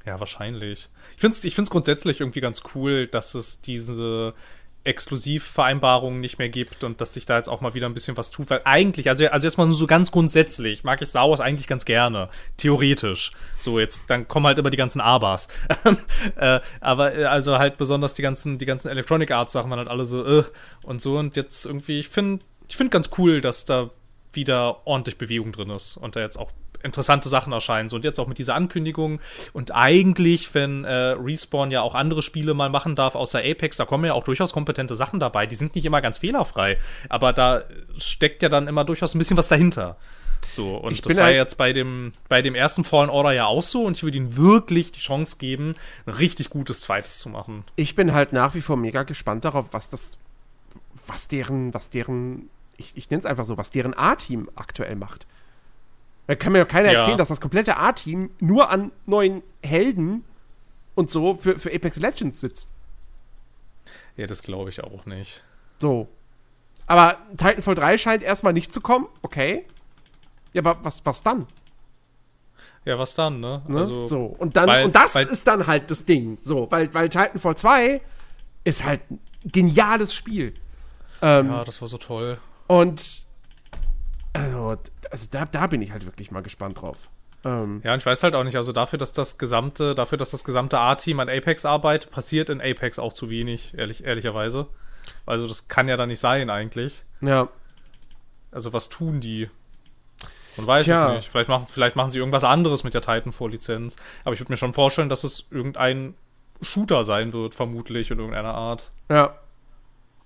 Ja, 0.07 0.19
wahrscheinlich. 0.19 0.89
Ich 1.15 1.21
finde 1.21 1.37
es 1.37 1.45
ich 1.45 1.55
find's 1.55 1.71
grundsätzlich 1.71 2.21
irgendwie 2.21 2.41
ganz 2.41 2.63
cool, 2.75 3.07
dass 3.07 3.35
es 3.35 3.61
diese 3.61 4.35
Exklusivvereinbarungen 4.83 6.21
nicht 6.21 6.39
mehr 6.39 6.49
gibt 6.49 6.85
und 6.85 7.03
dass 7.03 7.13
sich 7.13 7.27
da 7.27 7.37
jetzt 7.37 7.49
auch 7.49 7.61
mal 7.61 7.75
wieder 7.75 7.87
ein 7.87 7.93
bisschen 7.93 8.17
was 8.17 8.31
tut, 8.31 8.49
weil 8.49 8.63
eigentlich, 8.65 9.11
also, 9.11 9.27
also 9.27 9.47
erstmal 9.47 9.67
nur 9.67 9.77
so 9.77 9.87
ganz 9.87 10.11
grundsätzlich, 10.11 10.85
mag 10.85 11.03
ich 11.03 11.09
Star 11.09 11.29
Wars 11.29 11.41
eigentlich 11.41 11.67
ganz 11.67 11.85
gerne, 11.85 12.31
theoretisch. 12.57 13.33
So, 13.59 13.79
jetzt, 13.79 14.01
dann 14.07 14.27
kommen 14.27 14.47
halt 14.47 14.59
immer 14.59 14.71
die 14.71 14.79
ganzen 14.79 15.03
Abers. 15.03 15.49
äh, 16.37 16.61
aber, 16.81 17.15
äh, 17.15 17.25
also 17.25 17.59
halt 17.59 17.77
besonders 17.77 18.15
die 18.15 18.23
ganzen, 18.23 18.57
die 18.57 18.65
ganzen 18.65 18.89
Electronic 18.89 19.31
Arts 19.33 19.53
Sachen 19.53 19.69
waren 19.69 19.81
halt 19.81 19.89
alle 19.89 20.07
so, 20.07 20.25
äh, 20.25 20.45
und 20.83 21.03
so 21.03 21.19
und 21.19 21.37
jetzt 21.37 21.67
irgendwie, 21.67 22.01
ich 22.01 22.09
finde, 22.09 22.43
ich 22.67 22.77
finde 22.77 22.91
ganz 22.91 23.11
cool, 23.19 23.43
dass 23.43 23.67
da 23.67 23.91
wieder 24.33 24.87
ordentlich 24.87 25.19
Bewegung 25.19 25.53
drin 25.53 25.71
ist 25.71 25.99
und 25.99 26.17
da 26.17 26.21
jetzt 26.21 26.39
auch 26.39 26.53
interessante 26.83 27.29
Sachen 27.29 27.53
erscheinen. 27.53 27.89
So, 27.89 27.97
und 27.97 28.05
jetzt 28.05 28.19
auch 28.19 28.27
mit 28.27 28.39
dieser 28.39 28.55
Ankündigung. 28.55 29.21
Und 29.53 29.75
eigentlich, 29.75 30.55
wenn 30.55 30.85
äh, 30.85 30.95
Respawn 30.95 31.71
ja 31.71 31.83
auch 31.83 31.95
andere 31.95 32.23
Spiele 32.23 32.55
mal 32.55 32.71
machen 32.71 32.95
darf, 32.95 33.15
außer 33.15 33.41
Apex, 33.41 33.77
da 33.77 33.85
kommen 33.85 34.05
ja 34.05 34.15
auch 34.15 34.25
durchaus 34.25 34.53
kompetente 34.53 34.97
Sachen 34.97 35.21
dabei. 35.21 35.47
Die 35.47 35.55
sind 35.55 35.75
nicht 35.75 35.85
immer 35.85 36.01
ganz 36.01 36.19
fehlerfrei, 36.19 36.79
aber 37.09 37.33
da 37.33 37.63
steckt 37.99 38.43
ja 38.43 38.49
dann 38.49 38.69
immer 38.69 38.85
durchaus 38.85 39.15
ein 39.15 39.19
bisschen 39.19 39.37
was 39.37 39.49
dahinter. 39.49 39.97
So, 40.51 40.77
und 40.77 40.93
Ich 40.93 41.03
das 41.03 41.17
war 41.17 41.31
jetzt 41.31 41.57
bei 41.57 41.73
dem, 41.73 42.13
bei 42.29 42.43
dem 42.43 42.55
ersten 42.55 42.83
Fallen 42.85 43.11
Order 43.11 43.33
ja 43.33 43.47
auch 43.47 43.63
so 43.63 43.85
und 43.85 43.97
ich 43.97 44.03
würde 44.03 44.17
ihnen 44.17 44.37
wirklich 44.37 44.91
die 44.91 45.01
Chance 45.01 45.37
geben, 45.39 45.77
ein 46.07 46.15
richtig 46.15 46.51
gutes 46.51 46.81
zweites 46.81 47.19
zu 47.19 47.29
machen. 47.29 47.65
ich 47.77 47.95
bin 47.95 48.13
halt 48.13 48.33
nach 48.33 48.55
wie 48.55 48.61
vor 48.61 48.77
mega 48.77 49.05
gespannt 49.05 49.45
darauf, 49.45 49.73
was 49.73 49.91
das, 49.91 50.19
was 51.07 51.29
deren, 51.29 51.73
was 51.75 51.91
deren, 51.91 52.51
ich, 52.77 52.97
ich 52.97 53.11
nenne 53.11 53.21
es 53.21 53.27
einfach 53.27 53.45
so, 53.45 53.57
was 53.59 53.71
deren 53.71 53.97
A-Team 53.97 54.49
aktuell 54.57 54.97
macht. 54.97 55.27
Da 56.31 56.37
kann 56.37 56.53
mir 56.53 56.61
doch 56.65 56.69
keiner 56.71 56.93
Ja. 56.93 57.01
erzählen, 57.01 57.19
dass 57.19 57.27
das 57.27 57.41
komplette 57.41 57.77
A-Team 57.77 58.31
nur 58.39 58.71
an 58.71 58.93
neuen 59.05 59.43
Helden 59.65 60.25
und 60.95 61.11
so 61.11 61.35
für, 61.35 61.59
für 61.59 61.75
Apex 61.75 61.97
Legends 61.97 62.39
sitzt. 62.41 62.71
Ja, 64.17 64.29
das 64.29 64.45
glaube 64.45 64.71
ich 64.71 64.81
auch 64.85 65.07
nicht. 65.07 65.43
So. 65.81 66.07
Aber 66.87 67.17
Titanfall 67.37 67.75
3 67.75 67.99
scheint 67.99 68.23
erstmal 68.23 68.53
nicht 68.53 68.73
zu 68.73 68.81
kommen, 68.81 69.09
okay. 69.23 69.67
Ja, 70.53 70.63
aber 70.63 70.79
was, 70.85 71.05
was 71.05 71.21
dann? 71.25 71.49
Ja, 72.85 72.97
was 72.97 73.17
dann, 73.17 73.41
ne? 73.41 73.63
Ne? 73.67 73.79
Also, 73.81 74.07
so. 74.07 74.27
Und 74.27 74.57
dann, 74.57 74.69
weil- 74.69 74.85
und 74.85 74.95
das 74.95 75.17
weil- 75.17 75.27
ist 75.27 75.49
dann 75.49 75.67
halt 75.67 75.91
das 75.91 76.05
Ding. 76.05 76.39
So, 76.43 76.71
weil, 76.71 76.95
weil 76.95 77.09
Titanfall 77.09 77.57
2 77.57 78.01
ist 78.63 78.85
halt 78.85 79.01
ein 79.11 79.19
geniales 79.45 80.15
Spiel. 80.15 80.55
Ähm, 81.23 81.49
ja, 81.51 81.65
das 81.65 81.81
war 81.81 81.89
so 81.89 81.99
toll. 81.99 82.39
Und 82.69 83.25
also, 84.33 84.77
also 85.11 85.27
da, 85.31 85.45
da 85.45 85.67
bin 85.67 85.83
ich 85.83 85.93
halt 85.93 86.07
wirklich 86.07 86.31
mal 86.31 86.43
gespannt 86.43 86.81
drauf. 86.81 87.09
Ähm, 87.45 87.81
Ja, 87.85 87.93
und 87.95 88.01
ich 88.01 88.07
weiß 88.07 88.23
halt 88.23 88.35
auch 88.35 88.45
nicht, 88.45 88.57
also 88.57 88.73
dafür, 88.73 88.99
dass 88.99 89.13
das 89.13 89.39
gesamte, 89.39 89.95
dafür, 89.95 90.19
dass 90.19 90.31
das 90.31 90.45
gesamte 90.45 90.79
A-Team 90.79 91.21
an 91.21 91.29
Apex 91.29 91.65
arbeitet, 91.65 92.11
passiert 92.11 92.51
in 92.51 92.61
Apex 92.61 92.99
auch 92.99 93.13
zu 93.13 93.31
wenig, 93.31 93.75
ehrlich, 93.77 94.05
ehrlicherweise. 94.05 94.67
Also 95.27 95.47
das 95.47 95.69
kann 95.69 95.89
ja 95.89 95.97
da 95.97 96.07
nicht 96.07 96.21
sein 96.21 96.51
eigentlich. 96.51 97.05
ja. 97.21 97.49
Also 98.53 98.73
was 98.73 98.89
tun 98.89 99.21
die? 99.21 99.49
Man 100.57 100.67
weiß 100.67 100.85
Tja. 100.85 101.11
es 101.11 101.17
nicht. 101.17 101.29
Vielleicht 101.31 101.49
machen, 101.49 101.67
vielleicht 101.69 101.95
machen 101.95 102.11
sie 102.11 102.19
irgendwas 102.19 102.43
anderes 102.43 102.83
mit 102.83 102.95
der 102.95 103.01
Titanfall-Lizenz. 103.01 103.95
Aber 104.25 104.35
ich 104.35 104.41
würde 104.41 104.51
mir 104.51 104.57
schon 104.57 104.75
vorstellen, 104.75 105.09
dass 105.09 105.23
es 105.23 105.47
irgendein 105.53 106.15
Shooter 106.61 107.05
sein 107.05 107.33
wird, 107.33 107.55
vermutlich, 107.55 108.11
in 108.11 108.19
irgendeiner 108.19 108.55
Art. 108.55 108.91
Ja. 109.09 109.39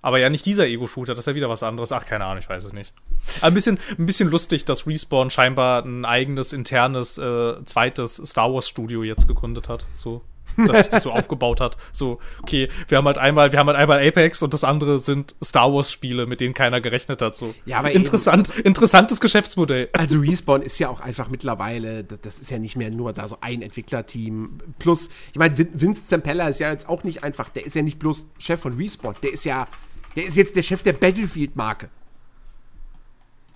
Aber 0.05 0.18
ja 0.18 0.28
nicht 0.28 0.44
dieser 0.44 0.66
Ego-Shooter, 0.66 1.14
das 1.14 1.20
ist 1.22 1.26
ja 1.28 1.34
wieder 1.34 1.48
was 1.48 1.62
anderes. 1.62 1.90
Ach, 1.92 2.05
keine 2.05 2.26
Ahnung, 2.26 2.38
ich 2.42 2.48
weiß 2.48 2.62
es 2.64 2.74
nicht. 2.74 2.92
Aber 3.38 3.46
ein 3.48 3.55
bisschen, 3.55 3.78
ein 3.98 4.05
bisschen 4.05 4.28
lustig, 4.30 4.66
dass 4.66 4.86
Respawn 4.86 5.30
scheinbar 5.30 5.82
ein 5.82 6.05
eigenes, 6.05 6.52
internes, 6.52 7.16
äh, 7.16 7.55
zweites 7.64 8.16
Star 8.16 8.52
Wars-Studio 8.52 9.02
jetzt 9.02 9.26
gegründet 9.26 9.70
hat. 9.70 9.86
So. 9.94 10.20
Dass 10.66 10.76
sich 10.82 10.88
das 10.88 11.02
so 11.05 11.11
aufgebaut 11.12 11.61
hat. 11.61 11.78
So, 11.90 12.20
okay, 12.42 12.68
wir 12.88 12.98
haben 12.98 13.07
halt 13.07 13.16
einmal, 13.16 13.50
wir 13.50 13.59
haben 13.59 13.66
halt 13.66 13.78
einmal 13.78 14.07
Apex 14.07 14.42
und 14.42 14.52
das 14.52 14.62
andere 14.62 14.98
sind 14.98 15.34
Star 15.42 15.72
Wars-Spiele, 15.72 16.26
mit 16.26 16.40
denen 16.40 16.52
keiner 16.52 16.82
gerechnet 16.82 17.22
hat. 17.22 17.34
So. 17.34 17.55
Ja, 17.64 17.78
aber 17.78 17.90
Interessant, 17.92 18.50
interessantes 18.59 19.20
Geschäftsmodell. 19.20 19.88
Also 19.94 20.18
Respawn 20.20 20.61
ist 20.61 20.78
ja 20.78 20.90
auch 20.90 21.00
einfach 21.00 21.28
mittlerweile, 21.30 22.05
das, 22.05 22.20
das 22.20 22.38
ist 22.40 22.50
ja 22.50 22.59
nicht 22.59 22.76
mehr 22.76 22.90
nur 22.90 23.14
da 23.14 23.26
so 23.26 23.38
ein 23.40 23.62
Entwicklerteam. 23.62 24.61
Plus, 24.78 25.09
ich 25.32 25.38
meine, 25.38 25.57
Vin- 25.57 25.70
Vince 25.72 26.07
Zampella 26.07 26.46
ist 26.48 26.61
ja 26.61 26.70
jetzt 26.70 26.90
auch 26.90 27.05
nicht 27.05 27.24
einfach, 27.24 27.48
der 27.48 27.64
ist 27.64 27.74
ja 27.74 27.80
nicht 27.82 27.98
bloß 27.98 28.26
Chef 28.38 28.61
von 28.61 28.76
Respawn, 28.76 29.14
der 29.22 29.32
ist 29.32 29.44
ja, 29.46 29.66
der 30.17 30.25
ist 30.27 30.37
jetzt 30.37 30.57
der 30.57 30.62
Chef 30.62 30.83
der 30.83 30.93
Battlefield-Marke. 30.95 31.89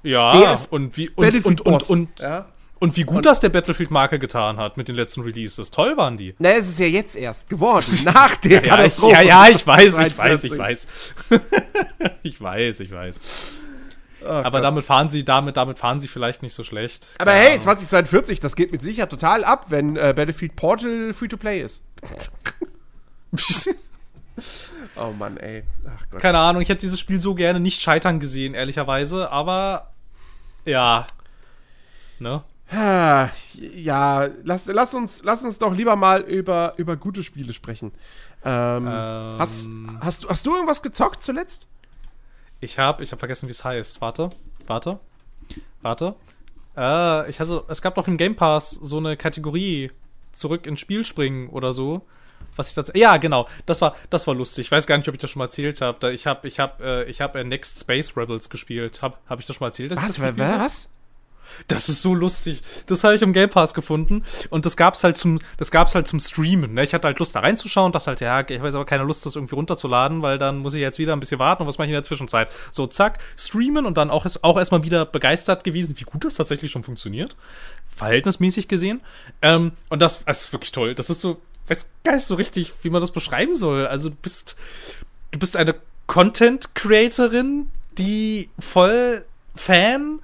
Ja, 0.02 0.38
Der 0.40 0.52
ist 0.52 0.70
und 0.70 0.96
wie, 0.96 1.10
und, 1.10 1.44
und, 1.44 1.60
und, 1.62 1.90
und, 1.90 2.20
ja. 2.20 2.46
und 2.78 2.96
wie 2.96 3.02
gut 3.02 3.26
das 3.26 3.40
der 3.40 3.48
Battlefield-Marke 3.48 4.18
getan 4.20 4.56
hat 4.56 4.76
mit 4.76 4.86
den 4.88 4.94
letzten 4.94 5.22
Releases. 5.22 5.70
Toll 5.72 5.96
waren 5.96 6.16
die. 6.16 6.34
Na, 6.38 6.50
es 6.50 6.68
ist 6.68 6.78
ja 6.78 6.86
jetzt 6.86 7.16
erst 7.16 7.48
geworden, 7.50 7.98
nach 8.04 8.36
der 8.36 8.52
Ja, 8.52 8.60
ich, 8.60 8.68
Katastrophe. 8.68 9.14
ja, 9.14 9.22
ja, 9.22 9.48
ich 9.48 9.66
weiß, 9.66 9.98
ich 9.98 9.98
weiß, 9.98 10.14
43. 10.16 10.52
ich 10.52 10.58
weiß. 10.58 10.86
ich 12.22 12.40
weiß, 12.40 12.80
ich 12.80 12.90
weiß. 12.92 13.20
Oh 14.22 14.26
Aber 14.26 14.50
Gott. 14.50 14.64
damit 14.64 14.84
fahren 14.84 15.08
sie, 15.08 15.24
damit, 15.24 15.56
damit 15.56 15.78
fahren 15.78 16.00
sie 16.00 16.08
vielleicht 16.08 16.42
nicht 16.42 16.54
so 16.54 16.62
schlecht. 16.64 17.08
Aber 17.18 17.30
Keine 17.32 17.40
hey, 17.42 17.50
Ahnung. 17.50 17.62
2042, 17.62 18.40
das 18.40 18.56
geht 18.56 18.72
mit 18.72 18.80
Sicherheit 18.82 19.10
total 19.10 19.44
ab, 19.44 19.66
wenn 19.68 19.96
äh, 19.96 20.12
Battlefield 20.14 20.54
Portal 20.56 21.12
Free-to-Play 21.12 21.60
ist. 21.62 21.82
Oh 24.98 25.12
Mann, 25.12 25.36
ey. 25.36 25.62
Ach 25.86 26.04
Gott. 26.10 26.20
Keine 26.20 26.38
Ahnung, 26.38 26.62
ich 26.62 26.68
hätte 26.68 26.80
dieses 26.80 26.98
Spiel 26.98 27.20
so 27.20 27.34
gerne 27.34 27.60
nicht 27.60 27.80
scheitern 27.82 28.20
gesehen, 28.20 28.54
ehrlicherweise, 28.54 29.30
aber 29.30 29.92
ja. 30.64 31.06
Ne? 32.18 32.42
Ja, 32.70 34.28
lass, 34.44 34.66
lass, 34.66 34.92
uns, 34.94 35.22
lass 35.22 35.42
uns 35.42 35.58
doch 35.58 35.72
lieber 35.74 35.96
mal 35.96 36.20
über, 36.20 36.74
über 36.76 36.96
gute 36.96 37.22
Spiele 37.22 37.52
sprechen. 37.52 37.92
Ähm, 38.44 38.86
Ähm. 38.86 39.38
hast, 39.38 39.68
hast, 40.00 40.24
du, 40.24 40.28
hast 40.28 40.46
du 40.46 40.54
irgendwas 40.54 40.82
gezockt 40.82 41.22
zuletzt? 41.22 41.66
Ich 42.60 42.78
habe 42.78 43.02
ich 43.04 43.12
hab 43.12 43.20
vergessen, 43.20 43.46
wie 43.46 43.52
es 43.52 43.64
heißt. 43.64 44.00
Warte, 44.00 44.30
warte, 44.66 44.98
warte. 45.80 46.14
Äh, 46.76 47.30
ich 47.30 47.40
hatte, 47.40 47.64
es 47.68 47.80
gab 47.80 47.94
doch 47.94 48.06
im 48.06 48.16
Game 48.18 48.36
Pass 48.36 48.70
so 48.70 48.98
eine 48.98 49.16
Kategorie 49.16 49.90
zurück 50.32 50.66
ins 50.66 50.80
Spiel 50.80 51.06
springen 51.06 51.48
oder 51.48 51.72
so. 51.72 52.02
Was 52.58 52.70
ich 52.70 52.74
das, 52.74 52.90
ja, 52.94 53.16
genau, 53.16 53.48
das 53.66 53.80
war, 53.80 53.96
das 54.10 54.26
war 54.26 54.34
lustig. 54.34 54.66
Ich 54.66 54.72
weiß 54.72 54.86
gar 54.86 54.98
nicht, 54.98 55.08
ob 55.08 55.14
ich 55.14 55.20
das 55.20 55.30
schon 55.30 55.38
mal 55.38 55.46
erzählt 55.46 55.80
habe. 55.80 56.12
Ich 56.12 56.26
habe, 56.26 56.46
ich 56.48 56.58
habe, 56.58 56.84
äh, 56.84 57.10
ich 57.10 57.20
habe 57.20 57.38
äh, 57.38 57.44
Next 57.44 57.80
Space 57.80 58.16
Rebels 58.16 58.50
gespielt. 58.50 59.00
Hab, 59.00 59.20
hab 59.28 59.38
ich 59.38 59.46
das 59.46 59.56
schon 59.56 59.64
mal 59.64 59.68
erzählt? 59.68 59.92
Was? 59.92 60.18
hab? 60.18 60.38
Was? 60.38 60.88
Das 61.66 61.88
ist 61.88 62.02
so 62.02 62.14
lustig. 62.14 62.62
Das 62.86 63.04
habe 63.04 63.14
ich 63.14 63.22
im 63.22 63.32
Game 63.32 63.48
Pass 63.48 63.74
gefunden 63.74 64.24
und 64.50 64.66
das 64.66 64.76
gab's 64.76 65.02
halt 65.02 65.16
zum, 65.16 65.40
das 65.56 65.70
gab's 65.70 65.94
halt 65.94 66.06
zum 66.06 66.20
Streamen. 66.20 66.74
Ne? 66.74 66.84
Ich 66.84 66.94
hatte 66.94 67.06
halt 67.06 67.18
Lust 67.18 67.34
da 67.34 67.40
reinzuschauen, 67.40 67.92
dachte 67.92 68.06
halt, 68.06 68.20
ja, 68.20 68.40
ich 68.40 68.58
habe 68.58 68.68
jetzt 68.68 68.74
aber 68.74 68.84
keine 68.84 69.04
Lust, 69.04 69.26
das 69.26 69.36
irgendwie 69.36 69.54
runterzuladen, 69.54 70.22
weil 70.22 70.38
dann 70.38 70.58
muss 70.58 70.74
ich 70.74 70.80
jetzt 70.80 70.98
wieder 70.98 71.14
ein 71.14 71.20
bisschen 71.20 71.38
warten 71.38 71.62
und 71.62 71.68
was 71.68 71.78
mache 71.78 71.86
ich 71.86 71.90
in 71.90 71.94
der 71.94 72.02
Zwischenzeit? 72.02 72.48
So, 72.70 72.86
zack, 72.86 73.18
streamen 73.36 73.86
und 73.86 73.96
dann 73.96 74.10
auch, 74.10 74.26
auch 74.42 74.56
erstmal 74.56 74.84
wieder 74.84 75.06
begeistert 75.06 75.64
gewesen, 75.64 75.94
wie 75.98 76.04
gut 76.04 76.24
das 76.24 76.34
tatsächlich 76.34 76.70
schon 76.70 76.84
funktioniert. 76.84 77.36
Verhältnismäßig 77.88 78.68
gesehen. 78.68 79.00
Ähm, 79.42 79.72
und 79.88 80.00
das, 80.00 80.24
das 80.24 80.42
ist 80.42 80.52
wirklich 80.52 80.72
toll. 80.72 80.94
Das 80.94 81.10
ist 81.10 81.20
so, 81.20 81.40
weiß 81.70 81.88
gar 82.04 82.14
nicht 82.14 82.24
so 82.24 82.34
richtig, 82.34 82.72
wie 82.82 82.90
man 82.90 83.00
das 83.00 83.12
beschreiben 83.12 83.54
soll. 83.54 83.86
Also 83.86 84.08
du 84.10 84.16
bist, 84.16 84.56
du 85.30 85.38
bist 85.38 85.56
eine 85.56 85.74
Content 86.06 86.74
Creatorin, 86.74 87.70
die 87.98 88.48
voll 88.58 89.24
Fan 89.54 90.20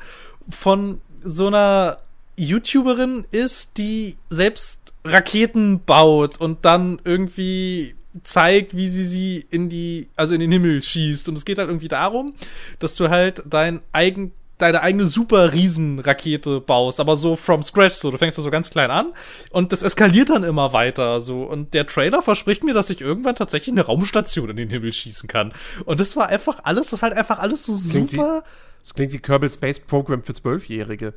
von 0.48 1.00
so 1.22 1.48
einer 1.48 1.98
YouTuberin 2.36 3.24
ist, 3.30 3.78
die 3.78 4.16
selbst 4.30 4.94
Raketen 5.04 5.84
baut 5.84 6.40
und 6.40 6.64
dann 6.64 7.00
irgendwie 7.04 7.94
zeigt, 8.22 8.76
wie 8.76 8.86
sie 8.86 9.04
sie 9.04 9.46
in 9.50 9.68
die, 9.68 10.08
also 10.16 10.34
in 10.34 10.40
den 10.40 10.52
Himmel 10.52 10.82
schießt. 10.82 11.28
Und 11.28 11.36
es 11.36 11.44
geht 11.44 11.58
halt 11.58 11.68
irgendwie 11.68 11.88
darum, 11.88 12.34
dass 12.78 12.94
du 12.94 13.10
halt 13.10 13.42
dein 13.46 13.80
eigen, 13.92 14.32
deine 14.58 14.82
eigene 14.82 15.06
super 15.06 15.52
Riesenrakete 15.52 16.60
baust, 16.60 17.00
aber 17.00 17.16
so 17.16 17.36
from 17.36 17.62
scratch, 17.62 17.94
so. 17.94 18.10
Du 18.10 18.18
fängst 18.18 18.38
da 18.38 18.42
so 18.42 18.50
ganz 18.50 18.70
klein 18.70 18.90
an 18.90 19.12
und 19.50 19.72
das 19.72 19.82
eskaliert 19.82 20.30
dann 20.30 20.44
immer 20.44 20.72
weiter, 20.72 21.20
so. 21.20 21.42
Und 21.44 21.74
der 21.74 21.86
Trailer 21.86 22.22
verspricht 22.22 22.62
mir, 22.62 22.74
dass 22.74 22.90
ich 22.90 23.00
irgendwann 23.00 23.34
tatsächlich 23.34 23.72
eine 23.72 23.82
Raumstation 23.82 24.50
in 24.50 24.56
den 24.56 24.70
Himmel 24.70 24.92
schießen 24.92 25.28
kann. 25.28 25.52
Und 25.84 26.00
das 26.00 26.16
war 26.16 26.28
einfach 26.28 26.60
alles, 26.64 26.90
das 26.90 27.02
war 27.02 27.10
halt 27.10 27.18
einfach 27.18 27.38
alles 27.38 27.66
so 27.66 27.72
Klingt 27.90 28.12
super. 28.12 28.42
Wie, 28.44 28.80
das 28.80 28.94
klingt 28.94 29.12
wie 29.12 29.18
Kerbal 29.18 29.48
Space 29.48 29.80
Program 29.80 30.22
für 30.22 30.34
Zwölfjährige. 30.34 31.14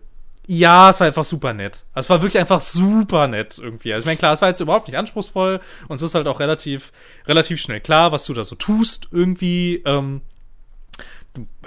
Ja, 0.50 0.90
es 0.90 1.00
war 1.02 1.08
einfach 1.08 1.26
super 1.26 1.54
nett. 1.54 1.84
Also 1.94 2.06
es 2.06 2.10
war 2.10 2.22
wirklich 2.22 2.40
einfach 2.40 2.62
super 2.62 3.28
nett 3.28 3.60
irgendwie. 3.62 3.94
Also 3.94 4.04
ich 4.04 4.06
meine, 4.06 4.18
klar, 4.18 4.34
es 4.34 4.42
war 4.42 4.48
jetzt 4.48 4.62
überhaupt 4.62 4.88
nicht 4.88 4.98
anspruchsvoll 4.98 5.60
und 5.90 5.98
es 5.98 6.02
ist 6.02 6.16
halt 6.16 6.26
auch 6.28 6.40
relativ, 6.40 6.94
relativ 7.28 7.60
schnell 7.60 7.82
klar, 7.82 8.14
was 8.14 8.26
du 8.26 8.34
da 8.34 8.46
so 8.46 8.56
tust 8.56 9.10
irgendwie. 9.12 9.84
Ähm, 9.86 10.22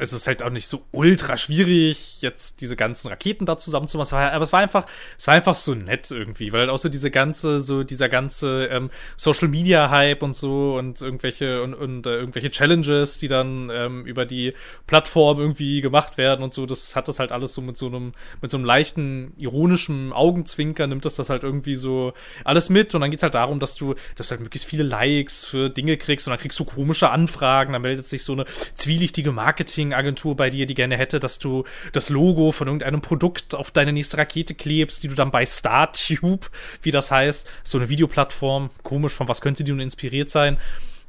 es 0.01 0.13
ist 0.15 0.27
halt 0.27 0.43
auch 0.43 0.51
nicht 0.51 0.67
so 0.67 0.83
ultra 0.93 1.37
schwierig, 1.37 2.23
jetzt 2.23 2.61
diese 2.63 2.75
ganzen 2.75 3.09
Raketen 3.09 3.45
da 3.45 3.59
zusammenzumachen. 3.59 4.17
Aber 4.17 4.43
es 4.43 4.53
war 4.53 4.61
einfach, 4.61 4.87
es 5.19 5.27
war 5.27 5.35
einfach 5.35 5.55
so 5.55 5.75
nett 5.75 6.11
irgendwie, 6.11 6.53
weil 6.53 6.61
halt 6.61 6.71
auch 6.71 6.79
so 6.79 6.89
diese 6.89 7.11
ganze, 7.11 7.61
so 7.61 7.85
dieser 7.85 8.09
ganze 8.09 8.67
ähm, 8.67 8.91
Social 9.17 9.49
Media 9.49 9.91
Hype 9.91 10.23
und 10.23 10.35
so 10.35 10.77
und 10.79 11.03
irgendwelche 11.03 11.63
und, 11.63 11.75
und 11.75 12.07
äh, 12.07 12.17
irgendwelche 12.17 12.51
Challenges, 12.51 13.19
die 13.19 13.29
dann 13.29 13.71
ähm, 13.73 14.07
über 14.07 14.25
die 14.25 14.55
Plattform 14.87 15.39
irgendwie 15.39 15.83
gemacht 15.83 16.17
werden 16.17 16.43
und 16.43 16.55
so, 16.55 16.65
das 16.65 16.97
hat 16.97 17.09
das 17.09 17.19
halt 17.19 17.31
alles 17.31 17.53
so 17.53 17.61
mit 17.61 17.77
so 17.77 17.87
einem, 17.87 18.13
mit 18.41 18.51
so 18.51 18.57
einem 18.57 18.65
leichten 18.65 19.35
ironischen 19.37 20.13
Augenzwinker 20.13 20.87
nimmt 20.87 21.05
das 21.05 21.15
das 21.15 21.29
halt 21.29 21.43
irgendwie 21.43 21.75
so 21.75 22.15
alles 22.45 22.71
mit 22.71 22.95
und 22.95 23.03
dann 23.03 23.11
geht's 23.11 23.23
halt 23.23 23.35
darum, 23.35 23.61
dass 23.61 23.75
du, 23.75 23.95
dass 24.17 24.29
du 24.29 24.33
halt 24.33 24.41
möglichst 24.41 24.67
viele 24.67 24.83
Likes 24.83 25.45
für 25.45 25.69
Dinge 25.69 25.99
kriegst 25.99 26.27
und 26.27 26.31
dann 26.31 26.41
kriegst 26.41 26.59
du 26.59 26.65
komische 26.65 27.11
Anfragen, 27.11 27.75
dann 27.75 27.83
meldet 27.83 28.07
sich 28.07 28.25
so 28.25 28.33
eine 28.33 28.47
zwielichtige 28.75 29.33
Marketing 29.33 29.90
Marketingagentur 29.91 30.37
bei 30.37 30.51
dir, 30.51 30.67
die 30.67 30.75
gerne 30.75 30.97
hätte, 30.97 31.21
dass 31.21 31.39
du 31.39 31.65
das 31.93 32.09
Logo 32.09 32.53
von 32.53 32.69
irgendeinem 32.69 33.01
Produkt 33.01 33.55
auf 33.55 33.71
deine 33.71 33.93
nächste 33.93 34.19
Rakete 34.19 34.55
klebst, 34.55 35.03
die 35.03 35.09
du 35.09 35.15
dann 35.15 35.31
bei 35.31 35.45
StarTube, 35.45 36.51
wie 36.83 36.91
das 36.91 37.11
heißt, 37.11 37.49
so 37.63 37.79
eine 37.79 37.89
Videoplattform, 37.89 38.71
komisch, 38.83 39.13
von 39.13 39.29
was 39.29 39.41
könnte 39.41 39.65
die 39.65 39.73
nun 39.73 39.81
inspiriert 39.81 40.31
sein? 40.31 40.59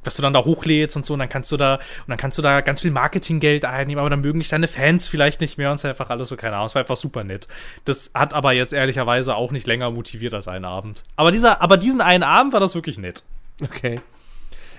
dass 0.04 0.16
du 0.16 0.22
dann 0.22 0.32
da 0.32 0.44
hochlädst 0.44 0.96
und 0.96 1.06
so, 1.06 1.12
und 1.12 1.20
dann 1.20 1.28
kannst 1.28 1.52
du 1.52 1.56
da, 1.56 1.76
und 1.76 2.08
dann 2.08 2.16
kannst 2.16 2.36
du 2.36 2.42
da 2.42 2.60
ganz 2.60 2.80
viel 2.80 2.90
Marketinggeld 2.90 3.64
einnehmen, 3.64 4.00
aber 4.00 4.10
dann 4.10 4.20
mögen 4.20 4.40
dich 4.40 4.48
deine 4.48 4.66
Fans 4.66 5.06
vielleicht 5.06 5.40
nicht 5.40 5.58
mehr 5.58 5.70
und 5.70 5.76
es 5.76 5.84
ist 5.84 5.90
einfach 5.90 6.10
alles 6.10 6.28
so, 6.28 6.34
keine 6.34 6.56
Ahnung, 6.56 6.66
es 6.66 6.74
war 6.74 6.80
einfach 6.80 6.96
super 6.96 7.22
nett. 7.22 7.46
Das 7.84 8.10
hat 8.12 8.34
aber 8.34 8.50
jetzt 8.50 8.72
ehrlicherweise 8.72 9.36
auch 9.36 9.52
nicht 9.52 9.68
länger 9.68 9.92
motiviert 9.92 10.34
als 10.34 10.48
einen 10.48 10.64
Abend. 10.64 11.04
Aber 11.14 11.30
dieser, 11.30 11.62
aber 11.62 11.76
diesen 11.76 12.00
einen 12.00 12.24
Abend 12.24 12.52
war 12.52 12.58
das 12.58 12.74
wirklich 12.74 12.98
nett. 12.98 13.22
Okay. 13.62 14.00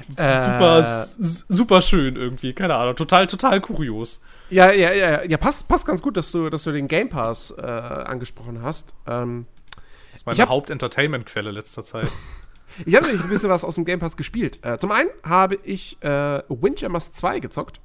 Super, 0.08 0.80
äh, 0.80 1.06
super 1.18 1.82
schön 1.82 2.16
irgendwie, 2.16 2.54
keine 2.54 2.76
Ahnung, 2.76 2.96
total, 2.96 3.28
total 3.28 3.62
kurios. 3.62 4.22
Ja, 4.50 4.72
ja, 4.72 4.92
ja, 4.92 5.24
ja, 5.24 5.38
passt, 5.38 5.68
passt 5.68 5.86
ganz 5.86 6.02
gut, 6.02 6.18
dass 6.18 6.32
du, 6.32 6.50
dass 6.50 6.64
du 6.64 6.72
den 6.72 6.88
Game 6.88 7.10
Pass 7.10 7.52
äh, 7.58 7.62
angesprochen 7.62 8.62
hast. 8.62 8.96
Ähm, 9.08 9.46
das 10.12 10.22
ist 10.22 10.26
meine 10.26 10.48
Hauptentertainment-Quelle 10.48 11.52
letzter 11.52 11.84
Zeit. 11.84 12.08
ich 12.86 12.96
habe 12.96 13.08
nämlich 13.08 13.24
ein 13.24 13.30
bisschen 13.30 13.50
was 13.50 13.64
aus 13.64 13.76
dem 13.76 13.86
Game 13.86 14.00
Pass 14.00 14.18
gespielt. 14.18 14.60
Äh, 14.64 14.78
zum 14.78 14.92
einen 14.92 15.10
habe 15.24 15.58
ich 15.64 16.02
äh, 16.04 16.42
Windjammers 16.50 17.14
2 17.14 17.40
gezockt. 17.40 17.80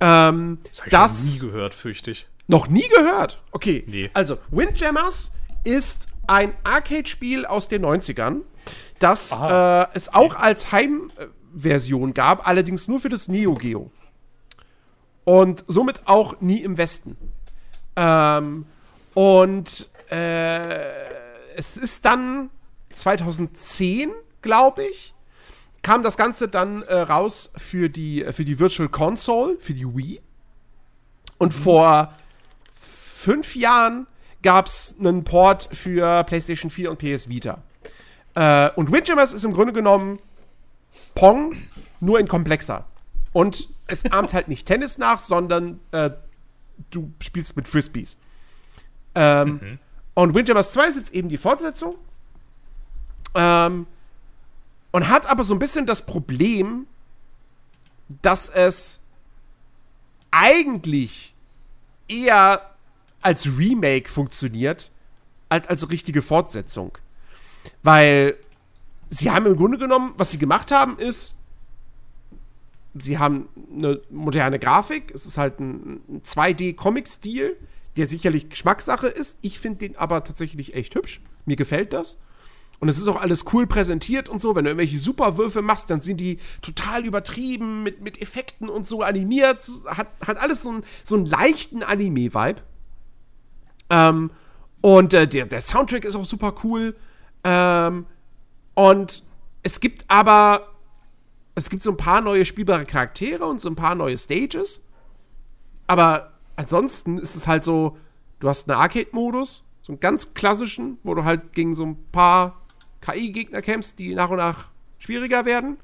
Ähm, 0.00 0.58
das 0.70 0.80
habe 0.80 0.88
ich 0.88 0.92
das 0.92 1.24
noch 1.24 1.32
nie 1.32 1.50
gehört, 1.50 1.74
fürchte 1.74 2.10
ich. 2.10 2.28
Noch 2.46 2.68
nie 2.68 2.88
gehört? 2.88 3.42
Okay. 3.52 3.84
Nee. 3.86 4.10
Also, 4.12 4.38
Windjammers 4.50 5.32
ist 5.64 6.08
ein 6.26 6.52
Arcade-Spiel 6.62 7.46
aus 7.46 7.68
den 7.68 7.84
90ern 7.84 8.42
das 8.98 9.32
äh, 9.32 9.86
es 9.94 10.12
auch 10.12 10.34
als 10.36 10.72
Heimversion 10.72 12.14
gab, 12.14 12.46
allerdings 12.46 12.88
nur 12.88 13.00
für 13.00 13.08
das 13.08 13.28
Neo 13.28 13.54
Geo. 13.54 13.90
Und 15.24 15.64
somit 15.68 16.02
auch 16.06 16.40
nie 16.40 16.58
im 16.58 16.76
Westen. 16.76 17.16
Ähm, 17.96 18.66
und 19.14 19.88
äh, 20.10 20.78
es 21.56 21.76
ist 21.76 22.04
dann 22.04 22.50
2010, 22.90 24.10
glaube 24.42 24.84
ich, 24.84 25.14
kam 25.82 26.02
das 26.02 26.16
Ganze 26.16 26.48
dann 26.48 26.82
äh, 26.82 26.94
raus 26.94 27.52
für 27.56 27.88
die, 27.88 28.24
für 28.32 28.44
die 28.44 28.58
Virtual 28.58 28.88
Console, 28.88 29.56
für 29.60 29.74
die 29.74 29.86
Wii. 29.86 30.20
Und 31.38 31.54
mhm. 31.54 31.62
vor 31.62 32.14
fünf 32.72 33.56
Jahren 33.56 34.06
gab 34.42 34.66
es 34.66 34.94
einen 34.98 35.24
Port 35.24 35.68
für 35.72 36.24
PlayStation 36.24 36.70
4 36.70 36.90
und 36.90 36.98
PS 36.98 37.28
Vita. 37.28 37.62
Äh, 38.34 38.70
und 38.70 38.90
Windjammers 38.92 39.32
ist 39.32 39.44
im 39.44 39.52
Grunde 39.52 39.72
genommen 39.72 40.18
Pong, 41.14 41.56
nur 42.00 42.18
in 42.18 42.28
komplexer. 42.28 42.84
Und 43.32 43.68
es 43.86 44.04
ahmt 44.10 44.32
halt 44.32 44.48
nicht 44.48 44.66
Tennis 44.66 44.98
nach, 44.98 45.18
sondern 45.18 45.80
äh, 45.92 46.10
du 46.90 47.12
spielst 47.20 47.56
mit 47.56 47.68
Frisbees. 47.68 48.16
Ähm, 49.14 49.60
mhm. 49.62 49.78
Und 50.14 50.34
Windjammers 50.34 50.72
2 50.72 50.86
ist 50.88 50.96
jetzt 50.96 51.14
eben 51.14 51.28
die 51.28 51.38
Fortsetzung. 51.38 51.96
Ähm, 53.34 53.86
und 54.92 55.08
hat 55.08 55.28
aber 55.30 55.42
so 55.42 55.54
ein 55.54 55.58
bisschen 55.58 55.86
das 55.86 56.06
Problem, 56.06 56.86
dass 58.22 58.48
es 58.48 59.00
eigentlich 60.30 61.34
eher 62.06 62.70
als 63.22 63.46
Remake 63.46 64.08
funktioniert, 64.08 64.92
als 65.48 65.66
als 65.66 65.90
richtige 65.90 66.22
Fortsetzung. 66.22 66.98
Weil 67.82 68.36
sie 69.10 69.30
haben 69.30 69.46
im 69.46 69.56
Grunde 69.56 69.78
genommen, 69.78 70.14
was 70.16 70.30
sie 70.30 70.38
gemacht 70.38 70.70
haben, 70.70 70.98
ist, 70.98 71.38
sie 72.94 73.18
haben 73.18 73.48
eine 73.72 74.00
moderne 74.10 74.58
Grafik. 74.58 75.12
Es 75.14 75.26
ist 75.26 75.38
halt 75.38 75.60
ein, 75.60 76.00
ein 76.08 76.22
2D-Comic-Stil, 76.22 77.56
der 77.96 78.06
sicherlich 78.06 78.50
Geschmackssache 78.50 79.08
ist. 79.08 79.38
Ich 79.42 79.58
finde 79.58 79.80
den 79.80 79.96
aber 79.96 80.24
tatsächlich 80.24 80.74
echt 80.74 80.94
hübsch. 80.94 81.20
Mir 81.46 81.56
gefällt 81.56 81.92
das. 81.92 82.18
Und 82.80 82.88
es 82.88 82.98
ist 82.98 83.08
auch 83.08 83.20
alles 83.20 83.44
cool 83.52 83.66
präsentiert 83.66 84.28
und 84.28 84.40
so. 84.40 84.54
Wenn 84.54 84.64
du 84.64 84.70
irgendwelche 84.70 84.98
Superwürfe 84.98 85.62
machst, 85.62 85.90
dann 85.90 86.00
sind 86.00 86.18
die 86.18 86.38
total 86.60 87.06
übertrieben 87.06 87.82
mit, 87.82 88.00
mit 88.00 88.20
Effekten 88.20 88.68
und 88.68 88.86
so 88.86 89.02
animiert. 89.02 89.66
Hat, 89.86 90.08
hat 90.26 90.38
alles 90.38 90.62
so, 90.62 90.72
ein, 90.72 90.84
so 91.02 91.16
einen 91.16 91.26
leichten 91.26 91.82
Anime-Vibe. 91.82 92.62
Ähm, 93.90 94.30
und 94.80 95.14
äh, 95.14 95.26
der, 95.26 95.46
der 95.46 95.60
Soundtrack 95.60 96.04
ist 96.04 96.16
auch 96.16 96.24
super 96.24 96.54
cool. 96.64 96.94
Ähm, 97.44 98.06
und 98.74 99.22
es 99.62 99.80
gibt 99.80 100.04
aber, 100.08 100.68
es 101.54 101.70
gibt 101.70 101.82
so 101.82 101.90
ein 101.90 101.96
paar 101.96 102.20
neue 102.20 102.44
spielbare 102.44 102.84
Charaktere 102.84 103.44
und 103.46 103.60
so 103.60 103.68
ein 103.68 103.76
paar 103.76 103.94
neue 103.94 104.18
Stages. 104.18 104.80
Aber 105.86 106.32
ansonsten 106.56 107.18
ist 107.18 107.36
es 107.36 107.46
halt 107.46 107.64
so, 107.64 107.96
du 108.40 108.48
hast 108.48 108.68
einen 108.68 108.78
Arcade-Modus, 108.78 109.64
so 109.82 109.92
einen 109.92 110.00
ganz 110.00 110.34
klassischen, 110.34 110.98
wo 111.02 111.14
du 111.14 111.24
halt 111.24 111.52
gegen 111.52 111.74
so 111.74 111.84
ein 111.84 112.04
paar 112.10 112.60
KI-Gegner 113.02 113.60
kämpfst, 113.62 113.98
die 113.98 114.14
nach 114.14 114.30
und 114.30 114.38
nach 114.38 114.70
schwieriger 114.98 115.44
werden. 115.44 115.76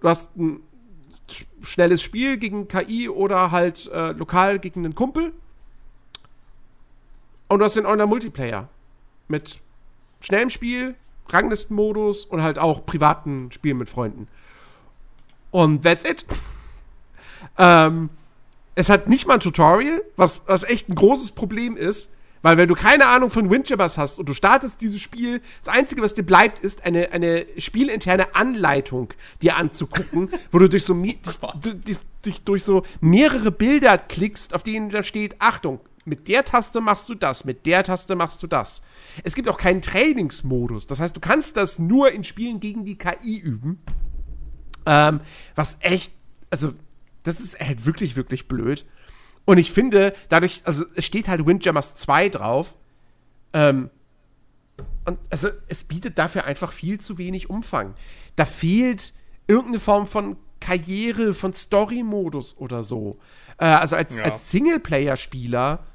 Du 0.00 0.08
hast 0.08 0.36
ein 0.36 0.60
schnelles 1.62 2.02
Spiel 2.02 2.38
gegen 2.38 2.66
KI 2.68 3.08
oder 3.08 3.50
halt 3.50 3.90
äh, 3.92 4.12
lokal 4.12 4.58
gegen 4.58 4.84
einen 4.84 4.94
Kumpel. 4.94 5.32
Und 7.48 7.58
du 7.58 7.64
hast 7.64 7.76
den 7.76 7.86
Online-Multiplayer 7.86 8.68
mit 9.28 9.60
schnellem 10.22 10.50
Spiel, 10.50 10.94
Ranglistenmodus 11.28 12.24
und 12.24 12.42
halt 12.42 12.58
auch 12.58 12.86
privaten 12.86 13.52
Spielen 13.52 13.78
mit 13.78 13.88
Freunden. 13.88 14.28
Und 15.50 15.82
that's 15.82 16.04
it. 16.04 16.24
ähm, 17.58 18.08
es 18.74 18.88
hat 18.88 19.08
nicht 19.08 19.26
mal 19.26 19.34
ein 19.34 19.40
Tutorial, 19.40 20.02
was, 20.16 20.42
was 20.46 20.64
echt 20.64 20.88
ein 20.88 20.94
großes 20.94 21.32
Problem 21.32 21.76
ist, 21.76 22.12
weil 22.40 22.56
wenn 22.56 22.68
du 22.68 22.74
keine 22.74 23.06
Ahnung 23.06 23.30
von 23.30 23.50
Windjammers 23.50 23.98
hast 23.98 24.18
und 24.18 24.28
du 24.28 24.34
startest 24.34 24.80
dieses 24.80 25.00
Spiel, 25.00 25.40
das 25.64 25.72
Einzige, 25.72 26.02
was 26.02 26.14
dir 26.14 26.24
bleibt, 26.24 26.58
ist 26.58 26.84
eine, 26.84 27.12
eine 27.12 27.46
spielinterne 27.56 28.34
Anleitung 28.34 29.14
dir 29.42 29.56
anzugucken, 29.56 30.30
wo 30.50 30.58
du 30.58 30.68
durch 30.68 30.84
so, 30.84 30.94
oh 30.94 31.52
durch, 31.60 31.98
durch, 32.22 32.40
durch 32.42 32.64
so 32.64 32.82
mehrere 33.00 33.52
Bilder 33.52 33.96
klickst, 33.96 34.54
auf 34.54 34.62
denen 34.62 34.90
da 34.90 35.02
steht, 35.02 35.36
Achtung, 35.38 35.80
mit 36.04 36.28
der 36.28 36.44
Taste 36.44 36.80
machst 36.80 37.08
du 37.08 37.14
das, 37.14 37.44
mit 37.44 37.64
der 37.66 37.84
Taste 37.84 38.16
machst 38.16 38.42
du 38.42 38.46
das. 38.46 38.82
Es 39.22 39.34
gibt 39.34 39.48
auch 39.48 39.56
keinen 39.56 39.82
Trainingsmodus. 39.82 40.86
Das 40.86 41.00
heißt, 41.00 41.16
du 41.16 41.20
kannst 41.20 41.56
das 41.56 41.78
nur 41.78 42.10
in 42.12 42.24
Spielen 42.24 42.60
gegen 42.60 42.84
die 42.84 42.98
KI 42.98 43.38
üben. 43.38 43.80
Ähm, 44.84 45.20
was 45.54 45.78
echt, 45.80 46.12
also, 46.50 46.74
das 47.22 47.38
ist 47.38 47.60
halt 47.60 47.86
wirklich, 47.86 48.16
wirklich 48.16 48.48
blöd. 48.48 48.84
Und 49.44 49.58
ich 49.58 49.70
finde, 49.70 50.14
dadurch, 50.28 50.62
also, 50.64 50.84
es 50.96 51.04
steht 51.04 51.28
halt 51.28 51.46
Windjammers 51.46 51.94
2 51.94 52.28
drauf. 52.30 52.76
Ähm, 53.52 53.90
und 55.04 55.18
also, 55.30 55.48
es 55.68 55.84
bietet 55.84 56.18
dafür 56.18 56.44
einfach 56.44 56.72
viel 56.72 57.00
zu 57.00 57.18
wenig 57.18 57.48
Umfang. 57.48 57.94
Da 58.34 58.44
fehlt 58.44 59.12
irgendeine 59.46 59.78
Form 59.78 60.08
von 60.08 60.36
Karriere, 60.58 61.34
von 61.34 61.52
Story-Modus 61.52 62.56
oder 62.58 62.82
so. 62.82 63.20
Äh, 63.58 63.66
also, 63.66 63.94
als, 63.94 64.18
ja. 64.18 64.24
als 64.24 64.50
Singleplayer-Spieler 64.50 65.86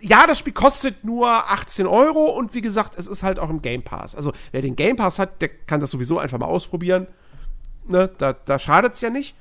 ja, 0.00 0.26
das 0.26 0.38
Spiel 0.38 0.52
kostet 0.52 1.04
nur 1.04 1.28
18 1.28 1.86
Euro 1.86 2.26
und 2.26 2.54
wie 2.54 2.60
gesagt, 2.60 2.96
es 2.98 3.06
ist 3.06 3.22
halt 3.22 3.38
auch 3.38 3.50
im 3.50 3.62
Game 3.62 3.82
Pass. 3.82 4.14
Also, 4.14 4.32
wer 4.52 4.62
den 4.62 4.76
Game 4.76 4.96
Pass 4.96 5.18
hat, 5.18 5.40
der 5.40 5.48
kann 5.48 5.80
das 5.80 5.90
sowieso 5.90 6.18
einfach 6.18 6.38
mal 6.38 6.46
ausprobieren. 6.46 7.06
Ne? 7.86 8.10
Da, 8.18 8.32
da 8.32 8.58
schadet 8.58 8.94
es 8.94 9.00
ja 9.00 9.10
nicht. 9.10 9.34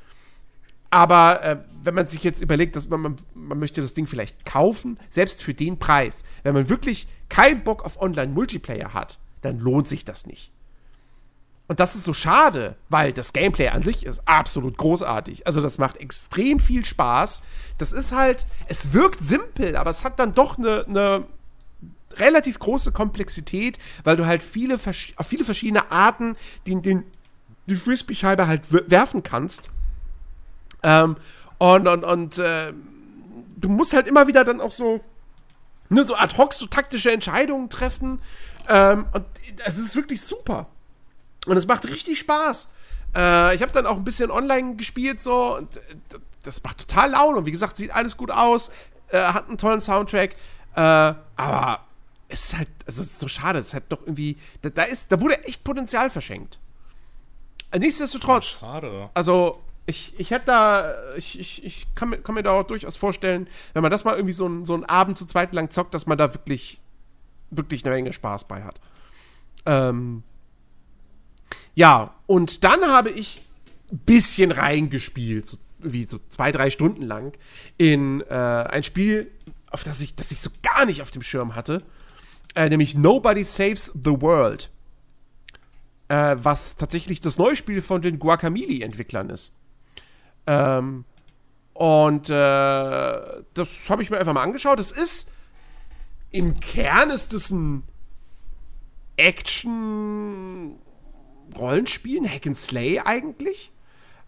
Aber 0.89 1.43
äh, 1.43 1.57
wenn 1.81 1.95
man 1.95 2.07
sich 2.07 2.23
jetzt 2.23 2.41
überlegt, 2.41 2.75
dass 2.75 2.87
man, 2.87 3.01
man, 3.01 3.15
man, 3.33 3.57
möchte 3.57 3.81
das 3.81 3.95
Ding 3.95 4.05
vielleicht 4.05 4.45
kaufen, 4.45 4.99
selbst 5.09 5.41
für 5.41 5.55
den 5.55 5.79
Preis, 5.79 6.23
wenn 6.43 6.53
man 6.53 6.69
wirklich 6.69 7.07
keinen 7.29 7.63
Bock 7.63 7.83
auf 7.83 7.99
Online-Multiplayer 7.99 8.93
hat, 8.93 9.17
dann 9.41 9.57
lohnt 9.57 9.87
sich 9.87 10.05
das 10.05 10.27
nicht. 10.27 10.52
Und 11.67 11.79
das 11.79 11.95
ist 11.95 12.03
so 12.03 12.13
schade, 12.13 12.75
weil 12.89 13.13
das 13.13 13.31
Gameplay 13.31 13.69
an 13.69 13.83
sich 13.83 14.05
ist 14.05 14.21
absolut 14.27 14.77
großartig. 14.77 15.47
Also 15.47 15.61
das 15.61 15.77
macht 15.77 15.97
extrem 15.97 16.59
viel 16.59 16.83
Spaß. 16.83 17.41
Das 17.77 17.93
ist 17.93 18.11
halt, 18.11 18.45
es 18.67 18.93
wirkt 18.93 19.21
simpel, 19.21 19.77
aber 19.77 19.89
es 19.89 20.03
hat 20.03 20.19
dann 20.19 20.33
doch 20.33 20.57
eine, 20.57 20.85
eine 20.85 21.23
relativ 22.17 22.59
große 22.59 22.91
Komplexität, 22.91 23.79
weil 24.03 24.17
du 24.17 24.25
halt 24.25 24.43
viele, 24.43 24.75
auf 24.75 25.27
viele 25.27 25.43
verschiedene 25.43 25.89
Arten 25.91 26.35
den, 26.67 26.81
den, 26.81 27.05
die 27.65 27.75
Frisbee-Scheibe 27.75 28.45
halt 28.45 28.63
werfen 28.91 29.23
kannst. 29.23 29.69
Ähm, 30.83 31.15
und 31.57 31.87
und, 31.87 32.03
und 32.03 32.37
äh, 32.39 32.73
du 33.55 33.69
musst 33.69 33.93
halt 33.93 34.07
immer 34.07 34.27
wieder 34.27 34.43
dann 34.43 34.59
auch 34.59 34.71
so, 34.71 34.99
ne, 35.89 36.03
so 36.03 36.15
ad 36.15 36.37
hoc 36.37 36.53
so 36.53 36.67
taktische 36.67 37.11
Entscheidungen 37.11 37.69
treffen. 37.69 38.21
Ähm, 38.67 39.05
und 39.13 39.25
es 39.65 39.77
ist 39.77 39.95
wirklich 39.95 40.21
super. 40.21 40.67
Und 41.45 41.57
es 41.57 41.67
macht 41.67 41.85
richtig 41.87 42.19
Spaß. 42.19 42.69
Äh, 43.15 43.55
ich 43.55 43.61
habe 43.61 43.71
dann 43.71 43.85
auch 43.85 43.97
ein 43.97 44.03
bisschen 44.03 44.31
online 44.31 44.75
gespielt, 44.75 45.21
so. 45.21 45.57
Und, 45.57 45.77
äh, 45.77 45.81
das 46.43 46.63
macht 46.63 46.79
total 46.79 47.11
Laune. 47.11 47.39
Und 47.39 47.45
wie 47.45 47.51
gesagt, 47.51 47.77
sieht 47.77 47.91
alles 47.91 48.17
gut 48.17 48.31
aus. 48.31 48.71
Äh, 49.09 49.19
hat 49.21 49.47
einen 49.47 49.57
tollen 49.57 49.81
Soundtrack. 49.81 50.35
Äh, 50.75 50.79
aber 50.79 51.85
es 52.27 52.45
ist 52.45 52.57
halt, 52.57 52.69
also 52.85 53.01
es 53.01 53.11
ist 53.11 53.19
so 53.19 53.27
schade. 53.27 53.59
Es 53.59 53.67
ist 53.67 53.73
halt 53.73 53.85
doch 53.89 54.01
irgendwie, 54.01 54.37
da, 54.61 54.69
da, 54.69 54.83
ist, 54.83 55.11
da 55.11 55.21
wurde 55.21 55.43
echt 55.43 55.63
Potenzial 55.63 56.09
verschenkt. 56.09 56.59
Nichtsdestotrotz. 57.77 58.59
Schade. 58.59 59.09
Also, 59.13 59.61
ich, 59.85 60.17
ich 60.17 60.31
hätte 60.31 60.45
da, 60.45 60.93
ich, 61.15 61.39
ich, 61.39 61.63
ich 61.63 61.93
kann, 61.95 62.09
mir, 62.09 62.17
kann 62.19 62.35
mir 62.35 62.43
da 62.43 62.51
auch 62.51 62.63
durchaus 62.63 62.97
vorstellen, 62.97 63.47
wenn 63.73 63.81
man 63.81 63.91
das 63.91 64.03
mal 64.03 64.15
irgendwie 64.15 64.33
so, 64.33 64.47
ein, 64.47 64.65
so 64.65 64.73
einen 64.73 64.85
Abend 64.85 65.17
zu 65.17 65.25
zweit 65.25 65.53
lang 65.53 65.69
zockt, 65.69 65.93
dass 65.93 66.05
man 66.05 66.17
da 66.17 66.33
wirklich, 66.33 66.79
wirklich 67.49 67.83
eine 67.83 67.93
Menge 67.93 68.13
Spaß 68.13 68.47
bei 68.47 68.63
hat. 68.63 68.79
Ähm, 69.65 70.23
ja, 71.75 72.13
und 72.27 72.63
dann 72.63 72.85
habe 72.85 73.09
ich 73.09 73.41
ein 73.91 73.99
bisschen 73.99 74.51
reingespielt, 74.51 75.47
so, 75.47 75.57
wie 75.79 76.05
so 76.05 76.19
zwei, 76.29 76.51
drei 76.51 76.69
Stunden 76.69 77.03
lang, 77.03 77.33
in 77.77 78.21
äh, 78.21 78.33
ein 78.33 78.83
Spiel, 78.83 79.31
auf 79.69 79.83
das 79.83 80.01
ich, 80.01 80.15
das 80.15 80.31
ich 80.31 80.39
so 80.39 80.49
gar 80.61 80.85
nicht 80.85 81.01
auf 81.01 81.11
dem 81.11 81.21
Schirm 81.21 81.55
hatte, 81.55 81.83
äh, 82.55 82.69
nämlich 82.69 82.95
Nobody 82.95 83.43
Saves 83.43 83.91
the 83.93 84.21
World. 84.21 84.69
Äh, 86.09 86.35
was 86.39 86.77
tatsächlich 86.77 87.21
das 87.21 87.37
neue 87.37 87.55
Spiel 87.55 87.81
von 87.81 88.01
den 88.01 88.19
Guacamole-Entwicklern 88.19 89.29
ist. 89.29 89.53
Ähm, 90.45 91.05
und 91.73 92.29
äh, 92.29 92.33
das 92.33 93.89
habe 93.89 94.03
ich 94.03 94.09
mir 94.09 94.19
einfach 94.19 94.33
mal 94.33 94.43
angeschaut. 94.43 94.79
Das 94.79 94.91
ist 94.91 95.31
im 96.31 96.59
Kern 96.59 97.09
ist 97.09 97.33
es 97.33 97.51
ein 97.51 97.83
Action 99.17 100.75
Rollenspiel, 101.57 102.19
ein 102.21 102.29
Hack 102.29 102.47
and 102.47 102.57
Slay 102.57 102.99
eigentlich. 102.99 103.71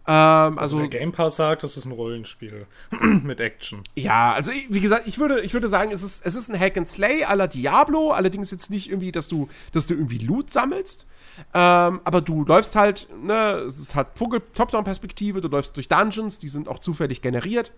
Ähm, 0.07 0.59
also, 0.59 0.77
also, 0.77 0.79
der 0.79 0.99
Game 0.99 1.11
Pass 1.11 1.35
sagt, 1.35 1.63
das 1.63 1.77
ist 1.77 1.85
ein 1.85 1.91
Rollenspiel 1.91 2.67
mit 3.23 3.39
Action. 3.39 3.81
Ja, 3.95 4.33
also 4.33 4.51
wie 4.69 4.79
gesagt, 4.79 5.07
ich 5.07 5.17
würde, 5.17 5.41
ich 5.41 5.53
würde 5.53 5.67
sagen, 5.67 5.91
es 5.91 6.03
ist, 6.03 6.23
es 6.25 6.35
ist 6.35 6.49
ein 6.49 6.59
Hack 6.59 6.77
and 6.77 6.87
Slay 6.87 7.23
à 7.25 7.35
la 7.35 7.47
Diablo, 7.47 8.11
allerdings 8.11 8.51
jetzt 8.51 8.69
nicht 8.69 8.89
irgendwie, 8.89 9.11
dass 9.11 9.27
du, 9.27 9.49
dass 9.71 9.87
du 9.87 9.95
irgendwie 9.95 10.19
Loot 10.19 10.51
sammelst. 10.51 11.07
Ähm, 11.53 12.01
aber 12.03 12.21
du 12.21 12.45
läufst 12.45 12.75
halt, 12.75 13.09
ne, 13.21 13.63
es 13.67 13.79
ist 13.79 13.95
halt 13.95 14.09
Top-Down-Perspektive, 14.15 15.41
du 15.41 15.47
läufst 15.47 15.75
durch 15.75 15.87
Dungeons, 15.87 16.39
die 16.39 16.49
sind 16.49 16.67
auch 16.67 16.79
zufällig 16.79 17.21
generiert. 17.21 17.71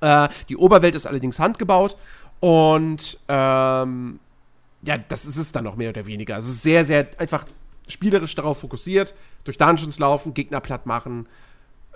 Äh, 0.00 0.28
die 0.48 0.56
Oberwelt 0.56 0.94
ist 0.94 1.06
allerdings 1.06 1.38
handgebaut 1.38 1.96
und 2.40 3.18
ähm, 3.28 4.20
ja, 4.82 4.98
das 5.08 5.26
ist 5.26 5.36
es 5.36 5.52
dann 5.52 5.64
noch 5.64 5.76
mehr 5.76 5.90
oder 5.90 6.06
weniger. 6.06 6.36
Also 6.36 6.52
sehr, 6.52 6.84
sehr 6.84 7.08
einfach 7.18 7.46
spielerisch 7.88 8.34
darauf 8.34 8.60
fokussiert, 8.60 9.14
durch 9.44 9.58
Dungeons 9.58 9.98
laufen, 9.98 10.34
Gegner 10.34 10.60
platt 10.60 10.86
machen 10.86 11.28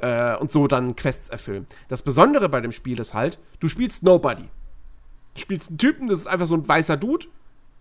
äh, 0.01 0.37
und 0.37 0.51
so 0.51 0.67
dann 0.67 0.97
Quests 0.97 1.29
erfüllen. 1.29 1.67
Das 1.89 2.03
Besondere 2.03 2.49
bei 2.49 2.61
dem 2.61 2.73
Spiel 2.73 2.99
ist 2.99 3.15
halt, 3.15 3.39
du 3.61 3.69
spielst 3.69 4.03
Nobody. 4.03 4.49
Du 5.35 5.41
spielst 5.41 5.71
einen 5.71 5.79
Typen, 5.79 6.09
das 6.09 6.21
ist 6.21 6.27
einfach 6.27 6.47
so 6.47 6.55
ein 6.55 6.67
weißer 6.67 6.97
Dude 6.97 7.27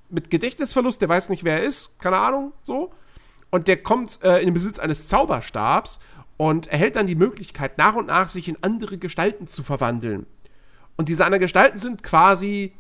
mit 0.10 0.30
Gedächtnisverlust, 0.30 1.02
der 1.02 1.10
weiß 1.10 1.30
nicht, 1.30 1.44
wer 1.44 1.60
er 1.60 1.64
ist, 1.64 2.00
keine 2.00 2.18
Ahnung, 2.18 2.54
so. 2.64 2.92
Und 3.52 3.68
der 3.68 3.82
kommt 3.82 4.22
äh, 4.24 4.40
in 4.40 4.46
den 4.46 4.54
Besitz 4.54 4.80
eines 4.80 5.08
Zauberstabs 5.08 6.00
und 6.38 6.68
erhält 6.68 6.96
dann 6.96 7.08
die 7.08 7.16
Möglichkeit, 7.16 7.78
nach 7.78 7.96
und 7.96 8.08
nach 8.08 8.30
sich 8.30 8.48
in 8.48 8.58
andere 8.62 8.98
Gestalten 8.98 9.48
zu 9.48 9.64
verwandeln. 9.64 10.26
Und 10.98 11.10
diese 11.10 11.26
anderen 11.26 11.42
Gestalten 11.42 11.78
sind 11.78 12.04
quasi 12.04 12.74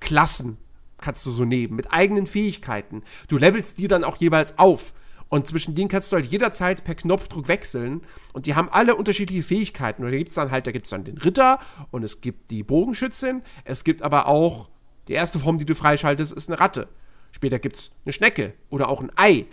Klassen, 0.00 0.58
kannst 1.04 1.26
du 1.26 1.30
so 1.30 1.44
nehmen, 1.44 1.76
mit 1.76 1.92
eigenen 1.92 2.26
Fähigkeiten. 2.26 3.02
Du 3.28 3.36
levelst 3.36 3.78
die 3.78 3.88
dann 3.88 4.04
auch 4.04 4.16
jeweils 4.16 4.58
auf. 4.58 4.94
Und 5.28 5.46
zwischen 5.46 5.74
denen 5.74 5.88
kannst 5.88 6.10
du 6.10 6.16
halt 6.16 6.26
jederzeit 6.26 6.84
per 6.84 6.94
Knopfdruck 6.94 7.48
wechseln. 7.48 8.02
Und 8.32 8.46
die 8.46 8.54
haben 8.54 8.68
alle 8.70 8.94
unterschiedliche 8.94 9.42
Fähigkeiten. 9.42 10.02
Und 10.02 10.10
da 10.10 10.16
gibt 10.16 10.30
es 10.30 10.36
dann 10.36 10.50
halt, 10.50 10.66
da 10.66 10.72
gibt 10.72 10.86
es 10.86 10.90
dann 10.90 11.04
den 11.04 11.18
Ritter 11.18 11.58
und 11.90 12.02
es 12.02 12.20
gibt 12.20 12.50
die 12.50 12.62
Bogenschützin. 12.62 13.42
Es 13.64 13.84
gibt 13.84 14.02
aber 14.02 14.28
auch, 14.28 14.70
die 15.08 15.12
erste 15.12 15.38
Form, 15.38 15.58
die 15.58 15.66
du 15.66 15.74
freischaltest, 15.74 16.32
ist 16.32 16.48
eine 16.48 16.58
Ratte. 16.60 16.88
Später 17.32 17.58
gibt 17.58 17.76
es 17.76 17.90
eine 18.04 18.12
Schnecke 18.12 18.54
oder 18.70 18.88
auch 18.88 19.02
ein 19.02 19.10
Ei. 19.16 19.46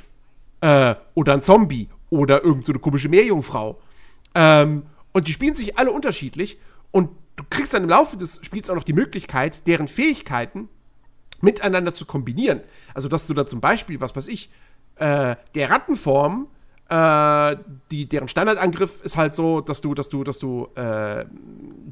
Äh, 0.61 0.95
oder 1.15 1.33
ein 1.33 1.41
Zombie 1.41 1.89
oder 2.09 2.43
irgendeine 2.43 2.77
so 2.77 2.79
komische 2.79 3.09
Meerjungfrau. 3.09 3.81
Ähm, 4.35 4.83
und 5.11 5.27
die 5.27 5.33
spielen 5.33 5.55
sich 5.55 5.77
alle 5.77 5.91
unterschiedlich. 5.91 6.59
Und 6.91 7.09
du 7.35 7.43
kriegst 7.49 7.73
dann 7.73 7.83
im 7.83 7.89
Laufe 7.89 8.17
des 8.17 8.39
Spiels 8.43 8.69
auch 8.69 8.75
noch 8.75 8.83
die 8.83 8.93
Möglichkeit, 8.93 9.65
deren 9.67 9.87
Fähigkeiten 9.87 10.69
miteinander 11.41 11.93
zu 11.93 12.05
kombinieren. 12.05 12.61
Also, 12.93 13.09
dass 13.09 13.27
du 13.27 13.33
da 13.33 13.45
zum 13.45 13.61
Beispiel, 13.61 14.01
was 14.01 14.15
weiß 14.15 14.27
ich, 14.27 14.49
äh, 14.95 15.35
der 15.55 15.69
Rattenform, 15.69 16.47
äh, 16.89 17.55
die, 17.91 18.07
deren 18.07 18.27
Standardangriff 18.27 19.01
ist 19.01 19.17
halt 19.17 19.35
so, 19.35 19.61
dass 19.61 19.81
du, 19.81 19.93
dass 19.93 20.09
du, 20.09 20.23
dass 20.23 20.39
du 20.39 20.67
äh, 20.75 21.25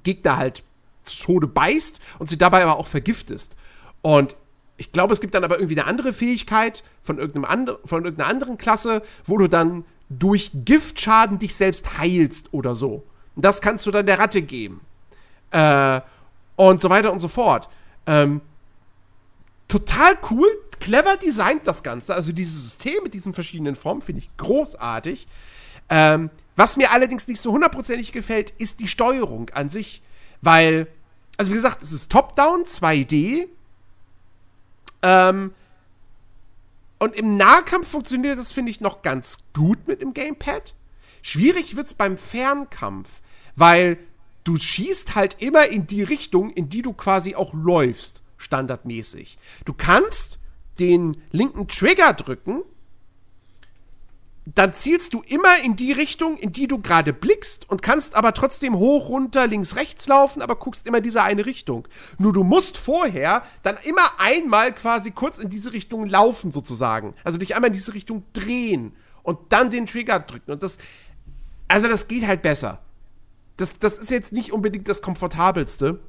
Gegner 0.04 0.38
halt 0.38 0.64
zu 1.04 1.24
Tode 1.24 1.48
beißt 1.48 2.02
und 2.20 2.30
sie 2.30 2.38
dabei 2.38 2.64
aber 2.64 2.78
auch 2.78 2.88
vergiftest. 2.88 3.56
Und 4.02 4.36
ich 4.78 4.92
glaube, 4.92 5.14
es 5.14 5.22
gibt 5.22 5.36
dann 5.36 5.44
aber 5.44 5.60
irgendwie 5.60 5.80
eine 5.80 5.88
andere 5.88 6.14
Fähigkeit 6.14 6.84
von, 7.04 7.18
irgendeinem 7.18 7.46
andre, 7.46 7.80
von 7.86 8.06
irgendeiner 8.06 8.30
anderen 8.30 8.58
Klasse, 8.58 9.02
wo 9.26 9.38
du 9.38 9.48
dann 9.48 9.84
durch 10.10 10.52
Giftschaden 10.54 11.40
dich 11.40 11.56
selbst 11.56 11.98
heilst 11.98 12.54
oder 12.54 12.76
so. 12.76 13.04
Und 13.36 13.46
das 13.46 13.62
kannst 13.62 13.86
du 13.86 13.92
dann 13.92 14.06
der 14.06 14.20
Ratte 14.20 14.42
geben. 14.42 14.82
Äh, 15.52 16.02
und 16.56 16.82
so 16.82 16.90
weiter 16.90 17.12
und 17.12 17.20
so 17.20 17.28
fort. 17.28 17.70
Ähm, 18.06 18.42
total 19.70 20.18
cool, 20.30 20.48
clever 20.82 21.16
designt 21.16 21.66
das 21.66 21.84
Ganze. 21.84 22.14
Also 22.14 22.34
dieses 22.34 22.64
System 22.64 23.04
mit 23.04 23.14
diesen 23.14 23.34
verschiedenen 23.34 23.76
Formen 23.76 24.02
finde 24.02 24.20
ich 24.20 24.36
großartig. 24.36 25.28
Ähm, 25.90 26.30
was 26.58 26.76
mir 26.76 26.92
allerdings 26.92 27.28
nicht 27.28 27.40
so 27.40 27.54
hundertprozentig 27.54 28.12
gefällt, 28.12 28.52
ist 28.58 28.82
die 28.82 28.90
Steuerung 28.90 29.50
an 29.52 29.70
sich. 29.70 30.02
Weil, 30.42 30.88
also 31.38 31.52
wie 31.52 31.56
gesagt, 31.56 31.84
es 31.84 31.94
ist 31.94 32.12
Top-Down, 32.12 32.64
2D. 32.66 33.48
Ähm, 35.04 35.54
und 36.98 37.16
im 37.16 37.38
Nahkampf 37.38 37.88
funktioniert 37.88 38.38
das, 38.38 38.52
finde 38.52 38.72
ich, 38.72 38.82
noch 38.82 39.04
ganz 39.04 39.38
gut 39.54 39.88
mit 39.88 40.02
dem 40.02 40.14
Gamepad. 40.14 40.74
Schwierig 41.22 41.76
wird 41.76 41.88
es 41.88 41.94
beim 41.94 42.18
Fernkampf, 42.18 43.22
weil 43.56 43.98
du 44.44 44.56
schießt 44.56 45.16
halt 45.16 45.38
immer 45.40 45.68
in 45.70 45.88
die 45.88 46.04
Richtung, 46.04 46.52
in 46.52 46.70
die 46.70 46.82
du 46.82 46.94
quasi 46.94 47.36
auch 47.36 47.54
läufst 47.54 48.24
standardmäßig. 48.40 49.38
Du 49.66 49.74
kannst 49.74 50.40
den 50.80 51.22
linken 51.32 51.68
Trigger 51.68 52.14
drücken, 52.14 52.64
dann 54.46 54.74
zielst 54.74 55.14
du 55.14 55.22
immer 55.22 55.64
in 55.64 55.76
die 55.76 55.92
Richtung, 55.92 56.36
in 56.38 56.52
die 56.52 56.68
du 56.68 56.80
gerade 56.80 57.14
blickst 57.14 57.70
und 57.70 57.84
kannst 57.84 58.16
aber 58.16 58.34
trotzdem 58.34 58.76
hoch, 58.76 59.10
runter, 59.10 59.46
links, 59.46 59.76
rechts 59.76 60.08
laufen, 60.08 60.42
aber 60.42 60.56
guckst 60.56 60.88
immer 60.88 61.02
diese 61.02 61.22
eine 61.22 61.46
Richtung. 61.46 61.88
Nur 62.18 62.34
du 62.34 62.44
musst 62.44 62.78
vorher 62.78 63.44
dann 63.62 63.78
immer 63.84 64.02
einmal 64.18 64.74
quasi 64.74 65.12
kurz 65.12 65.38
in 65.38 65.50
diese 65.50 65.72
Richtung 65.72 66.08
laufen 66.08 66.50
sozusagen. 66.50 67.14
Also 67.24 67.38
dich 67.38 67.54
einmal 67.54 67.68
in 67.68 67.74
diese 67.74 67.94
Richtung 67.94 68.24
drehen 68.34 68.94
und 69.22 69.38
dann 69.50 69.70
den 69.70 69.86
Trigger 69.86 70.20
drücken 70.20 70.52
und 70.52 70.64
das 70.64 70.80
also 71.70 71.88
das 71.88 72.10
geht 72.10 72.28
halt 72.28 72.42
besser. 72.42 72.80
Das, 73.56 73.80
das 73.80 74.00
ist 74.00 74.12
jetzt 74.12 74.34
nicht 74.34 74.52
unbedingt 74.52 74.90
das 74.90 75.02
komfortabelste. 75.02 76.00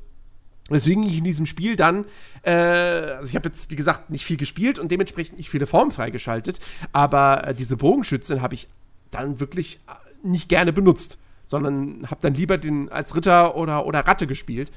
Weswegen 0.71 1.03
ich 1.03 1.19
in 1.19 1.25
diesem 1.25 1.45
Spiel 1.45 1.77
dann, 1.77 2.07
äh, 2.43 2.53
also 2.53 3.29
ich 3.29 3.37
habe 3.37 3.49
jetzt, 3.51 3.71
wie 3.71 3.77
gesagt, 3.77 4.09
nicht 4.09 4.25
viel 4.25 4.39
gespielt 4.39 4.79
und 4.79 4.91
dementsprechend 4.91 5.37
nicht 5.37 5.51
viele 5.51 5.67
Formen 5.67 5.91
freigeschaltet, 5.91 6.61
aber 6.93 7.47
äh, 7.49 7.55
diese 7.55 7.77
Bogenschützin 7.77 8.41
habe 8.41 8.55
ich 8.55 8.69
dann 9.11 9.41
wirklich 9.41 9.81
äh, 9.89 10.27
nicht 10.27 10.49
gerne 10.49 10.73
benutzt, 10.73 11.19
sondern 11.47 12.07
habe 12.11 12.21
dann 12.23 12.35
lieber 12.35 12.57
den 12.57 12.89
als 12.89 13.15
Ritter 13.15 13.57
oder, 13.57 13.85
oder 13.85 14.01
Ratte 14.01 14.27
gespielt. 14.27 14.71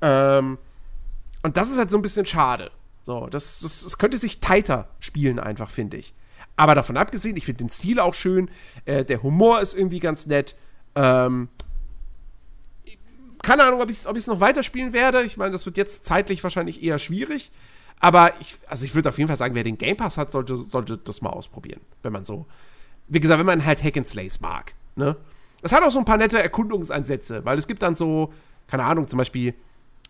Ähm, 0.00 0.58
Und 1.42 1.56
das 1.56 1.70
ist 1.70 1.78
halt 1.78 1.90
so 1.90 1.98
ein 1.98 2.02
bisschen 2.02 2.24
schade. 2.24 2.70
So, 3.02 3.26
das, 3.26 3.58
das, 3.60 3.82
das 3.82 3.98
könnte 3.98 4.18
sich 4.18 4.38
tighter 4.38 4.88
spielen, 5.00 5.40
einfach, 5.40 5.70
finde 5.70 5.96
ich. 5.96 6.14
Aber 6.54 6.76
davon 6.76 6.96
abgesehen, 6.96 7.36
ich 7.36 7.46
finde 7.46 7.64
den 7.64 7.70
Stil 7.70 7.98
auch 7.98 8.14
schön. 8.14 8.48
Äh, 8.84 9.04
der 9.04 9.24
Humor 9.24 9.60
ist 9.60 9.74
irgendwie 9.74 9.98
ganz 9.98 10.26
nett. 10.26 10.54
Ähm, 10.94 11.48
keine 13.42 13.64
Ahnung, 13.64 13.80
ob 13.80 13.90
ich 13.90 13.98
es 13.98 14.06
ob 14.06 14.26
noch 14.26 14.40
weiterspielen 14.40 14.92
werde. 14.92 15.22
Ich 15.22 15.36
meine, 15.36 15.50
das 15.50 15.66
wird 15.66 15.76
jetzt 15.76 16.06
zeitlich 16.06 16.42
wahrscheinlich 16.42 16.82
eher 16.82 16.98
schwierig. 16.98 17.50
Aber 18.00 18.32
ich, 18.40 18.56
also 18.66 18.84
ich 18.84 18.94
würde 18.94 19.08
auf 19.08 19.18
jeden 19.18 19.28
Fall 19.28 19.36
sagen, 19.36 19.54
wer 19.54 19.64
den 19.64 19.78
Game 19.78 19.96
Pass 19.96 20.16
hat, 20.18 20.30
sollte, 20.30 20.56
sollte 20.56 20.98
das 20.98 21.22
mal 21.22 21.30
ausprobieren. 21.30 21.80
Wenn 22.02 22.12
man 22.12 22.24
so, 22.24 22.46
wie 23.08 23.20
gesagt, 23.20 23.38
wenn 23.38 23.46
man 23.46 23.64
halt 23.64 23.82
Hack 23.82 23.96
and 23.96 24.08
Slays 24.08 24.40
mag. 24.40 24.74
Ne? 24.96 25.16
Es 25.62 25.72
hat 25.72 25.82
auch 25.82 25.90
so 25.92 26.00
ein 26.00 26.04
paar 26.04 26.18
nette 26.18 26.42
Erkundungsansätze, 26.42 27.44
weil 27.44 27.58
es 27.58 27.66
gibt 27.66 27.82
dann 27.82 27.94
so, 27.94 28.32
keine 28.66 28.84
Ahnung, 28.84 29.06
zum 29.06 29.18
Beispiel 29.18 29.54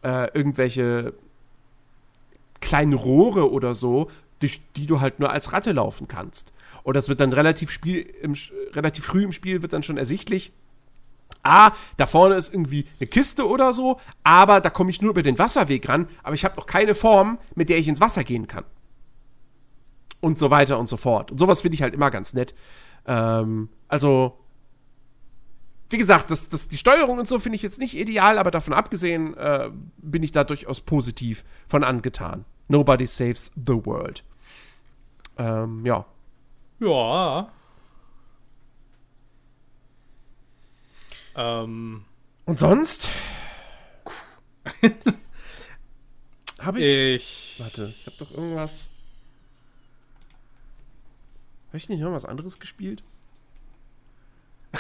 äh, 0.02 0.28
irgendwelche 0.32 1.12
kleinen 2.60 2.94
Rohre 2.94 3.50
oder 3.50 3.74
so, 3.74 4.10
durch 4.40 4.62
die 4.76 4.86
du 4.86 5.00
halt 5.00 5.20
nur 5.20 5.30
als 5.30 5.52
Ratte 5.52 5.72
laufen 5.72 6.08
kannst. 6.08 6.52
Und 6.82 6.96
das 6.96 7.08
wird 7.08 7.20
dann 7.20 7.32
relativ, 7.32 7.70
Spiel 7.70 8.00
im, 8.22 8.34
relativ 8.72 9.04
früh 9.04 9.24
im 9.24 9.32
Spiel 9.32 9.62
wird 9.62 9.72
dann 9.72 9.82
schon 9.82 9.98
ersichtlich. 9.98 10.52
Ah, 11.42 11.72
da 11.96 12.06
vorne 12.06 12.36
ist 12.36 12.52
irgendwie 12.52 12.86
eine 13.00 13.08
Kiste 13.08 13.48
oder 13.48 13.72
so, 13.72 13.98
aber 14.22 14.60
da 14.60 14.70
komme 14.70 14.90
ich 14.90 15.02
nur 15.02 15.10
über 15.10 15.22
den 15.22 15.38
Wasserweg 15.38 15.88
ran, 15.88 16.08
aber 16.22 16.34
ich 16.34 16.44
habe 16.44 16.56
noch 16.56 16.66
keine 16.66 16.94
Form, 16.94 17.38
mit 17.54 17.68
der 17.68 17.78
ich 17.78 17.88
ins 17.88 18.00
Wasser 18.00 18.22
gehen 18.22 18.46
kann. 18.46 18.64
Und 20.20 20.38
so 20.38 20.50
weiter 20.50 20.78
und 20.78 20.88
so 20.88 20.96
fort. 20.96 21.32
Und 21.32 21.38
sowas 21.38 21.62
finde 21.62 21.74
ich 21.74 21.82
halt 21.82 21.94
immer 21.94 22.12
ganz 22.12 22.32
nett. 22.32 22.54
Ähm, 23.06 23.70
also, 23.88 24.38
wie 25.90 25.98
gesagt, 25.98 26.30
das, 26.30 26.48
das, 26.48 26.68
die 26.68 26.78
Steuerung 26.78 27.18
und 27.18 27.26
so 27.26 27.40
finde 27.40 27.56
ich 27.56 27.62
jetzt 27.62 27.80
nicht 27.80 27.96
ideal, 27.96 28.38
aber 28.38 28.52
davon 28.52 28.72
abgesehen 28.72 29.36
äh, 29.36 29.70
bin 29.98 30.22
ich 30.22 30.30
da 30.30 30.44
durchaus 30.44 30.80
positiv 30.80 31.44
von 31.66 31.82
angetan. 31.82 32.44
Nobody 32.68 33.06
saves 33.06 33.50
the 33.56 33.84
world. 33.84 34.22
Ähm, 35.38 35.84
ja. 35.84 36.06
Ja. 36.78 37.50
Ähm. 41.36 42.04
Und 42.44 42.58
sonst? 42.58 43.10
habe 46.58 46.80
ich, 46.80 47.56
ich. 47.56 47.56
Warte, 47.58 47.94
ich 47.96 48.06
habe 48.06 48.16
doch 48.18 48.30
irgendwas. 48.30 48.84
Habe 51.68 51.78
ich 51.78 51.88
nicht 51.88 52.00
noch 52.00 52.12
was 52.12 52.24
anderes 52.24 52.58
gespielt? 52.58 53.02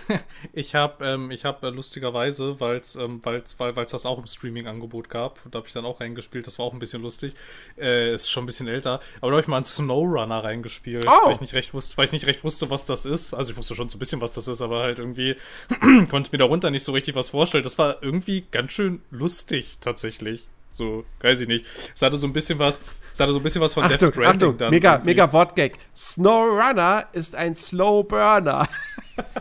ich 0.52 0.74
habe 0.74 1.04
ähm, 1.04 1.30
ich 1.30 1.44
hab, 1.44 1.62
äh, 1.62 1.70
lustigerweise, 1.70 2.60
weil's, 2.60 2.96
ähm, 2.96 3.20
weil's, 3.24 3.58
weil 3.58 3.76
es 3.78 3.90
das 3.90 4.06
auch 4.06 4.18
im 4.18 4.26
Streaming-Angebot 4.26 5.08
gab, 5.08 5.44
und 5.44 5.54
da 5.54 5.58
habe 5.58 5.68
ich 5.68 5.74
dann 5.74 5.84
auch 5.84 6.00
reingespielt, 6.00 6.46
das 6.46 6.58
war 6.58 6.66
auch 6.66 6.72
ein 6.72 6.78
bisschen 6.78 7.02
lustig, 7.02 7.34
äh, 7.78 8.14
ist 8.14 8.30
schon 8.30 8.44
ein 8.44 8.46
bisschen 8.46 8.68
älter, 8.68 9.00
aber 9.20 9.30
da 9.30 9.36
habe 9.36 9.40
ich 9.40 9.48
mal 9.48 9.56
einen 9.56 9.64
Snowrunner 9.64 10.44
reingespielt, 10.44 11.06
oh. 11.06 11.26
weil, 11.26 11.34
ich 11.34 11.40
nicht 11.40 11.54
recht 11.54 11.74
wusste, 11.74 11.96
weil 11.96 12.06
ich 12.06 12.12
nicht 12.12 12.26
recht 12.26 12.44
wusste, 12.44 12.70
was 12.70 12.84
das 12.84 13.04
ist. 13.04 13.34
Also 13.34 13.52
ich 13.52 13.56
wusste 13.56 13.74
schon 13.74 13.88
so 13.88 13.96
ein 13.96 13.98
bisschen, 13.98 14.20
was 14.20 14.32
das 14.32 14.48
ist, 14.48 14.62
aber 14.62 14.80
halt 14.80 14.98
irgendwie 14.98 15.36
konnte 16.10 16.30
mir 16.32 16.38
darunter 16.38 16.70
nicht 16.70 16.84
so 16.84 16.92
richtig 16.92 17.14
was 17.14 17.30
vorstellen. 17.30 17.64
Das 17.64 17.78
war 17.78 18.02
irgendwie 18.02 18.44
ganz 18.50 18.72
schön 18.72 19.02
lustig, 19.10 19.78
tatsächlich. 19.80 20.48
So, 20.72 21.04
weiß 21.20 21.40
ich 21.40 21.48
nicht. 21.48 21.66
Es 21.94 22.02
hatte 22.02 22.16
so 22.16 22.26
ein 22.26 22.32
bisschen 22.32 22.58
was, 22.58 22.80
es 23.12 23.20
hatte 23.20 23.32
so 23.32 23.38
ein 23.38 23.42
bisschen 23.42 23.60
was 23.60 23.74
von 23.74 23.84
Achtung, 23.84 23.98
Death 23.98 24.08
Stranding 24.10 24.30
Achtung, 24.30 24.58
dann. 24.58 24.70
Mega, 24.70 24.92
irgendwie. 24.92 25.10
mega 25.10 25.32
Wortgag. 25.32 25.72
Snowrunner 25.94 27.06
ist 27.12 27.34
ein 27.34 27.54
Slow 27.54 28.02
Burner. 28.04 28.66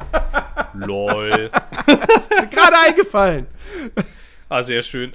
Lol. 0.74 1.30
ist 1.30 2.42
mir 2.42 2.48
gerade 2.48 2.76
eingefallen. 2.88 3.48
Ah, 4.50 4.62
sehr 4.62 4.84
schön. 4.84 5.12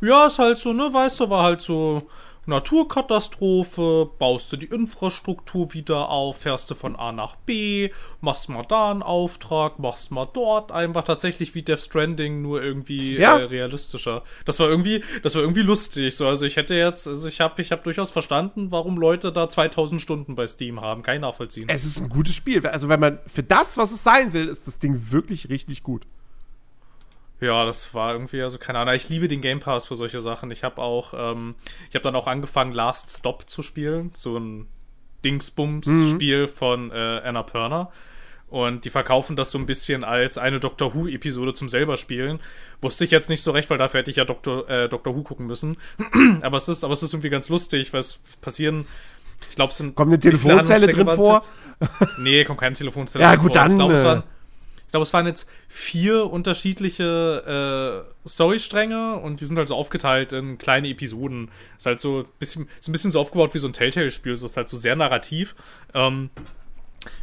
ja, 0.00 0.26
ist 0.26 0.38
halt 0.38 0.58
so, 0.58 0.72
ne, 0.72 0.88
weißt 0.90 1.20
du, 1.20 1.30
war 1.30 1.44
halt 1.44 1.60
so 1.62 2.08
Naturkatastrophe, 2.46 4.08
baust 4.18 4.52
du 4.52 4.56
die 4.56 4.66
Infrastruktur 4.66 5.74
wieder 5.74 6.08
auf, 6.10 6.38
fährst 6.38 6.70
du 6.70 6.74
von 6.74 6.94
A 6.94 7.10
nach 7.10 7.34
B, 7.36 7.90
machst 8.20 8.48
mal 8.48 8.64
da 8.64 8.90
einen 8.90 9.02
Auftrag, 9.02 9.78
machst 9.80 10.12
mal 10.12 10.28
dort 10.32 10.70
einfach 10.70 11.02
tatsächlich 11.02 11.54
wie 11.56 11.62
Death 11.62 11.80
Stranding, 11.80 12.42
nur 12.42 12.62
irgendwie 12.62 13.18
ja. 13.18 13.38
äh, 13.38 13.44
realistischer. 13.44 14.22
Das 14.44 14.60
war 14.60 14.68
irgendwie, 14.68 15.02
das 15.22 15.34
war 15.34 15.42
irgendwie 15.42 15.62
lustig. 15.62 16.14
So, 16.14 16.28
also 16.28 16.46
ich 16.46 16.56
hätte 16.56 16.74
jetzt, 16.76 17.08
also 17.08 17.26
ich 17.26 17.40
habe, 17.40 17.60
ich 17.60 17.72
habe 17.72 17.82
durchaus 17.82 18.12
verstanden, 18.12 18.70
warum 18.70 18.96
Leute 18.96 19.32
da 19.32 19.48
2000 19.48 20.00
Stunden 20.00 20.36
bei 20.36 20.46
Steam 20.46 20.80
haben. 20.80 21.02
Kein 21.02 21.22
nachvollziehen. 21.22 21.68
Es 21.68 21.84
ist 21.84 22.00
ein 22.00 22.08
gutes 22.08 22.34
Spiel. 22.34 22.64
Also 22.66 22.88
wenn 22.88 23.00
man 23.00 23.18
für 23.26 23.42
das, 23.42 23.76
was 23.76 23.90
es 23.90 24.04
sein 24.04 24.32
will, 24.32 24.48
ist 24.48 24.66
das 24.66 24.78
Ding 24.78 25.10
wirklich 25.10 25.48
richtig 25.48 25.82
gut. 25.82 26.06
Ja, 27.40 27.64
das 27.64 27.92
war 27.92 28.12
irgendwie, 28.12 28.42
also 28.42 28.58
keine 28.58 28.78
Ahnung. 28.78 28.94
Ich 28.94 29.08
liebe 29.08 29.28
den 29.28 29.42
Game 29.42 29.60
Pass 29.60 29.86
für 29.86 29.96
solche 29.96 30.20
Sachen. 30.20 30.50
Ich 30.50 30.64
habe 30.64 30.80
auch, 30.80 31.12
ähm, 31.14 31.54
ich 31.88 31.94
habe 31.94 32.02
dann 32.02 32.16
auch 32.16 32.26
angefangen, 32.26 32.72
Last 32.72 33.10
Stop 33.10 33.48
zu 33.48 33.62
spielen. 33.62 34.10
So 34.14 34.38
ein 34.38 34.66
Dingsbums-Spiel 35.24 36.42
mhm. 36.42 36.48
von 36.48 36.90
äh, 36.90 37.20
Anna 37.24 37.42
Perner. 37.42 37.90
Und 38.48 38.84
die 38.84 38.90
verkaufen 38.90 39.34
das 39.34 39.50
so 39.50 39.58
ein 39.58 39.66
bisschen 39.66 40.04
als 40.04 40.38
eine 40.38 40.60
Doctor 40.60 40.94
Who-Episode 40.94 41.52
zum 41.52 41.68
selber 41.68 41.96
spielen. 41.96 42.38
Wusste 42.80 43.04
ich 43.04 43.10
jetzt 43.10 43.28
nicht 43.28 43.42
so 43.42 43.50
recht, 43.50 43.68
weil 43.70 43.78
dafür 43.78 44.00
hätte 44.00 44.10
ich 44.10 44.18
ja 44.18 44.24
Doctor, 44.24 44.68
äh, 44.70 44.88
Doctor 44.88 45.16
Who 45.16 45.22
gucken 45.22 45.46
müssen. 45.46 45.76
aber, 46.42 46.56
es 46.56 46.68
ist, 46.68 46.84
aber 46.84 46.92
es 46.92 47.02
ist 47.02 47.12
irgendwie 47.12 47.30
ganz 47.30 47.48
lustig, 47.48 47.92
weil 47.92 48.00
es 48.00 48.18
passieren. 48.40 48.86
Ich 49.50 49.56
glaube, 49.56 49.72
es 49.72 49.78
sind. 49.78 49.94
Kommt 49.96 50.12
eine 50.12 50.20
Telefonzelle 50.20 50.86
drin 50.86 51.08
vor? 51.08 51.42
nee, 52.18 52.44
kommt 52.44 52.60
keine 52.60 52.76
Telefonzelle 52.76 53.24
ja, 53.24 53.30
drin 53.32 53.40
gut, 53.40 53.52
vor. 53.52 53.62
Ja, 53.62 53.68
gut, 53.68 53.80
dann. 53.80 53.90
Ich 53.90 53.98
es 53.98 54.04
waren 54.04 54.22
ich 54.86 54.92
glaube, 54.92 55.02
es 55.02 55.12
waren 55.12 55.26
jetzt 55.26 55.50
vier 55.68 56.30
unterschiedliche 56.30 58.06
äh, 58.24 58.28
Storystränge 58.28 59.16
und 59.16 59.40
die 59.40 59.44
sind 59.44 59.58
halt 59.58 59.68
so 59.68 59.74
aufgeteilt 59.74 60.32
in 60.32 60.58
kleine 60.58 60.88
Episoden. 60.88 61.50
Ist 61.76 61.86
halt 61.86 62.00
so 62.00 62.20
ein 62.20 62.26
bisschen, 62.38 62.68
ist 62.78 62.88
ein 62.88 62.92
bisschen 62.92 63.10
so 63.10 63.20
aufgebaut 63.20 63.52
wie 63.54 63.58
so 63.58 63.66
ein 63.66 63.72
Telltale-Spiel. 63.72 64.32
Es 64.32 64.42
ist 64.42 64.56
halt 64.56 64.68
so 64.68 64.76
sehr 64.76 64.94
narrativ. 64.94 65.56
Ähm, 65.92 66.30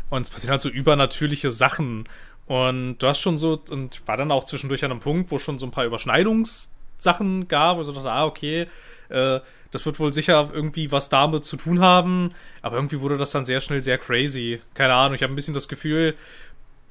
und 0.09 0.23
es 0.23 0.29
passieren 0.29 0.51
halt 0.51 0.61
so 0.61 0.69
übernatürliche 0.69 1.51
Sachen. 1.51 2.09
Und 2.47 2.97
du 2.97 3.07
hast 3.07 3.21
schon 3.21 3.37
so, 3.37 3.61
und 3.71 4.05
war 4.07 4.17
dann 4.17 4.31
auch 4.31 4.43
zwischendurch 4.43 4.83
an 4.83 4.91
einem 4.91 4.99
Punkt, 4.99 5.31
wo 5.31 5.39
schon 5.39 5.57
so 5.57 5.65
ein 5.65 5.71
paar 5.71 5.85
Überschneidungssachen 5.85 7.47
gab, 7.47 7.77
wo 7.77 7.81
ich 7.81 7.87
so 7.87 7.93
dachte, 7.93 8.11
ah, 8.11 8.25
okay, 8.25 8.67
äh, 9.07 9.39
das 9.71 9.85
wird 9.85 9.99
wohl 9.99 10.13
sicher 10.13 10.51
irgendwie 10.53 10.91
was 10.91 11.09
damit 11.09 11.45
zu 11.45 11.55
tun 11.55 11.79
haben. 11.79 12.31
Aber 12.61 12.75
irgendwie 12.75 12.99
wurde 12.99 13.17
das 13.17 13.31
dann 13.31 13.45
sehr 13.45 13.61
schnell 13.61 13.81
sehr 13.81 13.97
crazy. 13.97 14.61
Keine 14.73 14.93
Ahnung, 14.93 15.15
ich 15.15 15.23
habe 15.23 15.31
ein 15.31 15.35
bisschen 15.35 15.53
das 15.53 15.69
Gefühl, 15.69 16.15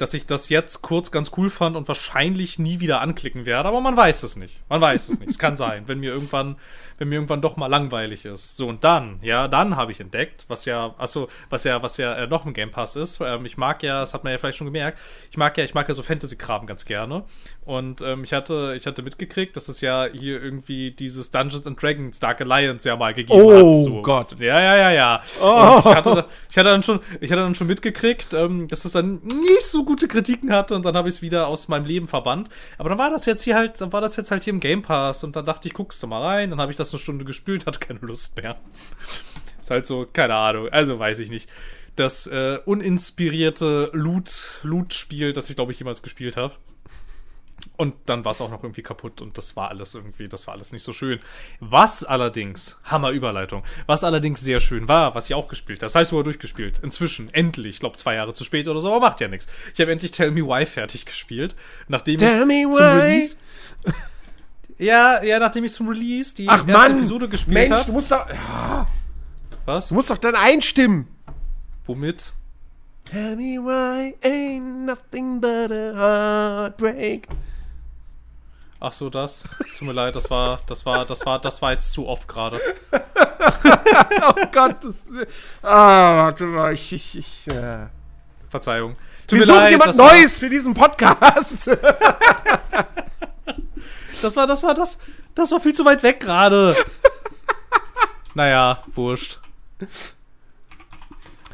dass 0.03 0.15
ich 0.15 0.27
das 0.27 0.49
jetzt 0.49 0.83
kurz 0.83 1.13
ganz 1.13 1.31
cool 1.37 1.49
fand 1.49 1.77
und 1.77 1.87
wahrscheinlich 1.87 2.59
nie 2.59 2.81
wieder 2.81 3.01
anklicken 3.01 3.47
werde, 3.47 3.69
aber 3.69 3.81
man 3.81 3.97
weiß 3.97 4.25
es 4.25 4.35
nicht. 4.35 4.61
Man 4.69 4.81
weiß 4.81 5.09
es 5.09 5.21
nicht. 5.21 5.31
Es 5.31 5.39
kann 5.39 5.57
sein, 5.57 5.85
wenn 5.87 6.01
mir 6.01 6.13
irgendwann 6.13 6.57
wenn 7.03 7.09
mir 7.09 7.17
irgendwann 7.17 7.41
doch 7.41 7.57
mal 7.57 7.67
langweilig 7.67 8.25
ist. 8.25 8.57
So, 8.57 8.69
und 8.69 8.85
dann, 8.85 9.19
ja, 9.23 9.49
dann 9.49 9.75
habe 9.75 9.91
ich 9.91 9.99
entdeckt, 9.99 10.45
was 10.47 10.67
ja, 10.67 10.95
achso, 10.99 11.27
was 11.51 11.65
ja, 11.65 11.83
was 11.83 11.97
ja 11.97 12.15
äh, 12.15 12.27
noch 12.29 12.47
im 12.47 12.55
Game 12.55 12.71
Pass 12.71 12.95
ist. 12.95 13.21
Ähm, 13.21 13.45
ich 13.45 13.57
mag 13.57 13.83
ja, 13.83 14.01
das 14.01 14.15
hat 14.15 14.23
man 14.23 14.33
ja 14.33 14.39
vielleicht 14.39 14.59
schon 14.59 14.69
gemerkt, 14.69 15.01
ich 15.29 15.37
mag 15.37 15.59
ja, 15.59 15.65
ich 15.65 15.75
mag 15.75 15.89
ja 15.89 15.95
so 15.95 16.05
Fantasy-Kram 16.05 16.65
ganz 16.65 16.85
gerne. 16.85 17.25
Und 17.65 18.03
ähm, 18.03 18.23
ich 18.23 18.33
hatte, 18.33 18.75
ich 18.77 18.87
hatte 18.87 19.03
mitgekriegt, 19.03 19.57
dass 19.57 19.69
es 19.69 19.81
ja 19.81 20.07
hier 20.13 20.41
irgendwie 20.41 20.93
dieses 20.93 21.33
Dungeons 21.33 21.67
and 21.67 21.83
Dragons 21.83 22.21
Dark 22.21 22.41
Alliance 22.41 22.89
ja 22.89 22.95
mal 22.95 23.15
gegeben 23.15 23.41
oh, 23.41 23.53
hat. 23.53 23.63
Oh 23.63 23.85
so. 23.85 24.03
Gott. 24.03 24.39
Ja, 24.39 24.61
ja, 24.61 24.77
ja, 24.77 24.91
ja. 24.93 25.23
Oh. 25.43 25.79
Ich, 25.81 25.85
hatte, 25.87 26.27
ich, 26.51 26.57
hatte, 26.57 26.69
dann 26.69 26.85
schon, 26.85 27.01
ich 27.21 27.33
hatte 27.33 27.43
dann 27.43 27.57
schon 27.57 27.67
mitgekriegt, 27.67 28.33
ähm, 28.33 28.69
dass 28.69 28.85
es 28.85 28.93
dann 28.93 29.23
nicht 29.25 29.67
so 29.67 29.85
gute 29.85 30.07
Kritiken 30.07 30.53
hatte 30.53 30.77
und 30.77 30.85
dann 30.85 30.97
habe 30.97 31.09
ich 31.09 31.17
es 31.17 31.23
wieder 31.23 31.49
aus 31.49 31.67
meinem 31.67 31.85
Leben 31.85 32.07
verbannt. 32.07 32.49
Aber 32.79 32.91
dann 32.91 32.99
war 32.99 33.11
das 33.11 33.27
jetzt 33.27 33.43
hier 33.43 33.57
halt, 33.57 33.81
dann 33.81 33.93
war 33.93 34.01
das 34.01 34.15
jetzt 34.15 34.31
halt 34.31 34.45
hier 34.45 34.53
im 34.53 34.61
Game 34.61 34.83
Pass 34.83 35.25
und 35.25 35.35
dann 35.35 35.45
dachte 35.45 35.67
ich, 35.67 35.75
guckst 35.75 36.01
du 36.01 36.07
mal 36.07 36.23
rein, 36.23 36.51
dann 36.51 36.61
habe 36.61 36.71
ich 36.71 36.79
das 36.79 36.92
eine 36.93 37.01
Stunde 37.01 37.25
gespielt, 37.25 37.67
hat 37.67 37.81
keine 37.81 38.01
Lust 38.01 38.37
mehr. 38.37 38.59
Ist 39.61 39.71
halt 39.71 39.87
so, 39.87 40.07
keine 40.13 40.35
Ahnung, 40.35 40.69
also 40.71 40.99
weiß 40.99 41.19
ich 41.21 41.31
nicht. 41.31 41.49
Das 41.95 42.27
äh, 42.27 42.59
uninspirierte 42.65 43.91
Loot-Spiel, 43.93 45.27
Loot 45.27 45.37
das 45.37 45.51
ich, 45.51 45.57
glaube 45.57 45.73
ich, 45.73 45.79
jemals 45.79 46.03
gespielt 46.03 46.37
habe. 46.37 46.55
Und 47.77 47.95
dann 48.07 48.25
war 48.25 48.33
es 48.33 48.41
auch 48.41 48.51
noch 48.51 48.63
irgendwie 48.63 48.83
kaputt 48.83 49.21
und 49.21 49.39
das 49.39 49.57
war 49.57 49.69
alles 49.69 49.95
irgendwie, 49.95 50.29
das 50.29 50.47
war 50.47 50.55
alles 50.55 50.73
nicht 50.73 50.83
so 50.83 50.93
schön. 50.93 51.21
Was 51.61 52.05
allerdings, 52.05 52.81
Hammer 52.85 53.11
Überleitung, 53.11 53.63
was 53.87 54.05
allerdings 54.05 54.41
sehr 54.41 54.61
schön 54.61 54.89
war, 54.89 55.15
was 55.15 55.27
ich 55.27 55.35
auch 55.35 55.49
gespielt 55.49 55.79
habe, 55.79 55.87
das 55.87 55.95
heißt 55.95 56.11
sogar 56.11 56.25
durchgespielt, 56.25 56.81
inzwischen, 56.83 57.33
endlich, 57.33 57.75
ich 57.75 57.81
glaube 57.81 57.97
zwei 57.97 58.15
Jahre 58.15 58.35
zu 58.35 58.45
spät 58.45 58.69
oder 58.69 58.81
so, 58.81 58.89
aber 58.89 59.01
macht 59.01 59.21
ja 59.21 59.29
nichts. 59.29 59.49
Ich 59.75 59.81
habe 59.81 59.93
endlich 59.93 60.11
Tell 60.11 60.33
Me 60.33 60.43
Why 60.43 60.67
fertig 60.67 61.07
gespielt, 61.07 61.57
nachdem 61.89 62.19
Tell 62.19 62.51
ich 62.51 62.77
zum 62.77 62.85
Release 62.85 63.37
ja, 64.83 65.23
ja, 65.23 65.39
nachdem 65.39 65.65
ich 65.65 65.73
zum 65.73 65.89
Release 65.89 66.35
die 66.35 66.49
Ach, 66.49 66.59
erste 66.59 66.73
Mann, 66.73 66.93
Episode 66.93 67.29
gespielt 67.29 67.71
habe. 67.71 67.85
du 67.85 67.93
musst 67.93 68.11
doch. 68.11 68.29
Ja. 68.29 68.87
Was? 69.65 69.89
Du 69.89 69.95
musst 69.95 70.11
doch 70.11 70.19
dann 70.19 70.35
einstimmen. 70.35 71.09
Womit? 71.87 72.33
Tell 73.05 73.37
me 73.37 73.59
why 73.59 74.15
ain't 74.23 74.87
nothing 74.87 75.41
but 75.41 75.71
a 75.71 75.95
heartbreak. 75.95 77.29
Ach 78.81 78.93
so, 78.93 79.11
das. 79.11 79.45
Tut 79.79 79.87
mir 79.87 79.93
leid, 79.93 80.17
das 80.17 80.31
war, 80.31 80.61
das 80.67 80.85
war, 80.85 81.05
das 81.05 81.25
war, 81.25 81.41
das 81.41 81.63
war 81.63 81.73
jetzt 81.73 81.93
zu 81.93 82.09
oft 82.09 82.27
gerade. 82.27 82.61
oh 82.93 84.47
Gott, 84.51 84.77
das. 84.83 85.09
Ah, 85.63 86.17
warte 86.17 86.73
ich, 86.73 86.93
ich, 86.93 87.19
ich 87.19 87.49
äh. 87.49 87.87
Verzeihung. 88.51 88.97
Tut 89.27 89.39
Wir 89.39 89.47
suchen 89.47 89.57
leid, 89.57 89.71
jemand 89.71 89.97
Neues 89.97 90.35
war... 90.35 90.41
für 90.41 90.49
diesen 90.49 90.75
Podcast. 90.75 91.71
Das 94.23 94.37
war, 94.37 94.47
das 94.47 94.63
war 94.63 94.75
das. 94.75 94.99
Das 95.35 95.51
war 95.51 95.61
viel 95.61 95.75
zu 95.75 95.85
weit 95.85 96.03
weg 96.03 96.21
gerade. 96.21 96.77
naja, 98.35 98.83
wurscht. 98.95 99.39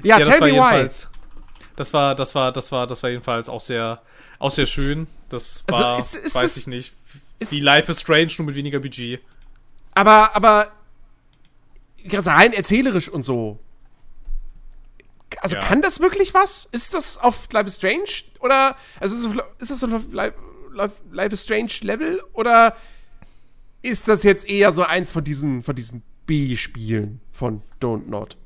Ja, 0.03 0.19
das 0.19 0.29
tell 0.29 0.41
me 0.41 0.47
why. 0.47 0.51
jedenfalls. 0.53 1.09
Das 1.77 1.93
war, 1.93 2.15
das 2.15 2.35
war, 2.35 2.53
das 2.53 2.73
war, 2.73 2.87
das 2.87 3.03
war 3.03 3.11
jedenfalls 3.11 3.49
auch 3.49 3.61
sehr, 3.61 4.03
auch 4.39 4.51
sehr 4.51 4.67
schön. 4.67 5.07
Das 5.29 5.65
Also, 5.67 5.81
war, 5.85 5.99
ist- 5.99 6.15
ist 6.15 6.35
weiß 6.35 6.55
das- 6.55 6.57
ich 6.57 6.67
nicht, 6.67 6.93
ist- 7.39 7.53
wie 7.53 7.61
Life 7.61 7.91
is 7.91 8.01
Strange, 8.01 8.33
nur 8.39 8.47
mit 8.47 8.55
weniger 8.57 8.81
Budget. 8.81 9.21
Aber, 9.95 10.35
aber 10.37 10.73
also 12.13 12.31
rein 12.31 12.53
erzählerisch 12.53 13.09
und 13.09 13.23
so. 13.23 13.59
Also 15.41 15.57
Ja. 15.57 15.63
kann 15.63 15.83
das 15.83 16.01
wirklich 16.01 16.35
was? 16.35 16.69
Ist 16.73 16.95
das 16.95 17.19
auf 17.19 17.53
Life 17.53 17.67
is 17.69 17.77
Strange? 17.77 18.05
Oder, 18.41 18.77
also 18.99 19.15
ist 19.59 19.71
das, 19.71 19.85
auf 19.85 20.03
Life, 20.13 20.37
Life, 20.79 21.35
is 21.35 21.43
Strange 21.43 21.73
Level? 21.83 22.23
Oder 22.33 22.77
ist 23.83 24.09
das 24.09 24.23
jetzt 24.23 24.49
eher 24.49 24.73
so 24.73 24.83
eins 24.83 25.13
von 25.13 25.25
diesen, 25.25 25.63
von 25.63 25.75
diesen 25.75 26.03
B-Spielen 26.27 27.21
von 27.31 27.63
Don't 27.81 28.09
Not? 28.09 28.37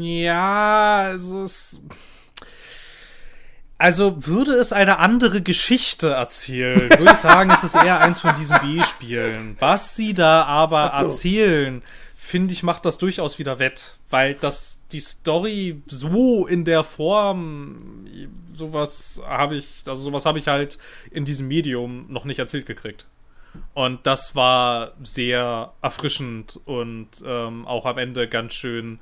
Ja, 0.00 1.02
also 1.02 1.42
es. 1.42 1.82
Also 3.80 4.26
würde 4.26 4.52
es 4.52 4.72
eine 4.72 4.98
andere 4.98 5.40
Geschichte 5.40 6.10
erzählen, 6.10 6.90
würde 6.98 7.12
ich 7.12 7.18
sagen, 7.18 7.50
es 7.50 7.62
ist 7.62 7.76
eher 7.76 8.00
eins 8.00 8.18
von 8.18 8.34
diesen 8.34 8.58
B-Spielen. 8.60 9.56
Was 9.60 9.94
sie 9.94 10.14
da 10.14 10.42
aber 10.44 10.92
so. 10.96 11.04
erzählen, 11.04 11.82
finde 12.16 12.52
ich, 12.52 12.64
macht 12.64 12.84
das 12.84 12.98
durchaus 12.98 13.38
wieder 13.38 13.60
wett, 13.60 13.96
weil 14.10 14.34
das 14.34 14.80
die 14.90 15.00
Story 15.00 15.80
so 15.86 16.46
in 16.46 16.64
der 16.64 16.82
Form 16.82 18.06
sowas 18.58 19.22
habe 19.24 19.56
ich, 19.56 19.84
also 19.86 20.02
sowas 20.02 20.26
habe 20.26 20.38
ich 20.38 20.48
halt 20.48 20.78
in 21.10 21.24
diesem 21.24 21.48
Medium 21.48 22.06
noch 22.08 22.24
nicht 22.24 22.38
erzählt 22.38 22.66
gekriegt. 22.66 23.06
Und 23.74 24.06
das 24.06 24.36
war 24.36 24.92
sehr 25.02 25.72
erfrischend 25.80 26.60
und 26.64 27.08
ähm, 27.24 27.66
auch 27.66 27.86
am 27.86 27.98
Ende 27.98 28.28
ganz 28.28 28.54
schön, 28.54 29.00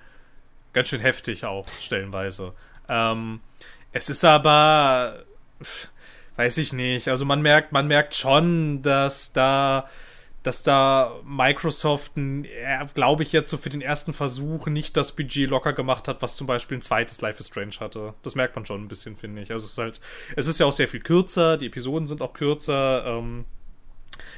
ganz 0.73 0.89
schön 0.89 1.01
heftig 1.01 1.45
auch 1.45 1.66
stellenweise. 1.81 2.53
Ähm, 2.89 3.41
es 3.93 4.09
ist 4.09 4.24
aber, 4.24 5.24
weiß 6.37 6.59
ich 6.59 6.73
nicht. 6.73 7.09
Also 7.09 7.24
man 7.24 7.43
merkt, 7.43 7.73
man 7.73 7.89
merkt 7.89 8.15
schon, 8.15 8.83
dass 8.83 9.33
da, 9.33 9.89
dass 10.47 10.62
da 10.62 11.20
Microsoft, 11.24 12.12
glaube 12.94 13.23
ich 13.24 13.32
jetzt 13.32 13.51
so 13.51 13.56
für 13.56 13.70
den 13.70 13.81
ersten 13.81 14.12
Versuch 14.12 14.68
nicht 14.68 14.97
das 14.97 15.12
Budget 15.16 15.51
locker 15.51 15.73
gemacht 15.73 16.06
hat, 16.06 16.23
was 16.23 16.36
zum 16.36 16.47
Beispiel 16.47 16.78
ein 16.78 16.82
zweites 16.82 17.20
Life 17.20 17.40
is 17.40 17.48
Strange 17.48 17.74
hatte. 17.81 18.14
Das 18.23 18.36
merkt 18.36 18.55
man 18.55 18.64
schon 18.64 18.85
ein 18.85 18.89
bisschen, 18.89 19.16
finde 19.16 19.43
ich. 19.43 19.51
Also 19.51 19.66
es 19.66 19.73
ist 19.73 19.78
halt, 19.78 20.01
es 20.36 20.47
ist 20.47 20.60
ja 20.60 20.66
auch 20.66 20.73
sehr 20.73 20.86
viel 20.86 21.01
kürzer. 21.01 21.56
Die 21.56 21.66
Episoden 21.66 22.06
sind 22.06 22.23
auch 22.23 22.32
kürzer. 22.32 23.05
Ähm, 23.06 23.44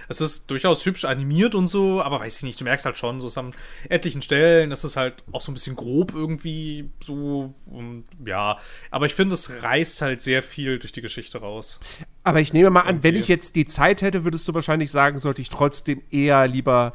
es 0.08 0.20
ist 0.20 0.50
durchaus 0.50 0.84
hübsch 0.84 1.04
animiert 1.04 1.54
und 1.54 1.66
so, 1.66 2.02
aber 2.02 2.20
weiß 2.20 2.38
ich 2.38 2.42
nicht, 2.42 2.60
du 2.60 2.64
merkst 2.64 2.86
halt 2.86 2.98
schon, 2.98 3.20
so 3.20 3.26
es 3.26 3.38
an 3.38 3.54
etlichen 3.88 4.22
Stellen, 4.22 4.72
es 4.72 4.84
ist 4.84 4.96
halt 4.96 5.22
auch 5.32 5.40
so 5.40 5.50
ein 5.50 5.54
bisschen 5.54 5.76
grob 5.76 6.14
irgendwie 6.14 6.90
so, 7.04 7.54
und, 7.66 8.04
ja. 8.24 8.58
Aber 8.90 9.06
ich 9.06 9.14
finde, 9.14 9.34
es 9.34 9.62
reißt 9.62 10.02
halt 10.02 10.20
sehr 10.20 10.42
viel 10.42 10.78
durch 10.78 10.92
die 10.92 11.02
Geschichte 11.02 11.38
raus. 11.38 11.80
Aber 12.24 12.40
ich 12.40 12.52
nehme 12.52 12.70
mal 12.70 12.82
an, 12.82 13.02
wenn 13.02 13.16
ich 13.16 13.28
jetzt 13.28 13.56
die 13.56 13.66
Zeit 13.66 14.02
hätte, 14.02 14.24
würdest 14.24 14.46
du 14.48 14.54
wahrscheinlich 14.54 14.90
sagen, 14.90 15.18
sollte 15.18 15.42
ich 15.42 15.50
trotzdem 15.50 16.02
eher 16.10 16.46
lieber 16.46 16.92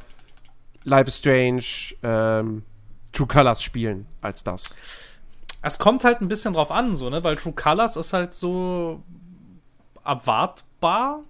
Life 0.83 1.07
is 1.07 1.17
Strange 1.17 1.63
ähm, 2.03 2.63
True 3.13 3.27
Colors 3.27 3.61
spielen 3.61 4.07
als 4.21 4.43
das. 4.43 4.75
Es 5.61 5.79
kommt 5.79 6.03
halt 6.03 6.21
ein 6.21 6.27
bisschen 6.27 6.53
drauf 6.53 6.71
an, 6.71 6.95
so, 6.95 7.09
ne, 7.09 7.23
weil 7.23 7.37
True 7.37 7.53
Colors 7.53 7.95
ist 7.95 8.11
halt 8.11 8.33
so 8.33 9.01
erwartbar, 10.03 11.23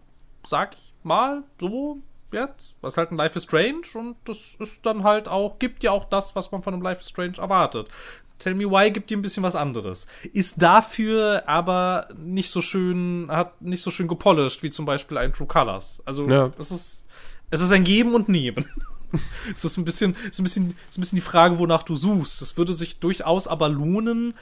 sag 0.47 0.75
ich 0.75 0.93
mal, 1.05 1.43
so 1.59 1.99
jetzt. 2.31 2.75
Was 2.81 2.97
halt 2.97 3.11
ein 3.11 3.17
Life 3.17 3.38
is 3.38 3.43
Strange 3.43 3.81
und 3.93 4.15
das 4.25 4.55
ist 4.59 4.80
dann 4.84 5.03
halt 5.03 5.27
auch, 5.27 5.59
gibt 5.59 5.84
ja 5.84 5.91
auch 5.91 6.05
das, 6.05 6.35
was 6.35 6.51
man 6.51 6.63
von 6.63 6.73
einem 6.73 6.84
Life 6.84 7.01
is 7.01 7.09
Strange 7.09 7.38
erwartet. 7.38 7.89
Tell 8.39 8.55
Me 8.55 8.65
Why 8.69 8.91
gibt 8.91 9.09
dir 9.09 9.17
ein 9.17 9.21
bisschen 9.21 9.43
was 9.43 9.55
anderes. 9.55 10.07
Ist 10.34 10.61
dafür 10.61 11.43
aber 11.47 12.07
nicht 12.17 12.49
so 12.49 12.61
schön, 12.61 13.27
hat 13.30 13.61
nicht 13.61 13.81
so 13.81 13.91
schön 13.91 14.07
gepolished 14.07 14.63
wie 14.63 14.69
zum 14.69 14.85
Beispiel 14.85 15.17
ein 15.17 15.31
True 15.34 15.47
Colors. 15.47 16.01
Also 16.05 16.27
Ja. 16.27 16.51
es 16.57 16.71
ist, 16.71 17.05
es 17.51 17.61
ist 17.61 17.71
ein 17.71 17.84
Geben 17.84 18.15
und 18.15 18.27
Nehmen. 18.30 18.65
es 19.53 19.63
ist 19.63 19.77
ein 19.77 19.85
bisschen, 19.85 20.15
ist 20.30 20.39
ein 20.39 20.43
bisschen, 20.43 20.71
ist 20.89 20.97
ein 20.97 21.01
bisschen 21.01 21.17
die 21.17 21.21
Frage, 21.21 21.59
wonach 21.59 21.84
du 21.84 21.95
suchst. 21.95 22.41
Es 22.41 22.57
würde 22.57 22.73
sich 22.73 22.99
durchaus 22.99 23.47
aber 23.47 23.69
lohnen, 23.69 24.34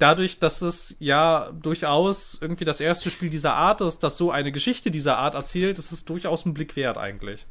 dadurch, 0.00 0.38
dass 0.38 0.62
es 0.62 0.96
ja 0.98 1.50
durchaus 1.52 2.38
irgendwie 2.40 2.64
das 2.64 2.80
erste 2.80 3.10
Spiel 3.10 3.30
dieser 3.30 3.54
Art 3.54 3.80
ist, 3.80 4.00
das 4.00 4.16
so 4.16 4.30
eine 4.30 4.52
Geschichte 4.52 4.90
dieser 4.90 5.18
Art 5.18 5.34
erzählt, 5.34 5.78
ist 5.78 5.92
es 5.92 6.04
durchaus 6.04 6.44
ein 6.44 6.54
Blick 6.54 6.76
wert 6.76 6.98
eigentlich. 6.98 7.46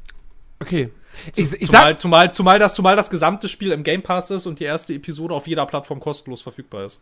Okay. 0.59 0.91
Ich, 1.35 1.53
ich 1.53 1.69
zumal, 1.69 1.91
sag, 1.93 2.01
zumal, 2.01 2.33
zumal, 2.33 2.59
das, 2.59 2.73
zumal 2.73 2.95
das 2.95 3.09
gesamte 3.09 3.47
Spiel 3.47 3.71
im 3.71 3.83
Game 3.83 4.01
Pass 4.01 4.29
ist 4.29 4.45
und 4.45 4.59
die 4.59 4.65
erste 4.65 4.93
Episode 4.93 5.33
auf 5.33 5.47
jeder 5.47 5.65
Plattform 5.65 5.99
kostenlos 5.99 6.41
verfügbar 6.41 6.85
ist. 6.85 7.01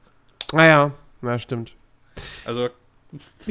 naja, 0.54 0.92
na 1.22 1.40
stimmt. 1.40 1.74
Also 2.46 2.70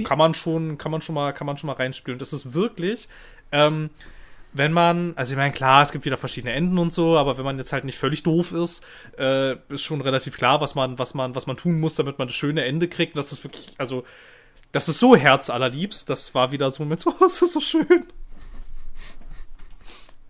kann 0.05 0.19
man 0.19 0.35
schon, 0.35 0.79
kann 0.79 0.93
man 0.93 1.03
schon 1.03 1.15
mal, 1.15 1.33
kann 1.33 1.47
man 1.47 1.57
schon 1.57 1.67
mal 1.69 1.75
reinspielen. 1.75 2.19
Das 2.19 2.33
ist 2.33 2.53
wirklich, 2.53 3.09
ähm, 3.53 3.91
wenn 4.57 4.73
man, 4.73 5.13
also 5.17 5.33
ich 5.33 5.37
meine, 5.37 5.53
klar, 5.53 5.83
es 5.83 5.93
gibt 5.93 6.05
wieder 6.05 6.17
verschiedene 6.17 6.53
Enden 6.53 6.79
und 6.79 6.93
so, 6.93 7.19
aber 7.19 7.37
wenn 7.37 7.45
man 7.45 7.59
jetzt 7.59 7.73
halt 7.73 7.85
nicht 7.85 7.99
völlig 7.99 8.23
doof 8.23 8.53
ist, 8.53 8.85
äh, 9.19 9.57
ist 9.69 9.83
schon 9.83 10.01
relativ 10.01 10.37
klar, 10.37 10.61
was 10.61 10.75
man, 10.75 10.99
was 10.99 11.15
man, 11.15 11.35
was 11.35 11.47
man 11.47 11.57
tun 11.57 11.79
muss, 11.79 11.95
damit 11.95 12.19
man 12.19 12.29
das 12.29 12.35
schöne 12.35 12.65
Ende 12.65 12.89
kriegt. 12.89 13.15
Und 13.15 13.19
Das 13.19 13.33
ist 13.33 13.45
wirklich, 13.45 13.75
also, 13.79 14.05
das 14.73 14.89
ist 14.89 14.99
so 14.99 15.15
herzallerliebst. 15.15 16.09
Das 16.09 16.35
war 16.35 16.53
wieder 16.53 16.71
so 16.71 16.83
ein 16.83 16.87
Moment, 16.87 17.01
so, 17.03 17.15
oh, 17.21 17.27
ist 17.27 17.43
das 17.43 17.53
so 17.53 17.61
schön. 17.61 18.07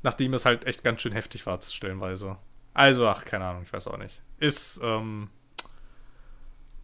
Nachdem 0.03 0.35
es 0.35 0.45
halt 0.45 0.67
echt 0.67 0.85
ganz 0.85 1.03
schön 1.03 1.13
heftig 1.13 1.47
war, 1.47 1.61
stellenweise. 1.61 2.37
Also, 2.75 3.07
ach, 3.09 3.25
keine 3.25 3.45
Ahnung, 3.45 3.63
ich 3.65 3.73
weiß 3.73 3.87
auch 3.89 3.99
nicht. 3.99 4.21
Ist, 4.39 4.81
ähm, 4.83 5.31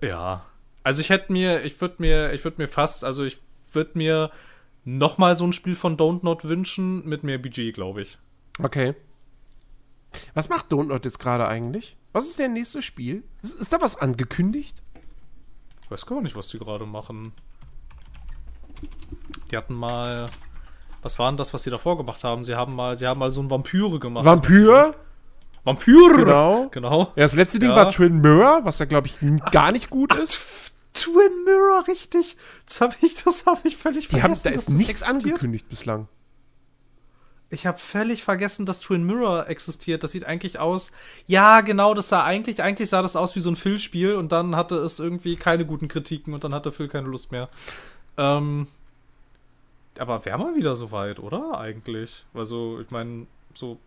ja. 0.01 0.45
Also 0.83 1.01
ich 1.01 1.11
hätte 1.11 1.33
mir, 1.33 1.65
ich 1.65 1.81
würde 1.81 1.97
mir, 1.99 2.33
ich 2.33 2.45
würde 2.45 2.61
mir 2.61 2.69
fast, 2.69 3.05
also 3.05 3.25
ich 3.25 3.39
würde 3.73 3.93
mir 3.95 4.31
noch 4.85 5.19
mal 5.19 5.37
so 5.37 5.45
ein 5.45 5.53
Spiel 5.53 5.77
von 5.77 5.97
Don't 5.97 6.21
Not 6.23 6.45
wünschen 6.45 7.07
mit 7.09 7.25
mehr 7.25 7.39
Budget, 7.39 7.75
glaube 7.75 8.03
ich. 8.03 8.19
Okay. 8.59 8.95
Was 10.35 10.49
macht 10.49 10.67
Don't 10.73 10.85
Not 10.89 11.05
jetzt 11.05 11.19
gerade 11.19 11.47
eigentlich? 11.49 11.97
Was 12.13 12.27
ist 12.27 12.39
der 12.39 12.49
nächste 12.49 12.83
Spiel? 12.83 13.23
Ist, 13.43 13.59
ist 13.59 13.73
da 13.73 13.81
was 13.81 13.97
angekündigt? 13.97 14.83
Ich 15.83 15.91
weiß 15.91 16.07
gar 16.07 16.21
nicht, 16.21 16.37
was 16.37 16.49
die 16.49 16.59
gerade 16.59 16.85
machen. 16.87 17.33
Die 19.51 19.57
hatten 19.57 19.75
mal, 19.75 20.27
was 21.03 21.19
war 21.19 21.31
denn 21.31 21.37
das, 21.37 21.55
was 21.55 21.63
sie 21.63 21.71
davor 21.71 21.97
gemacht 21.97 22.25
haben? 22.25 22.45
Sie 22.45 22.55
haben 22.55 22.75
mal, 22.77 22.97
sie 22.97 23.07
haben 23.07 23.21
mal 23.21 23.31
so 23.31 23.41
ein 23.43 23.51
Vampyre 23.51 23.99
gemacht. 23.99 24.25
Vampyr? 24.25 24.95
Vampyr! 25.65 26.17
Genau. 26.17 26.69
Genau. 26.71 27.01
Ja, 27.15 27.23
das 27.23 27.35
letzte 27.35 27.59
Ding 27.59 27.71
Ja. 27.71 27.77
war 27.77 27.91
Twin 27.91 28.21
Mirror, 28.21 28.65
was 28.65 28.79
ja, 28.81 28.87
glaube 28.87 29.07
ich, 29.07 29.17
gar 29.53 29.71
nicht 29.73 29.91
gut 29.91 30.15
ist. 30.19 30.72
Twin 30.95 31.45
Mirror, 31.45 31.87
richtig. 31.89 32.37
Das 32.67 32.81
habe 32.81 32.95
ich, 33.01 33.23
das 33.25 33.47
habe 33.47 33.67
ich 33.67 33.77
völlig 33.77 34.09
Die 34.09 34.17
haben, 34.23 34.37
vergessen. 34.37 34.45
da 34.45 34.51
dass 34.51 34.63
ist 34.69 34.71
nichts 34.71 35.03
existiert. 35.03 35.25
angekündigt 35.25 35.69
bislang. 35.69 36.09
Ich 37.51 37.67
habe 37.67 37.77
völlig 37.79 38.25
vergessen, 38.25 38.65
dass 38.65 38.81
Twin 38.81 39.05
Mirror 39.05 39.49
existiert. 39.49 40.03
Das 40.03 40.13
sieht 40.13 40.25
eigentlich 40.25 40.59
aus. 40.59 40.91
Ja, 41.27 41.61
genau, 41.61 41.93
das 41.93 42.09
sah 42.09 42.25
eigentlich, 42.25 42.63
eigentlich 42.63 42.89
sah 42.89 43.03
das 43.03 43.15
aus 43.15 43.37
wie 43.37 43.41
so 43.41 43.51
ein 43.51 43.57
Phil-Spiel 43.57 44.15
und 44.15 44.33
dann 44.33 44.57
hatte 44.57 44.77
es 44.77 44.99
irgendwie 44.99 45.37
keine 45.37 45.67
guten 45.67 45.89
Kritiken 45.89 46.33
und 46.33 46.45
dann 46.45 46.55
hatte 46.55 46.73
Phil 46.73 46.89
keine 46.89 47.09
Lust 47.09 47.31
mehr. 47.31 47.51
Ähm, 48.17 48.69
aber 49.99 50.25
wäre 50.25 50.39
mal 50.39 50.55
wieder 50.57 50.77
soweit, 50.77 51.19
oder? 51.19 51.59
Eigentlich. 51.59 52.25
Also, 52.33 52.81
ich 52.81 52.91
meine, 52.91 53.27
so 53.55 53.79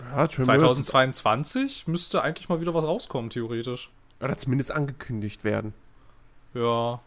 Ja, 0.00 0.26
Twin 0.26 0.46
Mirror 0.46 0.72
ist, 0.72 0.86
2022 0.86 1.86
müsste 1.86 2.22
eigentlich 2.22 2.48
mal 2.48 2.60
wieder 2.60 2.74
was 2.74 2.84
rauskommen, 2.84 3.30
theoretisch. 3.30 3.90
Oder 4.22 4.36
zumindest 4.38 4.70
angekündigt 4.72 5.44
werden. 5.44 5.74
Ja. 6.54 7.00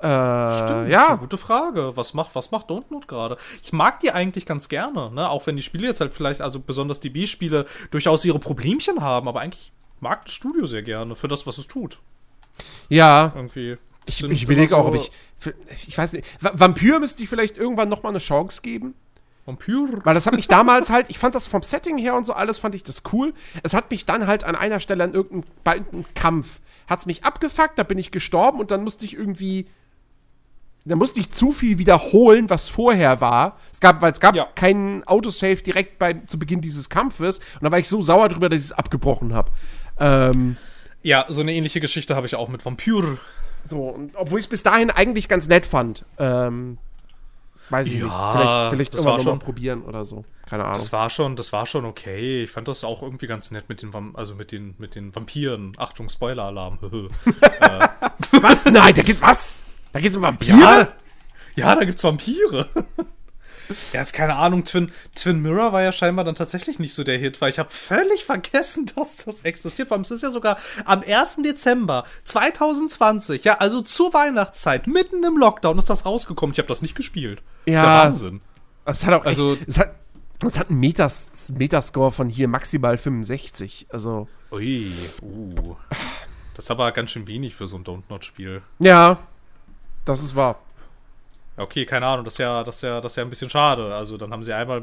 Äh, 0.00 0.64
Stimmt, 0.64 0.90
ja, 0.90 1.16
gute 1.16 1.38
Frage. 1.38 1.96
Was 1.96 2.14
macht, 2.14 2.34
was 2.34 2.52
macht 2.52 2.70
Don't 2.70 2.84
Not 2.90 3.08
gerade? 3.08 3.36
Ich 3.62 3.72
mag 3.72 3.98
die 4.00 4.12
eigentlich 4.12 4.46
ganz 4.46 4.68
gerne, 4.68 5.10
ne? 5.10 5.28
Auch 5.28 5.46
wenn 5.48 5.56
die 5.56 5.62
Spiele 5.62 5.88
jetzt 5.88 6.00
halt 6.00 6.14
vielleicht, 6.14 6.40
also 6.40 6.60
besonders 6.60 7.00
die 7.00 7.10
B-Spiele, 7.10 7.66
durchaus 7.90 8.24
ihre 8.24 8.38
Problemchen 8.38 9.00
haben, 9.00 9.26
aber 9.26 9.40
eigentlich 9.40 9.72
mag 10.00 10.24
das 10.24 10.34
Studio 10.34 10.66
sehr 10.66 10.82
gerne 10.82 11.16
für 11.16 11.26
das, 11.26 11.46
was 11.48 11.58
es 11.58 11.66
tut. 11.66 11.98
ja. 12.88 13.32
Irgendwie. 13.34 13.76
Ich, 14.06 14.22
ich 14.24 14.44
überlege 14.44 14.74
immer 14.74 14.82
auch, 14.84 14.86
ob 14.88 14.96
so 14.96 15.02
ich. 15.02 15.86
Ich 15.88 15.98
weiß 15.98 16.14
nicht. 16.14 16.26
Va- 16.42 16.52
Vampyr 16.54 16.98
müsste 16.98 17.22
ich 17.22 17.28
vielleicht 17.28 17.58
irgendwann 17.58 17.90
noch 17.90 18.02
mal 18.02 18.08
eine 18.08 18.18
Chance 18.18 18.62
geben. 18.62 18.94
Vampyr. 19.48 20.00
Weil 20.04 20.14
das 20.14 20.26
hat 20.26 20.34
mich 20.34 20.46
damals 20.46 20.90
halt, 20.90 21.10
ich 21.10 21.18
fand 21.18 21.34
das 21.34 21.46
vom 21.48 21.62
Setting 21.62 21.98
her 21.98 22.14
und 22.14 22.24
so 22.24 22.32
alles, 22.34 22.58
fand 22.58 22.74
ich 22.76 22.84
das 22.84 23.02
cool. 23.12 23.34
Es 23.64 23.74
hat 23.74 23.90
mich 23.90 24.06
dann 24.06 24.26
halt 24.28 24.44
an 24.44 24.54
einer 24.54 24.78
Stelle 24.78 25.02
an 25.04 25.14
irgendeinem, 25.14 25.44
bei 25.64 25.74
irgendeinem 25.76 26.04
Kampf, 26.14 26.60
hat 26.86 27.00
es 27.00 27.06
mich 27.06 27.24
abgefuckt, 27.24 27.78
da 27.78 27.82
bin 27.82 27.98
ich 27.98 28.10
gestorben 28.12 28.60
und 28.60 28.70
dann 28.70 28.84
musste 28.84 29.04
ich 29.04 29.14
irgendwie, 29.14 29.66
da 30.84 30.96
musste 30.96 31.20
ich 31.20 31.30
zu 31.32 31.50
viel 31.52 31.78
wiederholen, 31.78 32.48
was 32.48 32.68
vorher 32.68 33.20
war. 33.20 33.58
Es 33.72 33.80
gab, 33.80 34.00
weil 34.00 34.12
es 34.12 34.20
gab 34.20 34.34
Ja. 34.34 34.46
keinen 34.54 35.02
Autosave 35.04 35.56
direkt 35.56 35.98
bei, 35.98 36.14
zu 36.26 36.38
Beginn 36.38 36.60
dieses 36.60 36.88
Kampfes 36.88 37.38
und 37.38 37.64
da 37.64 37.70
war 37.72 37.78
ich 37.78 37.88
so 37.88 38.00
sauer 38.02 38.28
drüber, 38.28 38.48
dass 38.48 38.58
ich 38.60 38.64
es 38.66 38.72
abgebrochen 38.72 39.34
habe. 39.34 39.50
Ähm, 39.98 40.56
Ja, 41.02 41.26
so 41.28 41.40
eine 41.42 41.52
ähnliche 41.52 41.80
Geschichte 41.80 42.16
habe 42.16 42.26
ich 42.26 42.34
auch 42.36 42.48
mit 42.48 42.64
Vampyr. 42.64 43.18
so, 43.64 43.88
und 43.88 44.12
obwohl 44.16 44.38
ich 44.38 44.46
es 44.46 44.48
bis 44.50 44.62
dahin 44.62 44.90
eigentlich 44.90 45.28
ganz 45.28 45.46
nett 45.48 45.66
fand. 45.66 46.04
Ähm, 46.18 46.78
weiß 47.70 47.86
ich 47.86 47.94
Ja, 48.00 48.04
nicht. 48.04 48.12
Vielleicht, 48.12 48.70
vielleicht 48.70 48.94
das 48.94 49.00
irgendwann 49.00 49.18
war 49.26 49.32
schon- 49.32 49.38
probieren 49.40 49.82
oder 49.82 50.04
so. 50.04 50.24
Keine 50.48 50.64
Ahnung. 50.64 50.78
Das 50.78 50.92
war 50.92 51.10
schon, 51.10 51.36
das 51.36 51.52
war 51.52 51.66
schon 51.66 51.84
okay. 51.84 52.42
Ich 52.44 52.50
fand 52.50 52.68
das 52.68 52.82
auch 52.84 53.02
irgendwie 53.02 53.26
ganz 53.26 53.50
nett 53.50 53.68
mit 53.68 53.82
den, 53.82 53.92
also 54.14 54.34
mit 54.34 54.50
den, 54.52 54.74
mit 54.78 54.94
den 54.94 55.14
Vampiren. 55.14 55.74
Achtung, 55.76 56.08
Spoiler-Alarm. 56.08 56.78
was? 58.40 58.64
Nein, 58.64 58.94
da 58.94 59.02
geht 59.02 59.20
was? 59.20 59.56
Da 59.92 60.00
geht's 60.00 60.16
um 60.16 60.22
Vampire? 60.22 60.58
ja, 60.58 60.88
ja, 61.54 61.74
da 61.74 61.84
gibt's 61.84 62.02
Vampire. 62.04 62.66
ja, 63.92 64.00
jetzt 64.00 64.12
keine 64.12 64.36
Ahnung. 64.36 64.64
Twin, 64.64 64.92
Twin 65.14 65.40
Mirror 65.40 65.72
war 65.72 65.82
ja 65.82 65.92
scheinbar 65.92 66.24
dann 66.24 66.34
tatsächlich 66.34 66.78
nicht 66.78 66.94
so 66.94 67.04
der 67.04 67.18
Hit, 67.18 67.40
weil 67.40 67.50
ich 67.50 67.58
habe 67.58 67.68
völlig 67.68 68.24
vergessen, 68.24 68.86
dass 68.96 69.18
das 69.24 69.42
existiert. 69.42 69.88
Vor 69.88 69.96
allem, 69.96 70.02
es 70.02 70.10
ist 70.10 70.22
ja 70.22 70.30
sogar 70.30 70.58
am 70.84 71.02
1. 71.06 71.36
Dezember 71.44 72.04
2020, 72.24 73.44
ja, 73.44 73.58
also 73.58 73.80
zur 73.82 74.12
Weihnachtszeit, 74.14 74.86
mitten 74.86 75.22
im 75.24 75.36
Lockdown 75.36 75.78
ist 75.78 75.90
das 75.90 76.04
rausgekommen. 76.06 76.52
Ich 76.52 76.58
habe 76.58 76.68
das 76.68 76.82
nicht 76.82 76.94
gespielt. 76.94 77.42
Ist 77.64 77.74
Ja. 77.74 77.82
ja 77.82 78.04
Wahnsinn. 78.04 78.40
Das 78.84 79.04
hat 79.04 79.14
auch 79.14 79.24
Also- 79.24 79.54
echt, 79.54 79.68
es 79.68 79.78
hat, 79.78 79.94
es 80.44 80.58
hat 80.58 80.70
einen 80.70 80.80
Metas, 80.80 81.52
Metascore 81.56 82.12
von 82.12 82.28
hier 82.28 82.48
maximal 82.48 82.96
65. 82.98 83.86
Also, 83.90 84.28
Ui, 84.52 84.92
uh. 85.22 85.76
Das 86.54 86.64
ist 86.64 86.70
aber 86.70 86.90
ganz 86.92 87.10
schön 87.10 87.26
wenig 87.26 87.54
für 87.54 87.66
so 87.66 87.76
ein 87.76 87.84
Don't-Not-Spiel. 87.84 88.62
ja, 88.78 89.18
das 90.04 90.22
ist 90.22 90.34
wahr. 90.36 90.58
Ja, 91.58 91.64
Okay, 91.64 91.84
keine 91.84 92.06
Ahnung, 92.06 92.24
das 92.24 92.34
ist 92.34 92.38
ja, 92.38 92.64
das 92.64 92.76
ist 92.76 92.82
ja, 92.82 93.00
das 93.00 93.12
ist 93.12 93.16
ja 93.16 93.24
ein 93.24 93.30
bisschen 93.30 93.50
schade. 93.50 93.94
Also 93.94 94.16
dann 94.16 94.32
haben 94.32 94.44
sie 94.44 94.52
einmal. 94.54 94.82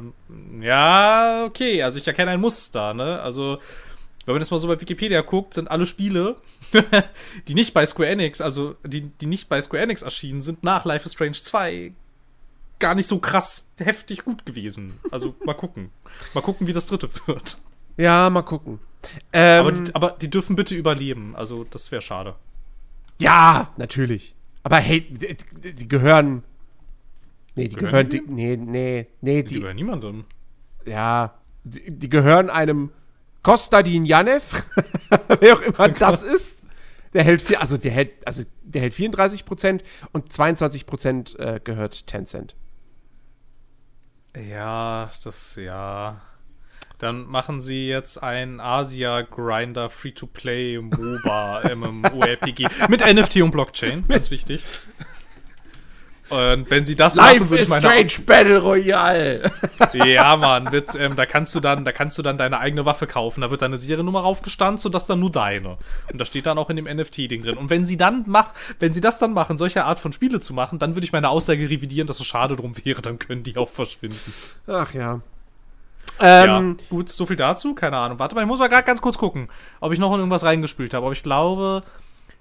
Ja, 0.62 1.46
okay, 1.46 1.82
also 1.82 2.00
ich 2.00 2.08
erkenne 2.08 2.32
ein 2.32 2.42
Muster, 2.42 2.94
ne? 2.94 3.22
Also, 3.22 3.60
wenn 4.26 4.34
man 4.34 4.40
das 4.40 4.52
mal 4.52 4.60
so 4.60 4.68
bei 4.68 4.80
Wikipedia 4.80 5.22
guckt, 5.22 5.54
sind 5.54 5.70
alle 5.72 5.86
Spiele, 5.86 6.36
die 7.48 7.54
nicht 7.54 7.74
bei 7.74 7.86
Square 7.86 8.10
Enix, 8.10 8.42
also 8.42 8.76
die, 8.84 9.02
die 9.02 9.26
nicht 9.28 9.50
bei 9.50 9.62
Square 9.62 9.84
Enix 9.84 10.02
erschienen 10.02 10.42
sind, 10.42 10.64
nach 10.64 10.84
Life 10.86 11.06
is 11.06 11.14
Strange 11.14 11.34
2 11.34 11.94
gar 12.80 12.94
nicht 12.96 13.08
so 13.08 13.20
krass 13.20 13.70
heftig 13.80 14.26
gut 14.26 14.46
gewesen. 14.46 15.00
Also 15.12 15.36
mal 15.46 15.54
gucken. 15.54 15.92
Mal 16.34 16.42
gucken, 16.42 16.68
wie 16.68 16.74
das 16.74 16.88
dritte 16.88 17.08
wird. 17.28 17.58
Ja, 17.98 18.30
mal 18.30 18.42
gucken. 18.42 18.80
Ähm, 19.32 19.60
Aber, 19.62 19.72
die, 19.72 19.96
aber 19.96 20.10
die 20.20 20.30
dürfen 20.30 20.56
bitte 20.58 20.76
überleben. 20.76 21.36
Also 21.36 21.64
das 21.64 21.92
wäre 21.92 22.02
schade. 22.02 22.36
ja, 23.20 23.72
natürlich. 23.78 24.34
Aber 24.64 24.78
hey, 24.78 25.02
die, 25.02 25.74
die 25.74 25.88
gehören. 25.88 26.44
Nee, 27.56 27.70
die 27.70 27.76
Gehören 27.76 28.10
gehören. 28.10 28.28
Die, 28.28 28.34
nee, 28.34 28.58
nee, 28.58 29.08
nee, 29.22 29.44
Die 29.44 29.56
die. 29.56 29.56
über 29.60 29.74
niemanden. 29.74 30.26
Ja, 30.86 31.40
die, 31.64 31.98
die 31.98 32.10
gehören 32.10 32.50
einem 32.50 32.92
Kostadin 33.44 34.06
Janev, 34.06 34.66
wer 35.40 35.54
auch 35.54 35.62
immer 35.62 35.90
das 35.90 36.24
ist. 36.36 36.66
Der 37.14 37.24
hält 37.24 37.42
vier, 37.42 37.62
also 37.62 37.78
der 37.78 37.92
hält, 37.92 38.28
also 38.28 38.44
der 38.64 38.82
hält 38.82 38.94
34% 38.94 39.82
und 40.12 40.34
22% 40.34 41.40
äh, 41.40 41.60
gehört 41.64 42.08
Tencent. 42.08 42.56
Ja, 44.36 45.12
das, 45.24 45.56
ja. 45.56 46.22
Dann 46.98 47.26
machen 47.26 47.62
sie 47.62 47.88
jetzt 47.88 48.22
ein 48.22 48.60
Asia 48.60 49.22
Grinder 49.22 49.90
Free-to-Play 49.90 50.80
MOBA 50.80 51.76
MMORPG 51.76 52.68
mit 52.90 53.02
NFT 53.06 53.38
und 53.38 53.52
Blockchain, 53.52 54.06
ganz 54.08 54.32
wichtig. 54.32 54.64
Und 56.30 56.72
wenn 56.72 56.86
sie 56.86 56.96
das 56.96 57.16
machen, 57.16 57.34
Life 57.34 57.50
würde 57.50 57.64
is 57.64 57.70
meine 57.70 57.82
Strange 57.82 58.26
Battle 58.26 58.60
Royale. 58.60 59.52
Ja, 59.94 60.36
Mann, 60.36 60.72
wird, 60.72 60.96
ähm, 60.96 61.16
da 61.16 61.26
kannst 61.26 61.54
du 61.54 61.60
dann, 61.60 61.86
da 61.86 61.92
kannst 61.92 62.18
du 62.18 62.22
dann 62.22 62.38
deine 62.38 62.60
eigene 62.60 62.86
Waffe 62.86 63.06
kaufen. 63.08 63.42
Da 63.42 63.52
wird 63.52 63.62
deine 63.62 63.78
Seriennummer 63.78 64.22
raufgestanzt 64.22 64.86
und 64.86 64.96
das 64.96 65.06
dann 65.06 65.20
nur 65.20 65.32
deine. 65.32 65.78
Und 66.12 66.20
das 66.20 66.28
steht 66.28 66.46
dann 66.46 66.58
auch 66.58 66.70
in 66.70 66.78
dem 66.78 66.86
NFT-Ding 66.86 67.44
drin. 67.44 67.58
Und 67.58 67.70
wenn 67.70 67.86
sie 67.86 67.98
dann 67.98 68.24
mach, 68.28 68.54
wenn 68.80 68.94
sie 68.94 69.02
das 69.02 69.20
dann 69.20 69.34
machen, 69.34 69.58
solche 69.58 69.86
Art 69.86 70.00
von 70.00 70.14
Spiele 70.14 70.40
zu 70.40 70.54
machen, 70.54 70.80
dann 70.80 70.96
würde 70.96 71.06
ich 71.06 71.12
meine 71.14 71.30
Aussage 71.30 71.70
revidieren, 71.70 72.08
dass 72.08 72.20
es 72.20 72.26
schade 72.26 72.56
drum 72.56 72.74
wäre, 72.84 73.02
dann 73.02 73.20
können 73.20 73.44
die 73.44 73.58
auch 73.58 73.70
verschwinden. 73.70 74.34
Ach 74.68 74.94
ja. 74.94 75.22
Ja, 76.22 76.58
Ähm, 76.60 76.78
gut, 76.90 77.10
so 77.10 77.26
viel 77.26 77.36
dazu, 77.36 77.76
keine 77.76 77.98
Ahnung. 77.98 78.20
Warte 78.20 78.36
mal, 78.36 78.42
ich 78.42 78.48
muss 78.48 78.60
mal 78.60 78.70
gerade 78.70 78.86
ganz 78.86 79.02
kurz 79.02 79.18
gucken, 79.18 79.50
ob 79.82 79.92
ich 79.92 80.00
noch 80.00 80.14
in 80.14 80.20
irgendwas 80.20 80.44
reingespült 80.44 80.94
habe. 80.94 81.06
Aber 81.06 81.14
ich 81.14 81.24
glaube, 81.24 81.84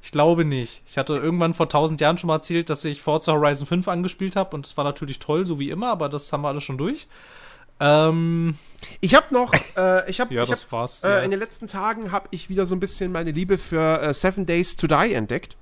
ich 0.04 0.12
glaube 0.12 0.44
nicht. 0.44 0.82
Ich 0.86 0.98
hatte 0.98 1.14
irgendwann 1.16 1.54
vor 1.54 1.66
1000 1.66 2.00
Jahren 2.00 2.18
schon 2.18 2.28
mal 2.28 2.36
erzählt, 2.36 2.68
dass 2.68 2.84
ich 2.84 3.00
Forza 3.02 3.32
Horizon 3.32 3.66
5 3.66 3.88
angespielt 3.88 4.36
habe 4.36 4.54
und 4.54 4.66
es 4.66 4.76
war 4.76 4.84
natürlich 4.84 5.18
toll, 5.18 5.46
so 5.46 5.58
wie 5.58 5.70
immer, 5.70 5.88
aber 5.88 6.08
das 6.08 6.30
haben 6.32 6.42
wir 6.42 6.48
alles 6.48 6.62
schon 6.62 6.78
durch. 6.78 7.06
Ähm, 7.80 8.56
Ich 9.00 9.14
habe 9.14 9.32
noch, 9.32 9.52
äh, 9.76 10.08
ich 10.08 10.20
habe, 10.20 10.32
Ja, 10.34 10.44
das 10.44 10.64
hab, 10.64 10.72
war's, 10.72 11.02
Äh, 11.04 11.08
ja. 11.08 11.18
In 11.20 11.30
den 11.30 11.40
letzten 11.40 11.66
Tagen 11.66 12.12
habe 12.12 12.28
ich 12.30 12.48
wieder 12.48 12.66
so 12.66 12.76
ein 12.76 12.80
bisschen 12.80 13.12
meine 13.12 13.30
Liebe 13.32 13.58
für 13.58 14.00
äh, 14.00 14.14
Seven 14.14 14.46
Days 14.46 14.76
to 14.76 14.86
Die 14.86 15.14
entdeckt. 15.14 15.56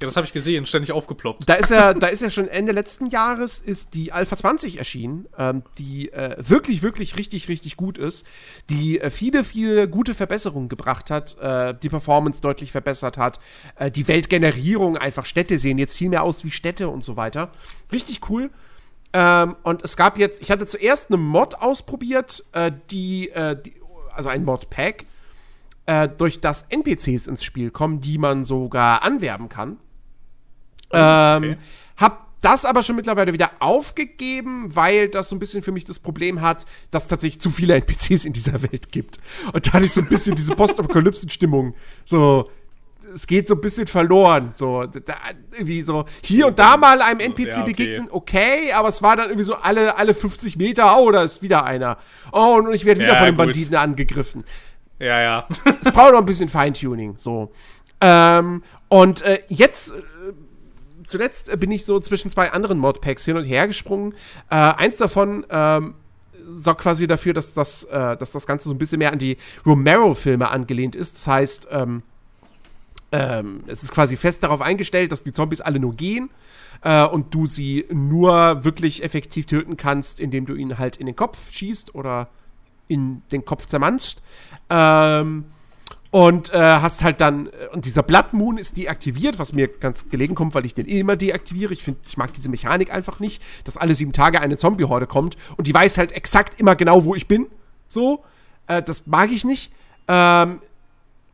Ja, 0.00 0.06
das 0.06 0.16
habe 0.16 0.24
ich 0.24 0.32
gesehen, 0.32 0.64
ständig 0.64 0.92
aufgeploppt. 0.92 1.46
Da 1.46 1.54
ist 1.54 1.70
ja, 1.70 1.92
da 1.92 2.06
ist 2.06 2.22
ja 2.22 2.30
schon 2.30 2.48
Ende 2.48 2.72
letzten 2.72 3.10
Jahres 3.10 3.58
ist 3.58 3.92
die 3.92 4.12
Alpha 4.12 4.34
20 4.34 4.78
erschienen, 4.78 5.28
ähm, 5.36 5.62
die 5.76 6.10
äh, 6.10 6.36
wirklich, 6.38 6.80
wirklich 6.80 7.18
richtig, 7.18 7.50
richtig 7.50 7.76
gut 7.76 7.98
ist, 7.98 8.26
die 8.70 8.98
äh, 8.98 9.10
viele, 9.10 9.44
viele 9.44 9.88
gute 9.88 10.14
Verbesserungen 10.14 10.70
gebracht 10.70 11.10
hat, 11.10 11.36
äh, 11.38 11.74
die 11.74 11.90
Performance 11.90 12.40
deutlich 12.40 12.72
verbessert 12.72 13.18
hat, 13.18 13.40
äh, 13.76 13.90
die 13.90 14.08
Weltgenerierung, 14.08 14.96
einfach 14.96 15.26
Städte 15.26 15.58
sehen 15.58 15.76
jetzt 15.76 15.98
viel 15.98 16.08
mehr 16.08 16.22
aus 16.22 16.44
wie 16.46 16.50
Städte 16.50 16.88
und 16.88 17.04
so 17.04 17.16
weiter. 17.16 17.50
Richtig 17.92 18.20
cool. 18.30 18.48
Ähm, 19.12 19.54
und 19.64 19.82
es 19.82 19.98
gab 19.98 20.16
jetzt, 20.16 20.40
ich 20.40 20.50
hatte 20.50 20.64
zuerst 20.64 21.10
eine 21.10 21.18
Mod 21.18 21.56
ausprobiert, 21.56 22.42
äh, 22.52 22.72
die, 22.90 23.28
äh, 23.28 23.60
die, 23.60 23.74
also 24.14 24.30
ein 24.30 24.44
Mod-Pack, 24.44 25.04
durch 26.18 26.40
das 26.40 26.66
NPCs 26.68 27.26
ins 27.26 27.42
Spiel 27.42 27.72
kommen, 27.72 28.00
die 28.00 28.16
man 28.16 28.44
sogar 28.44 29.02
anwerben 29.02 29.48
kann. 29.48 29.78
Ähm, 30.92 31.42
okay. 31.42 31.56
hab 31.96 32.26
das 32.42 32.64
aber 32.64 32.82
schon 32.82 32.96
mittlerweile 32.96 33.32
wieder 33.32 33.50
aufgegeben, 33.60 34.74
weil 34.74 35.08
das 35.08 35.28
so 35.28 35.36
ein 35.36 35.38
bisschen 35.38 35.62
für 35.62 35.72
mich 35.72 35.84
das 35.84 35.98
Problem 35.98 36.40
hat, 36.40 36.64
dass 36.90 37.08
tatsächlich 37.08 37.40
zu 37.40 37.50
viele 37.50 37.74
NPCs 37.74 38.24
in 38.24 38.32
dieser 38.32 38.62
Welt 38.62 38.90
gibt. 38.92 39.18
Und 39.52 39.66
da 39.66 39.72
hatte 39.74 39.84
ich 39.84 39.92
so 39.92 40.00
ein 40.00 40.08
bisschen 40.08 40.34
diese 40.34 40.54
Postapokalypsen-Stimmung. 40.56 41.74
So, 42.04 42.48
es 43.14 43.26
geht 43.26 43.48
so 43.48 43.54
ein 43.54 43.60
bisschen 43.60 43.86
verloren. 43.86 44.52
So, 44.54 44.86
da, 44.86 45.16
irgendwie 45.52 45.82
so 45.82 46.06
hier 46.22 46.46
und 46.46 46.58
da 46.58 46.76
mal 46.76 47.02
einem 47.02 47.20
NPC 47.20 47.46
Ja, 47.48 47.56
okay. 47.56 47.64
begegnen, 47.66 48.08
okay, 48.10 48.72
aber 48.72 48.88
es 48.88 49.02
war 49.02 49.16
dann 49.16 49.26
irgendwie 49.26 49.44
so 49.44 49.56
alle, 49.56 49.96
alle 49.98 50.14
50 50.14 50.56
Meter, 50.56 50.98
oh, 50.98 51.10
da 51.10 51.22
ist 51.22 51.42
wieder 51.42 51.64
einer. 51.64 51.98
Oh, 52.32 52.56
und 52.58 52.72
ich 52.72 52.84
werde 52.84 53.00
wieder 53.00 53.12
Ja, 53.12 53.16
von 53.18 53.26
den 53.26 53.36
gut. 53.36 53.46
Banditen 53.46 53.76
angegriffen 53.76 54.44
Ja, 54.98 55.20
ja. 55.20 55.48
es 55.82 55.92
braucht 55.92 56.12
noch 56.12 56.20
ein 56.20 56.26
bisschen 56.26 56.48
Feintuning. 56.48 57.14
So. 57.18 57.52
Ähm, 58.00 58.62
und 58.88 59.22
äh, 59.22 59.42
jetzt, 59.48 59.92
zuletzt 61.10 61.48
äh, 61.48 61.56
bin 61.56 61.70
ich 61.70 61.84
so 61.84 62.00
zwischen 62.00 62.30
zwei 62.30 62.52
anderen 62.52 62.78
Modpacks 62.78 63.24
hin 63.24 63.36
und 63.36 63.44
her 63.44 63.66
gesprungen. 63.66 64.14
Äh, 64.50 64.54
eins 64.54 64.96
davon 64.96 65.44
ähm, 65.50 65.94
sorgt 66.46 66.80
quasi 66.82 67.06
dafür, 67.06 67.34
dass 67.34 67.54
das, 67.54 67.84
äh, 67.84 68.16
dass 68.16 68.32
das 68.32 68.46
Ganze 68.46 68.68
so 68.68 68.74
ein 68.74 68.78
bisschen 68.78 68.98
mehr 68.98 69.12
an 69.12 69.18
die 69.18 69.36
Romero-Filme 69.66 70.48
angelehnt 70.48 70.94
ist. 70.94 71.16
Das 71.16 71.26
heißt, 71.26 71.68
ähm, 71.70 72.02
ähm, 73.12 73.62
es 73.66 73.82
ist 73.82 73.92
quasi 73.92 74.16
fest 74.16 74.42
darauf 74.42 74.62
eingestellt, 74.62 75.12
dass 75.12 75.22
die 75.22 75.32
Zombies 75.32 75.60
alle 75.60 75.80
nur 75.80 75.94
gehen 75.94 76.30
äh, 76.82 77.04
und 77.04 77.34
du 77.34 77.46
sie 77.46 77.86
nur 77.90 78.64
wirklich 78.64 79.02
effektiv 79.02 79.46
töten 79.46 79.76
kannst, 79.76 80.20
indem 80.20 80.46
du 80.46 80.54
ihnen 80.54 80.78
halt 80.78 80.96
in 80.96 81.06
den 81.06 81.16
Kopf 81.16 81.50
schießt 81.50 81.94
oder 81.94 82.28
in 82.86 83.22
den 83.32 83.44
Kopf 83.44 83.66
zermanscht. 83.66 84.20
Ähm, 84.68 85.44
und 86.10 86.52
äh, 86.52 86.58
hast 86.58 87.04
halt 87.04 87.20
dann, 87.20 87.46
äh, 87.46 87.68
und 87.72 87.84
dieser 87.84 88.02
Blood 88.02 88.32
Moon 88.32 88.58
ist 88.58 88.76
deaktiviert, 88.76 89.38
was 89.38 89.52
mir 89.52 89.68
ganz 89.68 90.08
gelegen 90.08 90.34
kommt, 90.34 90.54
weil 90.54 90.66
ich 90.66 90.74
den 90.74 90.88
eh 90.88 91.00
immer 91.00 91.16
deaktiviere. 91.16 91.72
Ich 91.72 91.82
finde, 91.82 92.00
ich 92.06 92.16
mag 92.16 92.32
diese 92.32 92.48
Mechanik 92.48 92.92
einfach 92.92 93.20
nicht, 93.20 93.42
dass 93.64 93.76
alle 93.76 93.94
sieben 93.94 94.12
Tage 94.12 94.40
eine 94.40 94.56
Zombie-Horde 94.56 95.06
kommt 95.06 95.36
und 95.56 95.66
die 95.66 95.74
weiß 95.74 95.98
halt 95.98 96.12
exakt 96.12 96.58
immer 96.58 96.74
genau, 96.74 97.04
wo 97.04 97.14
ich 97.14 97.28
bin. 97.28 97.46
So. 97.86 98.24
Äh, 98.66 98.82
das 98.82 99.06
mag 99.06 99.30
ich 99.30 99.44
nicht. 99.44 99.72
Ähm, 100.08 100.60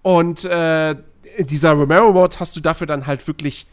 und 0.03 0.45
äh, 0.45 0.95
dieser 1.39 1.73
Romero-Mod 1.73 2.39
hast 2.39 2.55
du 2.57 2.61
dafür 2.61 2.87
dann 2.87 3.07
halt 3.07 3.27
wirklich 3.27 3.67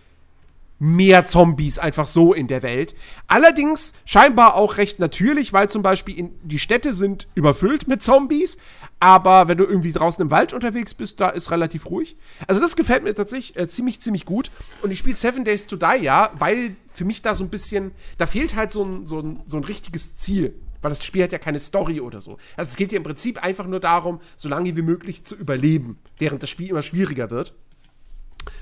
mehr 0.84 1.24
Zombies 1.24 1.80
einfach 1.80 2.08
so 2.08 2.34
in 2.34 2.50
der 2.50 2.62
Welt. 2.62 2.94
Allerdings 3.28 3.94
scheinbar 4.04 4.56
auch 4.56 4.76
recht 4.76 5.00
natürlich, 5.00 5.54
weil 5.54 5.70
zum 5.70 5.82
Beispiel 5.82 6.20
in, 6.20 6.32
die 6.44 6.60
Städte 6.60 6.94
sind 6.94 7.30
überfüllt 7.36 7.88
mit 7.88 8.04
Zombies, 8.04 8.58
aber 9.00 9.48
wenn 9.48 9.58
du 9.58 9.64
irgendwie 9.64 9.94
draußen 9.94 10.22
im 10.22 10.30
Wald 10.30 10.52
unterwegs 10.52 10.94
bist, 10.94 11.22
da 11.22 11.30
ist 11.30 11.52
relativ 11.52 11.86
ruhig. 11.86 12.18
Also 12.48 12.60
das 12.60 12.76
gefällt 12.76 13.06
mir 13.06 13.16
tatsächlich 13.16 13.58
äh, 13.58 13.66
ziemlich, 13.70 14.02
ziemlich 14.02 14.26
gut. 14.26 14.52
Und 14.82 14.92
ich 14.92 15.00
spiele 15.00 15.16
Seven 15.16 15.46
Days 15.46 15.68
to 15.68 15.78
Die, 15.78 16.04
ja, 16.04 16.32
weil 16.38 16.76
für 16.92 17.06
mich 17.06 17.22
da 17.22 17.34
so 17.34 17.46
ein 17.46 17.50
bisschen, 17.50 17.92
da 18.18 18.26
fehlt 18.26 18.54
halt 18.58 18.74
so 18.74 18.84
ein, 18.84 19.08
so 19.08 19.22
ein, 19.22 19.40
so 19.46 19.56
ein 19.56 19.64
richtiges 19.64 20.16
Ziel. 20.16 20.54
Weil 20.82 20.90
das 20.90 21.02
Spiel 21.02 21.24
hat 21.24 21.32
ja 21.32 21.38
keine 21.38 21.60
Story 21.60 22.02
oder 22.02 22.20
so. 22.20 22.40
Also 22.58 22.72
es 22.72 22.76
geht 22.76 22.92
ja 22.92 22.98
im 22.98 23.04
Prinzip 23.04 23.42
einfach 23.42 23.68
nur 23.68 23.80
darum, 23.80 24.20
so 24.36 24.50
lange 24.50 24.76
wie 24.76 24.82
möglich 24.82 25.24
zu 25.24 25.36
überleben, 25.36 25.98
während 26.18 26.44
das 26.44 26.50
Spiel 26.50 26.72
immer 26.72 26.84
schwieriger 26.84 27.30
wird. 27.30 27.54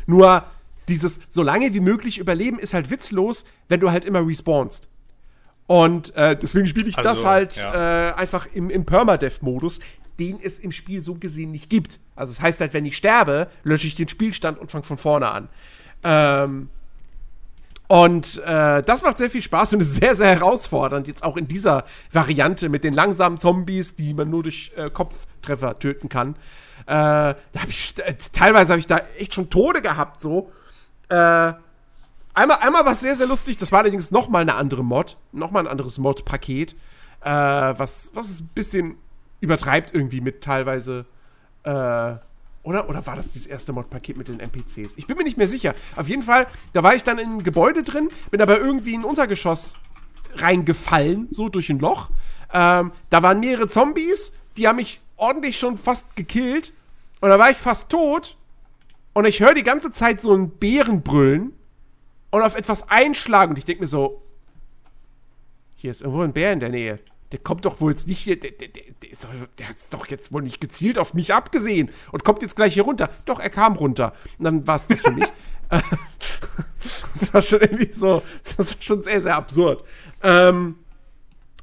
Nur 0.06 0.46
dieses 0.92 1.22
so 1.30 1.42
lange 1.42 1.74
wie 1.74 1.80
möglich 1.80 2.20
überleben 2.20 2.60
ist 2.60 2.74
halt 2.74 2.90
witzlos, 2.92 3.46
wenn 3.70 3.80
du 3.80 3.90
halt 3.90 4.06
immer 4.06 4.26
respawnst. 4.26 4.88
Und 5.68 6.16
äh, 6.16 6.36
deswegen 6.36 6.68
spiele 6.68 6.90
ich 6.90 6.98
Also, 6.98 7.10
das 7.10 7.26
halt 7.26 7.56
ja. 7.56 8.10
äh, 8.10 8.14
einfach 8.14 8.48
im, 8.54 8.70
im 8.70 8.86
Permadeath-Modus, 8.86 9.80
den 10.20 10.40
es 10.44 10.60
im 10.60 10.72
Spiel 10.72 11.02
so 11.02 11.16
gesehen 11.16 11.52
nicht 11.52 11.70
gibt. 11.70 12.00
Also 12.16 12.34
das 12.34 12.42
heißt 12.42 12.60
halt, 12.60 12.74
wenn 12.74 12.86
ich 12.86 12.98
sterbe, 12.98 13.48
lösche 13.64 13.88
ich 13.88 13.96
den 13.96 14.10
Spielstand 14.10 14.60
und 14.60 14.70
fange 14.70 14.84
von 14.84 14.98
vorne 14.98 15.30
an. 15.32 15.48
Ähm, 16.04 16.70
Und 17.88 18.42
äh, 18.46 18.84
das 18.84 19.02
macht 19.02 19.18
sehr 19.18 19.30
viel 19.30 19.42
Spaß 19.42 19.74
und 19.74 19.82
ist 19.82 19.96
sehr, 20.02 20.16
sehr 20.16 20.30
herausfordernd. 20.30 21.08
Jetzt 21.08 21.24
auch 21.24 21.38
in 21.38 21.48
dieser 21.48 21.86
Variante 22.12 22.70
mit 22.70 22.84
den 22.84 22.94
langsamen 22.94 23.38
Zombies, 23.38 23.96
die 23.96 24.14
man 24.14 24.30
nur 24.30 24.44
durch 24.44 24.72
äh, 24.76 24.90
Kopftreffer 24.90 25.78
töten 25.80 26.10
kann. 26.10 26.36
Äh, 26.86 26.86
da 26.88 27.36
hab 27.60 27.70
ich, 27.70 27.96
äh, 28.00 28.16
teilweise 28.34 28.74
habe 28.74 28.80
ich 28.80 28.88
da 28.88 29.02
echt 29.18 29.34
schon 29.34 29.50
Tode 29.50 29.82
gehabt, 29.82 30.22
so. 30.22 30.52
Äh, 31.12 31.54
einmal, 32.34 32.58
einmal 32.62 32.86
war 32.86 32.94
es 32.94 33.02
sehr, 33.02 33.16
sehr 33.16 33.28
lustig. 33.28 33.58
Das 33.58 33.72
war 33.72 33.80
allerdings 33.80 34.12
noch 34.12 34.30
mal 34.30 34.40
eine 34.40 34.56
andere 34.56 34.84
Mod. 34.84 35.18
Noch 35.32 35.52
mal 35.52 35.60
ein 35.60 35.68
anderes 35.68 35.98
Mod-Paket. 35.98 36.74
Äh, 37.22 37.30
was, 37.30 38.12
was 38.14 38.30
es 38.30 38.40
ein 38.42 38.50
bisschen 38.56 38.96
übertreibt 39.42 39.94
irgendwie 39.94 40.22
mit 40.22 40.42
teilweise 40.42 41.06
äh, 41.64 42.16
oder? 42.64 42.90
Oder 42.90 43.06
war 43.06 43.16
das 43.16 43.34
das 43.34 43.46
erste 43.46 43.74
Mod-Paket 43.74 44.18
mit 44.18 44.28
den 44.28 44.40
NPCs? 44.40 44.96
Ich 44.96 45.08
bin 45.08 45.18
mir 45.18 45.24
nicht 45.24 45.38
mehr 45.38 45.48
sicher. 45.48 45.74
Auf 45.96 46.08
jeden 46.08 46.24
Fall, 46.24 46.48
da 46.74 46.84
war 46.84 46.96
ich 46.96 47.04
dann 47.04 47.18
in 47.18 47.30
einem 47.30 47.44
Gebäude 47.44 47.84
drin, 47.84 48.10
bin 48.30 48.42
aber 48.42 48.60
irgendwie 48.60 48.94
in 48.94 49.02
ein 49.02 49.06
Untergeschoss 49.06 49.76
reingefallen, 50.36 51.28
so 51.32 51.50
durch 51.50 51.70
ein 51.70 51.80
Loch. 51.80 52.10
Ähm, 52.54 52.92
da 53.10 53.24
waren 53.24 53.40
mehrere 53.40 53.68
Zombies, 53.68 54.34
die 54.58 54.68
haben 54.68 54.76
mich 54.76 55.02
ordentlich 55.18 55.58
schon 55.58 55.78
fast 55.78 56.16
gekillt. 56.16 56.74
Und 57.20 57.30
da 57.30 57.40
war 57.40 57.50
ich 57.50 57.58
fast 57.58 57.90
tot. 57.90 58.38
Und 59.14 59.26
ich 59.26 59.40
höre 59.40 59.54
die 59.54 59.64
ganze 59.64 59.92
Zeit 59.92 60.22
so 60.22 60.34
einen 60.34 60.50
Bären 60.52 61.02
brüllen 61.02 61.54
und 62.30 62.42
auf 62.42 62.56
etwas 62.56 62.90
einschlagen. 62.90 63.52
Und 63.52 63.58
ich 63.58 63.66
denke 63.66 63.82
mir 63.82 63.88
so, 63.88 64.22
hier 65.76 65.92
ist 65.92 66.02
irgendwo 66.02 66.22
ein 66.22 66.34
Bär 66.34 66.54
in 66.54 66.60
der 66.60 66.70
Nähe 66.70 67.00
der 67.32 67.40
kommt 67.40 67.66
doch 67.66 67.80
wohl 67.80 67.92
jetzt 67.92 68.08
nicht 68.08 68.20
hier, 68.20 68.40
der, 68.40 68.52
der, 68.52 68.68
der, 68.68 69.10
ist 69.10 69.24
doch, 69.24 69.30
der 69.58 69.70
hat 69.70 69.76
doch 69.92 70.06
jetzt 70.08 70.34
wohl 70.34 70.42
nicht 70.42 70.60
gezielt 70.60 70.98
auf 70.98 71.14
mich 71.14 71.34
abgesehen 71.34 71.90
und 72.12 72.24
kommt 72.24 72.42
jetzt 72.42 72.56
gleich 72.56 72.74
hier 72.74 72.84
runter. 72.84 73.10
Doch, 73.26 73.40
er 73.40 73.50
kam 73.50 73.76
runter. 73.76 74.14
Und 74.38 74.46
dann 74.46 74.68
war 74.68 74.76
es 74.76 74.88
das 74.88 75.02
für 75.02 75.12
mich. 75.12 75.32
das 77.14 77.34
war 77.34 77.42
schon 77.42 77.62
irgendwie 77.62 77.92
so, 77.94 78.22
das 78.44 78.58
war 78.58 78.82
schon 78.82 79.04
sehr, 79.04 79.22
sehr 79.22 79.36
absurd. 79.36 79.84
Ähm, 80.22 80.76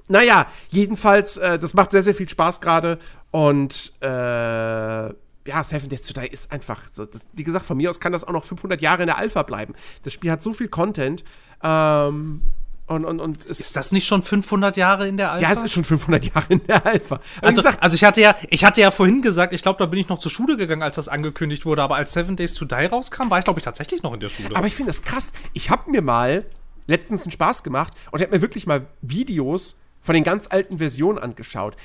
naja, 0.09 0.47
jedenfalls, 0.71 1.37
äh, 1.37 1.59
das 1.59 1.75
macht 1.75 1.93
sehr, 1.93 2.03
sehr 2.03 2.15
viel 2.15 2.29
Spaß 2.29 2.63
gerade 2.63 2.99
und 3.31 3.93
äh, 4.01 5.11
ja, 5.49 5.65
Seven 5.65 5.89
Days 5.89 6.03
to 6.03 6.19
Die 6.19 6.27
ist 6.27 6.53
einfach 6.53 6.83
so. 6.85 7.07
Das, 7.07 7.27
wie 7.33 7.45
gesagt, 7.45 7.65
von 7.65 7.77
mir 7.77 7.91
aus 7.91 8.01
kann 8.01 8.13
das 8.13 8.25
auch 8.25 8.33
noch 8.33 8.45
500 8.45 8.81
Jahre 8.81 9.03
in 9.03 9.07
der 9.07 9.19
Alpha 9.19 9.43
bleiben. 9.43 9.75
Das 10.03 10.13
Spiel 10.13 10.31
hat 10.31 10.43
so 10.43 10.53
viel 10.53 10.69
Content. 10.69 11.25
Ähm, 11.63 12.43
und, 12.87 13.05
und, 13.05 13.21
und 13.21 13.45
ist 13.45 13.77
das 13.77 13.93
nicht 13.93 14.07
schon 14.07 14.23
500 14.23 14.77
Jahre 14.77 15.07
in 15.09 15.17
der 15.19 15.33
Alpha? 15.33 15.47
Ja, 15.47 15.53
es 15.53 15.63
ist 15.63 15.73
schon 15.73 15.85
500 15.85 16.25
Jahre 16.35 16.47
in 16.49 16.67
der 16.67 16.87
Alpha. 16.87 17.21
Also, 17.43 17.57
gesagt, 17.57 17.83
also 17.83 17.95
ich 17.95 18.05
hatte 18.05 18.21
ja, 18.21 18.37
ich 18.49 18.65
hatte 18.65 18.81
ja 18.81 18.91
vorhin 18.91 19.21
gesagt, 19.21 19.53
ich 19.53 19.61
glaube, 19.61 19.79
da 19.79 19.87
bin 19.87 19.99
ich 19.99 20.09
noch 20.09 20.19
zur 20.19 20.31
Schule 20.31 20.57
gegangen, 20.57 20.83
als 20.83 20.97
das 20.97 21.09
angekündigt 21.09 21.67
wurde. 21.67 21.83
Aber 21.83 21.97
als 21.97 22.13
Seven 22.13 22.37
Days 22.37 22.55
to 22.55 22.65
Die 22.65 22.87
rauskam, 22.87 23.31
war 23.31 23.39
ich 23.39 23.45
glaube 23.45 23.61
ich 23.61 23.65
tatsächlich 23.65 24.03
noch 24.03 24.15
in 24.15 24.21
der 24.21 24.29
Schule. 24.29 24.55
Aber 24.57 24.67
ich 24.67 24.75
finde 24.75 24.91
das 24.91 25.03
krass. 25.03 25.33
Ich 25.53 25.71
habe 25.71 25.91
mir 25.91 26.03
mal 26.03 26.47
letztens 26.87 27.25
einen 27.25 27.33
Spaß 27.33 27.63
gemacht 27.63 27.93
und 28.11 28.23
habe 28.23 28.35
mir 28.35 28.43
wirklich 28.43 28.67
mal 28.67 28.87
Videos 29.03 29.77
von 30.01 30.15
den 30.15 30.25
ganz 30.25 30.49
alten 30.51 30.79
Versionen 30.79 31.19
angeschaut. 31.19 31.77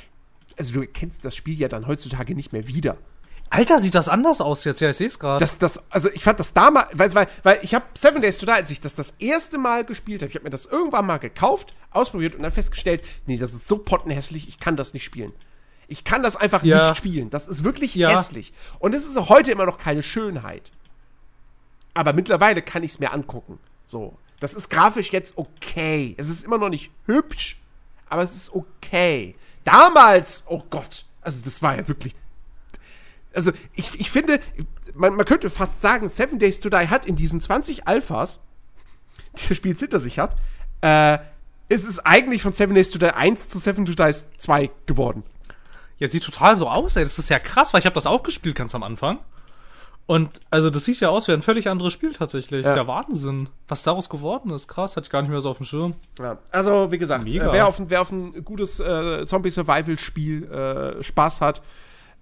Also 0.58 0.74
du 0.74 0.88
kennst 0.88 1.26
das 1.26 1.36
Spiel 1.36 1.60
ja 1.60 1.68
dann 1.68 1.88
heutzutage 1.88 2.36
nicht 2.36 2.54
mehr 2.54 2.68
wieder. 2.68 2.98
Alter, 3.54 3.78
sieht 3.78 3.94
das 3.94 4.10
anders 4.10 4.42
aus 4.42 4.64
jetzt? 4.64 4.82
Ja, 4.82 4.90
ich 4.90 4.98
sehe 4.98 5.06
es 5.06 5.20
gerade. 5.20 5.40
Das, 5.40 5.60
das, 5.60 5.84
also 5.92 6.10
ich 6.10 6.24
fand 6.24 6.40
das 6.40 6.54
damals, 6.54 6.88
weil, 6.94 7.14
weil, 7.14 7.28
weil 7.44 7.60
ich 7.62 7.76
habe 7.76 7.86
Seven 7.94 8.20
Days 8.20 8.40
to 8.40 8.48
Die, 8.48 8.52
als 8.52 8.72
ich 8.72 8.82
das 8.82 8.96
das 8.96 9.12
erste 9.20 9.60
Mal 9.60 9.86
gespielt 9.86 10.24
habe, 10.24 10.30
ich 10.32 10.36
habe 10.36 10.46
mir 10.46 10.50
das 10.50 10.66
irgendwann 10.66 11.06
mal 11.06 11.20
gekauft, 11.20 11.76
ausprobiert 11.92 12.34
und 12.34 12.42
dann 12.42 12.50
festgestellt, 12.50 13.04
nee, 13.28 13.38
das 13.38 13.54
ist 13.54 13.68
so 13.68 13.78
pottenhässlich, 13.78 14.48
ich 14.48 14.60
kann 14.60 14.76
das 14.76 14.96
nicht 14.96 15.04
spielen. 15.04 15.34
Ich 15.88 16.04
kann 16.04 16.24
das 16.24 16.36
einfach 16.36 16.64
ja. 16.64 16.90
nicht 16.90 16.98
spielen. 16.98 17.30
Das 17.30 17.48
ist 17.48 17.64
wirklich 17.64 17.94
ja. 17.94 18.18
hässlich. 18.18 18.54
Und 18.80 18.96
es 18.96 19.06
ist 19.06 19.30
heute 19.30 19.52
immer 19.52 19.68
noch 19.68 19.78
keine 19.78 20.02
Schönheit. 20.02 20.72
Aber 21.94 22.14
mittlerweile 22.14 22.64
kann 22.64 22.82
ich 22.82 22.94
es 22.94 23.00
mir 23.00 23.14
angucken. 23.14 23.60
So. 23.86 24.18
Das 24.40 24.56
ist 24.56 24.72
grafisch 24.72 25.12
jetzt 25.12 25.38
okay. 25.38 26.16
Es 26.18 26.28
ist 26.28 26.44
immer 26.44 26.58
noch 26.58 26.70
nicht 26.70 26.90
hübsch, 27.06 27.62
aber 28.10 28.24
es 28.24 28.36
ist 28.36 28.56
okay. 28.56 29.36
Damals, 29.64 30.44
oh 30.48 30.64
Gott, 30.72 31.06
also 31.22 31.46
das 31.46 31.62
war 31.62 31.78
ja 31.78 31.88
wirklich 31.88 32.16
also 33.34 33.52
ich, 33.74 34.00
ich 34.00 34.12
finde, 34.12 34.40
man, 34.94 35.16
man 35.16 35.26
könnte 35.26 35.50
fast 35.50 35.82
sagen, 35.82 36.08
Seven 36.10 36.40
Days 36.40 36.60
to 36.60 36.70
Die 36.70 36.88
hat 36.90 37.06
in 37.06 37.16
diesen 37.16 37.42
20 37.42 37.88
Alphas, 37.88 38.40
die 39.38 39.48
das 39.48 39.58
Spiel 39.58 39.76
hinter 39.76 40.00
sich 40.00 40.20
hat, 40.20 40.36
äh, 40.82 41.18
ist 41.70 41.88
es 41.88 42.00
eigentlich 42.00 42.42
von 42.42 42.52
Seven 42.52 42.76
Days 42.76 42.90
to 42.90 43.00
Die 43.00 43.06
1 43.06 43.50
zu 43.50 43.60
Seven 43.60 43.86
to 43.86 43.94
Die 43.94 44.14
2 44.38 44.70
geworden. 44.86 45.24
Ja, 45.98 46.08
sieht 46.08 46.24
total 46.24 46.56
so 46.56 46.70
aus, 46.70 46.96
ey. 46.96 47.04
Das 47.04 47.18
ist 47.18 47.30
ja 47.30 47.40
krass, 47.40 47.74
weil 47.74 47.80
ich 47.80 47.86
habe 47.86 47.96
das 47.96 48.08
auch 48.08 48.24
gespielt 48.24 48.56
ganz 48.56 48.76
am 48.76 48.84
Anfang. 48.84 49.20
Und 50.06 50.42
also 50.50 50.70
das 50.70 50.84
sieht 50.84 51.00
ja 51.00 51.10
aus 51.10 51.30
wie 51.30 51.32
ein 51.32 51.42
völlig 51.42 51.70
anderes 51.70 51.94
Spiel 51.94 52.12
tatsächlich. 52.12 52.66
Ja. 52.66 52.72
Ist 52.72 52.76
ja 52.76 52.88
Wahnsinn, 52.88 53.48
was 53.70 53.84
daraus 53.84 54.10
geworden 54.10 54.52
ist. 54.52 54.68
Krass, 54.68 54.98
hatte 54.98 55.06
ich 55.06 55.10
gar 55.10 55.22
nicht 55.22 55.32
mehr 55.32 55.40
so 55.40 55.50
auf 55.50 55.58
dem 55.58 55.66
Schirm. 55.66 55.96
Ja. 56.20 56.38
Also, 56.52 56.92
wie 56.92 56.98
gesagt, 56.98 57.26
äh, 57.26 57.40
wer, 57.40 57.68
auf, 57.68 57.82
wer 57.88 58.02
auf 58.02 58.12
ein 58.12 58.44
gutes 58.44 58.82
äh, 58.82 59.26
Zombie-Survival-Spiel 59.26 60.44
äh, 60.52 61.04
Spaß 61.04 61.40
hat, 61.40 61.62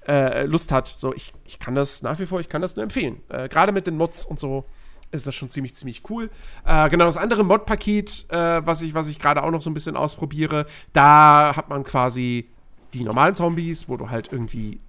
äh, 0.08 0.46
Lust 0.46 0.72
hat. 0.72 0.88
So, 0.88 1.14
ich, 1.14 1.34
ich 1.46 1.60
kann 1.60 1.76
das 1.76 2.02
nach 2.02 2.20
wie 2.20 2.26
vor, 2.26 2.40
ich 2.40 2.50
kann 2.50 2.62
das 2.62 2.76
nur 2.76 2.84
empfehlen. 2.84 3.22
Äh, 3.30 3.50
Gerade 3.50 3.72
mit 3.72 3.88
den 3.88 3.98
Mods 3.98 4.26
und 4.26 4.40
so 4.40 4.66
ist 5.12 5.28
das 5.28 5.36
schon 5.36 5.50
ziemlich, 5.50 5.74
ziemlich 5.76 6.04
cool. 6.10 6.30
Äh, 6.66 6.90
genau, 6.90 7.06
das 7.06 7.18
andere 7.18 7.44
Mod-Paket, 7.44 8.28
äh, 8.30 8.66
was 8.66 8.82
ich, 8.82 8.94
was 8.94 9.08
ich 9.08 9.20
gerade 9.20 9.44
auch 9.44 9.52
noch 9.52 9.62
so 9.62 9.70
ein 9.70 9.74
bisschen 9.74 9.98
ausprobiere, 9.98 10.66
da 10.94 11.54
hat 11.56 11.70
man 11.70 11.84
quasi 11.84 12.48
die 12.94 13.04
normalen 13.04 13.36
Zombies, 13.36 13.90
wo 13.90 13.98
du 13.98 14.10
halt 14.10 14.32
irgendwie, 14.32 14.80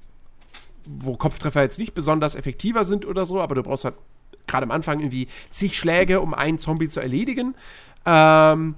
wo 0.85 1.17
Kopftreffer 1.17 1.63
jetzt 1.63 1.79
nicht 1.79 1.95
besonders 1.95 2.35
effektiver 2.35 2.85
sind 2.85 3.07
oder 3.07 3.27
so, 3.27 3.41
aber 3.41 3.55
du 3.55 3.63
brauchst 3.63 3.85
halt 3.85 3.95
gerade 4.47 4.65
am 4.65 4.71
Anfang 4.71 5.01
irgendwie 5.01 5.29
zig 5.51 5.77
Schläge, 5.77 6.21
um 6.21 6.35
einen 6.35 6.59
Zombie 6.59 6.89
zu 6.89 7.01
erledigen. 7.01 7.55
Ähm, 8.07 8.75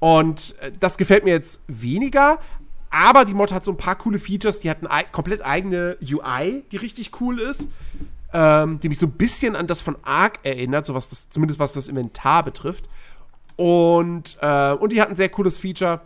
und 0.00 0.56
äh, 0.60 0.72
das 0.78 0.98
gefällt 0.98 1.24
mir 1.24 1.30
jetzt 1.30 1.62
weniger, 1.66 2.38
aber 2.94 3.24
die 3.24 3.34
Mod 3.34 3.52
hat 3.52 3.64
so 3.64 3.72
ein 3.72 3.76
paar 3.76 3.96
coole 3.96 4.18
Features. 4.18 4.60
Die 4.60 4.70
hat 4.70 4.86
eine 4.86 5.04
komplett 5.10 5.44
eigene 5.44 5.96
UI, 6.00 6.62
die 6.70 6.76
richtig 6.76 7.20
cool 7.20 7.40
ist. 7.40 7.68
Ähm, 8.32 8.80
die 8.80 8.88
mich 8.88 8.98
so 8.98 9.06
ein 9.06 9.12
bisschen 9.12 9.54
an 9.54 9.66
das 9.66 9.80
von 9.80 9.96
Ark 10.02 10.40
erinnert, 10.42 10.86
so 10.86 10.94
was 10.94 11.08
das, 11.08 11.30
zumindest 11.30 11.60
was 11.60 11.72
das 11.72 11.88
Inventar 11.88 12.42
betrifft. 12.42 12.88
Und, 13.56 14.38
äh, 14.40 14.72
und 14.72 14.92
die 14.92 15.00
hat 15.00 15.08
ein 15.08 15.14
sehr 15.14 15.28
cooles 15.28 15.58
Feature, 15.58 16.00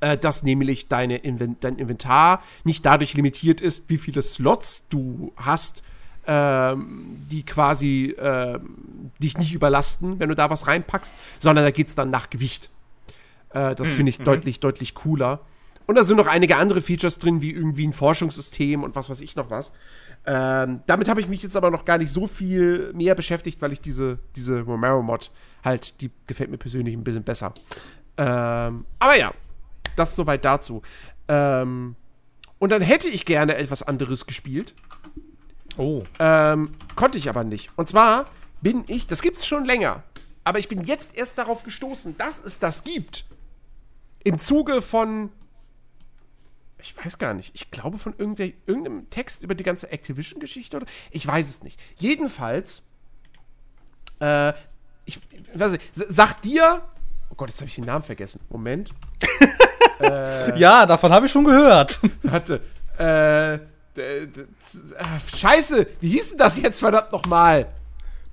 äh, 0.00 0.18
dass 0.18 0.42
nämlich 0.42 0.88
deine 0.88 1.18
Invent 1.18 1.62
dein 1.62 1.76
Inventar 1.76 2.42
nicht 2.64 2.84
dadurch 2.84 3.14
limitiert 3.14 3.60
ist, 3.60 3.88
wie 3.88 3.98
viele 3.98 4.22
Slots 4.22 4.86
du 4.90 5.32
hast, 5.36 5.84
ähm, 6.26 7.04
die 7.30 7.44
quasi 7.44 8.16
äh, 8.18 8.58
dich 9.22 9.38
nicht 9.38 9.54
überlasten, 9.54 10.18
wenn 10.18 10.28
du 10.28 10.34
da 10.34 10.50
was 10.50 10.66
reinpackst, 10.66 11.14
sondern 11.38 11.64
da 11.64 11.70
geht 11.70 11.86
es 11.86 11.94
dann 11.94 12.10
nach 12.10 12.28
Gewicht. 12.28 12.70
Äh, 13.50 13.76
das 13.76 13.90
hm, 13.90 13.96
finde 13.96 14.10
ich 14.10 14.18
mhm. 14.18 14.24
deutlich, 14.24 14.60
deutlich 14.60 14.94
cooler. 14.94 15.40
Und 15.86 15.94
da 15.94 16.04
sind 16.04 16.16
noch 16.16 16.26
einige 16.26 16.56
andere 16.56 16.82
Features 16.82 17.18
drin, 17.18 17.42
wie 17.42 17.52
irgendwie 17.52 17.86
ein 17.86 17.92
Forschungssystem 17.92 18.82
und 18.82 18.96
was 18.96 19.08
weiß 19.08 19.20
ich 19.20 19.36
noch 19.36 19.50
was. 19.50 19.72
Ähm, 20.26 20.80
damit 20.86 21.08
habe 21.08 21.20
ich 21.20 21.28
mich 21.28 21.42
jetzt 21.42 21.56
aber 21.56 21.70
noch 21.70 21.84
gar 21.84 21.98
nicht 21.98 22.10
so 22.10 22.26
viel 22.26 22.92
mehr 22.92 23.14
beschäftigt, 23.14 23.62
weil 23.62 23.72
ich 23.72 23.80
diese, 23.80 24.18
diese 24.34 24.62
Romero-Mod 24.62 25.30
halt, 25.62 26.00
die 26.00 26.10
gefällt 26.26 26.50
mir 26.50 26.58
persönlich 26.58 26.94
ein 26.94 27.04
bisschen 27.04 27.22
besser. 27.22 27.54
Ähm, 28.16 28.84
aber 28.98 29.16
ja, 29.16 29.32
das 29.94 30.16
soweit 30.16 30.44
dazu. 30.44 30.82
Ähm, 31.28 31.94
und 32.58 32.70
dann 32.70 32.82
hätte 32.82 33.08
ich 33.08 33.24
gerne 33.24 33.56
etwas 33.56 33.82
anderes 33.82 34.26
gespielt. 34.26 34.74
Oh. 35.76 36.02
Ähm, 36.18 36.70
konnte 36.96 37.18
ich 37.18 37.28
aber 37.28 37.44
nicht. 37.44 37.70
Und 37.76 37.88
zwar 37.88 38.26
bin 38.62 38.84
ich, 38.88 39.06
das 39.06 39.22
gibt 39.22 39.36
es 39.36 39.46
schon 39.46 39.64
länger, 39.64 40.02
aber 40.42 40.58
ich 40.58 40.68
bin 40.68 40.82
jetzt 40.82 41.16
erst 41.16 41.38
darauf 41.38 41.62
gestoßen, 41.62 42.16
dass 42.18 42.42
es 42.42 42.58
das 42.58 42.82
gibt. 42.82 43.26
Im 44.24 44.38
Zuge 44.38 44.82
von 44.82 45.30
ich 46.78 46.96
weiß 46.96 47.18
gar 47.18 47.34
nicht, 47.34 47.54
ich 47.54 47.70
glaube 47.70 47.98
von 47.98 48.14
irgendeinem 48.18 49.08
Text 49.10 49.42
über 49.42 49.54
die 49.54 49.64
ganze 49.64 49.90
Activision-Geschichte 49.90 50.76
oder 50.76 50.86
ich 51.10 51.26
weiß 51.26 51.48
es 51.48 51.62
nicht. 51.62 51.80
Jedenfalls, 51.96 52.82
äh, 54.20 54.52
ich 55.04 55.20
weiß 55.54 55.72
nicht, 55.72 55.84
sagt 55.94 56.44
dir, 56.44 56.82
oh 57.30 57.34
Gott, 57.36 57.48
jetzt 57.48 57.60
habe 57.60 57.68
ich 57.68 57.76
den 57.76 57.84
Namen 57.84 58.04
vergessen. 58.04 58.40
Moment. 58.50 58.90
äh, 60.00 60.58
ja, 60.58 60.86
davon 60.86 61.12
habe 61.12 61.26
ich 61.26 61.32
schon 61.32 61.44
gehört. 61.44 62.00
Warte, 62.22 62.60
äh, 62.98 63.58
Scheiße, 65.34 65.86
wie 66.00 66.10
hieß 66.10 66.30
denn 66.30 66.38
das 66.38 66.60
jetzt 66.60 66.80
verdammt 66.80 67.12
nochmal? 67.12 67.66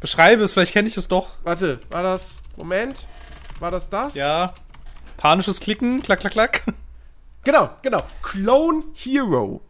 Beschreibe 0.02 0.44
es, 0.44 0.52
vielleicht 0.52 0.74
kenne 0.74 0.90
ich 0.90 0.98
es 0.98 1.08
doch. 1.08 1.38
Warte, 1.44 1.80
war 1.90 2.04
das, 2.04 2.42
Moment, 2.58 3.08
war 3.60 3.72
das 3.72 3.90
das? 3.90 4.16
Ja. 4.16 4.54
Panisches 5.16 5.62
Klicken, 5.62 6.02
klack, 6.02 6.20
klack, 6.20 6.34
klack. 6.34 6.64
Genau, 7.44 7.72
genau. 7.82 8.00
Clone 8.22 8.84
Hero. 8.96 9.62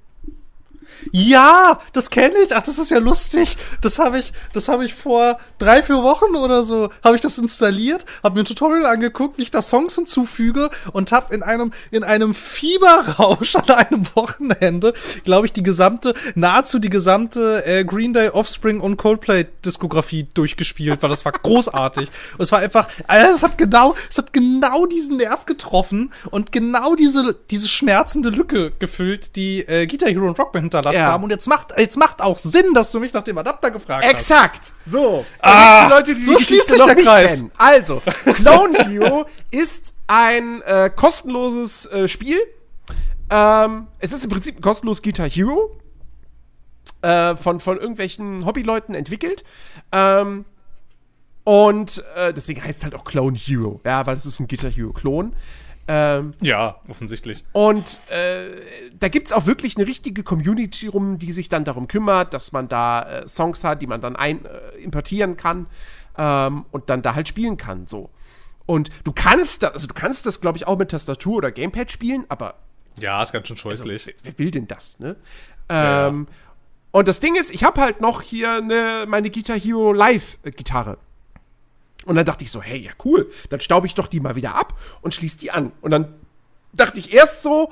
Ja, 1.11 1.79
das 1.93 2.09
kenne 2.09 2.35
ich. 2.45 2.55
Ach, 2.55 2.63
das 2.63 2.79
ist 2.79 2.89
ja 2.89 2.99
lustig. 2.99 3.57
Das 3.81 3.99
habe 3.99 4.19
ich, 4.19 4.33
das 4.53 4.67
habe 4.67 4.85
ich 4.85 4.93
vor 4.93 5.39
drei, 5.57 5.83
vier 5.83 6.03
Wochen 6.03 6.35
oder 6.35 6.63
so, 6.63 6.89
habe 7.03 7.15
ich 7.15 7.21
das 7.21 7.37
installiert, 7.37 8.05
habe 8.23 8.35
mir 8.35 8.41
ein 8.41 8.45
Tutorial 8.45 8.85
angeguckt, 8.85 9.37
wie 9.37 9.43
ich 9.43 9.51
da 9.51 9.61
Songs 9.61 9.95
hinzufüge 9.95 10.69
und 10.91 11.11
habe 11.11 11.33
in 11.33 11.43
einem, 11.43 11.71
in 11.91 12.03
einem 12.03 12.33
Fieberrausch 12.33 13.55
an 13.55 13.69
einem 13.69 14.05
Wochenende, 14.15 14.93
glaube 15.23 15.45
ich, 15.45 15.53
die 15.53 15.63
gesamte, 15.63 16.13
nahezu 16.35 16.79
die 16.79 16.89
gesamte 16.89 17.65
äh, 17.65 17.83
Green 17.85 18.13
Day, 18.13 18.29
Offspring 18.29 18.79
und 18.79 18.97
Coldplay 18.97 19.45
Diskografie 19.65 20.27
durchgespielt, 20.33 21.01
weil 21.01 21.09
das 21.09 21.25
war 21.25 21.31
großartig. 21.31 22.09
und 22.37 22.41
es 22.41 22.51
war 22.51 22.59
einfach, 22.59 22.87
also 23.07 23.35
es 23.35 23.43
hat 23.43 23.57
genau, 23.57 23.95
es 24.09 24.17
hat 24.17 24.33
genau 24.33 24.85
diesen 24.85 25.17
Nerv 25.17 25.45
getroffen 25.45 26.11
und 26.31 26.51
genau 26.51 26.95
diese, 26.95 27.35
diese 27.49 27.67
schmerzende 27.67 28.29
Lücke 28.29 28.71
gefüllt, 28.79 29.35
die 29.35 29.61
äh, 29.61 29.87
Guitar 29.87 30.09
Hero 30.09 30.27
und 30.27 30.39
Rockband 30.39 30.72
hinterlassen 30.77 31.03
ja. 31.03 31.11
haben. 31.11 31.23
Und 31.23 31.29
jetzt 31.29 31.47
macht, 31.47 31.73
jetzt 31.77 31.97
macht 31.97 32.21
auch 32.21 32.37
Sinn, 32.37 32.73
dass 32.73 32.91
du 32.91 32.99
mich 32.99 33.13
nach 33.13 33.23
dem 33.23 33.37
Adapter 33.37 33.71
gefragt 33.71 34.03
Exakt. 34.03 34.59
hast. 34.59 34.67
Exakt. 34.67 34.71
So. 34.85 35.25
Ah, 35.39 35.85
die 35.85 35.93
Leute, 35.93 36.15
die 36.15 36.23
so 36.23 36.37
die 36.37 36.43
schließt 36.43 36.69
sich 36.69 36.83
der 36.83 36.95
Kreis. 36.95 37.37
Kennen. 37.37 37.51
Also, 37.57 38.01
Clone 38.35 38.77
Hero 38.87 39.25
ist 39.51 39.93
ein 40.07 40.61
äh, 40.63 40.89
kostenloses 40.93 41.85
äh, 41.87 42.07
Spiel. 42.07 42.39
Ähm, 43.29 43.87
es 43.99 44.11
ist 44.11 44.23
im 44.23 44.29
Prinzip 44.29 44.57
ein 44.57 44.61
kostenloses 44.61 45.01
Guitar 45.01 45.29
Hero. 45.29 45.77
Äh, 47.01 47.35
von, 47.35 47.59
von 47.59 47.77
irgendwelchen 47.77 48.45
Hobbyleuten 48.45 48.95
entwickelt. 48.95 49.43
Ähm, 49.91 50.45
und 51.43 52.01
äh, 52.15 52.33
deswegen 52.33 52.63
heißt 52.63 52.79
es 52.79 52.83
halt 52.85 52.95
auch 52.95 53.03
Clone 53.03 53.37
Hero, 53.37 53.81
ja, 53.85 54.05
weil 54.05 54.15
es 54.15 54.25
ist 54.25 54.39
ein 54.39 54.47
Guitar 54.47 54.71
Hero-Klon. 54.71 55.33
Ähm, 55.87 56.33
ja, 56.41 56.79
offensichtlich. 56.87 57.43
Und 57.51 57.99
äh, 58.09 58.51
da 58.97 59.09
gibt 59.09 59.27
es 59.27 59.33
auch 59.33 59.45
wirklich 59.45 59.75
eine 59.75 59.85
richtige 59.85 60.23
Community 60.23 60.87
rum, 60.87 61.17
die 61.17 61.31
sich 61.31 61.49
dann 61.49 61.65
darum 61.65 61.87
kümmert, 61.87 62.33
dass 62.33 62.51
man 62.53 62.69
da 62.69 63.21
äh, 63.21 63.27
Songs 63.27 63.63
hat, 63.63 63.81
die 63.81 63.87
man 63.87 63.99
dann 63.99 64.15
ein, 64.15 64.45
äh, 64.45 64.77
importieren 64.81 65.35
kann 65.35 65.67
ähm, 66.17 66.65
und 66.71 66.89
dann 66.89 67.01
da 67.01 67.15
halt 67.15 67.27
spielen 67.27 67.57
kann. 67.57 67.87
So. 67.87 68.09
Und 68.65 68.89
du 69.03 69.11
kannst 69.11 69.63
da, 69.63 69.69
also 69.69 69.87
du 69.87 69.93
kannst 69.93 70.25
das, 70.25 70.39
glaube 70.39 70.57
ich, 70.57 70.67
auch 70.67 70.77
mit 70.77 70.91
Tastatur 70.91 71.37
oder 71.37 71.51
Gamepad 71.51 71.91
spielen, 71.91 72.25
aber. 72.29 72.55
Ja, 72.99 73.21
ist 73.21 73.33
ganz 73.33 73.47
schön 73.47 73.57
scheußlich. 73.57 74.07
Also, 74.07 74.19
wer 74.23 74.39
will 74.39 74.51
denn 74.51 74.67
das, 74.67 74.99
ne? 74.99 75.17
Ähm, 75.67 76.27
ja. 76.29 76.35
Und 76.91 77.07
das 77.07 77.19
Ding 77.19 77.35
ist, 77.35 77.53
ich 77.53 77.63
habe 77.63 77.81
halt 77.81 78.01
noch 78.01 78.21
hier 78.21 78.53
eine, 78.53 79.05
meine 79.07 79.31
Guitar 79.31 79.59
Hero 79.59 79.91
Live-Gitarre. 79.93 80.97
Und 82.05 82.15
dann 82.15 82.25
dachte 82.25 82.43
ich 82.43 82.51
so, 82.51 82.61
hey, 82.61 82.77
ja 82.77 82.91
cool, 83.05 83.29
dann 83.49 83.59
staube 83.59 83.87
ich 83.87 83.95
doch 83.95 84.07
die 84.07 84.19
mal 84.19 84.35
wieder 84.35 84.55
ab 84.55 84.77
und 85.01 85.13
schließe 85.13 85.37
die 85.39 85.51
an. 85.51 85.71
Und 85.81 85.91
dann 85.91 86.13
dachte 86.73 86.99
ich 86.99 87.13
erst 87.13 87.43
so, 87.43 87.71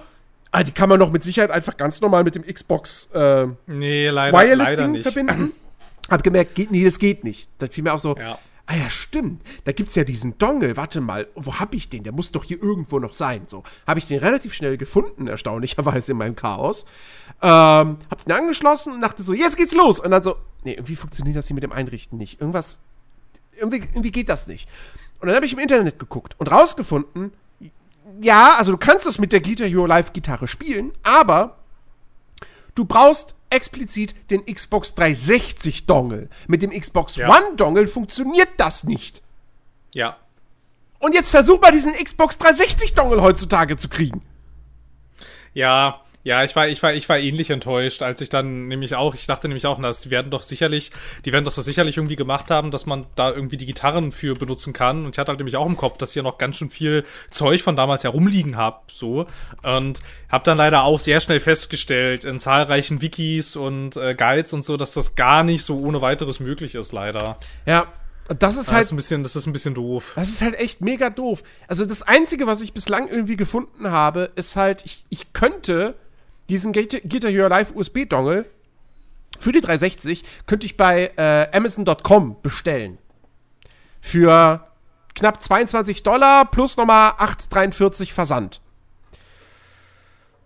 ah, 0.52 0.64
die 0.64 0.72
kann 0.72 0.90
man 0.90 1.00
noch 1.00 1.12
mit 1.12 1.24
Sicherheit 1.24 1.52
einfach 1.52 1.78
ganz 1.78 2.02
normal 2.02 2.24
mit 2.24 2.36
dem 2.36 2.44
Xbox 2.44 3.10
äh, 3.14 3.48
nee, 3.68 4.10
leider, 4.10 4.38
Wireless-Ding 4.38 5.02
verbinden. 5.02 5.52
Hab 6.10 6.24
gemerkt, 6.24 6.56
geht, 6.56 6.72
nee, 6.72 6.84
das 6.84 7.00
geht 7.00 7.24
nicht. 7.24 7.50
Dann 7.60 7.70
fiel 7.70 7.84
mir 7.84 7.94
auch 7.94 8.00
so, 8.00 8.18
ja. 8.18 8.38
ah 8.66 8.76
ja, 8.76 8.90
stimmt, 8.90 9.44
da 9.64 9.72
gibt's 9.72 9.96
ja 9.96 10.04
diesen 10.04 10.38
Dongle, 10.38 10.76
warte 10.76 11.00
mal, 11.00 11.28
wo 11.36 11.60
hab 11.60 11.74
ich 11.74 11.90
den? 11.90 12.04
Der 12.04 12.12
muss 12.12 12.32
doch 12.32 12.44
hier 12.44 12.62
irgendwo 12.62 13.00
noch 13.00 13.14
sein. 13.14 13.44
So, 13.48 13.64
habe 13.88 14.00
ich 14.00 14.08
den 14.08 14.20
relativ 14.20 14.54
schnell 14.54 14.78
gefunden, 14.78 15.28
erstaunlicherweise 15.28 16.12
in 16.12 16.18
meinem 16.18 16.36
Chaos. 16.36 16.86
Ähm, 17.42 17.98
hab 18.10 18.26
den 18.26 18.34
angeschlossen 18.34 18.94
und 18.94 19.02
dachte 19.02 19.24
so, 19.24 19.34
jetzt 19.34 19.58
geht's 19.58 19.74
los. 19.74 20.00
Und 20.00 20.12
dann 20.12 20.22
so, 20.22 20.36
nee, 20.64 20.74
irgendwie 20.74 20.96
funktioniert 20.96 21.38
das 21.38 21.48
hier 21.48 21.56
mit 21.56 21.64
dem 21.64 21.72
Einrichten 21.72 22.18
nicht. 22.18 22.42
Irgendwas 22.42 22.82
irgendwie, 23.56 23.78
irgendwie 23.78 24.12
geht 24.12 24.30
das 24.30 24.48
nicht. 24.48 24.70
Und 25.20 25.28
dann 25.28 25.36
habe 25.36 25.46
ich 25.46 25.54
im 25.54 25.60
Internet 25.60 26.00
geguckt 26.00 26.36
und 26.40 26.52
rausgefunden, 26.52 27.32
ja, 28.20 28.56
also 28.58 28.72
du 28.72 28.78
kannst 28.78 29.06
das 29.06 29.20
mit 29.20 29.32
der 29.32 29.42
Guitar 29.42 29.68
Hero 29.68 29.86
Live 29.86 30.14
Gitarre 30.14 30.48
spielen, 30.48 30.92
aber 31.04 31.58
du 32.76 32.86
brauchst 32.86 33.36
explizit 33.50 34.16
den 34.30 34.46
Xbox 34.46 34.96
360 34.96 35.86
Dongle. 35.86 36.30
Mit 36.48 36.62
dem 36.62 36.72
Xbox 36.72 37.16
ja. 37.16 37.30
One 37.30 37.56
Dongle 37.56 37.88
funktioniert 37.88 38.50
das 38.58 38.84
nicht. 38.84 39.22
Ja. 39.94 40.18
Und 41.00 41.16
jetzt 41.16 41.30
versuch 41.30 41.60
mal 41.62 41.72
diesen 41.72 41.94
Xbox 41.94 42.38
360 42.38 42.94
Dongle 42.94 43.22
heutzutage 43.22 43.78
zu 43.78 43.90
kriegen. 43.90 44.22
Ja, 45.54 46.02
ja, 46.24 46.44
ich 46.44 46.56
war, 46.56 46.68
ich 46.68 46.84
war, 46.84 46.94
ich 46.94 47.10
war 47.10 47.18
ähnlich 47.18 47.50
enttäuscht, 47.50 48.04
als 48.04 48.22
ich 48.22 48.30
dann 48.30 48.68
nämlich 48.68 48.96
auch, 48.96 49.16
ich 49.16 49.26
dachte 49.26 49.48
nämlich 49.48 49.66
auch, 49.66 49.82
das, 49.82 50.02
die 50.02 50.12
werden 50.12 50.30
doch 50.30 50.44
sicherlich, 50.44 50.92
die 51.26 51.34
werden 51.34 51.46
das 51.46 51.56
doch 51.56 51.64
sicherlich 51.64 51.98
irgendwie 51.98 52.16
gemacht 52.16 52.52
haben, 52.52 52.70
dass 52.70 52.86
man 52.86 53.08
da 53.16 53.32
irgendwie 53.32 53.58
die 53.58 53.66
Gitarren 53.66 54.12
für 54.12 54.36
benutzen 54.36 54.74
kann. 54.74 55.06
Und 55.06 55.16
ich 55.16 55.20
hatte 55.20 55.30
halt 55.30 55.40
nämlich 55.40 55.58
auch 55.58 55.66
im 55.66 55.78
Kopf, 55.78 55.98
dass 55.98 56.10
ich 56.12 56.16
ja 56.16 56.24
noch 56.24 56.38
ganz 56.38 56.58
schön 56.58 56.70
viel 56.70 57.06
Zeug 57.32 57.64
von 57.64 57.76
damals 57.76 58.04
herumliegen 58.04 58.56
hab, 58.56 58.92
so. 58.92 59.26
Und 59.64 60.02
hab 60.30 60.44
dann 60.44 60.58
leider 60.58 60.84
auch 60.84 61.00
sehr 61.00 61.20
schnell 61.22 61.40
festgestellt, 61.40 62.24
in 62.24 62.38
zahlreichen 62.38 63.02
Wikis 63.02 63.56
und 63.56 63.98
äh, 63.98 64.14
Guides 64.14 64.54
und 64.54 64.64
so, 64.64 64.78
dass 64.78 64.94
das 64.94 65.16
gar 65.16 65.44
nicht 65.44 65.64
so 65.64 65.80
ohne 65.80 66.02
weiteres 66.02 66.40
möglich 66.40 66.76
ist, 66.76 66.92
leider. 66.92 67.38
Ja, 67.66 67.88
das 68.40 68.58
ist 68.58 68.72
halt. 68.72 68.80
Das 68.80 68.86
ist, 68.86 68.92
ein 68.92 68.96
bisschen, 68.96 69.24
das 69.24 69.36
ist 69.36 69.48
ein 69.48 69.54
bisschen 69.54 69.74
doof. 69.74 70.14
Das 70.16 70.30
ist 70.30 70.42
halt 70.42 70.56
echt 70.56 70.82
mega 70.82 71.10
doof. 71.10 71.44
Also, 71.68 71.86
das 71.86 72.04
Einzige, 72.04 72.48
was 72.48 72.62
ich 72.62 72.74
bislang 72.74 73.10
irgendwie 73.10 73.36
gefunden 73.36 73.90
habe, 73.92 74.32
ist 74.36 74.56
halt, 74.56 74.86
ich, 74.86 75.06
ich 75.10 75.34
könnte 75.34 75.96
diesen 76.52 76.74
Guitar 76.74 77.32
Hero 77.32 77.48
Live 77.48 77.74
USB-Dongle 77.74 78.46
für 79.40 79.54
die 79.54 79.62
360 79.62 80.24
könnte 80.46 80.66
ich 80.66 80.76
bei 80.76 81.12
äh, 81.16 81.50
Amazon.com 81.56 82.42
bestellen. 82.42 82.98
Für 84.02 84.68
knapp 85.16 85.42
22 85.42 86.04
Dollar 86.04 86.46
plus 86.46 86.76
nochmal 86.76 87.12
8,43 87.12 88.12
Versand. 88.12 88.62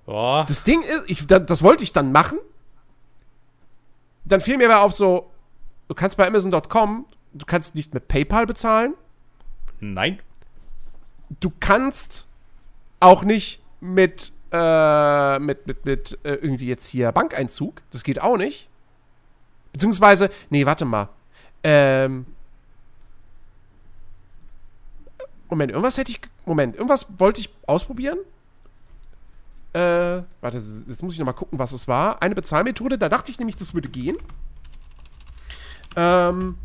Boah. 0.06 0.46
Das 0.48 0.64
Ding 0.64 0.82
ist, 0.84 1.04
ich, 1.08 1.26
das, 1.26 1.46
das 1.48 1.64
wollte 1.64 1.84
ich 1.84 1.92
dann 1.92 2.12
machen. 2.12 2.38
Dann 4.26 4.42
fiel 4.42 4.58
mir 4.58 4.70
aber 4.72 4.82
auf 4.82 4.94
so, 4.94 5.32
du 5.88 5.96
kannst 5.96 6.18
bei 6.18 6.28
Amazon.com, 6.28 7.08
du 7.34 7.46
kannst 7.48 7.74
nicht 7.74 7.94
mit 7.96 8.08
PayPal 8.08 8.46
bezahlen. 8.46 8.94
Nein. 9.80 10.20
Du 11.40 11.52
kannst 11.60 12.28
auch 13.00 13.24
nicht 13.24 13.62
mit 13.82 14.32
äh, 14.56 15.40
mit, 15.40 15.68
mit, 15.68 15.86
mit 15.86 16.20
äh, 16.24 16.36
irgendwie 16.36 16.68
jetzt 16.68 16.88
hier 16.88 17.12
Bankeinzug. 17.12 17.82
Das 17.92 18.04
geht 18.04 18.22
auch 18.22 18.38
nicht. 18.38 18.70
Beziehungsweise, 19.74 20.30
nee, 20.50 20.66
warte 20.66 20.86
mal. 20.86 21.10
Ähm. 21.64 22.26
Moment, 25.50 25.72
irgendwas 25.72 25.98
hätte 25.98 26.12
ich. 26.12 26.22
Moment, 26.46 26.76
irgendwas 26.76 27.08
wollte 27.18 27.42
ich 27.42 27.50
ausprobieren. 27.68 28.20
Äh, 29.74 30.24
warte, 30.40 30.58
jetzt 30.88 31.04
muss 31.04 31.14
ich 31.14 31.20
nochmal 31.20 31.36
gucken, 31.36 31.60
was 31.60 31.74
es 31.74 31.88
war. 31.88 32.22
Eine 32.22 32.36
Bezahlmethode, 32.36 32.98
da 32.98 33.10
dachte 33.10 33.32
ich 33.32 33.40
nämlich, 33.40 33.58
das 33.58 33.74
würde 33.74 33.90
gehen. 33.90 34.18
Ähm. 35.98 36.58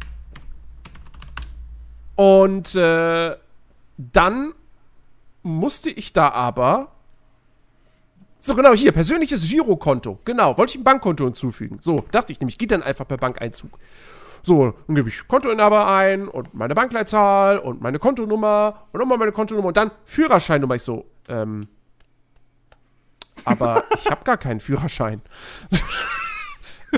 Und 2.14 2.74
äh, 2.76 3.36
dann 3.96 4.52
musste 5.42 5.90
ich 5.90 6.12
da 6.12 6.28
aber 6.28 6.92
so, 8.40 8.54
genau, 8.54 8.72
hier, 8.72 8.92
persönliches 8.92 9.48
Girokonto. 9.48 10.18
Genau, 10.24 10.56
wollte 10.56 10.72
ich 10.72 10.80
ein 10.80 10.84
Bankkonto 10.84 11.24
hinzufügen. 11.24 11.78
So, 11.80 12.04
dachte 12.10 12.32
ich 12.32 12.40
nämlich, 12.40 12.56
geht 12.56 12.70
dann 12.70 12.82
einfach 12.82 13.06
per 13.06 13.18
Bankeinzug. 13.18 13.78
So, 14.42 14.72
dann 14.86 14.96
gebe 14.96 15.08
ich 15.08 15.28
Kontoinhaber 15.28 15.86
ein 15.86 16.26
und 16.26 16.54
meine 16.54 16.74
Bankleitzahl 16.74 17.58
und 17.58 17.82
meine 17.82 17.98
Kontonummer 17.98 18.86
und 18.92 19.00
nochmal 19.00 19.18
meine 19.18 19.32
Kontonummer 19.32 19.68
und 19.68 19.76
dann 19.76 19.90
Führerscheinnummer. 20.06 20.76
Ich 20.76 20.82
so, 20.82 21.04
ähm, 21.28 21.68
aber 23.44 23.84
ich 23.94 24.10
habe 24.10 24.24
gar 24.24 24.38
keinen 24.38 24.60
Führerschein. 24.60 25.20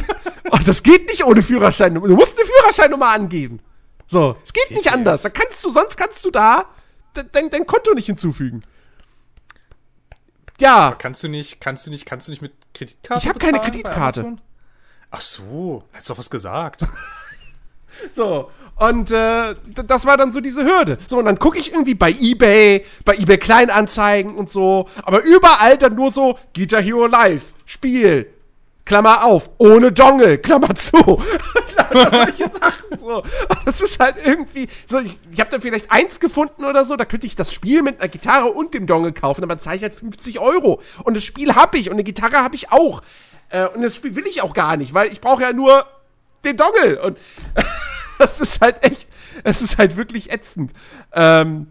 und 0.51 0.69
das 0.69 0.85
geht 0.85 1.09
nicht 1.09 1.25
ohne 1.25 1.43
Führerscheinnummer. 1.43 2.07
Du 2.07 2.15
musst 2.15 2.39
eine 2.39 2.47
Führerscheinnummer 2.47 3.09
angeben. 3.09 3.59
So, 4.07 4.37
es 4.45 4.53
geht, 4.53 4.71
nicht 4.71 4.93
anders. 4.93 5.23
Da 5.23 5.31
kannst 5.31 5.65
du, 5.65 5.71
sonst 5.71 5.97
kannst 5.97 6.25
du 6.25 6.31
da 6.31 6.67
dein, 7.15 7.51
dein 7.51 7.67
Konto 7.67 7.93
nicht 7.95 8.07
hinzufügen. 8.07 8.63
Ja. 10.63 10.77
Aber 10.77 10.97
kannst 10.97 11.23
du 11.23 11.29
nicht, 11.29 11.61
kannst 11.61 11.87
du 11.87 11.91
nicht, 11.91 12.07
kannst 12.07 12.29
du 12.29 12.31
nicht 12.31 12.41
mit 12.41 12.53
Kreditkarte? 12.73 13.23
Ich 13.23 13.29
habe 13.29 13.39
keine 13.39 13.61
Kreditkarte. 13.61 14.37
Ach 15.11 15.21
so, 15.21 15.85
hättest 15.93 16.11
doch 16.11 16.19
was 16.19 16.31
gesagt. 16.31 16.83
so, 18.11 18.51
und 18.77 19.11
äh, 19.11 19.55
das 19.87 20.07
war 20.07 20.17
dann 20.17 20.33
so 20.33 20.41
diese 20.41 20.65
Hürde. 20.65 20.99
So, 21.07 21.19
und 21.19 21.27
dann 21.27 21.39
gucke 21.39 21.59
ich 21.59 21.73
irgendwie 21.73 21.95
bei 21.95 22.11
eBay, 22.13 22.85
bei 23.05 23.17
eBay 23.17 23.39
Kleinanzeigen 23.39 24.37
und 24.37 24.49
so, 24.49 24.89
aber 25.03 25.23
überall 25.23 25.77
dann 25.77 25.97
nur 25.97 26.11
so 26.11 26.39
Guitar 26.55 26.81
Hero 26.81 27.07
Live, 27.07 27.55
Spiel, 27.67 28.33
Klammer 28.85 29.25
auf, 29.25 29.51
ohne 29.59 29.93
Dongle, 29.93 30.39
Klammer 30.39 30.75
zu. 30.75 30.99
Jetzt 32.37 32.61
sagen? 32.61 32.97
So, 32.97 33.23
das 33.65 33.81
ist 33.81 34.01
halt 34.01 34.17
irgendwie, 34.23 34.69
so, 34.87 34.99
ich, 34.99 35.19
ich 35.31 35.41
habe 35.41 35.51
da 35.51 35.61
vielleicht 35.61 35.91
eins 35.91 36.19
gefunden 36.19 36.65
oder 36.65 36.85
so, 36.85 36.97
da 36.97 37.05
könnte 37.05 37.27
ich 37.27 37.37
das 37.37 37.53
Spiel 37.53 37.83
mit 37.83 38.01
einer 38.01 38.09
Gitarre 38.09 38.49
und 38.49 38.75
dem 38.75 38.87
Dongle 38.87 39.13
kaufen, 39.13 39.45
aber 39.45 39.59
zahle 39.59 39.77
ich 39.77 39.83
halt 39.83 39.95
50 39.95 40.41
Euro. 40.41 40.81
Und 41.05 41.17
das 41.17 41.25
Spiel 41.25 41.55
habe 41.55 41.79
ich 41.79 41.89
und 41.89 41.95
eine 41.95 42.05
Gitarre 42.05 42.39
habe 42.39 42.55
ich 42.55 42.73
auch. 42.73 43.03
Äh, 43.51 43.67
und 43.67 43.83
das 43.83 43.95
Spiel 43.95 44.17
will 44.17 44.27
ich 44.27 44.43
auch 44.43 44.55
gar 44.55 44.77
nicht, 44.77 44.95
weil 44.95 45.13
ich 45.13 45.21
brauche 45.21 45.43
ja 45.43 45.53
nur 45.53 45.87
den 46.45 46.57
Dongle. 46.57 47.01
Und 47.03 47.19
das 48.19 48.41
ist 48.41 48.61
halt 48.61 48.83
echt, 48.83 49.09
es 49.45 49.63
ist 49.63 49.79
halt 49.79 49.97
wirklich 49.97 50.33
ätzend. 50.33 50.73
Ähm, 51.13 51.69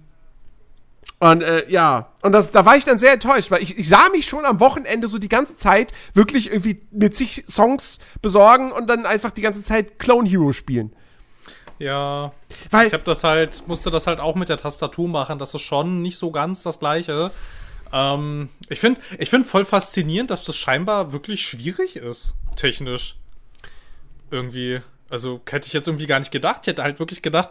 Und 1.22 1.44
äh, 1.44 1.70
ja, 1.70 2.08
und 2.24 2.32
das, 2.32 2.50
da 2.50 2.66
war 2.66 2.76
ich 2.76 2.84
dann 2.84 2.98
sehr 2.98 3.14
enttäuscht, 3.14 3.52
weil 3.52 3.62
ich, 3.62 3.78
ich 3.78 3.88
sah 3.88 4.10
mich 4.10 4.26
schon 4.28 4.44
am 4.44 4.60
Wochenende 4.60 5.08
so 5.08 5.20
die 5.20 5.30
ganze 5.30 5.56
Zeit 5.56 5.92
wirklich 6.16 6.48
irgendwie 6.50 6.82
mit 6.90 7.16
sich 7.16 7.44
Songs 7.48 8.00
besorgen 8.24 8.72
und 8.72 8.88
dann 8.88 9.06
einfach 9.06 9.30
die 9.30 9.42
ganze 9.42 9.64
Zeit 9.64 10.00
Clone 10.00 10.28
Hero 10.28 10.52
spielen. 10.52 10.92
Ja, 11.78 12.32
Weil- 12.72 12.88
ich 12.88 12.94
habe 12.94 13.04
das 13.04 13.24
halt, 13.24 13.68
musste 13.68 13.92
das 13.92 14.08
halt 14.08 14.20
auch 14.20 14.34
mit 14.34 14.50
der 14.50 14.58
Tastatur 14.58 15.08
machen. 15.08 15.38
Das 15.38 15.54
ist 15.54 15.62
schon 15.62 16.02
nicht 16.02 16.18
so 16.18 16.32
ganz 16.32 16.64
das 16.64 16.80
Gleiche. 16.80 17.30
Ähm, 17.94 18.50
ich 18.70 18.80
finde 18.80 19.00
ich 19.20 19.30
find 19.30 19.46
voll 19.46 19.64
faszinierend, 19.66 20.32
dass 20.32 20.44
das 20.44 20.56
scheinbar 20.56 21.14
wirklich 21.14 21.44
schwierig 21.46 21.98
ist, 21.98 22.34
technisch. 22.56 23.16
Irgendwie. 24.32 24.82
Also 25.12 25.40
hätte 25.48 25.68
ich 25.68 25.74
jetzt 25.74 25.88
irgendwie 25.88 26.06
gar 26.08 26.18
nicht 26.20 26.32
gedacht. 26.32 26.62
Ich 26.62 26.68
hätte 26.68 26.82
halt 26.84 26.98
wirklich 27.00 27.22
gedacht, 27.22 27.50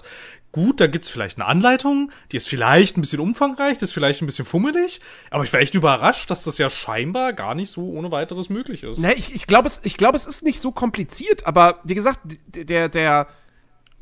gut, 0.53 0.81
da 0.81 0.87
gibt's 0.87 1.09
vielleicht 1.09 1.39
eine 1.39 1.47
Anleitung, 1.47 2.11
die 2.33 2.37
ist 2.37 2.49
vielleicht 2.49 2.97
ein 2.97 3.01
bisschen 3.01 3.21
umfangreich, 3.21 3.79
die 3.79 3.85
ist 3.85 3.93
vielleicht 3.93 4.23
ein 4.23 4.27
bisschen 4.27 4.45
fummelig, 4.45 5.01
aber 5.31 5.45
ich 5.45 5.53
war 5.53 5.61
echt 5.61 5.75
überrascht, 5.75 6.31
dass 6.31 6.45
das 6.45 6.59
ja 6.59 6.69
scheinbar 6.71 7.33
gar 7.33 7.55
nicht 7.55 7.71
so 7.71 7.89
ohne 7.91 8.11
weiteres 8.11 8.49
möglich 8.49 8.83
ist. 8.83 8.99
Ne, 8.99 9.15
ich, 9.15 9.35
ich 9.35 9.47
glaube, 9.47 9.69
es, 9.69 9.81
ich 9.85 9.97
glaub, 9.97 10.15
es 10.15 10.27
ist 10.27 10.43
nicht 10.43 10.61
so 10.61 10.73
kompliziert, 10.73 11.47
aber 11.47 11.81
wie 11.85 11.95
gesagt, 11.95 12.21
der, 12.47 12.89
der, 12.89 13.29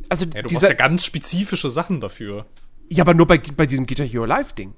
also 0.08 0.24
Ja, 0.26 0.42
du 0.42 0.48
dieser, 0.48 0.60
brauchst 0.60 0.68
ja 0.70 0.74
ganz 0.74 1.04
spezifische 1.04 1.70
Sachen 1.70 2.00
dafür. 2.00 2.46
ja, 2.88 3.04
aber 3.04 3.14
nur 3.14 3.26
bei, 3.26 3.38
bei 3.38 3.66
diesem 3.66 3.86
Guitar 3.86 4.06
Hero 4.06 4.24
Live 4.24 4.52
Ding. 4.54 4.74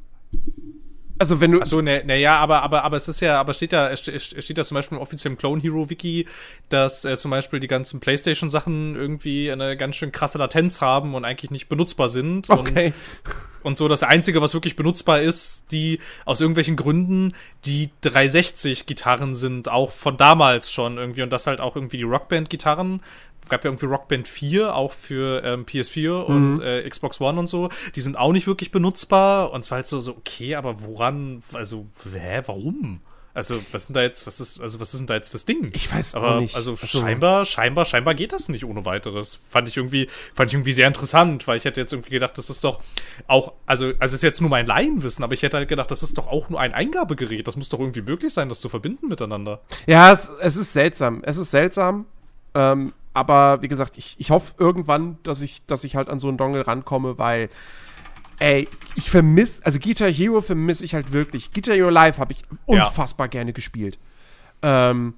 Also 1.20 1.38
wenn 1.40 1.52
du, 1.52 1.60
Achso, 1.60 1.82
ne, 1.82 2.02
ne, 2.04 2.18
ja, 2.18 2.38
aber, 2.38 2.62
aber, 2.62 2.82
aber 2.82 2.96
es 2.96 3.06
ist 3.06 3.20
ja, 3.20 3.38
aber 3.38 3.52
steht 3.52 3.72
ja, 3.74 3.90
es 3.90 4.00
ste- 4.00 4.12
es 4.14 4.24
steht 4.24 4.56
ja 4.56 4.64
zum 4.64 4.74
Beispiel 4.76 4.96
im 4.96 5.02
offiziellen 5.02 5.36
Clone 5.36 5.60
Hero 5.60 5.90
Wiki, 5.90 6.26
dass 6.70 7.04
äh, 7.04 7.14
zum 7.18 7.30
Beispiel 7.30 7.60
die 7.60 7.66
ganzen 7.66 8.00
PlayStation-Sachen 8.00 8.96
irgendwie 8.96 9.52
eine 9.52 9.76
ganz 9.76 9.96
schön 9.96 10.12
krasse 10.12 10.38
Latenz 10.38 10.80
haben 10.80 11.14
und 11.14 11.26
eigentlich 11.26 11.50
nicht 11.50 11.68
benutzbar 11.68 12.08
sind. 12.08 12.48
okay, 12.48 12.94
Und, 13.26 13.34
und 13.62 13.76
so 13.76 13.86
das 13.86 14.02
Einzige, 14.02 14.40
was 14.40 14.54
wirklich 14.54 14.76
benutzbar 14.76 15.20
ist, 15.20 15.70
die 15.72 15.98
aus 16.24 16.40
irgendwelchen 16.40 16.76
Gründen 16.76 17.34
die 17.66 17.90
360-Gitarren 18.02 19.34
sind, 19.34 19.68
auch 19.68 19.92
von 19.92 20.16
damals 20.16 20.72
schon 20.72 20.96
irgendwie. 20.96 21.20
Und 21.22 21.30
das 21.30 21.46
halt 21.46 21.60
auch 21.60 21.76
irgendwie 21.76 21.98
die 21.98 22.02
Rockband-Gitarren. 22.04 23.02
Gab 23.50 23.64
ja 23.64 23.70
irgendwie 23.70 23.86
Rockband 23.86 24.26
4, 24.28 24.74
auch 24.74 24.92
für 24.92 25.42
ähm, 25.44 25.66
PS4 25.66 26.22
und 26.22 26.60
äh, 26.60 26.88
Xbox 26.88 27.20
One 27.20 27.38
und 27.38 27.46
so. 27.48 27.68
Die 27.94 28.00
sind 28.00 28.16
auch 28.16 28.32
nicht 28.32 28.46
wirklich 28.46 28.70
benutzbar. 28.70 29.52
Und 29.52 29.60
es 29.64 29.70
war 29.70 29.76
halt 29.76 29.86
so, 29.86 30.00
so, 30.00 30.12
okay, 30.16 30.54
aber 30.54 30.82
woran, 30.82 31.42
also, 31.52 31.86
hä, 32.12 32.42
warum? 32.46 33.00
Also, 33.32 33.60
was 33.70 33.86
sind 33.86 33.94
da 33.94 34.02
jetzt, 34.02 34.26
was 34.26 34.40
ist, 34.40 34.60
also, 34.60 34.80
was 34.80 34.92
ist 34.92 34.98
denn 35.00 35.06
da 35.06 35.14
jetzt 35.14 35.34
das 35.34 35.44
Ding? 35.46 35.70
Ich 35.72 35.92
weiß 35.94 36.16
aber, 36.16 36.40
nicht. 36.40 36.56
Also, 36.56 36.72
Also- 36.72 36.98
scheinbar, 36.98 37.44
scheinbar, 37.44 37.84
scheinbar 37.84 38.14
geht 38.16 38.32
das 38.32 38.48
nicht 38.48 38.64
ohne 38.64 38.84
weiteres. 38.84 39.40
Fand 39.48 39.68
ich 39.68 39.76
irgendwie, 39.76 40.08
fand 40.34 40.50
ich 40.50 40.54
irgendwie 40.54 40.72
sehr 40.72 40.88
interessant, 40.88 41.46
weil 41.46 41.56
ich 41.56 41.64
hätte 41.64 41.80
jetzt 41.80 41.92
irgendwie 41.92 42.10
gedacht, 42.10 42.36
das 42.38 42.50
ist 42.50 42.64
doch 42.64 42.80
auch, 43.28 43.52
also, 43.66 43.86
also, 43.86 43.96
es 44.00 44.12
ist 44.14 44.22
jetzt 44.22 44.40
nur 44.40 44.50
mein 44.50 44.66
Laienwissen, 44.66 45.22
aber 45.22 45.32
ich 45.34 45.42
hätte 45.42 45.58
halt 45.58 45.68
gedacht, 45.68 45.92
das 45.92 46.02
ist 46.02 46.18
doch 46.18 46.26
auch 46.26 46.48
nur 46.50 46.58
ein 46.60 46.74
Eingabegerät. 46.74 47.46
Das 47.46 47.54
muss 47.56 47.68
doch 47.68 47.78
irgendwie 47.78 48.02
möglich 48.02 48.34
sein, 48.34 48.48
das 48.48 48.60
zu 48.60 48.68
verbinden 48.68 49.06
miteinander. 49.06 49.60
ja, 49.86 50.10
es, 50.12 50.28
es 50.40 50.56
ist 50.56 50.72
seltsam, 50.72 51.22
es 51.24 51.36
ist 51.36 51.52
seltsam, 51.52 52.06
ähm, 52.54 52.92
aber 53.12 53.62
wie 53.62 53.68
gesagt, 53.68 53.98
ich, 53.98 54.14
ich 54.18 54.30
hoffe 54.30 54.54
irgendwann, 54.58 55.18
dass 55.22 55.40
ich, 55.42 55.64
dass 55.66 55.84
ich 55.84 55.96
halt 55.96 56.08
an 56.08 56.20
so 56.20 56.28
einen 56.28 56.38
Dongle 56.38 56.66
rankomme, 56.66 57.18
weil, 57.18 57.48
ey, 58.38 58.68
ich 58.94 59.10
vermisse, 59.10 59.64
also 59.64 59.78
Guitar 59.78 60.10
Hero 60.10 60.40
vermisse 60.40 60.84
ich 60.84 60.94
halt 60.94 61.12
wirklich. 61.12 61.52
Guitar 61.52 61.74
Hero 61.74 61.90
Live 61.90 62.18
habe 62.18 62.32
ich 62.32 62.42
Ja. 62.68 62.84
unfassbar 62.86 63.28
gerne 63.28 63.52
gespielt. 63.52 63.98
Ähm, 64.62 65.14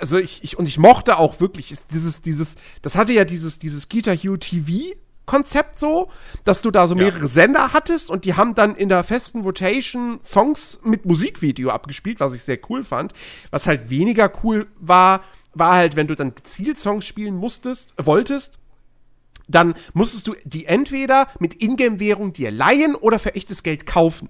also 0.00 0.18
ich, 0.18 0.44
ich, 0.44 0.58
und 0.58 0.68
ich 0.68 0.78
mochte 0.78 1.18
auch 1.18 1.40
wirklich 1.40 1.72
ist 1.72 1.92
dieses, 1.92 2.22
dieses, 2.22 2.56
das 2.82 2.96
hatte 2.96 3.12
ja 3.14 3.24
dieses, 3.24 3.58
dieses 3.58 3.88
Guitar 3.88 4.16
Hero 4.16 4.36
TV 4.36 4.94
Konzept 5.24 5.78
so, 5.80 6.08
dass 6.44 6.62
du 6.62 6.70
da 6.70 6.86
so 6.86 6.94
Ja. 6.94 7.02
mehrere 7.04 7.26
Sender 7.26 7.72
hattest 7.72 8.10
und 8.10 8.24
die 8.24 8.34
haben 8.34 8.54
dann 8.54 8.76
in 8.76 8.88
der 8.88 9.02
festen 9.02 9.40
Rotation 9.40 10.20
Songs 10.22 10.78
mit 10.84 11.04
Musikvideo 11.04 11.70
abgespielt, 11.70 12.20
was 12.20 12.32
ich 12.34 12.44
sehr 12.44 12.58
cool 12.68 12.84
fand. 12.84 13.12
Was 13.50 13.66
halt 13.66 13.90
weniger 13.90 14.30
cool 14.44 14.68
war, 14.78 15.24
war 15.58 15.74
halt, 15.74 15.96
wenn 15.96 16.06
du 16.06 16.14
dann 16.14 16.34
gezielt 16.34 16.78
Songs 16.78 17.04
spielen 17.04 17.36
musstest, 17.36 17.94
wolltest, 17.98 18.58
dann 19.48 19.74
musstest 19.92 20.26
du 20.26 20.34
die 20.44 20.66
entweder 20.66 21.28
mit 21.38 21.54
Ingame-Währung 21.54 22.32
dir 22.32 22.50
leihen 22.50 22.94
oder 22.94 23.18
für 23.18 23.34
echtes 23.34 23.62
Geld 23.62 23.86
kaufen. 23.86 24.28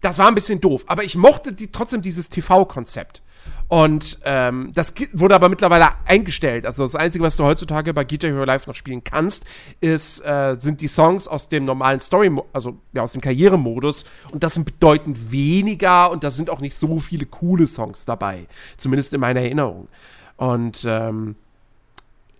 Das 0.00 0.18
war 0.18 0.28
ein 0.28 0.34
bisschen 0.34 0.60
doof, 0.60 0.84
aber 0.86 1.04
ich 1.04 1.16
mochte 1.16 1.52
die, 1.52 1.72
trotzdem 1.72 2.02
dieses 2.02 2.28
TV-Konzept. 2.28 3.22
Und 3.68 4.18
ähm, 4.24 4.72
das 4.74 4.92
wurde 5.12 5.34
aber 5.34 5.48
mittlerweile 5.48 5.88
eingestellt. 6.04 6.66
Also 6.66 6.82
das 6.82 6.94
Einzige, 6.94 7.24
was 7.24 7.36
du 7.36 7.44
heutzutage 7.44 7.94
bei 7.94 8.04
Guitar 8.04 8.30
Hero 8.30 8.44
Live 8.44 8.66
noch 8.66 8.74
spielen 8.74 9.02
kannst, 9.02 9.44
ist, 9.80 10.20
äh, 10.20 10.56
sind 10.58 10.80
die 10.80 10.86
Songs 10.86 11.26
aus 11.26 11.48
dem 11.48 11.64
normalen 11.64 12.00
Story, 12.00 12.30
also 12.52 12.76
ja, 12.92 13.02
aus 13.02 13.12
dem 13.12 13.20
Karrieremodus. 13.20 14.04
Und 14.32 14.44
das 14.44 14.54
sind 14.54 14.64
bedeutend 14.64 15.32
weniger 15.32 16.10
und 16.10 16.24
da 16.24 16.30
sind 16.30 16.50
auch 16.50 16.60
nicht 16.60 16.76
so 16.76 16.98
viele 16.98 17.26
coole 17.26 17.66
Songs 17.66 18.04
dabei. 18.04 18.46
Zumindest 18.76 19.14
in 19.14 19.20
meiner 19.20 19.40
Erinnerung. 19.40 19.88
Und 20.36 20.84
ähm, 20.86 21.36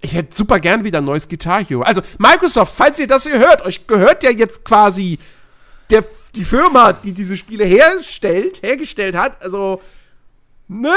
ich 0.01 0.15
hätte 0.15 0.37
super 0.37 0.61
gern 0.61 0.85
wieder 0.85 0.99
ein 0.99 1.05
neues 1.05 1.29
Guitar 1.29 1.65
Hero. 1.65 1.83
Also 1.83 2.03
Microsoft, 2.19 2.75
falls 2.77 2.99
ihr 2.99 3.07
das 3.07 3.25
hier 3.25 3.39
hört, 3.39 3.65
euch 3.65 3.87
gehört 3.87 4.23
ja 4.23 4.31
jetzt 4.31 4.65
quasi 4.65 5.19
der, 5.91 6.05
die 6.35 6.45
Firma, 6.45 6.93
die 6.93 7.13
diese 7.13 7.37
Spiele 7.37 7.65
herstellt, 7.65 8.63
hergestellt 8.63 9.17
hat. 9.17 9.43
Also, 9.43 9.81
ne? 10.81 10.95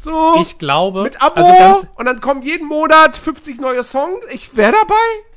So. 0.00 0.34
Ich 0.40 0.58
glaube, 0.58 1.04
mit 1.04 1.22
Abo 1.22 1.36
also 1.36 1.52
ganz, 1.52 1.86
und 1.94 2.06
dann 2.06 2.20
kommen 2.20 2.42
jeden 2.42 2.66
Monat 2.66 3.16
50 3.16 3.60
neue 3.60 3.84
Songs. 3.84 4.26
Ich 4.32 4.56
wäre 4.56 4.72
dabei. 4.72 4.94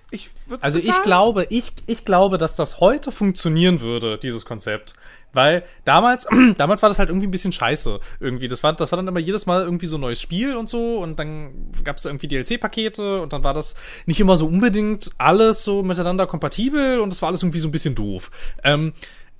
Ich 0.09 0.31
würd's 0.47 0.63
Also 0.63 0.79
ich 0.79 0.85
bezahlen. 0.85 1.03
glaube, 1.03 1.47
ich, 1.49 1.71
ich 1.85 2.05
glaube, 2.05 2.37
dass 2.37 2.55
das 2.55 2.79
heute 2.79 3.11
funktionieren 3.11 3.81
würde, 3.81 4.17
dieses 4.17 4.45
Konzept. 4.45 4.95
Weil 5.33 5.63
damals, 5.83 6.25
damals 6.57 6.81
war 6.81 6.89
das 6.89 6.97
halt 6.97 7.09
irgendwie 7.09 7.27
ein 7.27 7.31
bisschen 7.31 7.51
scheiße. 7.51 7.99
Irgendwie. 8.19 8.47
Das 8.47 8.63
war, 8.63 8.73
das 8.73 8.91
war 8.91 8.97
dann 8.97 9.07
immer 9.07 9.19
jedes 9.19 9.45
Mal 9.45 9.63
irgendwie 9.63 9.85
so 9.85 9.97
ein 9.97 10.01
neues 10.01 10.21
Spiel 10.21 10.55
und 10.55 10.69
so. 10.69 10.97
Und 10.97 11.19
dann 11.19 11.71
gab 11.83 11.97
es 11.97 12.03
da 12.03 12.09
irgendwie 12.09 12.27
DLC-Pakete 12.27 13.21
und 13.21 13.33
dann 13.33 13.43
war 13.43 13.53
das 13.53 13.75
nicht 14.05 14.19
immer 14.19 14.37
so 14.37 14.47
unbedingt 14.47 15.11
alles 15.17 15.63
so 15.63 15.83
miteinander 15.83 16.25
kompatibel 16.25 16.99
und 17.01 17.11
das 17.11 17.21
war 17.21 17.29
alles 17.29 17.43
irgendwie 17.43 17.59
so 17.59 17.67
ein 17.67 17.71
bisschen 17.71 17.93
doof. 17.93 18.31
Ähm, 18.63 18.93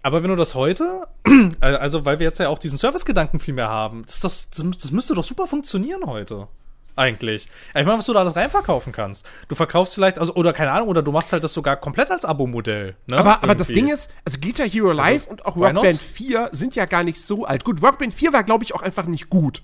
aber 0.06 0.22
wenn 0.22 0.30
du 0.30 0.36
das 0.36 0.53
heute, 0.53 1.07
also 1.61 2.06
weil 2.06 2.19
wir 2.19 2.27
jetzt 2.27 2.38
ja 2.38 2.49
auch 2.49 2.60
diesen 2.60 2.77
Service-Gedanken 2.77 3.40
viel 3.40 3.56
mehr 3.56 3.69
haben, 3.69 4.03
das, 4.06 4.19
doch, 4.19 4.30
das, 4.30 4.77
das 4.80 4.91
müsste 4.91 5.15
doch 5.15 5.23
super 5.23 5.48
funktionieren 5.48 6.06
heute. 6.06 6.48
Eigentlich. 6.95 7.48
Ich 7.69 7.86
meine, 7.86 7.98
was 7.98 8.06
du 8.06 8.14
da 8.14 8.19
alles 8.19 8.36
reinverkaufen 8.36 8.94
kannst. 8.94 9.26
Du 9.48 9.56
verkaufst 9.56 9.95
vielleicht, 9.95 10.19
also, 10.19 10.36
oder 10.36 10.53
keine 10.53 10.73
Ahnung, 10.73 10.90
oder 10.90 11.02
du 11.02 11.11
machst 11.11 11.34
halt 11.34 11.44
das 11.44 11.53
sogar 11.53 11.76
komplett 11.77 12.11
als 12.11 12.23
Abo-Modell. 12.23 12.95
Ne? 13.07 13.18
Aber, 13.18 13.41
aber 13.41 13.56
das. 13.56 13.69
Ding 13.69 13.88
ist, 13.88 14.14
also 14.23 14.40
Guitar 14.40 14.69
Hero 14.69 14.91
Live 14.91 15.26
und 15.26 15.44
auch 15.48 15.56
why 15.56 15.64
Rock 15.65 15.73
not? 15.73 15.84
Band 15.86 15.99
4 15.99 16.49
sind 16.52 16.76
ja 16.76 16.86
gar 16.86 17.03
nicht 17.03 17.19
so 17.19 17.45
alt. 17.45 17.64
Gut, 17.65 17.82
Rock 17.82 17.98
Band 17.98 18.14
4 18.14 18.32
war, 18.32 18.44
glaube 18.44 18.64
ich, 18.64 18.76
auch 18.76 18.84
einfach 18.84 19.07
nicht 19.07 19.32
gut. 19.32 19.64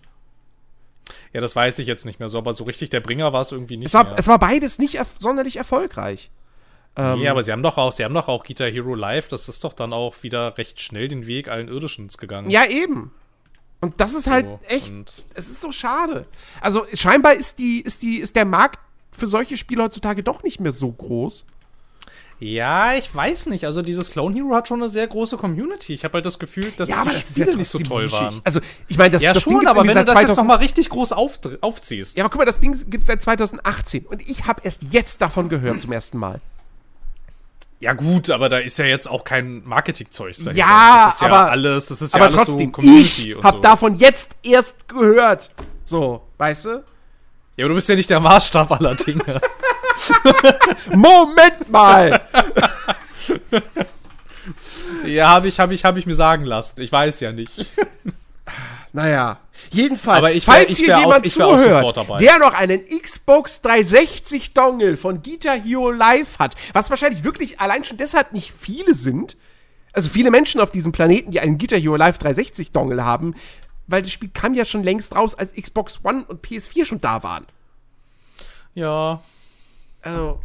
Ja, 1.33 1.41
das 1.41 1.55
weiß 1.55 1.77
ich 1.77 1.85
jetzt 1.85 2.07
nicht 2.07 2.19
mehr 2.19 2.29
so, 2.29 2.39
aber 2.39 2.53
so 2.53 2.63
richtig 2.63 2.89
der 2.89 2.99
Bringer 3.01 3.31
war 3.31 3.41
es 3.41 3.51
irgendwie 3.51 3.77
nicht 3.77 3.89
Es 3.89 3.93
war, 3.93 4.05
mehr. 4.05 4.15
es 4.17 4.27
war 4.27 4.39
beides 4.39 4.79
nicht 4.79 4.95
erf 4.95 5.13
sonderlich 5.19 5.57
erfolgreich. 5.57 6.31
Nee, 6.97 7.27
aber 7.27 7.43
sie 7.43 7.51
haben 7.51 7.63
doch 7.63 7.77
auch, 7.77 7.91
sie 7.91 8.03
haben 8.03 8.13
doch 8.13 8.27
auch 8.27 8.43
Guitar 8.43 8.69
Hero 8.69 8.95
Live, 8.95 9.27
das 9.29 9.47
ist 9.49 9.63
doch 9.63 9.73
dann 9.73 9.93
auch 9.93 10.23
wieder 10.23 10.57
recht 10.57 10.81
schnell 10.81 11.07
den 11.07 11.25
Weg 11.25 11.47
allen 11.47 11.67
Irdischens 11.67 12.17
gegangen. 12.17 12.49
Ja, 12.49 12.65
eben. 12.65 13.11
Und 13.79 13.99
das 13.99 14.13
ist 14.13 14.27
halt 14.27 14.45
So, 14.45 14.59
echt, 14.67 15.23
es 15.33 15.49
ist 15.49 15.61
so 15.61 15.71
schade. 15.71 16.25
Also 16.59 16.85
scheinbar 16.93 17.33
ist 17.33 17.57
die, 17.59 17.81
ist 17.81 18.03
die, 18.03 18.17
ist 18.19 18.35
der 18.35 18.45
Markt 18.45 18.79
für 19.11 19.25
solche 19.27 19.57
Spiele 19.57 19.83
heutzutage 19.83 20.23
doch 20.23 20.43
nicht 20.43 20.59
mehr 20.59 20.71
so 20.71 20.91
groß. 20.91 21.45
Ja, 22.39 22.95
ich 22.95 23.13
weiß 23.13 23.47
nicht. 23.47 23.65
Also 23.65 23.83
dieses 23.83 24.09
Clone 24.09 24.35
Hero 24.35 24.55
hat 24.55 24.67
schon 24.67 24.81
eine 24.81 24.89
sehr 24.89 25.05
große 25.07 25.37
Community. 25.37 25.93
Ich 25.93 26.03
habe 26.03 26.15
halt 26.15 26.25
das 26.25 26.39
Gefühl, 26.39 26.71
dass 26.75 26.89
die 26.89 27.21
Spiele 27.21 27.55
nicht 27.55 27.69
so 27.69 27.77
toll 27.77 28.03
nischig. 28.05 28.19
waren. 28.19 28.41
Also, 28.43 28.61
ich 28.87 28.97
meine, 28.97 29.11
das, 29.11 29.21
Ja, 29.21 29.31
das 29.31 29.43
schon, 29.43 29.53
gibt's 29.59 29.67
aber 29.67 29.81
wenn 29.81 29.89
du 29.89 29.93
das 30.05 30.05
jetzt 30.05 30.27
2000 30.27 30.37
noch 30.37 30.45
mal 30.45 30.55
richtig 30.55 30.89
groß 30.89 31.11
auf, 31.11 31.39
aufziehst. 31.61 32.17
Ja, 32.17 32.23
aber 32.23 32.31
guck 32.31 32.39
mal, 32.39 32.45
das 32.45 32.59
Ding 32.59 32.71
gibt 32.89 33.03
es 33.03 33.07
seit 33.07 33.21
2018 33.21 34.07
und 34.07 34.27
ich 34.27 34.47
habe 34.47 34.61
erst 34.63 34.83
jetzt 34.89 35.21
davon 35.21 35.49
gehört 35.49 35.81
zum 35.81 35.91
ersten 35.91 36.17
Mal. 36.17 36.41
Ja 37.81 37.93
gut, 37.93 38.29
aber 38.29 38.47
da 38.47 38.59
ist 38.59 38.77
ja 38.77 38.85
jetzt 38.85 39.09
auch 39.09 39.23
kein 39.23 39.63
Marketingzeug 39.65 40.33
dahinter. 40.33 40.53
Ja, 40.55 41.05
das 41.07 41.15
ist 41.15 41.21
ja 41.21 41.27
aber- 41.27 41.51
alles, 41.51 41.85
das 41.87 42.01
ist 42.01 42.13
ja 42.13 42.19
aber 42.19 42.25
alles 42.27 42.45
trotzdem, 42.45 42.67
so 42.67 42.71
Community 42.73 43.31
ich 43.33 43.43
habe 43.43 43.57
so. 43.57 43.61
davon 43.61 43.95
jetzt 43.97 44.35
erst 44.43 44.87
gehört. 44.87 45.49
So, 45.83 46.21
weißt 46.37 46.65
du? 46.65 46.83
Ja, 47.55 47.65
aber 47.65 47.69
du 47.69 47.75
bist 47.75 47.89
ja 47.89 47.95
nicht 47.95 48.09
der 48.11 48.19
Maßstab 48.19 48.71
aller 48.71 48.93
Dinge. 48.95 49.23
Moment 50.93 51.69
mal! 51.69 52.21
ja, 55.05 55.29
habe 55.29 55.47
ich, 55.47 55.59
habe 55.59 55.73
ich, 55.73 55.83
habe 55.83 55.97
ich 55.99 56.05
mir 56.05 56.13
sagen 56.15 56.45
lassen. 56.45 56.81
Ich 56.81 56.91
weiß 56.91 57.19
ja 57.19 57.31
nicht. 57.31 57.73
Naja, 58.93 59.39
jedenfalls, 59.71 60.17
Aber 60.17 60.31
ich 60.31 60.47
wär- 60.47 60.53
falls 60.55 60.69
ich 60.71 60.77
hier 60.85 60.97
jemand 60.99 61.25
auch 61.25 61.31
zuhört, 61.57 62.21
der 62.21 62.39
noch 62.39 62.53
einen 62.53 62.83
Xbox 62.85 63.61
360 63.61 64.53
Dongle 64.53 64.97
von 64.97 65.21
Guitar 65.21 65.59
Hero 65.61 65.91
Live 65.91 66.39
hat, 66.39 66.55
was 66.73 66.89
wahrscheinlich 66.89 67.23
wirklich 67.23 67.59
allein 67.59 67.83
schon 67.83 67.97
deshalb 67.97 68.33
nicht 68.33 68.51
viele 68.57 68.93
sind, 68.93 69.37
also 69.93 70.09
viele 70.09 70.31
Menschen 70.31 70.61
auf 70.61 70.71
diesem 70.71 70.91
Planeten, 70.91 71.31
die 71.31 71.39
einen 71.39 71.57
Guitar 71.57 71.79
Hero 71.79 71.95
Live 71.95 72.17
360 72.17 72.71
Dongle 72.71 73.03
haben, 73.05 73.35
weil 73.87 74.01
das 74.01 74.11
Spiel 74.11 74.29
kam 74.33 74.53
ja 74.53 74.63
schon 74.65 74.83
längst 74.83 75.15
raus, 75.15 75.35
als 75.35 75.53
Xbox 75.53 75.99
One 76.03 76.23
und 76.27 76.41
PS4 76.45 76.85
schon 76.85 77.01
da 77.01 77.23
waren. 77.23 77.45
Ja. 78.73 79.21
Also, 80.01 80.39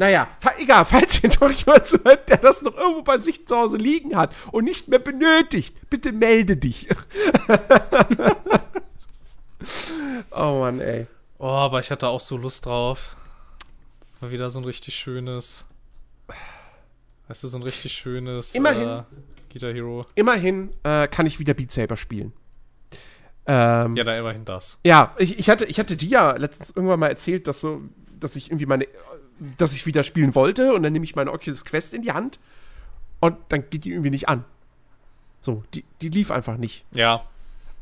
Naja, 0.00 0.28
egal, 0.56 0.84
falls 0.86 1.22
ihr 1.22 1.28
doch 1.28 1.50
jemand 1.50 1.86
zuhört, 1.86 2.26
der 2.30 2.38
das 2.38 2.62
noch 2.62 2.74
irgendwo 2.74 3.02
bei 3.02 3.18
sich 3.18 3.46
zu 3.46 3.54
Hause 3.54 3.76
liegen 3.76 4.16
hat 4.16 4.34
und 4.50 4.64
nicht 4.64 4.88
mehr 4.88 4.98
benötigt, 4.98 5.76
bitte 5.90 6.12
melde 6.12 6.56
dich. 6.56 6.88
oh 10.30 10.60
Mann, 10.60 10.80
ey. 10.80 11.06
Oh, 11.38 11.48
aber 11.48 11.80
ich 11.80 11.90
hatte 11.90 12.08
auch 12.08 12.20
so 12.20 12.38
Lust 12.38 12.64
drauf. 12.64 13.14
War 14.20 14.30
wieder 14.30 14.48
so 14.48 14.60
ein 14.60 14.64
richtig 14.64 14.94
schönes. 14.94 15.66
Weißt 17.28 17.42
du, 17.42 17.48
so 17.48 17.58
ein 17.58 17.62
richtig 17.62 17.92
schönes 17.92 18.54
Immerhin. 18.54 18.88
Äh, 18.88 19.02
Guitar 19.52 19.74
Hero. 19.74 20.06
Immerhin 20.14 20.70
äh, 20.82 21.08
kann 21.08 21.26
ich 21.26 21.38
wieder 21.38 21.52
Beat 21.52 21.72
Saber 21.72 21.98
spielen. 21.98 22.32
Ähm, 23.44 23.96
Ja, 23.96 24.04
da 24.04 24.16
immerhin 24.16 24.46
das. 24.46 24.78
Ja, 24.82 25.14
ich, 25.18 25.38
ich, 25.38 25.50
hatte, 25.50 25.66
ich 25.66 25.78
hatte 25.78 25.98
dir 25.98 26.08
ja 26.08 26.36
letztens 26.38 26.70
irgendwann 26.70 27.00
mal 27.00 27.08
erzählt, 27.08 27.46
dass 27.46 27.60
so, 27.60 27.82
dass 28.18 28.36
ich 28.36 28.48
irgendwie 28.48 28.66
meine, 28.66 28.86
dass 29.58 29.72
ich 29.72 29.86
wieder 29.86 30.04
spielen 30.04 30.34
wollte 30.34 30.72
und 30.72 30.82
dann 30.82 30.92
nehme 30.92 31.04
ich 31.04 31.16
meine 31.16 31.32
Oculus 31.32 31.64
Quest 31.64 31.94
in 31.94 32.02
die 32.02 32.12
Hand 32.12 32.38
und 33.20 33.36
dann 33.48 33.68
geht 33.70 33.84
die 33.84 33.90
irgendwie 33.90 34.10
nicht 34.10 34.28
an. 34.28 34.44
So, 35.40 35.62
die, 35.74 35.84
die 36.00 36.08
lief 36.08 36.30
einfach 36.30 36.56
nicht. 36.56 36.84
Ja. 36.92 37.24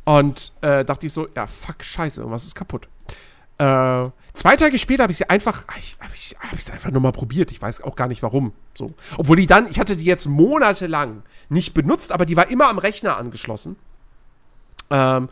Und 0.05 0.53
äh, 0.63 0.85
dachte 0.85 1.07
ich 1.07 1.13
so, 1.13 1.29
ja, 1.35 1.47
fuck, 1.47 1.83
scheiße, 1.83 2.21
irgendwas 2.21 2.45
ist 2.45 2.55
kaputt. 2.55 2.89
Äh, 3.59 4.11
zwei 4.33 4.57
Tage 4.57 4.79
später 4.79 5.03
habe 5.03 5.11
ich 5.11 5.19
sie 5.19 5.29
einfach, 5.29 5.65
ich, 5.79 5.97
habe 6.01 6.15
ich, 6.15 6.37
hab 6.39 6.53
ich 6.53 6.65
sie 6.65 6.73
einfach 6.73 6.91
nur 6.91 7.03
mal 7.03 7.13
probiert. 7.13 7.51
Ich 7.51 7.61
weiß 7.61 7.83
auch 7.83 7.97
gar 7.97 8.07
nicht 8.07 8.23
warum. 8.23 8.53
So. 8.75 8.95
Obwohl 9.17 9.37
die 9.37 9.47
dann, 9.47 9.69
ich 9.69 9.81
hatte 9.81 9.97
die 9.97 10.05
jetzt 10.05 10.27
monatelang 10.27 11.25
nicht 11.49 11.75
benutzt, 11.75 12.13
aber 12.13 12.25
die 12.25 12.37
war 12.37 12.49
immer 12.49 12.69
am 12.69 12.79
Rechner 12.79 13.17
angeschlossen. 13.17 13.77
Ähm, 14.91 15.29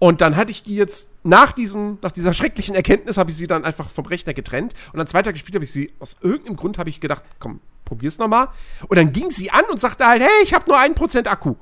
und 0.00 0.22
dann 0.22 0.34
hatte 0.34 0.50
ich 0.50 0.62
die 0.62 0.76
jetzt 0.76 1.10
nach 1.24 1.52
diesem, 1.52 1.98
nach 2.00 2.10
dieser 2.10 2.32
schrecklichen 2.32 2.74
Erkenntnis 2.74 3.18
habe 3.18 3.30
ich 3.30 3.36
sie 3.36 3.46
dann 3.46 3.66
einfach 3.66 3.90
vom 3.90 4.06
Rechner 4.06 4.32
getrennt. 4.32 4.72
Und 4.92 4.98
dann 4.98 5.06
zwei 5.06 5.20
Tage 5.20 5.36
später 5.36 5.56
habe 5.56 5.64
ich 5.64 5.72
sie, 5.72 5.92
aus 6.00 6.16
irgendeinem 6.22 6.56
Grund 6.56 6.78
habe 6.78 6.88
ich 6.88 7.00
gedacht, 7.00 7.22
komm, 7.38 7.60
probier's 7.84 8.16
noch 8.16 8.26
mal. 8.26 8.48
Und 8.88 8.96
dann 8.98 9.12
ging 9.12 9.30
sie 9.30 9.50
an 9.50 9.64
und 9.70 9.78
sagte 9.78 10.06
halt, 10.06 10.22
hey, 10.22 10.42
ich 10.42 10.54
habe 10.54 10.64
nur 10.70 10.78
1% 10.78 11.26
Akku. 11.26 11.54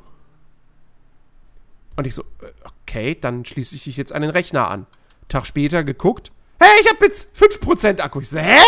Und 1.96 2.06
ich 2.06 2.14
so, 2.14 2.22
äh, 2.22 2.52
okay, 2.82 3.18
dann 3.20 3.44
schließe 3.44 3.74
ich 3.74 3.82
dich 3.82 3.96
jetzt 3.96 4.12
an 4.12 4.22
den 4.22 4.30
Rechner 4.30 4.70
an. 4.70 4.86
Tag 5.26 5.44
später 5.44 5.82
geguckt, 5.82 6.30
hey, 6.60 6.70
ich 6.80 6.88
habe 6.88 7.06
jetzt 7.06 7.36
5% 7.36 7.98
Akku. 7.98 8.20
Ich 8.20 8.28
so, 8.28 8.38
hä? 8.38 8.60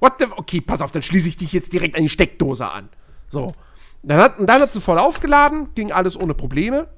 What 0.00 0.14
the, 0.18 0.26
okay, 0.34 0.60
pass 0.60 0.82
auf, 0.82 0.90
dann 0.90 1.04
schließe 1.04 1.28
ich 1.28 1.36
dich 1.36 1.52
jetzt 1.52 1.72
direkt 1.72 1.94
an 1.94 2.02
die 2.02 2.08
Steckdose 2.08 2.68
an. 2.68 2.88
So. 3.28 3.54
Dann 4.02 4.18
hat, 4.18 4.40
und 4.40 4.48
dann 4.48 4.60
hat 4.60 4.72
sie 4.72 4.80
voll 4.80 4.98
aufgeladen, 4.98 5.68
ging 5.76 5.92
alles 5.92 6.16
ohne 6.16 6.34
Probleme. 6.34 6.88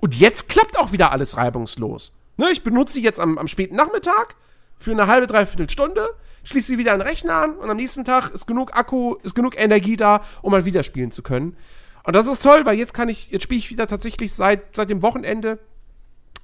Und 0.00 0.14
jetzt 0.18 0.48
klappt 0.48 0.78
auch 0.78 0.92
wieder 0.92 1.12
alles 1.12 1.36
reibungslos. 1.36 2.12
Ne, 2.36 2.46
ich 2.52 2.62
benutze 2.62 2.94
sie 2.94 3.02
jetzt 3.02 3.20
am, 3.20 3.38
am 3.38 3.48
späten 3.48 3.76
Nachmittag 3.76 4.34
für 4.78 4.92
eine 4.92 5.06
halbe, 5.06 5.26
dreiviertel 5.26 5.68
Stunde, 5.68 6.08
schließe 6.42 6.68
sie 6.68 6.78
wieder 6.78 6.94
an 6.94 7.00
den 7.00 7.08
Rechner 7.08 7.34
an 7.34 7.56
und 7.56 7.68
am 7.68 7.76
nächsten 7.76 8.04
Tag 8.04 8.30
ist 8.30 8.46
genug 8.46 8.74
Akku, 8.76 9.16
ist 9.22 9.34
genug 9.34 9.60
Energie 9.60 9.96
da, 9.96 10.22
um 10.40 10.52
mal 10.52 10.64
wieder 10.64 10.82
spielen 10.82 11.10
zu 11.10 11.22
können. 11.22 11.56
Und 12.04 12.16
das 12.16 12.26
ist 12.26 12.42
toll, 12.42 12.64
weil 12.64 12.78
jetzt 12.78 12.94
kann 12.94 13.10
ich, 13.10 13.30
jetzt 13.30 13.42
spiele 13.42 13.58
ich 13.58 13.70
wieder 13.70 13.86
tatsächlich 13.86 14.32
seit, 14.32 14.74
seit 14.74 14.88
dem 14.88 15.02
Wochenende 15.02 15.58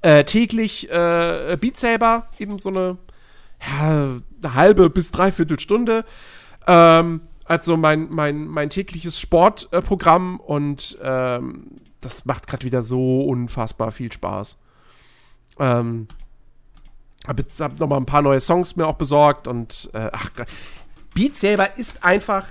äh, 0.02 0.24
täglich 0.24 0.90
äh, 0.90 1.56
Beat 1.58 1.78
Saber, 1.78 2.28
eben 2.38 2.58
so 2.58 2.68
eine, 2.68 2.98
ja, 3.66 4.20
eine 4.42 4.54
halbe 4.54 4.90
bis 4.90 5.12
dreiviertel 5.12 5.58
Stunde. 5.58 6.04
Ähm, 6.66 7.22
also 7.46 7.76
mein, 7.76 8.10
mein, 8.10 8.46
mein 8.46 8.70
tägliches 8.70 9.18
Sportprogramm 9.18 10.40
und 10.40 10.98
ähm, 11.00 11.68
das 12.06 12.24
macht 12.24 12.46
gerade 12.46 12.64
wieder 12.64 12.82
so 12.82 13.22
unfassbar 13.22 13.92
viel 13.92 14.12
Spaß. 14.12 14.56
Ähm, 15.58 16.06
hab 17.26 17.38
jetzt 17.38 17.60
hab 17.60 17.78
noch 17.80 17.88
mal 17.88 17.96
ein 17.96 18.06
paar 18.06 18.22
neue 18.22 18.40
Songs 18.40 18.76
mir 18.76 18.86
auch 18.86 18.96
besorgt 18.96 19.48
und 19.48 19.90
äh, 19.92 20.10
ach. 20.12 20.30
Beat 21.14 21.34
Saber 21.34 21.76
ist 21.76 22.04
einfach, 22.04 22.46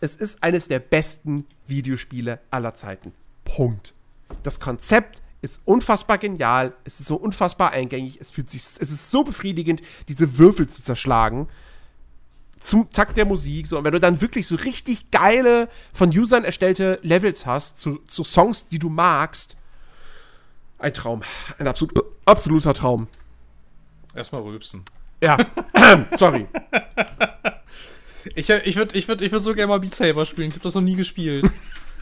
es 0.00 0.16
ist 0.16 0.42
eines 0.42 0.68
der 0.68 0.78
besten 0.78 1.46
Videospiele 1.66 2.38
aller 2.50 2.74
Zeiten. 2.74 3.12
Punkt. 3.44 3.94
Das 4.42 4.60
Konzept 4.60 5.22
ist 5.42 5.62
unfassbar 5.64 6.18
genial, 6.18 6.74
es 6.84 7.00
ist 7.00 7.06
so 7.06 7.16
unfassbar 7.16 7.72
eingängig, 7.72 8.18
es 8.20 8.30
fühlt 8.30 8.50
sich, 8.50 8.62
es 8.62 8.78
ist 8.78 9.10
so 9.10 9.24
befriedigend, 9.24 9.82
diese 10.08 10.38
Würfel 10.38 10.68
zu 10.68 10.82
zerschlagen 10.82 11.48
zum 12.60 12.90
Takt 12.92 13.16
der 13.16 13.24
Musik. 13.24 13.66
So, 13.66 13.78
und 13.78 13.84
wenn 13.84 13.92
du 13.92 14.00
dann 14.00 14.20
wirklich 14.20 14.46
so 14.46 14.56
richtig 14.56 15.10
geile, 15.10 15.68
von 15.92 16.10
Usern 16.10 16.44
erstellte 16.44 16.98
Levels 17.02 17.46
hast, 17.46 17.80
zu, 17.80 17.98
zu 18.06 18.22
Songs, 18.22 18.68
die 18.68 18.78
du 18.78 18.88
magst, 18.88 19.56
ein 20.78 20.94
Traum. 20.94 21.22
Ein 21.58 21.68
absolut, 21.68 22.02
absoluter 22.24 22.74
Traum. 22.74 23.08
Erstmal 24.14 24.42
rülpsen. 24.42 24.84
Ja, 25.22 25.36
sorry. 26.16 26.46
Ich, 28.34 28.48
ich 28.50 28.76
würde 28.76 28.96
ich 28.96 29.08
würd, 29.08 29.22
ich 29.22 29.32
würd 29.32 29.42
so 29.42 29.54
gerne 29.54 29.68
mal 29.68 29.80
Beat 29.80 29.94
Saber 29.94 30.24
spielen. 30.24 30.48
Ich 30.48 30.54
habe 30.54 30.62
das 30.62 30.74
noch 30.74 30.82
nie 30.82 30.96
gespielt. 30.96 31.50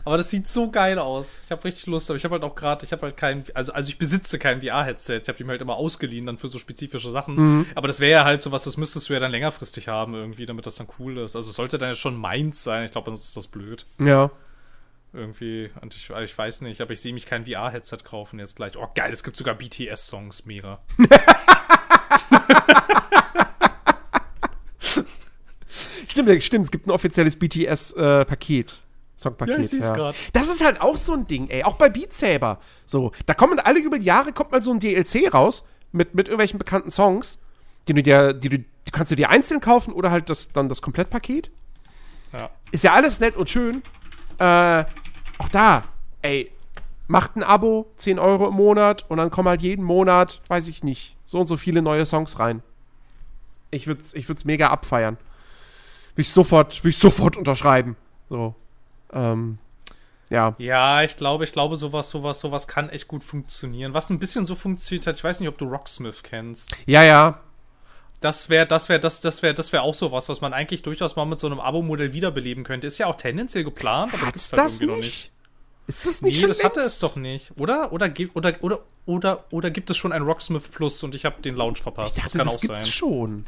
Aber 0.09 0.17
das 0.17 0.31
sieht 0.31 0.49
so 0.49 0.71
geil 0.71 0.99
aus. 0.99 1.43
Ich 1.45 1.51
habe 1.51 1.63
richtig 1.65 1.85
Lust, 1.85 2.09
aber 2.09 2.17
ich 2.17 2.25
habe 2.25 2.33
halt 2.33 2.43
auch 2.43 2.55
gerade, 2.55 2.83
ich 2.83 2.93
habe 2.93 3.03
halt 3.03 3.19
kein, 3.19 3.45
also, 3.53 3.75
also 3.75 3.91
ich 3.91 3.99
besitze 3.99 4.39
kein 4.39 4.63
VR-Headset. 4.63 5.21
Ich 5.23 5.29
habe 5.29 5.37
die 5.37 5.45
mir 5.45 5.51
halt 5.51 5.61
immer 5.61 5.77
ausgeliehen 5.77 6.25
dann 6.25 6.39
für 6.39 6.49
so 6.49 6.59
spezifische 6.59 7.11
Sachen. 7.11 7.37
Mhm. 7.37 7.67
Aber 7.75 7.89
das 7.89 8.01
wäre 8.01 8.13
ja 8.13 8.25
halt 8.25 8.41
so 8.41 8.51
was, 8.51 8.65
das 8.65 8.79
müsstest 8.79 9.11
du 9.11 9.13
ja 9.13 9.21
dann 9.21 9.33
längerfristig 9.33 9.87
haben 9.89 10.15
irgendwie, 10.15 10.47
damit 10.47 10.65
das 10.65 10.77
dann 10.77 10.87
cool 10.99 11.19
ist. 11.19 11.37
Also 11.37 11.51
es 11.51 11.57
sollte 11.57 11.77
dann 11.77 11.91
ja 11.91 11.95
schon 11.95 12.17
meins 12.17 12.65
sein. 12.65 12.87
Ich 12.87 12.93
glaube, 12.93 13.11
sonst 13.11 13.25
ist 13.25 13.37
das 13.37 13.49
blöd. 13.49 13.85
Ja. 13.99 14.31
Irgendwie. 15.13 15.69
Und 15.83 15.95
ich, 15.95 16.09
ich 16.09 16.39
weiß 16.39 16.63
nicht, 16.63 16.81
aber 16.81 16.95
ich 16.95 17.03
sehe 17.03 17.13
mich 17.13 17.27
kein 17.27 17.45
VR-Headset 17.45 17.99
kaufen 18.03 18.39
jetzt 18.39 18.57
gleich. 18.57 18.79
Oh 18.79 18.89
geil, 18.95 19.13
es 19.13 19.23
gibt 19.23 19.37
sogar 19.37 19.57
BTS-Songs, 19.57 20.47
mega. 20.47 20.81
Stimmt, 26.09 26.43
stimmt, 26.43 26.65
es 26.65 26.71
gibt 26.71 26.87
ein 26.87 26.93
offizielles 26.93 27.37
BTS-Paket. 27.37 28.81
Songpaket. 29.19 29.73
Ja, 29.73 29.79
ich 29.79 29.93
grad. 29.93 30.15
Das 30.33 30.49
ist 30.49 30.65
halt 30.65 30.81
auch 30.81 30.97
so 30.97 31.13
ein 31.13 31.27
Ding, 31.27 31.49
ey. 31.49 31.65
Auch 31.65 31.75
bei 31.75 31.89
Beat 31.89 32.13
Saber. 32.13 32.61
So, 32.87 33.13
da 33.27 33.35
kommen 33.35 33.59
alle 33.59 33.81
über 33.81 33.99
die 33.99 34.05
Jahre 34.05 34.33
kommt 34.33 34.53
mal 34.53 34.63
so 34.63 34.71
ein 34.71 34.79
DLC 34.79 35.33
raus 35.33 35.67
mit, 35.93 36.15
mit 36.15 36.29
irgendwelchen 36.29 36.59
bekannten 36.59 36.91
Songs, 36.91 37.39
die 37.89 37.95
du 37.95 38.03
dir, 38.03 38.33
die 38.33 38.49
du, 38.49 38.59
die 38.59 38.91
kannst 38.93 39.11
du 39.11 39.17
dir 39.17 39.29
einzeln 39.31 39.61
kaufen 39.61 39.93
oder 39.93 40.11
halt 40.11 40.31
das, 40.31 40.53
dann 40.53 40.69
das 40.69 40.83
Komplettpaket. 40.83 41.51
Ja. 42.33 42.51
Ist 42.71 42.85
ja 42.85 42.93
alles 42.93 43.19
nett 43.21 43.37
und 43.37 43.51
schön. 43.51 43.83
Äh, 44.39 44.85
auch 45.39 45.49
da, 45.51 45.83
ey, 46.23 46.53
macht 47.09 47.37
ein 47.37 47.43
Abo, 47.43 47.91
10 47.97 48.19
Euro 48.21 48.49
im 48.49 48.55
Monat 48.55 49.05
und 49.09 49.19
dann 49.19 49.31
kommen 49.31 49.49
halt 49.49 49.63
jeden 49.63 49.85
Monat, 49.85 50.43
weiß 50.49 50.69
ich 50.69 50.85
nicht, 50.85 51.17
so 51.27 51.41
und 51.41 51.47
so 51.49 51.57
viele 51.57 51.83
neue 51.83 52.07
Songs 52.07 52.39
rein. 52.39 52.63
Ich 53.71 53.87
würd's, 53.87 54.15
ich 54.15 54.29
würd's 54.29 54.45
mega 54.45 54.69
abfeiern. 54.69 55.17
Will 56.15 56.23
ich 56.23 56.31
sofort, 56.31 56.85
will 56.85 56.91
ich 56.91 56.99
sofort 56.99 57.37
unterschreiben. 57.37 57.97
So. 58.29 58.55
Ähm, 59.13 59.59
ja. 60.31 60.55
Ja, 60.59 61.03
ich 61.03 61.17
glaube, 61.17 61.45
ich 61.45 61.53
glaube, 61.53 61.77
sowas, 61.77 62.11
sowas, 62.11 62.41
sowas 62.41 62.69
kann 62.69 62.91
echt 62.91 63.09
gut 63.09 63.25
funktionieren. 63.25 63.95
Was 63.95 64.11
ein 64.11 64.19
bisschen 64.19 64.45
so 64.47 64.55
funktioniert 64.55 65.07
hat, 65.07 65.17
ich 65.17 65.25
weiß 65.25 65.41
nicht, 65.41 65.49
ob 65.49 65.59
du 65.59 65.65
Rocksmith 65.67 66.23
kennst. 66.23 66.77
Ja, 66.87 67.03
ja. 67.03 67.41
Das 68.21 68.49
wäre, 68.49 68.67
das 68.67 68.89
wäre, 68.89 68.99
das, 69.01 69.21
das 69.21 69.43
wäre, 69.43 69.55
das 69.55 69.73
wäre 69.73 69.85
auch 69.85 69.95
sowas, 69.95 70.29
was 70.29 70.41
man 70.41 70.53
eigentlich 70.53 70.83
durchaus 70.83 71.15
mal 71.17 71.25
mit 71.25 71.39
so 71.39 71.47
einem 71.47 71.61
Abo-Modell 71.61 72.13
wiederbeleben 72.13 72.65
könnte. 72.65 72.87
Ist 72.87 72.99
ja 72.99 73.07
auch 73.07 73.15
tendenziell 73.17 73.63
geplant, 73.65 74.13
aber 74.13 74.27
Hat's 74.27 74.33
das 74.33 74.51
gibt's 74.51 74.53
halt 74.53 74.63
das 74.65 74.81
irgendwie 74.81 74.87
noch 74.87 74.97
nicht? 74.97 75.05
nicht. 75.07 75.33
Ist 75.87 76.07
das 76.07 76.23
Nee, 76.23 76.29
nicht 76.29 76.41
schon 76.41 76.49
das 76.49 76.63
hatte 76.65 76.81
längst? 76.81 76.97
es 76.97 76.99
doch 76.99 77.17
nicht, 77.17 77.53
oder? 77.59 77.93
Oder, 77.93 78.13
oder, 78.35 78.55
oder, 78.63 78.81
oder, 79.07 79.45
oder 79.51 79.71
gibt 79.71 79.89
es 79.91 79.97
schon 79.97 80.13
ein 80.13 80.23
Rocksmith 80.23 80.69
Plus 80.71 81.03
und 81.05 81.15
ich 81.15 81.25
habe 81.25 81.41
den 81.43 81.55
Launch 81.57 81.79
Ich 81.79 81.83
verpasst? 81.83 82.19
dachte, 82.19 82.23
das 82.23 82.35
kann 82.37 82.47
das 82.47 82.57
auch 82.57 82.61
gibt's 82.61 82.83
sein. 82.83 82.91
schon. 82.91 83.47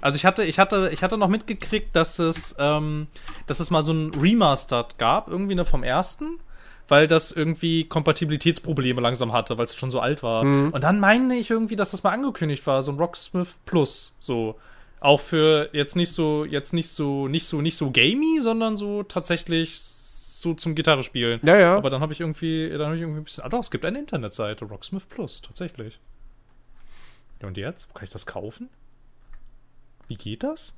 Also 0.00 0.16
ich 0.16 0.24
hatte, 0.24 0.44
ich 0.44 0.58
hatte, 0.58 0.90
ich 0.92 1.02
hatte 1.02 1.16
noch 1.16 1.28
mitgekriegt, 1.28 1.94
dass 1.94 2.18
es, 2.18 2.56
ähm, 2.58 3.06
dass 3.46 3.60
es 3.60 3.70
mal 3.70 3.82
so 3.82 3.92
ein 3.92 4.12
Remastered 4.14 4.98
gab, 4.98 5.28
irgendwie 5.28 5.54
ne, 5.54 5.64
vom 5.64 5.82
ersten, 5.82 6.38
weil 6.88 7.06
das 7.06 7.32
irgendwie 7.32 7.84
Kompatibilitätsprobleme 7.84 9.00
langsam 9.00 9.32
hatte, 9.32 9.58
weil 9.58 9.66
es 9.66 9.76
schon 9.76 9.90
so 9.90 10.00
alt 10.00 10.22
war. 10.22 10.42
Und 10.42 10.82
dann 10.82 11.00
meine 11.00 11.36
ich 11.36 11.50
irgendwie, 11.50 11.76
dass 11.76 11.90
das 11.90 12.02
mal 12.02 12.12
angekündigt 12.12 12.66
war, 12.66 12.82
so 12.82 12.92
ein 12.92 12.98
Rocksmith 12.98 13.58
Plus, 13.66 14.14
so 14.18 14.56
auch 15.00 15.20
für 15.20 15.70
jetzt 15.72 15.96
nicht 15.96 16.12
so, 16.12 16.44
jetzt 16.44 16.72
nicht 16.72 16.88
so, 16.88 17.28
nicht 17.28 17.46
so, 17.46 17.60
nicht 17.60 17.76
so 17.76 17.90
gamey, 17.90 18.40
sondern 18.40 18.76
so 18.76 19.02
tatsächlich 19.02 19.78
so 19.78 20.54
zum 20.54 20.74
Gitarre 20.74 21.02
spielen. 21.02 21.40
Ja, 21.42 21.56
ja. 21.58 21.76
Aber 21.76 21.90
dann 21.90 22.00
habe 22.00 22.12
ich 22.12 22.20
irgendwie, 22.20 22.68
dann 22.70 22.86
habe 22.86 22.96
ich 22.96 23.02
irgendwie 23.02 23.20
ein 23.20 23.24
bisschen, 23.24 23.44
ah 23.44 23.48
doch, 23.48 23.60
es 23.60 23.70
gibt 23.70 23.84
eine 23.84 23.98
Internetseite, 23.98 24.64
Rocksmith 24.64 25.06
Plus, 25.06 25.42
tatsächlich. 25.42 25.98
Ja, 27.40 27.48
und 27.48 27.56
jetzt? 27.56 27.88
Wo 27.88 27.94
kann 27.94 28.04
ich 28.04 28.10
das 28.10 28.26
kaufen? 28.26 28.68
Wie 30.08 30.16
geht 30.16 30.42
das? 30.42 30.74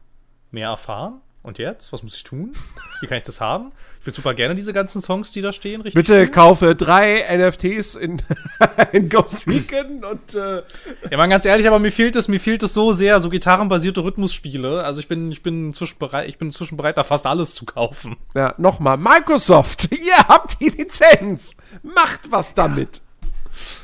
Mehr 0.51 0.69
erfahren? 0.69 1.21
Und 1.43 1.59
jetzt? 1.59 1.91
Was 1.91 2.03
muss 2.03 2.17
ich 2.17 2.23
tun? 2.23 2.53
Wie 3.01 3.07
kann 3.07 3.17
ich 3.17 3.25
das 3.25 3.41
haben? 3.41 3.73
Ich 3.99 4.07
würde 4.07 4.17
super 4.17 4.35
gerne 4.35 4.55
diese 4.55 4.75
ganzen 4.75 5.01
Songs, 5.01 5.33
die 5.33 5.41
da 5.41 5.55
stehen, 5.55 5.81
richtig. 5.81 5.95
Bitte 5.95 6.17
spielen. 6.17 6.33
kaufe 6.33 6.75
drei 6.75 7.25
NFTs 7.35 7.95
in, 7.95 8.21
in 8.93 9.09
Ghost 9.09 9.47
Recon 9.47 10.05
und 10.05 10.35
äh, 10.35 10.63
Ja, 11.11 11.17
mal 11.17 11.29
ganz 11.29 11.47
ehrlich, 11.47 11.67
aber 11.67 11.79
mir 11.79 11.93
fehlt 11.93 12.15
es, 12.17 12.29
mir 12.29 12.41
fehlt 12.41 12.63
es 12.63 12.75
so 12.75 12.93
sehr, 12.93 13.21
so 13.21 13.31
gitarrenbasierte 13.31 14.05
Rhythmusspiele. 14.05 14.85
Also 14.85 15.01
ich 15.01 15.09
bin, 15.09 15.33
ich 15.33 15.43
bin 15.43 15.69
inzwischen 15.69 15.99
bereit, 15.99 16.29
ich 16.29 16.37
bin 16.37 16.49
inzwischen 16.49 16.77
bereit, 16.77 16.99
da 16.99 17.05
fast 17.05 17.27
alles 17.27 17.55
zu 17.55 17.65
kaufen. 17.65 18.17
ja, 18.35 18.55
nochmal, 18.59 18.99
Microsoft, 18.99 19.91
ihr 19.93 20.19
habt 20.29 20.61
die 20.61 20.69
Lizenz. 20.69 21.57
Macht 21.83 22.31
was 22.31 22.53
damit. 22.53 22.97
Ja, 22.97 23.03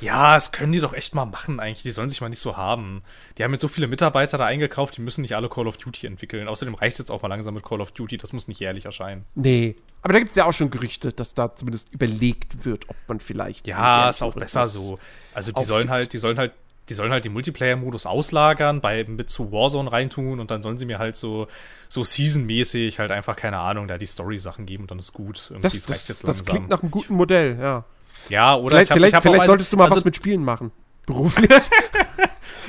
das 0.00 0.52
können 0.52 0.72
die 0.72 0.80
doch 0.80 0.92
echt 0.92 1.14
mal 1.14 1.24
machen 1.24 1.60
eigentlich. 1.60 1.82
Die 1.82 1.90
sollen 1.90 2.10
sich 2.10 2.20
mal 2.20 2.28
nicht 2.28 2.40
so 2.40 2.56
haben. 2.56 3.02
Die 3.38 3.44
haben 3.44 3.52
jetzt 3.52 3.62
so 3.62 3.68
viele 3.68 3.86
Mitarbeiter 3.86 4.38
da 4.38 4.46
eingekauft, 4.46 4.96
die 4.96 5.02
müssen 5.02 5.22
nicht 5.22 5.36
alle 5.36 5.48
Call 5.48 5.66
of 5.66 5.76
Duty 5.76 6.06
entwickeln. 6.06 6.48
Außerdem 6.48 6.74
reicht 6.74 6.94
es 6.94 6.98
jetzt 6.98 7.10
auch 7.10 7.22
mal 7.22 7.28
langsam 7.28 7.54
mit 7.54 7.64
Call 7.64 7.80
of 7.80 7.92
Duty. 7.92 8.16
Das 8.16 8.32
muss 8.32 8.48
nicht 8.48 8.60
jährlich 8.60 8.84
erscheinen. 8.84 9.24
Nee. 9.34 9.76
Aber 10.02 10.12
da 10.12 10.18
gibt 10.18 10.30
es 10.30 10.36
ja 10.36 10.44
auch 10.44 10.52
schon 10.52 10.70
Gerüchte, 10.70 11.12
dass 11.12 11.34
da 11.34 11.54
zumindest 11.54 11.92
überlegt 11.92 12.64
wird, 12.64 12.88
ob 12.88 12.96
man 13.08 13.20
vielleicht. 13.20 13.66
Ja, 13.66 14.08
ist 14.08 14.22
auch 14.22 14.34
besser 14.34 14.66
so. 14.66 14.98
Also 15.34 15.52
die 15.52 15.64
sollen 15.64 15.90
halt, 15.90 16.12
die 16.12 16.18
sollen 16.18 16.38
halt 16.38 16.52
die 16.88 16.94
sollen 16.94 17.12
halt 17.12 17.24
den 17.24 17.32
Multiplayer-Modus 17.32 18.06
auslagern, 18.06 18.80
bei 18.80 19.04
mit 19.04 19.28
zu 19.28 19.52
Warzone 19.52 19.90
reintun 19.90 20.40
und 20.40 20.50
dann 20.50 20.62
sollen 20.62 20.76
sie 20.76 20.86
mir 20.86 20.98
halt 20.98 21.16
so, 21.16 21.48
so 21.88 22.04
Season-mäßig 22.04 22.98
halt 22.98 23.10
einfach, 23.10 23.36
keine 23.36 23.58
Ahnung, 23.58 23.88
da 23.88 23.98
die 23.98 24.06
Story-Sachen 24.06 24.66
geben 24.66 24.84
und 24.84 24.90
dann 24.90 24.98
ist 24.98 25.12
gut. 25.12 25.46
Irgendwie 25.50 25.62
das, 25.62 26.06
das, 26.06 26.20
das 26.20 26.44
klingt 26.44 26.68
nach 26.68 26.82
einem 26.82 26.90
guten 26.90 27.14
Modell, 27.14 27.58
ja. 27.60 27.84
Ja, 28.28 28.56
oder 28.56 28.70
vielleicht, 28.70 28.90
hab, 28.90 28.96
vielleicht, 28.96 29.22
vielleicht 29.22 29.46
solltest 29.46 29.72
du 29.72 29.76
mal 29.76 29.84
also, 29.84 29.96
was 29.96 30.04
mit 30.04 30.16
Spielen 30.16 30.44
machen. 30.44 30.72
Beruflich. 31.06 31.50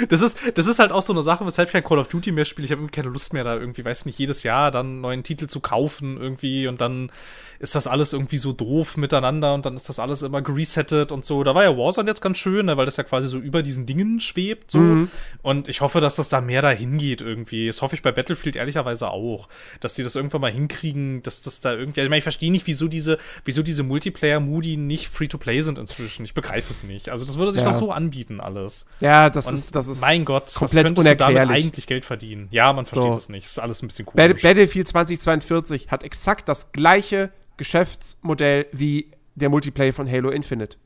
das 0.09 0.21
ist, 0.21 0.37
das 0.55 0.67
ist 0.67 0.79
halt 0.79 0.91
auch 0.91 1.01
so 1.01 1.13
eine 1.13 1.23
Sache, 1.23 1.45
weshalb 1.45 1.69
ich 1.69 1.73
kein 1.73 1.83
Call 1.83 1.99
of 1.99 2.07
Duty 2.07 2.31
mehr 2.31 2.45
spiele. 2.45 2.65
Ich 2.65 2.71
habe 2.71 2.87
keine 2.87 3.09
Lust 3.09 3.33
mehr, 3.33 3.43
da 3.43 3.55
irgendwie, 3.55 3.83
weiß 3.83 4.05
nicht, 4.05 4.17
jedes 4.19 4.43
Jahr 4.43 4.71
dann 4.71 4.87
einen 4.87 5.01
neuen 5.01 5.23
Titel 5.23 5.47
zu 5.47 5.59
kaufen 5.59 6.17
irgendwie 6.17 6.67
und 6.67 6.81
dann 6.81 7.11
ist 7.59 7.75
das 7.75 7.87
alles 7.87 8.13
irgendwie 8.13 8.37
so 8.37 8.53
doof 8.53 8.97
miteinander 8.97 9.53
und 9.53 9.65
dann 9.65 9.75
ist 9.75 9.89
das 9.89 9.99
alles 9.99 10.21
immer 10.21 10.41
geresettet 10.41 11.11
und 11.11 11.25
so. 11.25 11.43
Da 11.43 11.55
war 11.55 11.63
ja 11.63 11.75
Warzone 11.75 12.09
jetzt 12.09 12.21
ganz 12.21 12.37
schön, 12.37 12.67
ne, 12.67 12.77
weil 12.77 12.85
das 12.85 12.97
ja 12.97 13.03
quasi 13.03 13.27
so 13.27 13.39
über 13.39 13.63
diesen 13.63 13.85
Dingen 13.85 14.19
schwebt 14.19 14.71
so. 14.71 14.79
Mhm. 14.79 15.11
Und 15.41 15.67
ich 15.67 15.81
hoffe, 15.81 15.99
dass 15.99 16.15
das 16.15 16.29
da 16.29 16.41
mehr 16.41 16.61
dahin 16.61 16.97
geht 16.97 17.21
irgendwie. 17.21 17.67
Das 17.67 17.81
hoffe 17.81 17.95
ich 17.95 18.01
bei 18.01 18.11
Battlefield 18.11 18.55
ehrlicherweise 18.55 19.09
auch, 19.09 19.47
dass 19.79 19.95
die 19.95 20.03
das 20.03 20.15
irgendwann 20.15 20.41
mal 20.41 20.51
hinkriegen, 20.51 21.23
dass 21.23 21.41
das 21.41 21.59
da 21.59 21.73
irgendwie. 21.73 22.01
Ich, 22.01 22.09
mein, 22.09 22.19
ich 22.19 22.23
verstehe 22.23 22.51
nicht, 22.51 22.67
wieso 22.67 22.87
diese, 22.87 23.17
wieso 23.43 23.63
diese 23.63 23.83
Multiplayer-Moody 23.83 24.77
nicht 24.77 25.07
Free-to-Play 25.07 25.61
sind 25.61 25.79
inzwischen. 25.79 26.25
Ich 26.25 26.33
begreife 26.33 26.71
es 26.71 26.83
nicht. 26.83 27.09
Also 27.09 27.25
das 27.25 27.37
würde 27.37 27.51
sich 27.51 27.63
ja. 27.63 27.69
doch 27.69 27.77
so 27.77 27.91
anbieten 27.91 28.39
alles. 28.39 28.85
Ja, 28.99 29.29
das 29.29 29.47
und 29.47 29.55
ist, 29.55 29.75
das 29.75 29.86
ist 29.89 30.01
mein 30.01 30.25
Gott, 30.25 30.53
komplett 30.53 30.91
was 30.91 30.99
unerklärlich. 30.99 31.17
Du 31.17 31.47
damit 31.47 31.63
eigentlich 31.63 31.87
Geld 31.87 32.05
verdienen? 32.05 32.47
Ja, 32.51 32.71
man 32.73 32.85
versteht 32.85 33.11
so. 33.11 33.17
das 33.17 33.29
nicht. 33.29 33.45
Das 33.45 33.51
ist 33.51 33.59
alles 33.59 33.81
ein 33.81 33.87
bisschen 33.87 34.05
komisch. 34.05 34.41
Battlefield 34.41 34.87
2042 34.87 35.91
hat 35.91 36.03
exakt 36.03 36.49
das 36.49 36.71
gleiche 36.71 37.31
Geschäftsmodell 37.57 38.67
wie 38.71 39.11
der 39.35 39.49
Multiplayer 39.49 39.93
von 39.93 40.09
Halo 40.09 40.29
Infinite. 40.29 40.77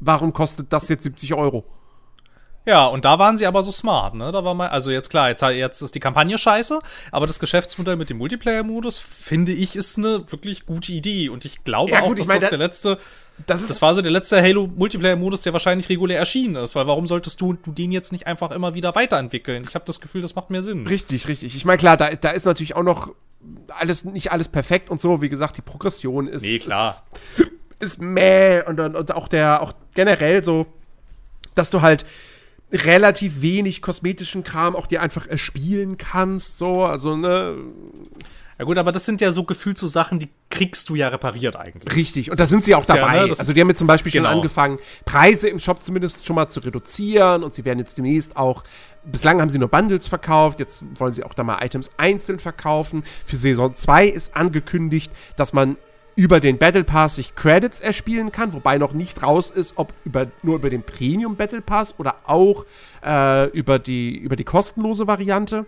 Warum 0.00 0.32
kostet 0.32 0.72
das 0.72 0.88
jetzt 0.88 1.02
70 1.02 1.34
Euro? 1.34 1.64
Ja, 2.68 2.84
und 2.84 3.06
da 3.06 3.18
waren 3.18 3.38
sie 3.38 3.46
aber 3.46 3.62
so 3.62 3.72
smart, 3.72 4.14
ne? 4.14 4.30
Da 4.30 4.44
war 4.44 4.52
mal, 4.52 4.68
also 4.68 4.90
jetzt 4.90 5.08
klar, 5.08 5.30
jetzt, 5.30 5.40
jetzt 5.40 5.80
ist 5.80 5.94
die 5.94 6.00
Kampagne 6.00 6.36
scheiße, 6.36 6.80
aber 7.10 7.26
das 7.26 7.40
Geschäftsmodell 7.40 7.96
mit 7.96 8.10
dem 8.10 8.18
Multiplayer-Modus, 8.18 8.98
finde 8.98 9.52
ich, 9.52 9.74
ist 9.74 9.96
eine 9.96 10.30
wirklich 10.30 10.66
gute 10.66 10.92
Idee. 10.92 11.30
Und 11.30 11.46
ich 11.46 11.64
glaube 11.64 11.92
ja, 11.92 12.00
gut, 12.00 12.10
auch, 12.10 12.14
dass 12.16 12.20
ich 12.20 12.28
mein, 12.28 12.40
das 12.40 12.50
der 12.50 12.58
letzte, 12.58 12.98
das, 13.46 13.66
das 13.66 13.80
war 13.80 13.94
so 13.94 14.02
der 14.02 14.10
letzte 14.10 14.42
Halo-Multiplayer-Modus, 14.42 15.40
der 15.40 15.54
wahrscheinlich 15.54 15.88
regulär 15.88 16.18
erschienen 16.18 16.56
ist, 16.56 16.74
weil 16.74 16.86
warum 16.86 17.06
solltest 17.06 17.40
du, 17.40 17.54
du 17.54 17.72
den 17.72 17.90
jetzt 17.90 18.12
nicht 18.12 18.26
einfach 18.26 18.50
immer 18.50 18.74
wieder 18.74 18.94
weiterentwickeln? 18.94 19.64
Ich 19.66 19.74
habe 19.74 19.86
das 19.86 19.98
Gefühl, 19.98 20.20
das 20.20 20.34
macht 20.34 20.50
mehr 20.50 20.60
Sinn. 20.60 20.86
Richtig, 20.86 21.26
richtig. 21.26 21.56
Ich 21.56 21.64
meine, 21.64 21.78
klar, 21.78 21.96
da, 21.96 22.10
da 22.10 22.32
ist 22.32 22.44
natürlich 22.44 22.76
auch 22.76 22.82
noch 22.82 23.14
alles, 23.68 24.04
nicht 24.04 24.30
alles 24.30 24.48
perfekt 24.48 24.90
und 24.90 25.00
so. 25.00 25.22
Wie 25.22 25.30
gesagt, 25.30 25.56
die 25.56 25.62
Progression 25.62 26.28
ist. 26.28 26.42
Nee, 26.42 26.58
klar. 26.58 27.02
Ist, 27.78 27.94
ist 27.94 28.02
meh 28.02 28.60
und, 28.66 28.78
und 28.78 29.14
auch 29.14 29.28
der, 29.28 29.62
auch 29.62 29.72
generell 29.94 30.44
so, 30.44 30.66
dass 31.54 31.70
du 31.70 31.80
halt 31.80 32.04
relativ 32.72 33.40
wenig 33.40 33.82
kosmetischen 33.82 34.44
Kram 34.44 34.76
auch 34.76 34.86
dir 34.86 35.02
einfach 35.02 35.26
erspielen 35.26 35.96
kannst, 35.96 36.58
so, 36.58 36.84
also, 36.84 37.16
ne. 37.16 37.56
Ja 38.58 38.64
gut, 38.64 38.76
aber 38.76 38.90
das 38.90 39.04
sind 39.04 39.20
ja 39.20 39.30
so 39.30 39.44
gefühlt 39.44 39.78
so 39.78 39.86
Sachen, 39.86 40.18
die 40.18 40.28
kriegst 40.50 40.88
du 40.88 40.96
ja 40.96 41.08
repariert 41.08 41.54
eigentlich. 41.54 41.94
Richtig, 41.94 42.30
und 42.30 42.40
da 42.40 42.46
sind 42.46 42.64
sie 42.64 42.74
auch 42.74 42.84
dabei. 42.84 43.18
Ja, 43.18 43.26
ne, 43.28 43.34
also 43.38 43.52
die 43.52 43.60
haben 43.60 43.68
jetzt 43.68 43.78
zum 43.78 43.86
Beispiel 43.86 44.10
genau. 44.10 44.28
schon 44.28 44.36
angefangen, 44.38 44.78
Preise 45.04 45.48
im 45.48 45.60
Shop 45.60 45.80
zumindest 45.82 46.26
schon 46.26 46.34
mal 46.34 46.48
zu 46.48 46.58
reduzieren 46.60 47.44
und 47.44 47.54
sie 47.54 47.64
werden 47.64 47.78
jetzt 47.78 47.96
demnächst 47.98 48.36
auch, 48.36 48.64
bislang 49.04 49.40
haben 49.40 49.48
sie 49.48 49.58
nur 49.58 49.68
Bundles 49.68 50.08
verkauft, 50.08 50.58
jetzt 50.58 50.82
wollen 50.98 51.12
sie 51.12 51.22
auch 51.22 51.34
da 51.34 51.44
mal 51.44 51.64
Items 51.64 51.92
einzeln 51.98 52.40
verkaufen. 52.40 53.04
Für 53.24 53.36
Saison 53.36 53.72
2 53.72 54.08
ist 54.08 54.34
angekündigt, 54.34 55.12
dass 55.36 55.52
man 55.52 55.76
über 56.18 56.40
den 56.40 56.58
Battle 56.58 56.82
Pass 56.82 57.14
sich 57.14 57.36
Credits 57.36 57.78
erspielen 57.78 58.32
kann, 58.32 58.52
wobei 58.52 58.76
noch 58.76 58.92
nicht 58.92 59.22
raus 59.22 59.50
ist, 59.50 59.78
ob 59.78 59.94
über, 60.04 60.26
nur 60.42 60.56
über 60.56 60.68
den 60.68 60.82
Premium 60.82 61.36
Battle 61.36 61.60
Pass 61.60 61.94
oder 62.00 62.16
auch 62.24 62.66
äh, 63.06 63.46
über, 63.50 63.78
die, 63.78 64.16
über 64.16 64.34
die 64.34 64.42
kostenlose 64.42 65.06
Variante. 65.06 65.64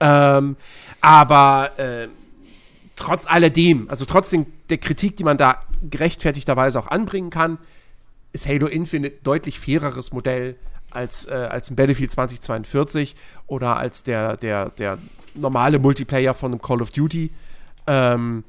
Ähm, 0.00 0.56
aber 1.02 1.72
äh, 1.76 2.08
trotz 2.96 3.26
alledem, 3.26 3.90
also 3.90 4.06
trotzdem 4.06 4.46
der 4.70 4.78
Kritik, 4.78 5.18
die 5.18 5.24
man 5.24 5.36
da 5.36 5.60
gerechtfertigterweise 5.90 6.78
auch 6.80 6.86
anbringen 6.86 7.28
kann, 7.28 7.58
ist 8.32 8.48
Halo 8.48 8.66
Infinite 8.66 9.18
deutlich 9.24 9.60
faireres 9.60 10.10
Modell 10.10 10.56
als, 10.90 11.26
äh, 11.26 11.34
als 11.34 11.70
ein 11.70 11.76
Battlefield 11.76 12.10
2042 12.12 13.14
oder 13.46 13.76
als 13.76 14.04
der, 14.04 14.38
der, 14.38 14.70
der 14.70 14.96
normale 15.34 15.78
Multiplayer 15.78 16.32
von 16.32 16.52
einem 16.52 16.62
Call 16.62 16.80
of 16.80 16.88
Duty. 16.92 17.30
Ähm, 17.86 18.44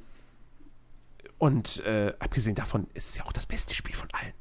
und 1.40 1.84
äh, 1.86 2.14
abgesehen 2.20 2.56
davon 2.56 2.88
ist 2.94 3.10
es 3.10 3.18
ja 3.18 3.26
auch 3.26 3.34
das 3.34 3.48
beste 3.48 3.74
Spiel 3.74 3.96
von 3.96 4.08
allen. 4.14 4.34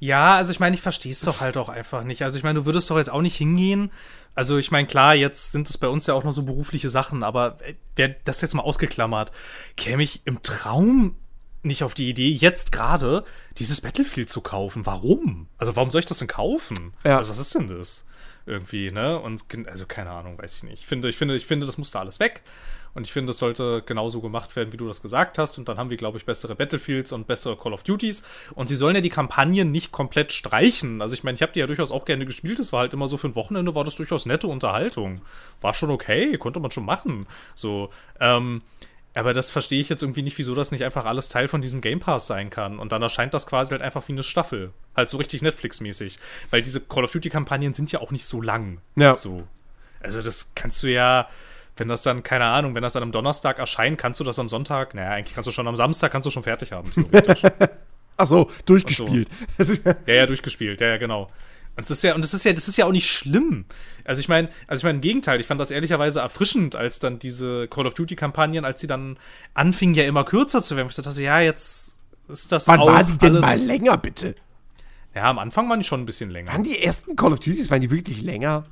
Ja, 0.00 0.34
also 0.34 0.50
ich 0.50 0.58
meine, 0.58 0.74
ich 0.74 0.82
verstehe 0.82 1.12
es 1.12 1.20
doch 1.20 1.40
halt 1.40 1.56
auch 1.56 1.68
einfach 1.68 2.02
nicht. 2.02 2.22
Also 2.22 2.36
ich 2.36 2.42
meine, 2.42 2.58
du 2.58 2.66
würdest 2.66 2.90
doch 2.90 2.96
jetzt 2.96 3.10
auch 3.10 3.22
nicht 3.22 3.36
hingehen 3.36 3.92
also 4.38 4.56
ich 4.56 4.70
meine, 4.70 4.86
klar, 4.86 5.16
jetzt 5.16 5.50
sind 5.50 5.68
es 5.68 5.78
bei 5.78 5.88
uns 5.88 6.06
ja 6.06 6.14
auch 6.14 6.22
noch 6.22 6.30
so 6.30 6.44
berufliche 6.44 6.88
Sachen, 6.88 7.24
aber 7.24 7.58
wer 7.96 8.10
das 8.22 8.40
jetzt 8.40 8.54
mal 8.54 8.62
ausgeklammert, 8.62 9.32
käme 9.76 10.04
ich 10.04 10.22
im 10.26 10.44
Traum 10.44 11.16
nicht 11.64 11.82
auf 11.82 11.92
die 11.92 12.08
Idee, 12.08 12.30
jetzt 12.30 12.70
gerade 12.70 13.24
dieses 13.56 13.80
Battlefield 13.80 14.30
zu 14.30 14.40
kaufen. 14.40 14.86
Warum? 14.86 15.48
Also 15.58 15.74
warum 15.74 15.90
soll 15.90 16.02
ich 16.02 16.06
das 16.06 16.18
denn 16.18 16.28
kaufen? 16.28 16.92
Ja. 17.04 17.18
Also 17.18 17.30
was 17.30 17.40
ist 17.40 17.52
denn 17.56 17.66
das? 17.66 18.06
Irgendwie, 18.46 18.92
ne? 18.92 19.18
Und 19.18 19.44
also 19.66 19.86
keine 19.86 20.10
Ahnung, 20.10 20.38
weiß 20.38 20.58
ich 20.58 20.62
nicht. 20.62 20.80
Ich 20.82 20.86
finde, 20.86 21.08
ich 21.08 21.16
finde, 21.16 21.34
ich 21.34 21.44
finde, 21.44 21.66
das 21.66 21.76
muss 21.76 21.90
da 21.90 21.98
alles 21.98 22.20
weg. 22.20 22.42
Und 22.98 23.06
ich 23.06 23.12
finde, 23.12 23.30
es 23.30 23.38
sollte 23.38 23.84
genauso 23.86 24.20
gemacht 24.20 24.56
werden, 24.56 24.72
wie 24.72 24.76
du 24.76 24.88
das 24.88 25.00
gesagt 25.00 25.38
hast. 25.38 25.56
Und 25.56 25.68
dann 25.68 25.78
haben 25.78 25.88
wir, 25.88 25.96
glaube 25.96 26.18
ich, 26.18 26.24
bessere 26.24 26.56
Battlefields 26.56 27.12
und 27.12 27.28
bessere 27.28 27.56
Call 27.56 27.72
of 27.72 27.84
Duties. 27.84 28.24
Und 28.56 28.66
sie 28.66 28.74
sollen 28.74 28.96
ja 28.96 29.00
die 29.00 29.08
Kampagnen 29.08 29.70
nicht 29.70 29.92
komplett 29.92 30.32
streichen. 30.32 31.00
Also 31.00 31.14
ich 31.14 31.22
meine, 31.22 31.36
ich 31.36 31.42
habe 31.42 31.52
die 31.52 31.60
ja 31.60 31.68
durchaus 31.68 31.92
auch 31.92 32.04
gerne 32.04 32.26
gespielt. 32.26 32.58
Es 32.58 32.72
war 32.72 32.80
halt 32.80 32.92
immer 32.92 33.06
so 33.06 33.16
für 33.16 33.28
ein 33.28 33.36
Wochenende, 33.36 33.76
war 33.76 33.84
das 33.84 33.94
durchaus 33.94 34.26
nette 34.26 34.48
Unterhaltung. 34.48 35.20
War 35.60 35.74
schon 35.74 35.92
okay, 35.92 36.36
konnte 36.38 36.58
man 36.58 36.72
schon 36.72 36.84
machen. 36.84 37.28
So, 37.54 37.90
ähm, 38.18 38.62
aber 39.14 39.32
das 39.32 39.48
verstehe 39.48 39.80
ich 39.80 39.88
jetzt 39.88 40.02
irgendwie 40.02 40.22
nicht, 40.22 40.36
wieso 40.36 40.56
das 40.56 40.72
nicht 40.72 40.82
einfach 40.82 41.04
alles 41.04 41.28
Teil 41.28 41.46
von 41.46 41.62
diesem 41.62 41.80
Game 41.80 42.00
Pass 42.00 42.26
sein 42.26 42.50
kann. 42.50 42.80
Und 42.80 42.90
dann 42.90 43.00
erscheint 43.00 43.32
das 43.32 43.46
quasi 43.46 43.70
halt 43.70 43.82
einfach 43.82 44.08
wie 44.08 44.12
eine 44.12 44.24
Staffel. 44.24 44.72
Halt 44.96 45.08
so 45.08 45.18
richtig 45.18 45.40
Netflix-mäßig. 45.42 46.18
Weil 46.50 46.62
diese 46.62 46.80
Call 46.80 47.04
of 47.04 47.12
Duty-Kampagnen 47.12 47.74
sind 47.74 47.92
ja 47.92 48.00
auch 48.00 48.10
nicht 48.10 48.24
so 48.24 48.42
lang. 48.42 48.80
Ja. 48.96 49.14
So. 49.14 49.46
Also 50.00 50.20
das 50.20 50.50
kannst 50.56 50.82
du 50.82 50.88
ja 50.88 51.28
wenn 51.78 51.88
das 51.88 52.02
dann, 52.02 52.22
keine 52.22 52.44
Ahnung, 52.44 52.74
wenn 52.74 52.82
das 52.82 52.92
dann 52.92 53.02
am 53.02 53.12
Donnerstag 53.12 53.58
erscheint, 53.58 53.98
kannst 53.98 54.20
du 54.20 54.24
das 54.24 54.38
am 54.38 54.48
Sonntag, 54.48 54.94
naja, 54.94 55.10
eigentlich 55.10 55.34
kannst 55.34 55.46
du 55.46 55.52
schon 55.52 55.66
am 55.68 55.76
Samstag, 55.76 56.12
kannst 56.12 56.26
du 56.26 56.30
schon 56.30 56.42
fertig 56.42 56.72
haben, 56.72 56.90
theoretisch. 56.90 57.42
Ach 58.16 58.26
so, 58.26 58.50
durchgespielt. 58.66 59.28
Ach 59.58 59.64
so. 59.64 59.74
ja, 60.06 60.14
ja, 60.14 60.26
durchgespielt, 60.26 60.80
ja, 60.80 60.88
ja, 60.88 60.96
genau. 60.96 61.28
Und 61.78 61.88
das 61.88 61.92
ist 61.92 62.02
ja, 62.02 62.16
und 62.16 62.24
das 62.24 62.34
ist 62.34 62.44
ja, 62.44 62.52
das 62.52 62.66
ist 62.66 62.76
ja 62.76 62.86
auch 62.86 62.92
nicht 62.92 63.08
schlimm. 63.08 63.64
Also 64.04 64.18
ich 64.18 64.28
meine, 64.28 64.48
also 64.66 64.80
ich 64.80 64.84
meine, 64.84 64.96
im 64.96 65.00
Gegenteil, 65.00 65.38
ich 65.38 65.46
fand 65.46 65.60
das 65.60 65.70
ehrlicherweise 65.70 66.18
erfrischend, 66.18 66.74
als 66.74 66.98
dann 66.98 67.20
diese 67.20 67.68
Call 67.68 67.86
of 67.86 67.94
Duty-Kampagnen, 67.94 68.64
als 68.64 68.80
sie 68.80 68.88
dann 68.88 69.16
anfingen, 69.54 69.94
ja 69.94 70.04
immer 70.04 70.24
kürzer 70.24 70.60
zu 70.60 70.76
werden. 70.76 70.88
Ich 70.90 70.96
dachte, 70.96 71.22
ja, 71.22 71.38
jetzt 71.38 71.98
ist 72.26 72.50
das 72.50 72.66
Wann 72.66 72.80
auch 72.80 72.88
war 72.88 73.04
die 73.04 73.16
denn 73.16 73.36
alles 73.36 73.60
mal 73.60 73.66
länger, 73.66 73.96
bitte? 73.96 74.34
Ja, 75.14 75.30
am 75.30 75.38
Anfang 75.38 75.70
waren 75.70 75.78
die 75.78 75.86
schon 75.86 76.02
ein 76.02 76.06
bisschen 76.06 76.30
länger. 76.30 76.50
Waren 76.50 76.64
die 76.64 76.82
ersten 76.82 77.14
Call 77.14 77.32
of 77.32 77.38
Duties, 77.38 77.70
waren 77.70 77.80
die 77.80 77.92
wirklich 77.92 78.22
länger? 78.22 78.64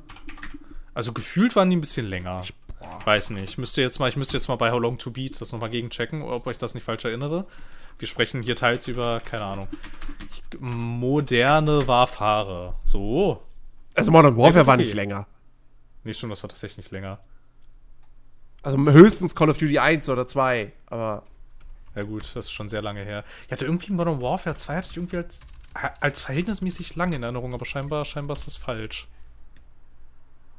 Also 0.92 1.12
gefühlt 1.12 1.54
waren 1.54 1.70
die 1.70 1.76
ein 1.76 1.80
bisschen 1.80 2.06
länger. 2.06 2.40
Ich 2.42 2.54
Weiß 3.04 3.30
nicht. 3.30 3.44
Ich 3.44 3.58
müsste 3.58 3.80
jetzt 3.80 3.98
mal, 3.98 4.08
ich 4.08 4.16
müsste 4.16 4.36
jetzt 4.36 4.48
mal 4.48 4.56
bei 4.56 4.70
How 4.70 4.80
Long 4.80 4.98
to 4.98 5.10
Beat 5.10 5.40
das 5.40 5.52
nochmal 5.52 5.70
gegenchecken, 5.70 6.22
ob 6.22 6.50
ich 6.50 6.58
das 6.58 6.74
nicht 6.74 6.84
falsch 6.84 7.04
erinnere. 7.04 7.46
Wir 7.98 8.08
sprechen 8.08 8.42
hier 8.42 8.56
teils 8.56 8.88
über, 8.88 9.20
keine 9.20 9.44
Ahnung, 9.44 9.68
moderne 10.58 11.88
Warfare. 11.88 12.74
So. 12.84 13.42
Also 13.94 14.10
Modern 14.10 14.36
Warfare 14.36 14.60
okay. 14.60 14.66
war 14.66 14.76
nicht 14.76 14.92
länger. 14.92 15.26
Nee, 16.04 16.12
stimmt, 16.12 16.32
das 16.32 16.42
war 16.42 16.50
tatsächlich 16.50 16.78
nicht 16.78 16.90
länger. 16.90 17.18
Also 18.62 18.78
höchstens 18.78 19.34
Call 19.34 19.48
of 19.48 19.58
Duty 19.58 19.78
1 19.78 20.08
oder 20.08 20.26
2, 20.26 20.72
aber. 20.86 21.22
Ja 21.94 22.02
gut, 22.02 22.22
das 22.22 22.46
ist 22.46 22.50
schon 22.50 22.68
sehr 22.68 22.82
lange 22.82 23.02
her. 23.02 23.24
Ich 23.46 23.52
hatte 23.52 23.64
irgendwie 23.64 23.92
Modern 23.92 24.20
Warfare 24.20 24.54
2 24.54 24.76
hatte 24.76 24.88
ich 24.90 24.96
irgendwie 24.98 25.16
als, 25.16 25.40
als 25.72 26.20
verhältnismäßig 26.20 26.94
lang 26.94 27.12
in 27.14 27.22
Erinnerung, 27.22 27.54
aber 27.54 27.64
scheinbar, 27.64 28.04
scheinbar 28.04 28.36
ist 28.36 28.46
das 28.46 28.56
falsch. 28.56 29.08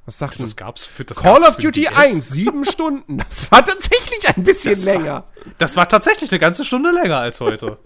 Was 0.08 0.20
sagt 0.20 0.42
das 0.42 0.56
gab's 0.56 0.86
für 0.86 1.04
das 1.04 1.18
Call 1.18 1.42
of 1.42 1.58
Duty 1.58 1.82
DS? 1.82 1.92
1, 1.94 2.30
sieben 2.30 2.64
Stunden. 2.64 3.18
Das 3.18 3.52
war 3.52 3.66
tatsächlich 3.66 4.26
ein 4.30 4.42
bisschen 4.42 4.72
das 4.72 4.86
länger. 4.86 5.06
War, 5.06 5.28
das 5.58 5.76
war 5.76 5.90
tatsächlich 5.90 6.32
eine 6.32 6.40
ganze 6.40 6.64
Stunde 6.64 6.92
länger 6.92 7.18
als 7.18 7.42
heute. 7.42 7.78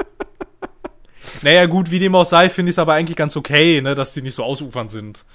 naja, 1.42 1.66
gut, 1.66 1.90
wie 1.90 1.98
dem 1.98 2.14
auch 2.14 2.28
sei, 2.28 2.52
finde 2.52 2.70
ich 2.70 2.76
es 2.76 2.80
aber 2.80 2.94
eigentlich 2.94 3.16
ganz 3.16 3.36
okay, 3.36 3.82
ne, 3.82 3.96
dass 3.96 4.14
die 4.14 4.22
nicht 4.22 4.36
so 4.36 4.44
ausufernd 4.44 4.92
sind. 4.92 5.26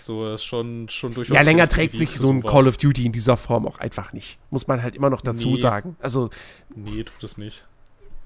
So, 0.00 0.24
das 0.24 0.40
ist 0.40 0.46
schon, 0.46 0.88
schon 0.88 1.14
durchaus. 1.14 1.36
Ja, 1.36 1.42
länger 1.42 1.68
trägt 1.68 1.96
sich 1.96 2.18
so 2.18 2.32
ein. 2.32 2.42
Call 2.42 2.66
of 2.66 2.76
Duty 2.76 3.06
in 3.06 3.12
dieser 3.12 3.36
Form 3.36 3.64
auch 3.64 3.78
einfach 3.78 4.12
nicht. 4.12 4.40
Muss 4.50 4.66
man 4.66 4.82
halt 4.82 4.96
immer 4.96 5.10
noch 5.10 5.20
dazu 5.20 5.50
nee. 5.50 5.56
sagen. 5.56 5.96
Also. 6.00 6.30
Nee, 6.74 7.04
tut 7.04 7.22
es 7.22 7.38
nicht. 7.38 7.64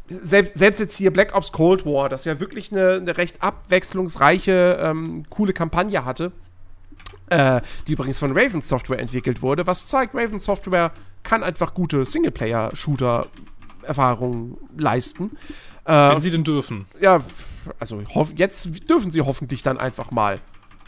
selbst, 0.09 0.57
selbst 0.57 0.81
jetzt 0.81 0.97
hier 0.97 1.13
Black 1.13 1.37
Ops 1.37 1.53
Cold 1.53 1.85
War, 1.85 2.09
das 2.09 2.25
ja 2.25 2.41
wirklich 2.41 2.73
eine, 2.73 2.95
eine 2.95 3.19
recht 3.19 3.43
abwechslungsreiche, 3.43 4.79
ähm, 4.81 5.27
coole 5.29 5.53
Kampagne 5.53 6.07
hatte, 6.07 6.33
äh, 7.29 7.61
die 7.87 7.93
übrigens 7.93 8.19
von 8.19 8.37
Raven 8.37 8.61
Software 8.61 8.99
entwickelt 8.99 9.41
wurde, 9.43 9.67
was 9.67 9.87
zeigt, 9.87 10.15
Raven 10.15 10.39
Software 10.39 10.93
kann 11.23 11.43
einfach 11.43 11.73
gute 11.75 12.05
Singleplayer-Shooter-Erfahrungen 12.05 14.57
leisten. 14.77 15.37
Äh, 15.85 15.93
Wenn 15.93 16.21
sie 16.21 16.31
denn 16.31 16.45
dürfen. 16.45 16.87
Ja, 17.01 17.23
also 17.79 18.03
jetzt 18.35 18.89
dürfen 18.89 19.11
sie 19.11 19.23
hoffentlich 19.23 19.63
dann 19.63 19.79
einfach 19.79 20.11
mal. 20.11 20.41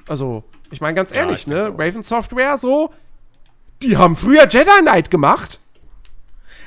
Also, 0.09 0.45
ich 0.71 0.81
meine 0.81 0.95
ganz 0.95 1.13
ehrlich, 1.13 1.47
ja, 1.47 1.71
ne? 1.71 1.75
Raven 1.77 2.03
Software 2.03 2.59
so, 2.59 2.93
die 3.83 3.97
haben 3.97 4.17
früher 4.17 4.49
Jedi 4.49 4.81
Knight 4.81 5.11
gemacht. 5.11 5.61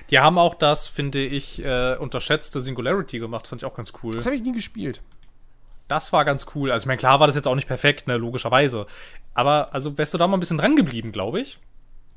Die 0.09 0.19
haben 0.19 0.37
auch 0.37 0.55
das, 0.55 0.87
finde 0.87 1.23
ich, 1.23 1.63
äh, 1.63 1.95
unterschätzte 1.95 2.61
Singularity 2.61 3.19
gemacht. 3.19 3.47
Fand 3.47 3.61
ich 3.61 3.65
auch 3.65 3.73
ganz 3.73 3.93
cool. 4.03 4.13
Das 4.13 4.25
habe 4.25 4.35
ich 4.35 4.41
nie 4.41 4.51
gespielt. 4.51 5.01
Das 5.91 6.13
war 6.13 6.23
ganz 6.23 6.45
cool. 6.55 6.71
Also, 6.71 6.85
ich 6.85 6.87
meine, 6.87 6.99
klar 6.99 7.19
war 7.19 7.27
das 7.27 7.35
jetzt 7.35 7.49
auch 7.49 7.55
nicht 7.55 7.67
perfekt, 7.67 8.07
ne, 8.07 8.15
logischerweise. 8.15 8.87
Aber, 9.33 9.73
also, 9.73 9.97
wärst 9.97 10.13
du 10.13 10.17
da 10.17 10.25
mal 10.25 10.37
ein 10.37 10.39
bisschen 10.39 10.57
dran 10.57 10.77
geblieben, 10.77 11.11
glaube 11.11 11.41
ich. 11.41 11.59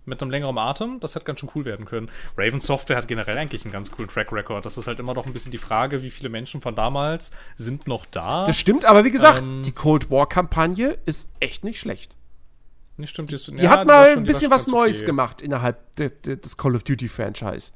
Mit 0.05 0.23
einem 0.23 0.31
längeren 0.31 0.57
Atem, 0.59 1.01
das 1.01 1.17
hätte 1.17 1.25
ganz 1.25 1.41
schön 1.41 1.51
cool 1.57 1.65
werden 1.65 1.85
können. 1.85 2.09
Raven 2.39 2.61
Software 2.61 2.97
hat 2.97 3.09
generell 3.09 3.37
eigentlich 3.37 3.65
einen 3.65 3.73
ganz 3.73 3.91
coolen 3.91 4.09
Track 4.09 4.31
Record. 4.31 4.65
Das 4.65 4.77
ist 4.77 4.87
halt 4.87 5.01
immer 5.01 5.13
noch 5.13 5.27
ein 5.27 5.33
bisschen 5.33 5.51
die 5.51 5.59
Frage, 5.59 6.05
wie 6.05 6.11
viele 6.11 6.29
Menschen 6.29 6.61
von 6.61 6.77
damals 6.77 7.33
sind 7.57 7.89
noch 7.89 8.07
da. 8.07 8.45
Das 8.45 8.57
stimmt, 8.57 8.85
aber 8.85 9.05
wie 9.05 9.11
gesagt, 9.11 9.43
ähm, 9.43 9.63
die 9.65 9.73
Cold 9.73 10.09
War-Kampagne 10.09 10.97
ist 11.05 11.33
echt 11.41 11.65
nicht 11.65 11.81
schlecht. 11.81 12.15
Nicht 12.97 13.11
stimmt, 13.11 13.33
die, 13.33 13.57
die 13.57 13.65
ja, 13.65 13.71
hat 13.71 13.89
mal 13.89 14.11
ein 14.11 14.23
bisschen 14.23 14.53
was 14.53 14.69
Neues 14.69 14.99
okay. 14.99 15.07
gemacht 15.07 15.43
innerhalb 15.43 15.97
de, 15.97 16.11
de, 16.11 16.37
des 16.37 16.57
Call 16.57 16.77
of 16.77 16.85
Duty 16.85 17.09
Franchise. 17.09 17.73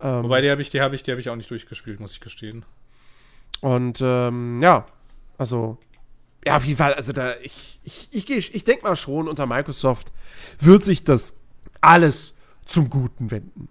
Ähm, 0.00 0.22
Wobei, 0.22 0.40
die 0.40 0.52
habe 0.52 0.62
ich, 0.62 0.70
die 0.70 0.80
habe 0.80 0.94
ich, 0.94 1.02
die 1.02 1.10
habe 1.10 1.20
ich 1.20 1.30
auch 1.30 1.36
nicht 1.36 1.50
durchgespielt, 1.50 1.98
muss 1.98 2.12
ich 2.12 2.20
gestehen. 2.20 2.64
Und 3.60 4.00
ähm, 4.02 4.60
ja, 4.60 4.86
also 5.42 5.76
ja, 6.46 6.56
auf 6.56 6.64
jeden 6.64 6.78
Fall, 6.78 6.94
also 6.94 7.12
da, 7.12 7.34
ich, 7.40 7.80
ich, 7.82 8.08
ich, 8.12 8.30
ich, 8.30 8.54
ich 8.54 8.64
denke 8.64 8.84
mal 8.84 8.94
schon, 8.94 9.26
unter 9.26 9.46
Microsoft 9.46 10.12
wird 10.60 10.84
sich 10.84 11.02
das 11.02 11.36
alles 11.80 12.34
zum 12.64 12.90
Guten 12.90 13.32
wenden. 13.32 13.68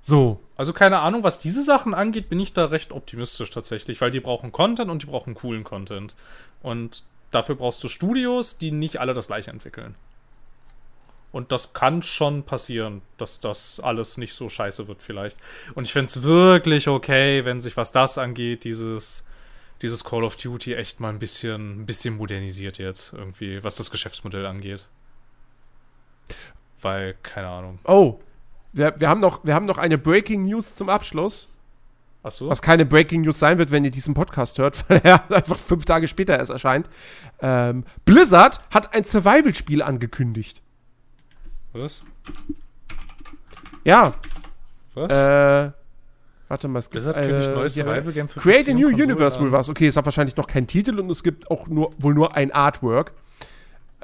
So. 0.00 0.40
Also 0.56 0.72
keine 0.72 1.00
Ahnung, 1.00 1.22
was 1.22 1.38
diese 1.38 1.62
Sachen 1.62 1.92
angeht, 1.92 2.30
bin 2.30 2.40
ich 2.40 2.54
da 2.54 2.66
recht 2.66 2.92
optimistisch 2.92 3.50
tatsächlich, 3.50 4.00
weil 4.00 4.10
die 4.10 4.20
brauchen 4.20 4.52
Content 4.52 4.90
und 4.90 5.02
die 5.02 5.06
brauchen 5.06 5.34
coolen 5.34 5.64
Content. 5.64 6.16
Und 6.62 7.04
dafür 7.30 7.56
brauchst 7.56 7.84
du 7.84 7.88
Studios, 7.88 8.56
die 8.56 8.70
nicht 8.70 9.00
alle 9.00 9.12
das 9.12 9.26
gleiche 9.26 9.50
entwickeln. 9.50 9.94
Und 11.30 11.52
das 11.52 11.72
kann 11.72 12.02
schon 12.02 12.42
passieren, 12.42 13.02
dass 13.18 13.40
das 13.40 13.80
alles 13.80 14.16
nicht 14.16 14.34
so 14.34 14.48
scheiße 14.48 14.88
wird 14.88 15.02
vielleicht. 15.02 15.36
Und 15.74 15.84
ich 15.84 15.92
fände 15.92 16.08
es 16.08 16.22
wirklich 16.22 16.88
okay, 16.88 17.44
wenn 17.44 17.60
sich, 17.60 17.76
was 17.76 17.90
das 17.90 18.18
angeht, 18.18 18.64
dieses, 18.64 19.24
dieses 19.82 20.04
Call 20.04 20.24
of 20.24 20.36
Duty 20.36 20.74
echt 20.74 21.00
mal 21.00 21.10
ein 21.10 21.18
bisschen, 21.18 21.82
ein 21.82 21.86
bisschen 21.86 22.16
modernisiert 22.16 22.78
jetzt 22.78 23.12
irgendwie, 23.12 23.62
was 23.62 23.76
das 23.76 23.90
Geschäftsmodell 23.90 24.46
angeht. 24.46 24.88
Weil, 26.80 27.14
keine 27.22 27.48
Ahnung. 27.48 27.78
Oh, 27.84 28.20
wir, 28.72 28.94
wir, 28.98 29.08
haben 29.08 29.20
noch, 29.20 29.44
wir 29.44 29.54
haben 29.54 29.66
noch 29.66 29.78
eine 29.78 29.98
Breaking 29.98 30.44
News 30.44 30.74
zum 30.74 30.88
Abschluss. 30.88 31.48
Ach 32.22 32.30
so. 32.30 32.48
Was 32.48 32.62
keine 32.62 32.86
Breaking 32.86 33.22
News 33.22 33.38
sein 33.38 33.58
wird, 33.58 33.72
wenn 33.72 33.84
ihr 33.84 33.90
diesen 33.90 34.14
Podcast 34.14 34.58
hört, 34.58 34.84
weil 34.88 35.00
er 35.02 35.30
einfach 35.30 35.58
fünf 35.58 35.84
Tage 35.84 36.06
später 36.06 36.38
erst 36.38 36.52
erscheint. 36.52 36.88
Ähm, 37.40 37.84
Blizzard 38.04 38.60
hat 38.70 38.94
ein 38.94 39.04
Survival-Spiel 39.04 39.82
angekündigt. 39.82 40.62
Was? 41.72 42.04
Ja. 43.84 44.14
Was? 44.94 45.12
Äh, 45.12 45.72
warte 46.52 46.68
mal, 46.68 46.80
es 46.80 46.90
gibt 46.90 47.04
Blizzard 47.04 47.16
ein 47.16 47.54
neues 47.54 47.74
Survival-Game 47.74 48.28
für 48.28 48.40
Create 48.40 48.68
a 48.68 48.74
New 48.74 48.88
Universe 48.88 49.40
wohl 49.40 49.50
was. 49.52 49.70
Okay, 49.70 49.86
es 49.86 49.96
hat 49.96 50.04
wahrscheinlich 50.04 50.36
noch 50.36 50.46
keinen 50.46 50.66
Titel 50.66 51.00
und 51.00 51.10
es 51.10 51.22
gibt 51.22 51.50
auch 51.50 51.66
nur, 51.66 51.92
wohl 51.98 52.12
nur 52.12 52.36
ein 52.36 52.52
Artwork. 52.52 53.12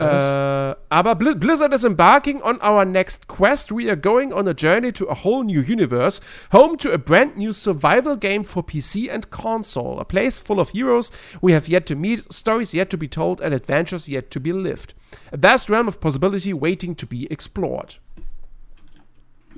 Uh, 0.00 0.76
aber 0.90 1.16
Blizzard 1.16 1.74
is 1.74 1.82
embarking 1.82 2.40
on 2.40 2.60
our 2.62 2.84
next 2.84 3.26
quest. 3.26 3.72
We 3.72 3.88
are 3.90 3.96
going 3.96 4.32
on 4.32 4.46
a 4.46 4.54
journey 4.54 4.92
to 4.92 5.08
a 5.08 5.14
whole 5.24 5.42
new 5.42 5.60
universe, 5.60 6.20
home 6.52 6.78
to 6.78 6.92
a 6.92 6.98
brand 6.98 7.36
new 7.36 7.52
survival 7.52 8.16
game 8.16 8.44
for 8.44 8.62
PC 8.62 9.12
and 9.12 9.28
console. 9.30 9.98
A 9.98 10.04
place 10.04 10.38
full 10.38 10.60
of 10.60 10.70
heroes 10.70 11.10
we 11.42 11.52
have 11.52 11.68
yet 11.68 11.84
to 11.86 11.96
meet, 11.96 12.32
stories 12.32 12.72
yet 12.72 12.90
to 12.90 12.96
be 12.96 13.08
told, 13.08 13.40
and 13.40 13.52
adventures 13.52 14.08
yet 14.08 14.30
to 14.30 14.38
be 14.38 14.52
lived. 14.52 14.94
A 15.32 15.36
vast 15.36 15.68
realm 15.68 15.88
of 15.88 16.00
possibility 16.00 16.54
waiting 16.54 16.94
to 16.94 17.04
be 17.04 17.26
explored. 17.28 17.96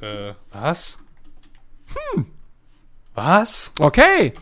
Äh, 0.00 0.34
was? 0.54 0.98
Hm. 2.14 2.26
Was? 3.24 3.72
Okay. 3.78 4.32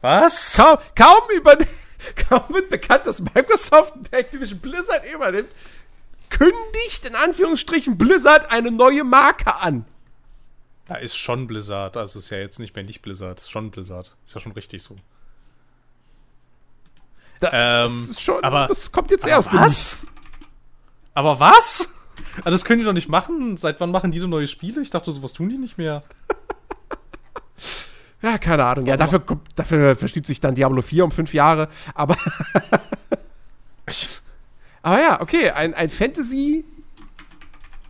Was? 0.00 0.56
Kaum, 0.56 0.78
kaum 0.94 1.22
über. 1.36 1.58
Kaum 2.28 2.42
wird 2.50 2.68
bekannt, 2.68 3.06
dass 3.06 3.20
Microsoft 3.20 3.94
Activision 4.10 4.58
Blizzard 4.58 5.02
übernimmt, 5.10 5.48
kündigt 6.28 7.06
in 7.06 7.14
Anführungsstrichen 7.14 7.96
Blizzard 7.96 8.52
eine 8.52 8.70
neue 8.70 9.04
Marke 9.04 9.54
an. 9.54 9.86
Ja, 10.88 10.96
ist 10.96 11.16
schon 11.16 11.46
Blizzard. 11.46 11.96
Also 11.96 12.18
ist 12.18 12.28
ja 12.28 12.36
jetzt 12.36 12.58
nicht 12.58 12.76
mehr 12.76 12.84
nicht 12.84 13.00
Blizzard, 13.00 13.40
ist 13.40 13.50
schon 13.50 13.70
Blizzard. 13.70 14.16
Ist 14.26 14.34
ja 14.34 14.40
schon 14.40 14.52
richtig 14.52 14.82
so. 14.82 14.96
Da, 17.40 17.84
ähm, 17.84 18.06
das, 18.08 18.20
schon, 18.20 18.44
aber, 18.44 18.68
das 18.68 18.92
kommt 18.92 19.10
jetzt 19.10 19.26
erst. 19.26 19.50
Was? 19.54 20.06
Aber 21.14 21.40
was? 21.40 21.94
Also 22.38 22.50
das 22.50 22.64
können 22.64 22.80
die 22.80 22.84
doch 22.84 22.92
nicht 22.92 23.08
machen. 23.08 23.56
Seit 23.56 23.80
wann 23.80 23.90
machen 23.90 24.10
die 24.10 24.20
denn 24.20 24.30
neue 24.30 24.46
Spiele? 24.46 24.82
Ich 24.82 24.90
dachte, 24.90 25.10
sowas 25.10 25.32
tun 25.32 25.48
die 25.48 25.58
nicht 25.58 25.78
mehr. 25.78 26.02
Ja, 28.24 28.38
keine 28.38 28.64
Ahnung. 28.64 28.86
Ja, 28.86 28.96
dafür, 28.96 29.22
dafür 29.54 29.94
verschiebt 29.94 30.26
sich 30.26 30.40
dann 30.40 30.54
Diablo 30.54 30.80
4 30.80 31.04
um 31.04 31.10
fünf 31.10 31.34
Jahre. 31.34 31.68
Aber. 31.94 32.16
aber 34.82 34.98
ja, 34.98 35.20
okay, 35.20 35.50
ein, 35.50 35.74
ein 35.74 35.90
Fantasy. 35.90 36.64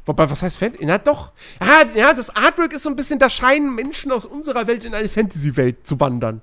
Wobei, 0.05 0.29
was 0.29 0.43
heißt 0.43 0.57
Fantasy? 0.57 0.87
Na 0.87 0.99
doch. 0.99 1.31
Ja, 1.61 1.85
ja, 1.95 2.13
das 2.15 2.35
Artwork 2.35 2.73
ist 2.73 2.83
so 2.83 2.91
ein 2.91 2.97
bisschen, 2.97 3.21
da 3.21 3.31
scheinen 3.31 3.77
Menschen 3.77 4.11
aus 4.11 4.25
unserer 4.25 4.67
Welt 4.67 4.85
in 4.85 4.93
eine 4.93 5.09
Fantasy-Welt 5.09 5.87
zu 5.87 6.01
wandern. 6.01 6.43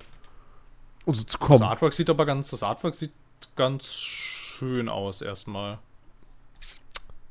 Und 1.03 1.15
so 1.15 1.23
zu 1.23 1.37
kommen. 1.37 1.59
Das 1.59 1.67
Artwork 1.67 1.91
sieht 1.91 2.09
aber 2.09 2.25
ganz, 2.25 2.49
das 2.49 2.63
Artwork 2.63 2.95
sieht 2.95 3.11
ganz 3.57 3.93
schön 3.93 4.87
aus, 4.87 5.21
erstmal. 5.21 5.79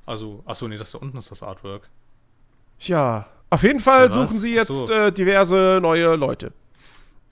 Also, 0.04 0.42
achso, 0.44 0.68
nee, 0.68 0.76
das 0.76 0.92
da 0.92 0.98
unten 0.98 1.16
ist 1.16 1.30
das 1.30 1.42
Artwork. 1.42 1.88
Tja, 2.78 3.26
auf 3.50 3.62
jeden 3.62 3.80
Fall 3.80 4.04
ja, 4.04 4.10
suchen 4.10 4.40
sie 4.40 4.54
jetzt 4.54 4.68
so. 4.68 4.86
äh, 4.92 5.12
diverse 5.12 5.80
neue 5.82 6.14
Leute. 6.14 6.52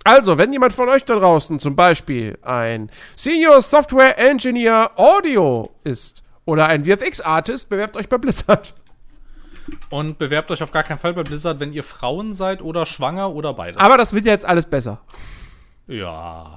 Also, 0.04 0.38
wenn 0.38 0.52
jemand 0.52 0.72
von 0.72 0.88
euch 0.88 1.04
da 1.04 1.16
draußen 1.16 1.58
zum 1.58 1.76
Beispiel 1.76 2.38
ein 2.42 2.90
Senior 3.16 3.62
Software 3.62 4.18
Engineer 4.18 4.90
Audio 4.96 5.70
ist 5.84 6.22
oder 6.44 6.66
ein 6.66 6.84
VFX-Artist, 6.84 7.68
bewerbt 7.68 7.96
euch 7.96 8.08
bei 8.08 8.18
Blizzard. 8.18 8.74
Und 9.90 10.18
bewerbt 10.18 10.50
euch 10.50 10.62
auf 10.62 10.72
gar 10.72 10.82
keinen 10.82 10.98
Fall 10.98 11.12
bei 11.14 11.22
Blizzard, 11.22 11.60
wenn 11.60 11.72
ihr 11.72 11.84
Frauen 11.84 12.34
seid 12.34 12.62
oder 12.62 12.86
schwanger 12.86 13.34
oder 13.34 13.52
beides. 13.52 13.80
Aber 13.80 13.98
das 13.98 14.12
wird 14.14 14.24
ja 14.24 14.32
jetzt 14.32 14.46
alles 14.46 14.66
besser. 14.66 15.00
Ja. 15.86 16.56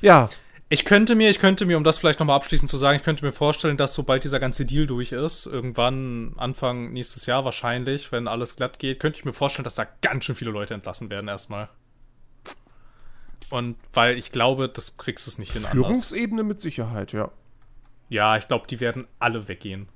Ja. 0.00 0.28
Ich 0.72 0.86
könnte 0.86 1.16
mir, 1.16 1.28
ich 1.28 1.38
könnte 1.38 1.66
mir, 1.66 1.76
um 1.76 1.84
das 1.84 1.98
vielleicht 1.98 2.18
nochmal 2.18 2.36
abschließend 2.36 2.70
zu 2.70 2.78
sagen, 2.78 2.96
ich 2.96 3.02
könnte 3.02 3.26
mir 3.26 3.32
vorstellen, 3.32 3.76
dass 3.76 3.92
sobald 3.92 4.24
dieser 4.24 4.40
ganze 4.40 4.64
Deal 4.64 4.86
durch 4.86 5.12
ist, 5.12 5.44
irgendwann 5.44 6.32
Anfang 6.38 6.94
nächstes 6.94 7.26
Jahr 7.26 7.44
wahrscheinlich, 7.44 8.10
wenn 8.10 8.26
alles 8.26 8.56
glatt 8.56 8.78
geht, 8.78 8.98
könnte 8.98 9.18
ich 9.18 9.26
mir 9.26 9.34
vorstellen, 9.34 9.64
dass 9.64 9.74
da 9.74 9.86
ganz 10.00 10.24
schön 10.24 10.34
viele 10.34 10.50
Leute 10.50 10.72
entlassen 10.72 11.10
werden 11.10 11.28
erstmal. 11.28 11.68
Und 13.50 13.76
weil 13.92 14.16
ich 14.16 14.32
glaube, 14.32 14.66
das 14.66 14.96
kriegst 14.96 15.26
du 15.26 15.32
es 15.32 15.36
nicht 15.36 15.52
hin 15.52 15.60
Führungsebene 15.60 16.40
anders. 16.40 16.54
mit 16.54 16.60
Sicherheit, 16.62 17.12
ja. 17.12 17.30
Ja, 18.08 18.38
ich 18.38 18.48
glaube, 18.48 18.66
die 18.66 18.80
werden 18.80 19.06
alle 19.18 19.48
weggehen. 19.48 19.90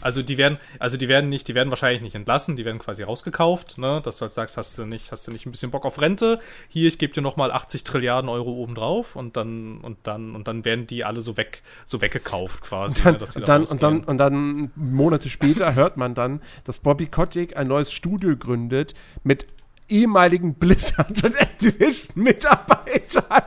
Also 0.00 0.22
die 0.22 0.38
werden, 0.38 0.58
also 0.78 0.96
die 0.96 1.08
werden 1.08 1.28
nicht, 1.28 1.48
die 1.48 1.54
werden 1.54 1.70
wahrscheinlich 1.70 2.02
nicht 2.02 2.14
entlassen, 2.14 2.56
die 2.56 2.64
werden 2.64 2.78
quasi 2.78 3.02
rausgekauft, 3.02 3.78
ne? 3.78 4.00
Dass 4.04 4.18
du 4.18 4.22
halt 4.22 4.32
sagst, 4.32 4.56
hast 4.56 4.78
du 4.78 4.84
nicht, 4.84 5.12
hast 5.12 5.26
du 5.26 5.32
nicht 5.32 5.46
ein 5.46 5.50
bisschen 5.50 5.70
Bock 5.70 5.84
auf 5.84 6.00
Rente? 6.00 6.40
Hier, 6.68 6.88
ich 6.88 6.98
gebe 6.98 7.12
dir 7.12 7.20
nochmal 7.20 7.50
80 7.50 7.84
Trilliarden 7.84 8.28
Euro 8.28 8.52
obendrauf 8.52 9.16
und 9.16 9.36
dann, 9.36 9.78
und 9.78 9.98
dann, 10.04 10.34
und 10.34 10.48
dann 10.48 10.64
werden 10.64 10.86
die 10.86 11.04
alle 11.04 11.20
so 11.20 11.36
weg, 11.36 11.62
so 11.84 12.00
weggekauft 12.00 12.62
quasi. 12.62 12.98
Und 12.98 13.06
dann, 13.06 13.14
ne, 13.14 13.26
und, 13.34 13.48
dann 13.48 13.64
und, 13.64 13.82
dann, 13.82 14.04
und 14.04 14.18
dann 14.18 14.70
Monate 14.74 15.28
später 15.28 15.74
hört 15.76 15.96
man 15.96 16.14
dann, 16.14 16.40
dass 16.64 16.78
Bobby 16.78 17.06
Kotick 17.06 17.56
ein 17.56 17.68
neues 17.68 17.92
Studio 17.92 18.36
gründet 18.36 18.94
mit 19.22 19.46
ehemaligen 19.88 20.54
Blizzard 20.54 21.10
und 21.24 21.34
Activision 21.34 22.22
Mitarbeitern. 22.22 23.42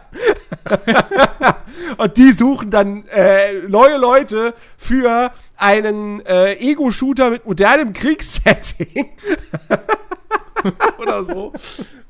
und 1.98 2.18
die 2.18 2.32
suchen 2.32 2.70
dann 2.70 3.06
äh, 3.08 3.54
neue 3.68 3.98
Leute 3.98 4.54
für 4.78 5.32
einen 5.58 6.26
äh, 6.26 6.54
Ego-Shooter 6.54 7.30
mit 7.30 7.46
modernem 7.46 7.94
Kriegssetting. 7.94 9.12
Oder 10.98 11.24
so. 11.24 11.54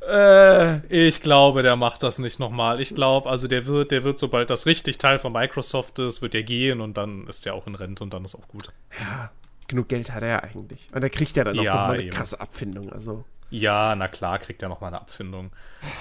Äh, 0.08 0.86
ich 0.88 1.22
glaube, 1.22 1.64
der 1.64 1.76
macht 1.76 2.04
das 2.04 2.20
nicht 2.20 2.40
nochmal. 2.40 2.82
Ich 2.82 2.94
glaube, 2.94 3.30
also 3.30 3.48
der 3.48 3.66
wird, 3.66 3.92
der 3.92 4.04
wird, 4.04 4.20
sobald 4.20 4.50
das 4.50 4.66
richtig 4.66 4.98
Teil 4.98 5.20
von 5.20 5.34
Microsoft 5.34 6.00
ist, 6.00 6.22
wird 6.22 6.36
er 6.36 6.44
gehen 6.44 6.82
und 6.82 6.98
dann 6.98 7.28
ist 7.28 7.46
der 7.46 7.54
auch 7.54 7.68
in 7.68 7.76
Rente 7.76 8.04
und 8.04 8.14
dann 8.14 8.26
ist 8.26 8.36
auch 8.36 8.48
gut. 8.48 8.70
Ja, 9.00 9.32
genug 9.68 9.90
Geld 9.90 10.12
hat 10.12 10.24
er 10.24 10.30
ja 10.30 10.40
eigentlich. 10.40 10.88
Und 10.94 11.04
er 11.04 11.10
kriegt 11.10 11.36
ja 11.38 11.44
dann 11.44 11.58
auch 11.58 11.64
ja, 11.64 11.74
nochmal 11.74 12.00
eine 12.00 12.10
krasse 12.10 12.40
Abfindung. 12.40 12.92
Also. 12.92 13.26
Ja, 13.50 13.96
na 13.96 14.08
klar, 14.08 14.40
kriegt 14.40 14.62
er 14.62 14.70
noch 14.70 14.82
mal 14.82 14.88
eine 14.88 15.02
Abfindung. 15.02 15.52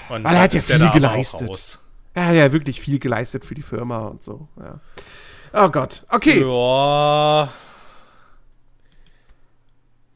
Und 0.09 0.23
Weil 0.23 0.35
er 0.35 0.41
hat 0.41 0.53
ja 0.53 0.59
viel 0.59 0.89
geleistet. 0.89 1.79
Er 2.13 2.27
hat 2.27 2.35
ja 2.35 2.51
wirklich 2.51 2.79
viel 2.79 2.99
geleistet 2.99 3.45
für 3.45 3.55
die 3.55 3.61
Firma 3.61 4.07
und 4.07 4.23
so. 4.23 4.47
Ja. 4.59 4.79
Oh 5.53 5.69
Gott. 5.69 6.03
Okay. 6.09 6.41
Ja. 6.41 7.49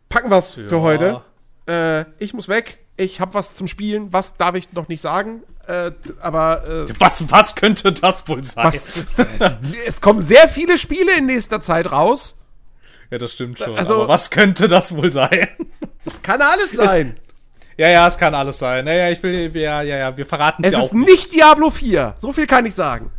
Packen 0.10 0.30
wir's 0.30 0.56
ja. 0.56 0.68
für 0.68 0.82
heute. 0.82 1.22
Äh, 1.68 2.06
ich 2.20 2.34
muss 2.34 2.48
weg. 2.48 2.80
Ich 2.98 3.20
habe 3.20 3.34
was 3.34 3.56
zum 3.56 3.68
Spielen. 3.68 4.12
Was 4.14 4.38
darf 4.38 4.56
ich 4.56 4.74
noch 4.74 4.88
nicht 4.88 5.02
sagen? 5.02 5.44
Äh, 5.68 5.92
aber. 6.20 6.68
Äh, 6.68 7.00
was, 7.00 7.30
was 7.32 7.56
könnte 7.56 7.92
das 7.92 8.28
wohl 8.28 8.44
sein? 8.44 8.66
Was, 8.66 9.20
es 9.86 10.02
kommen 10.02 10.22
sehr 10.22 10.48
viele 10.48 10.78
Spiele 10.78 11.18
in 11.18 11.26
nächster 11.26 11.62
Zeit 11.62 11.92
raus. 11.92 12.38
Ja, 13.12 13.18
das 13.18 13.34
stimmt 13.34 13.60
schon. 13.60 13.78
Also, 13.78 13.96
aber 13.96 14.08
was 14.08 14.30
könnte 14.32 14.68
das 14.68 14.96
wohl 14.96 15.12
sein? 15.12 15.48
Das 16.04 16.22
kann 16.22 16.42
alles 16.42 16.72
sein. 16.72 17.16
Es, 17.78 17.82
ja, 17.82 17.90
ja, 17.90 18.08
es 18.08 18.18
kann 18.18 18.34
alles 18.34 18.58
sein. 18.60 18.86
Naja, 18.86 19.10
ich 19.10 19.22
will, 19.22 19.56
ja, 19.56 19.82
ja, 19.82 19.98
ja, 19.98 20.18
wir 20.18 20.26
verraten 20.26 20.64
es 20.64 20.74
ja 20.74 20.80
ist 20.80 20.94
nicht 20.94 21.34
Diablo 21.34 21.70
4. 21.70 22.16
So 22.18 22.32
viel 22.32 22.48
kann 22.48 22.66
ich 22.66 22.74
sagen. 22.76 23.12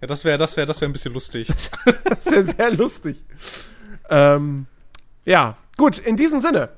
Ja, 0.00 0.06
das 0.06 0.24
wäre, 0.24 0.38
das 0.38 0.56
wäre, 0.56 0.66
das 0.66 0.80
wäre 0.80 0.90
ein 0.90 0.92
bisschen 0.92 1.12
lustig. 1.12 1.48
das 2.04 2.30
wäre 2.30 2.42
sehr 2.42 2.70
lustig. 2.72 3.24
Ähm, 4.08 4.66
ja, 5.24 5.56
gut, 5.76 5.98
in 5.98 6.16
diesem 6.16 6.40
Sinne. 6.40 6.70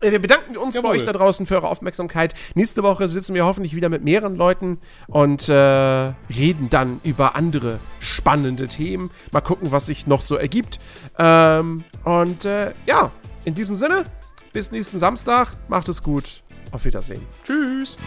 Äh, 0.00 0.12
wir 0.12 0.18
bedanken 0.20 0.56
uns 0.56 0.76
Jawohl. 0.76 0.90
bei 0.90 0.96
euch 0.96 1.04
da 1.04 1.12
draußen 1.12 1.46
für 1.46 1.56
eure 1.56 1.68
Aufmerksamkeit. 1.68 2.34
Nächste 2.54 2.82
Woche 2.82 3.08
sitzen 3.08 3.34
wir 3.34 3.44
hoffentlich 3.44 3.74
wieder 3.74 3.88
mit 3.88 4.04
mehreren 4.04 4.36
Leuten 4.36 4.78
und 5.06 5.48
äh, 5.48 5.52
reden 5.54 6.68
dann 6.70 7.00
über 7.04 7.36
andere 7.36 7.80
spannende 8.00 8.68
Themen. 8.68 9.10
Mal 9.32 9.40
gucken, 9.40 9.72
was 9.72 9.86
sich 9.86 10.06
noch 10.06 10.22
so 10.22 10.36
ergibt. 10.36 10.78
Ähm, 11.18 11.84
und 12.04 12.44
äh, 12.44 12.72
ja, 12.86 13.10
in 13.44 13.54
diesem 13.54 13.76
Sinne, 13.76 14.04
bis 14.52 14.70
nächsten 14.70 14.98
Samstag. 14.98 15.56
Macht 15.68 15.88
es 15.88 16.02
gut. 16.02 16.42
Auf 16.72 16.84
Wiedersehen. 16.84 17.26
Tschüss. 17.44 17.98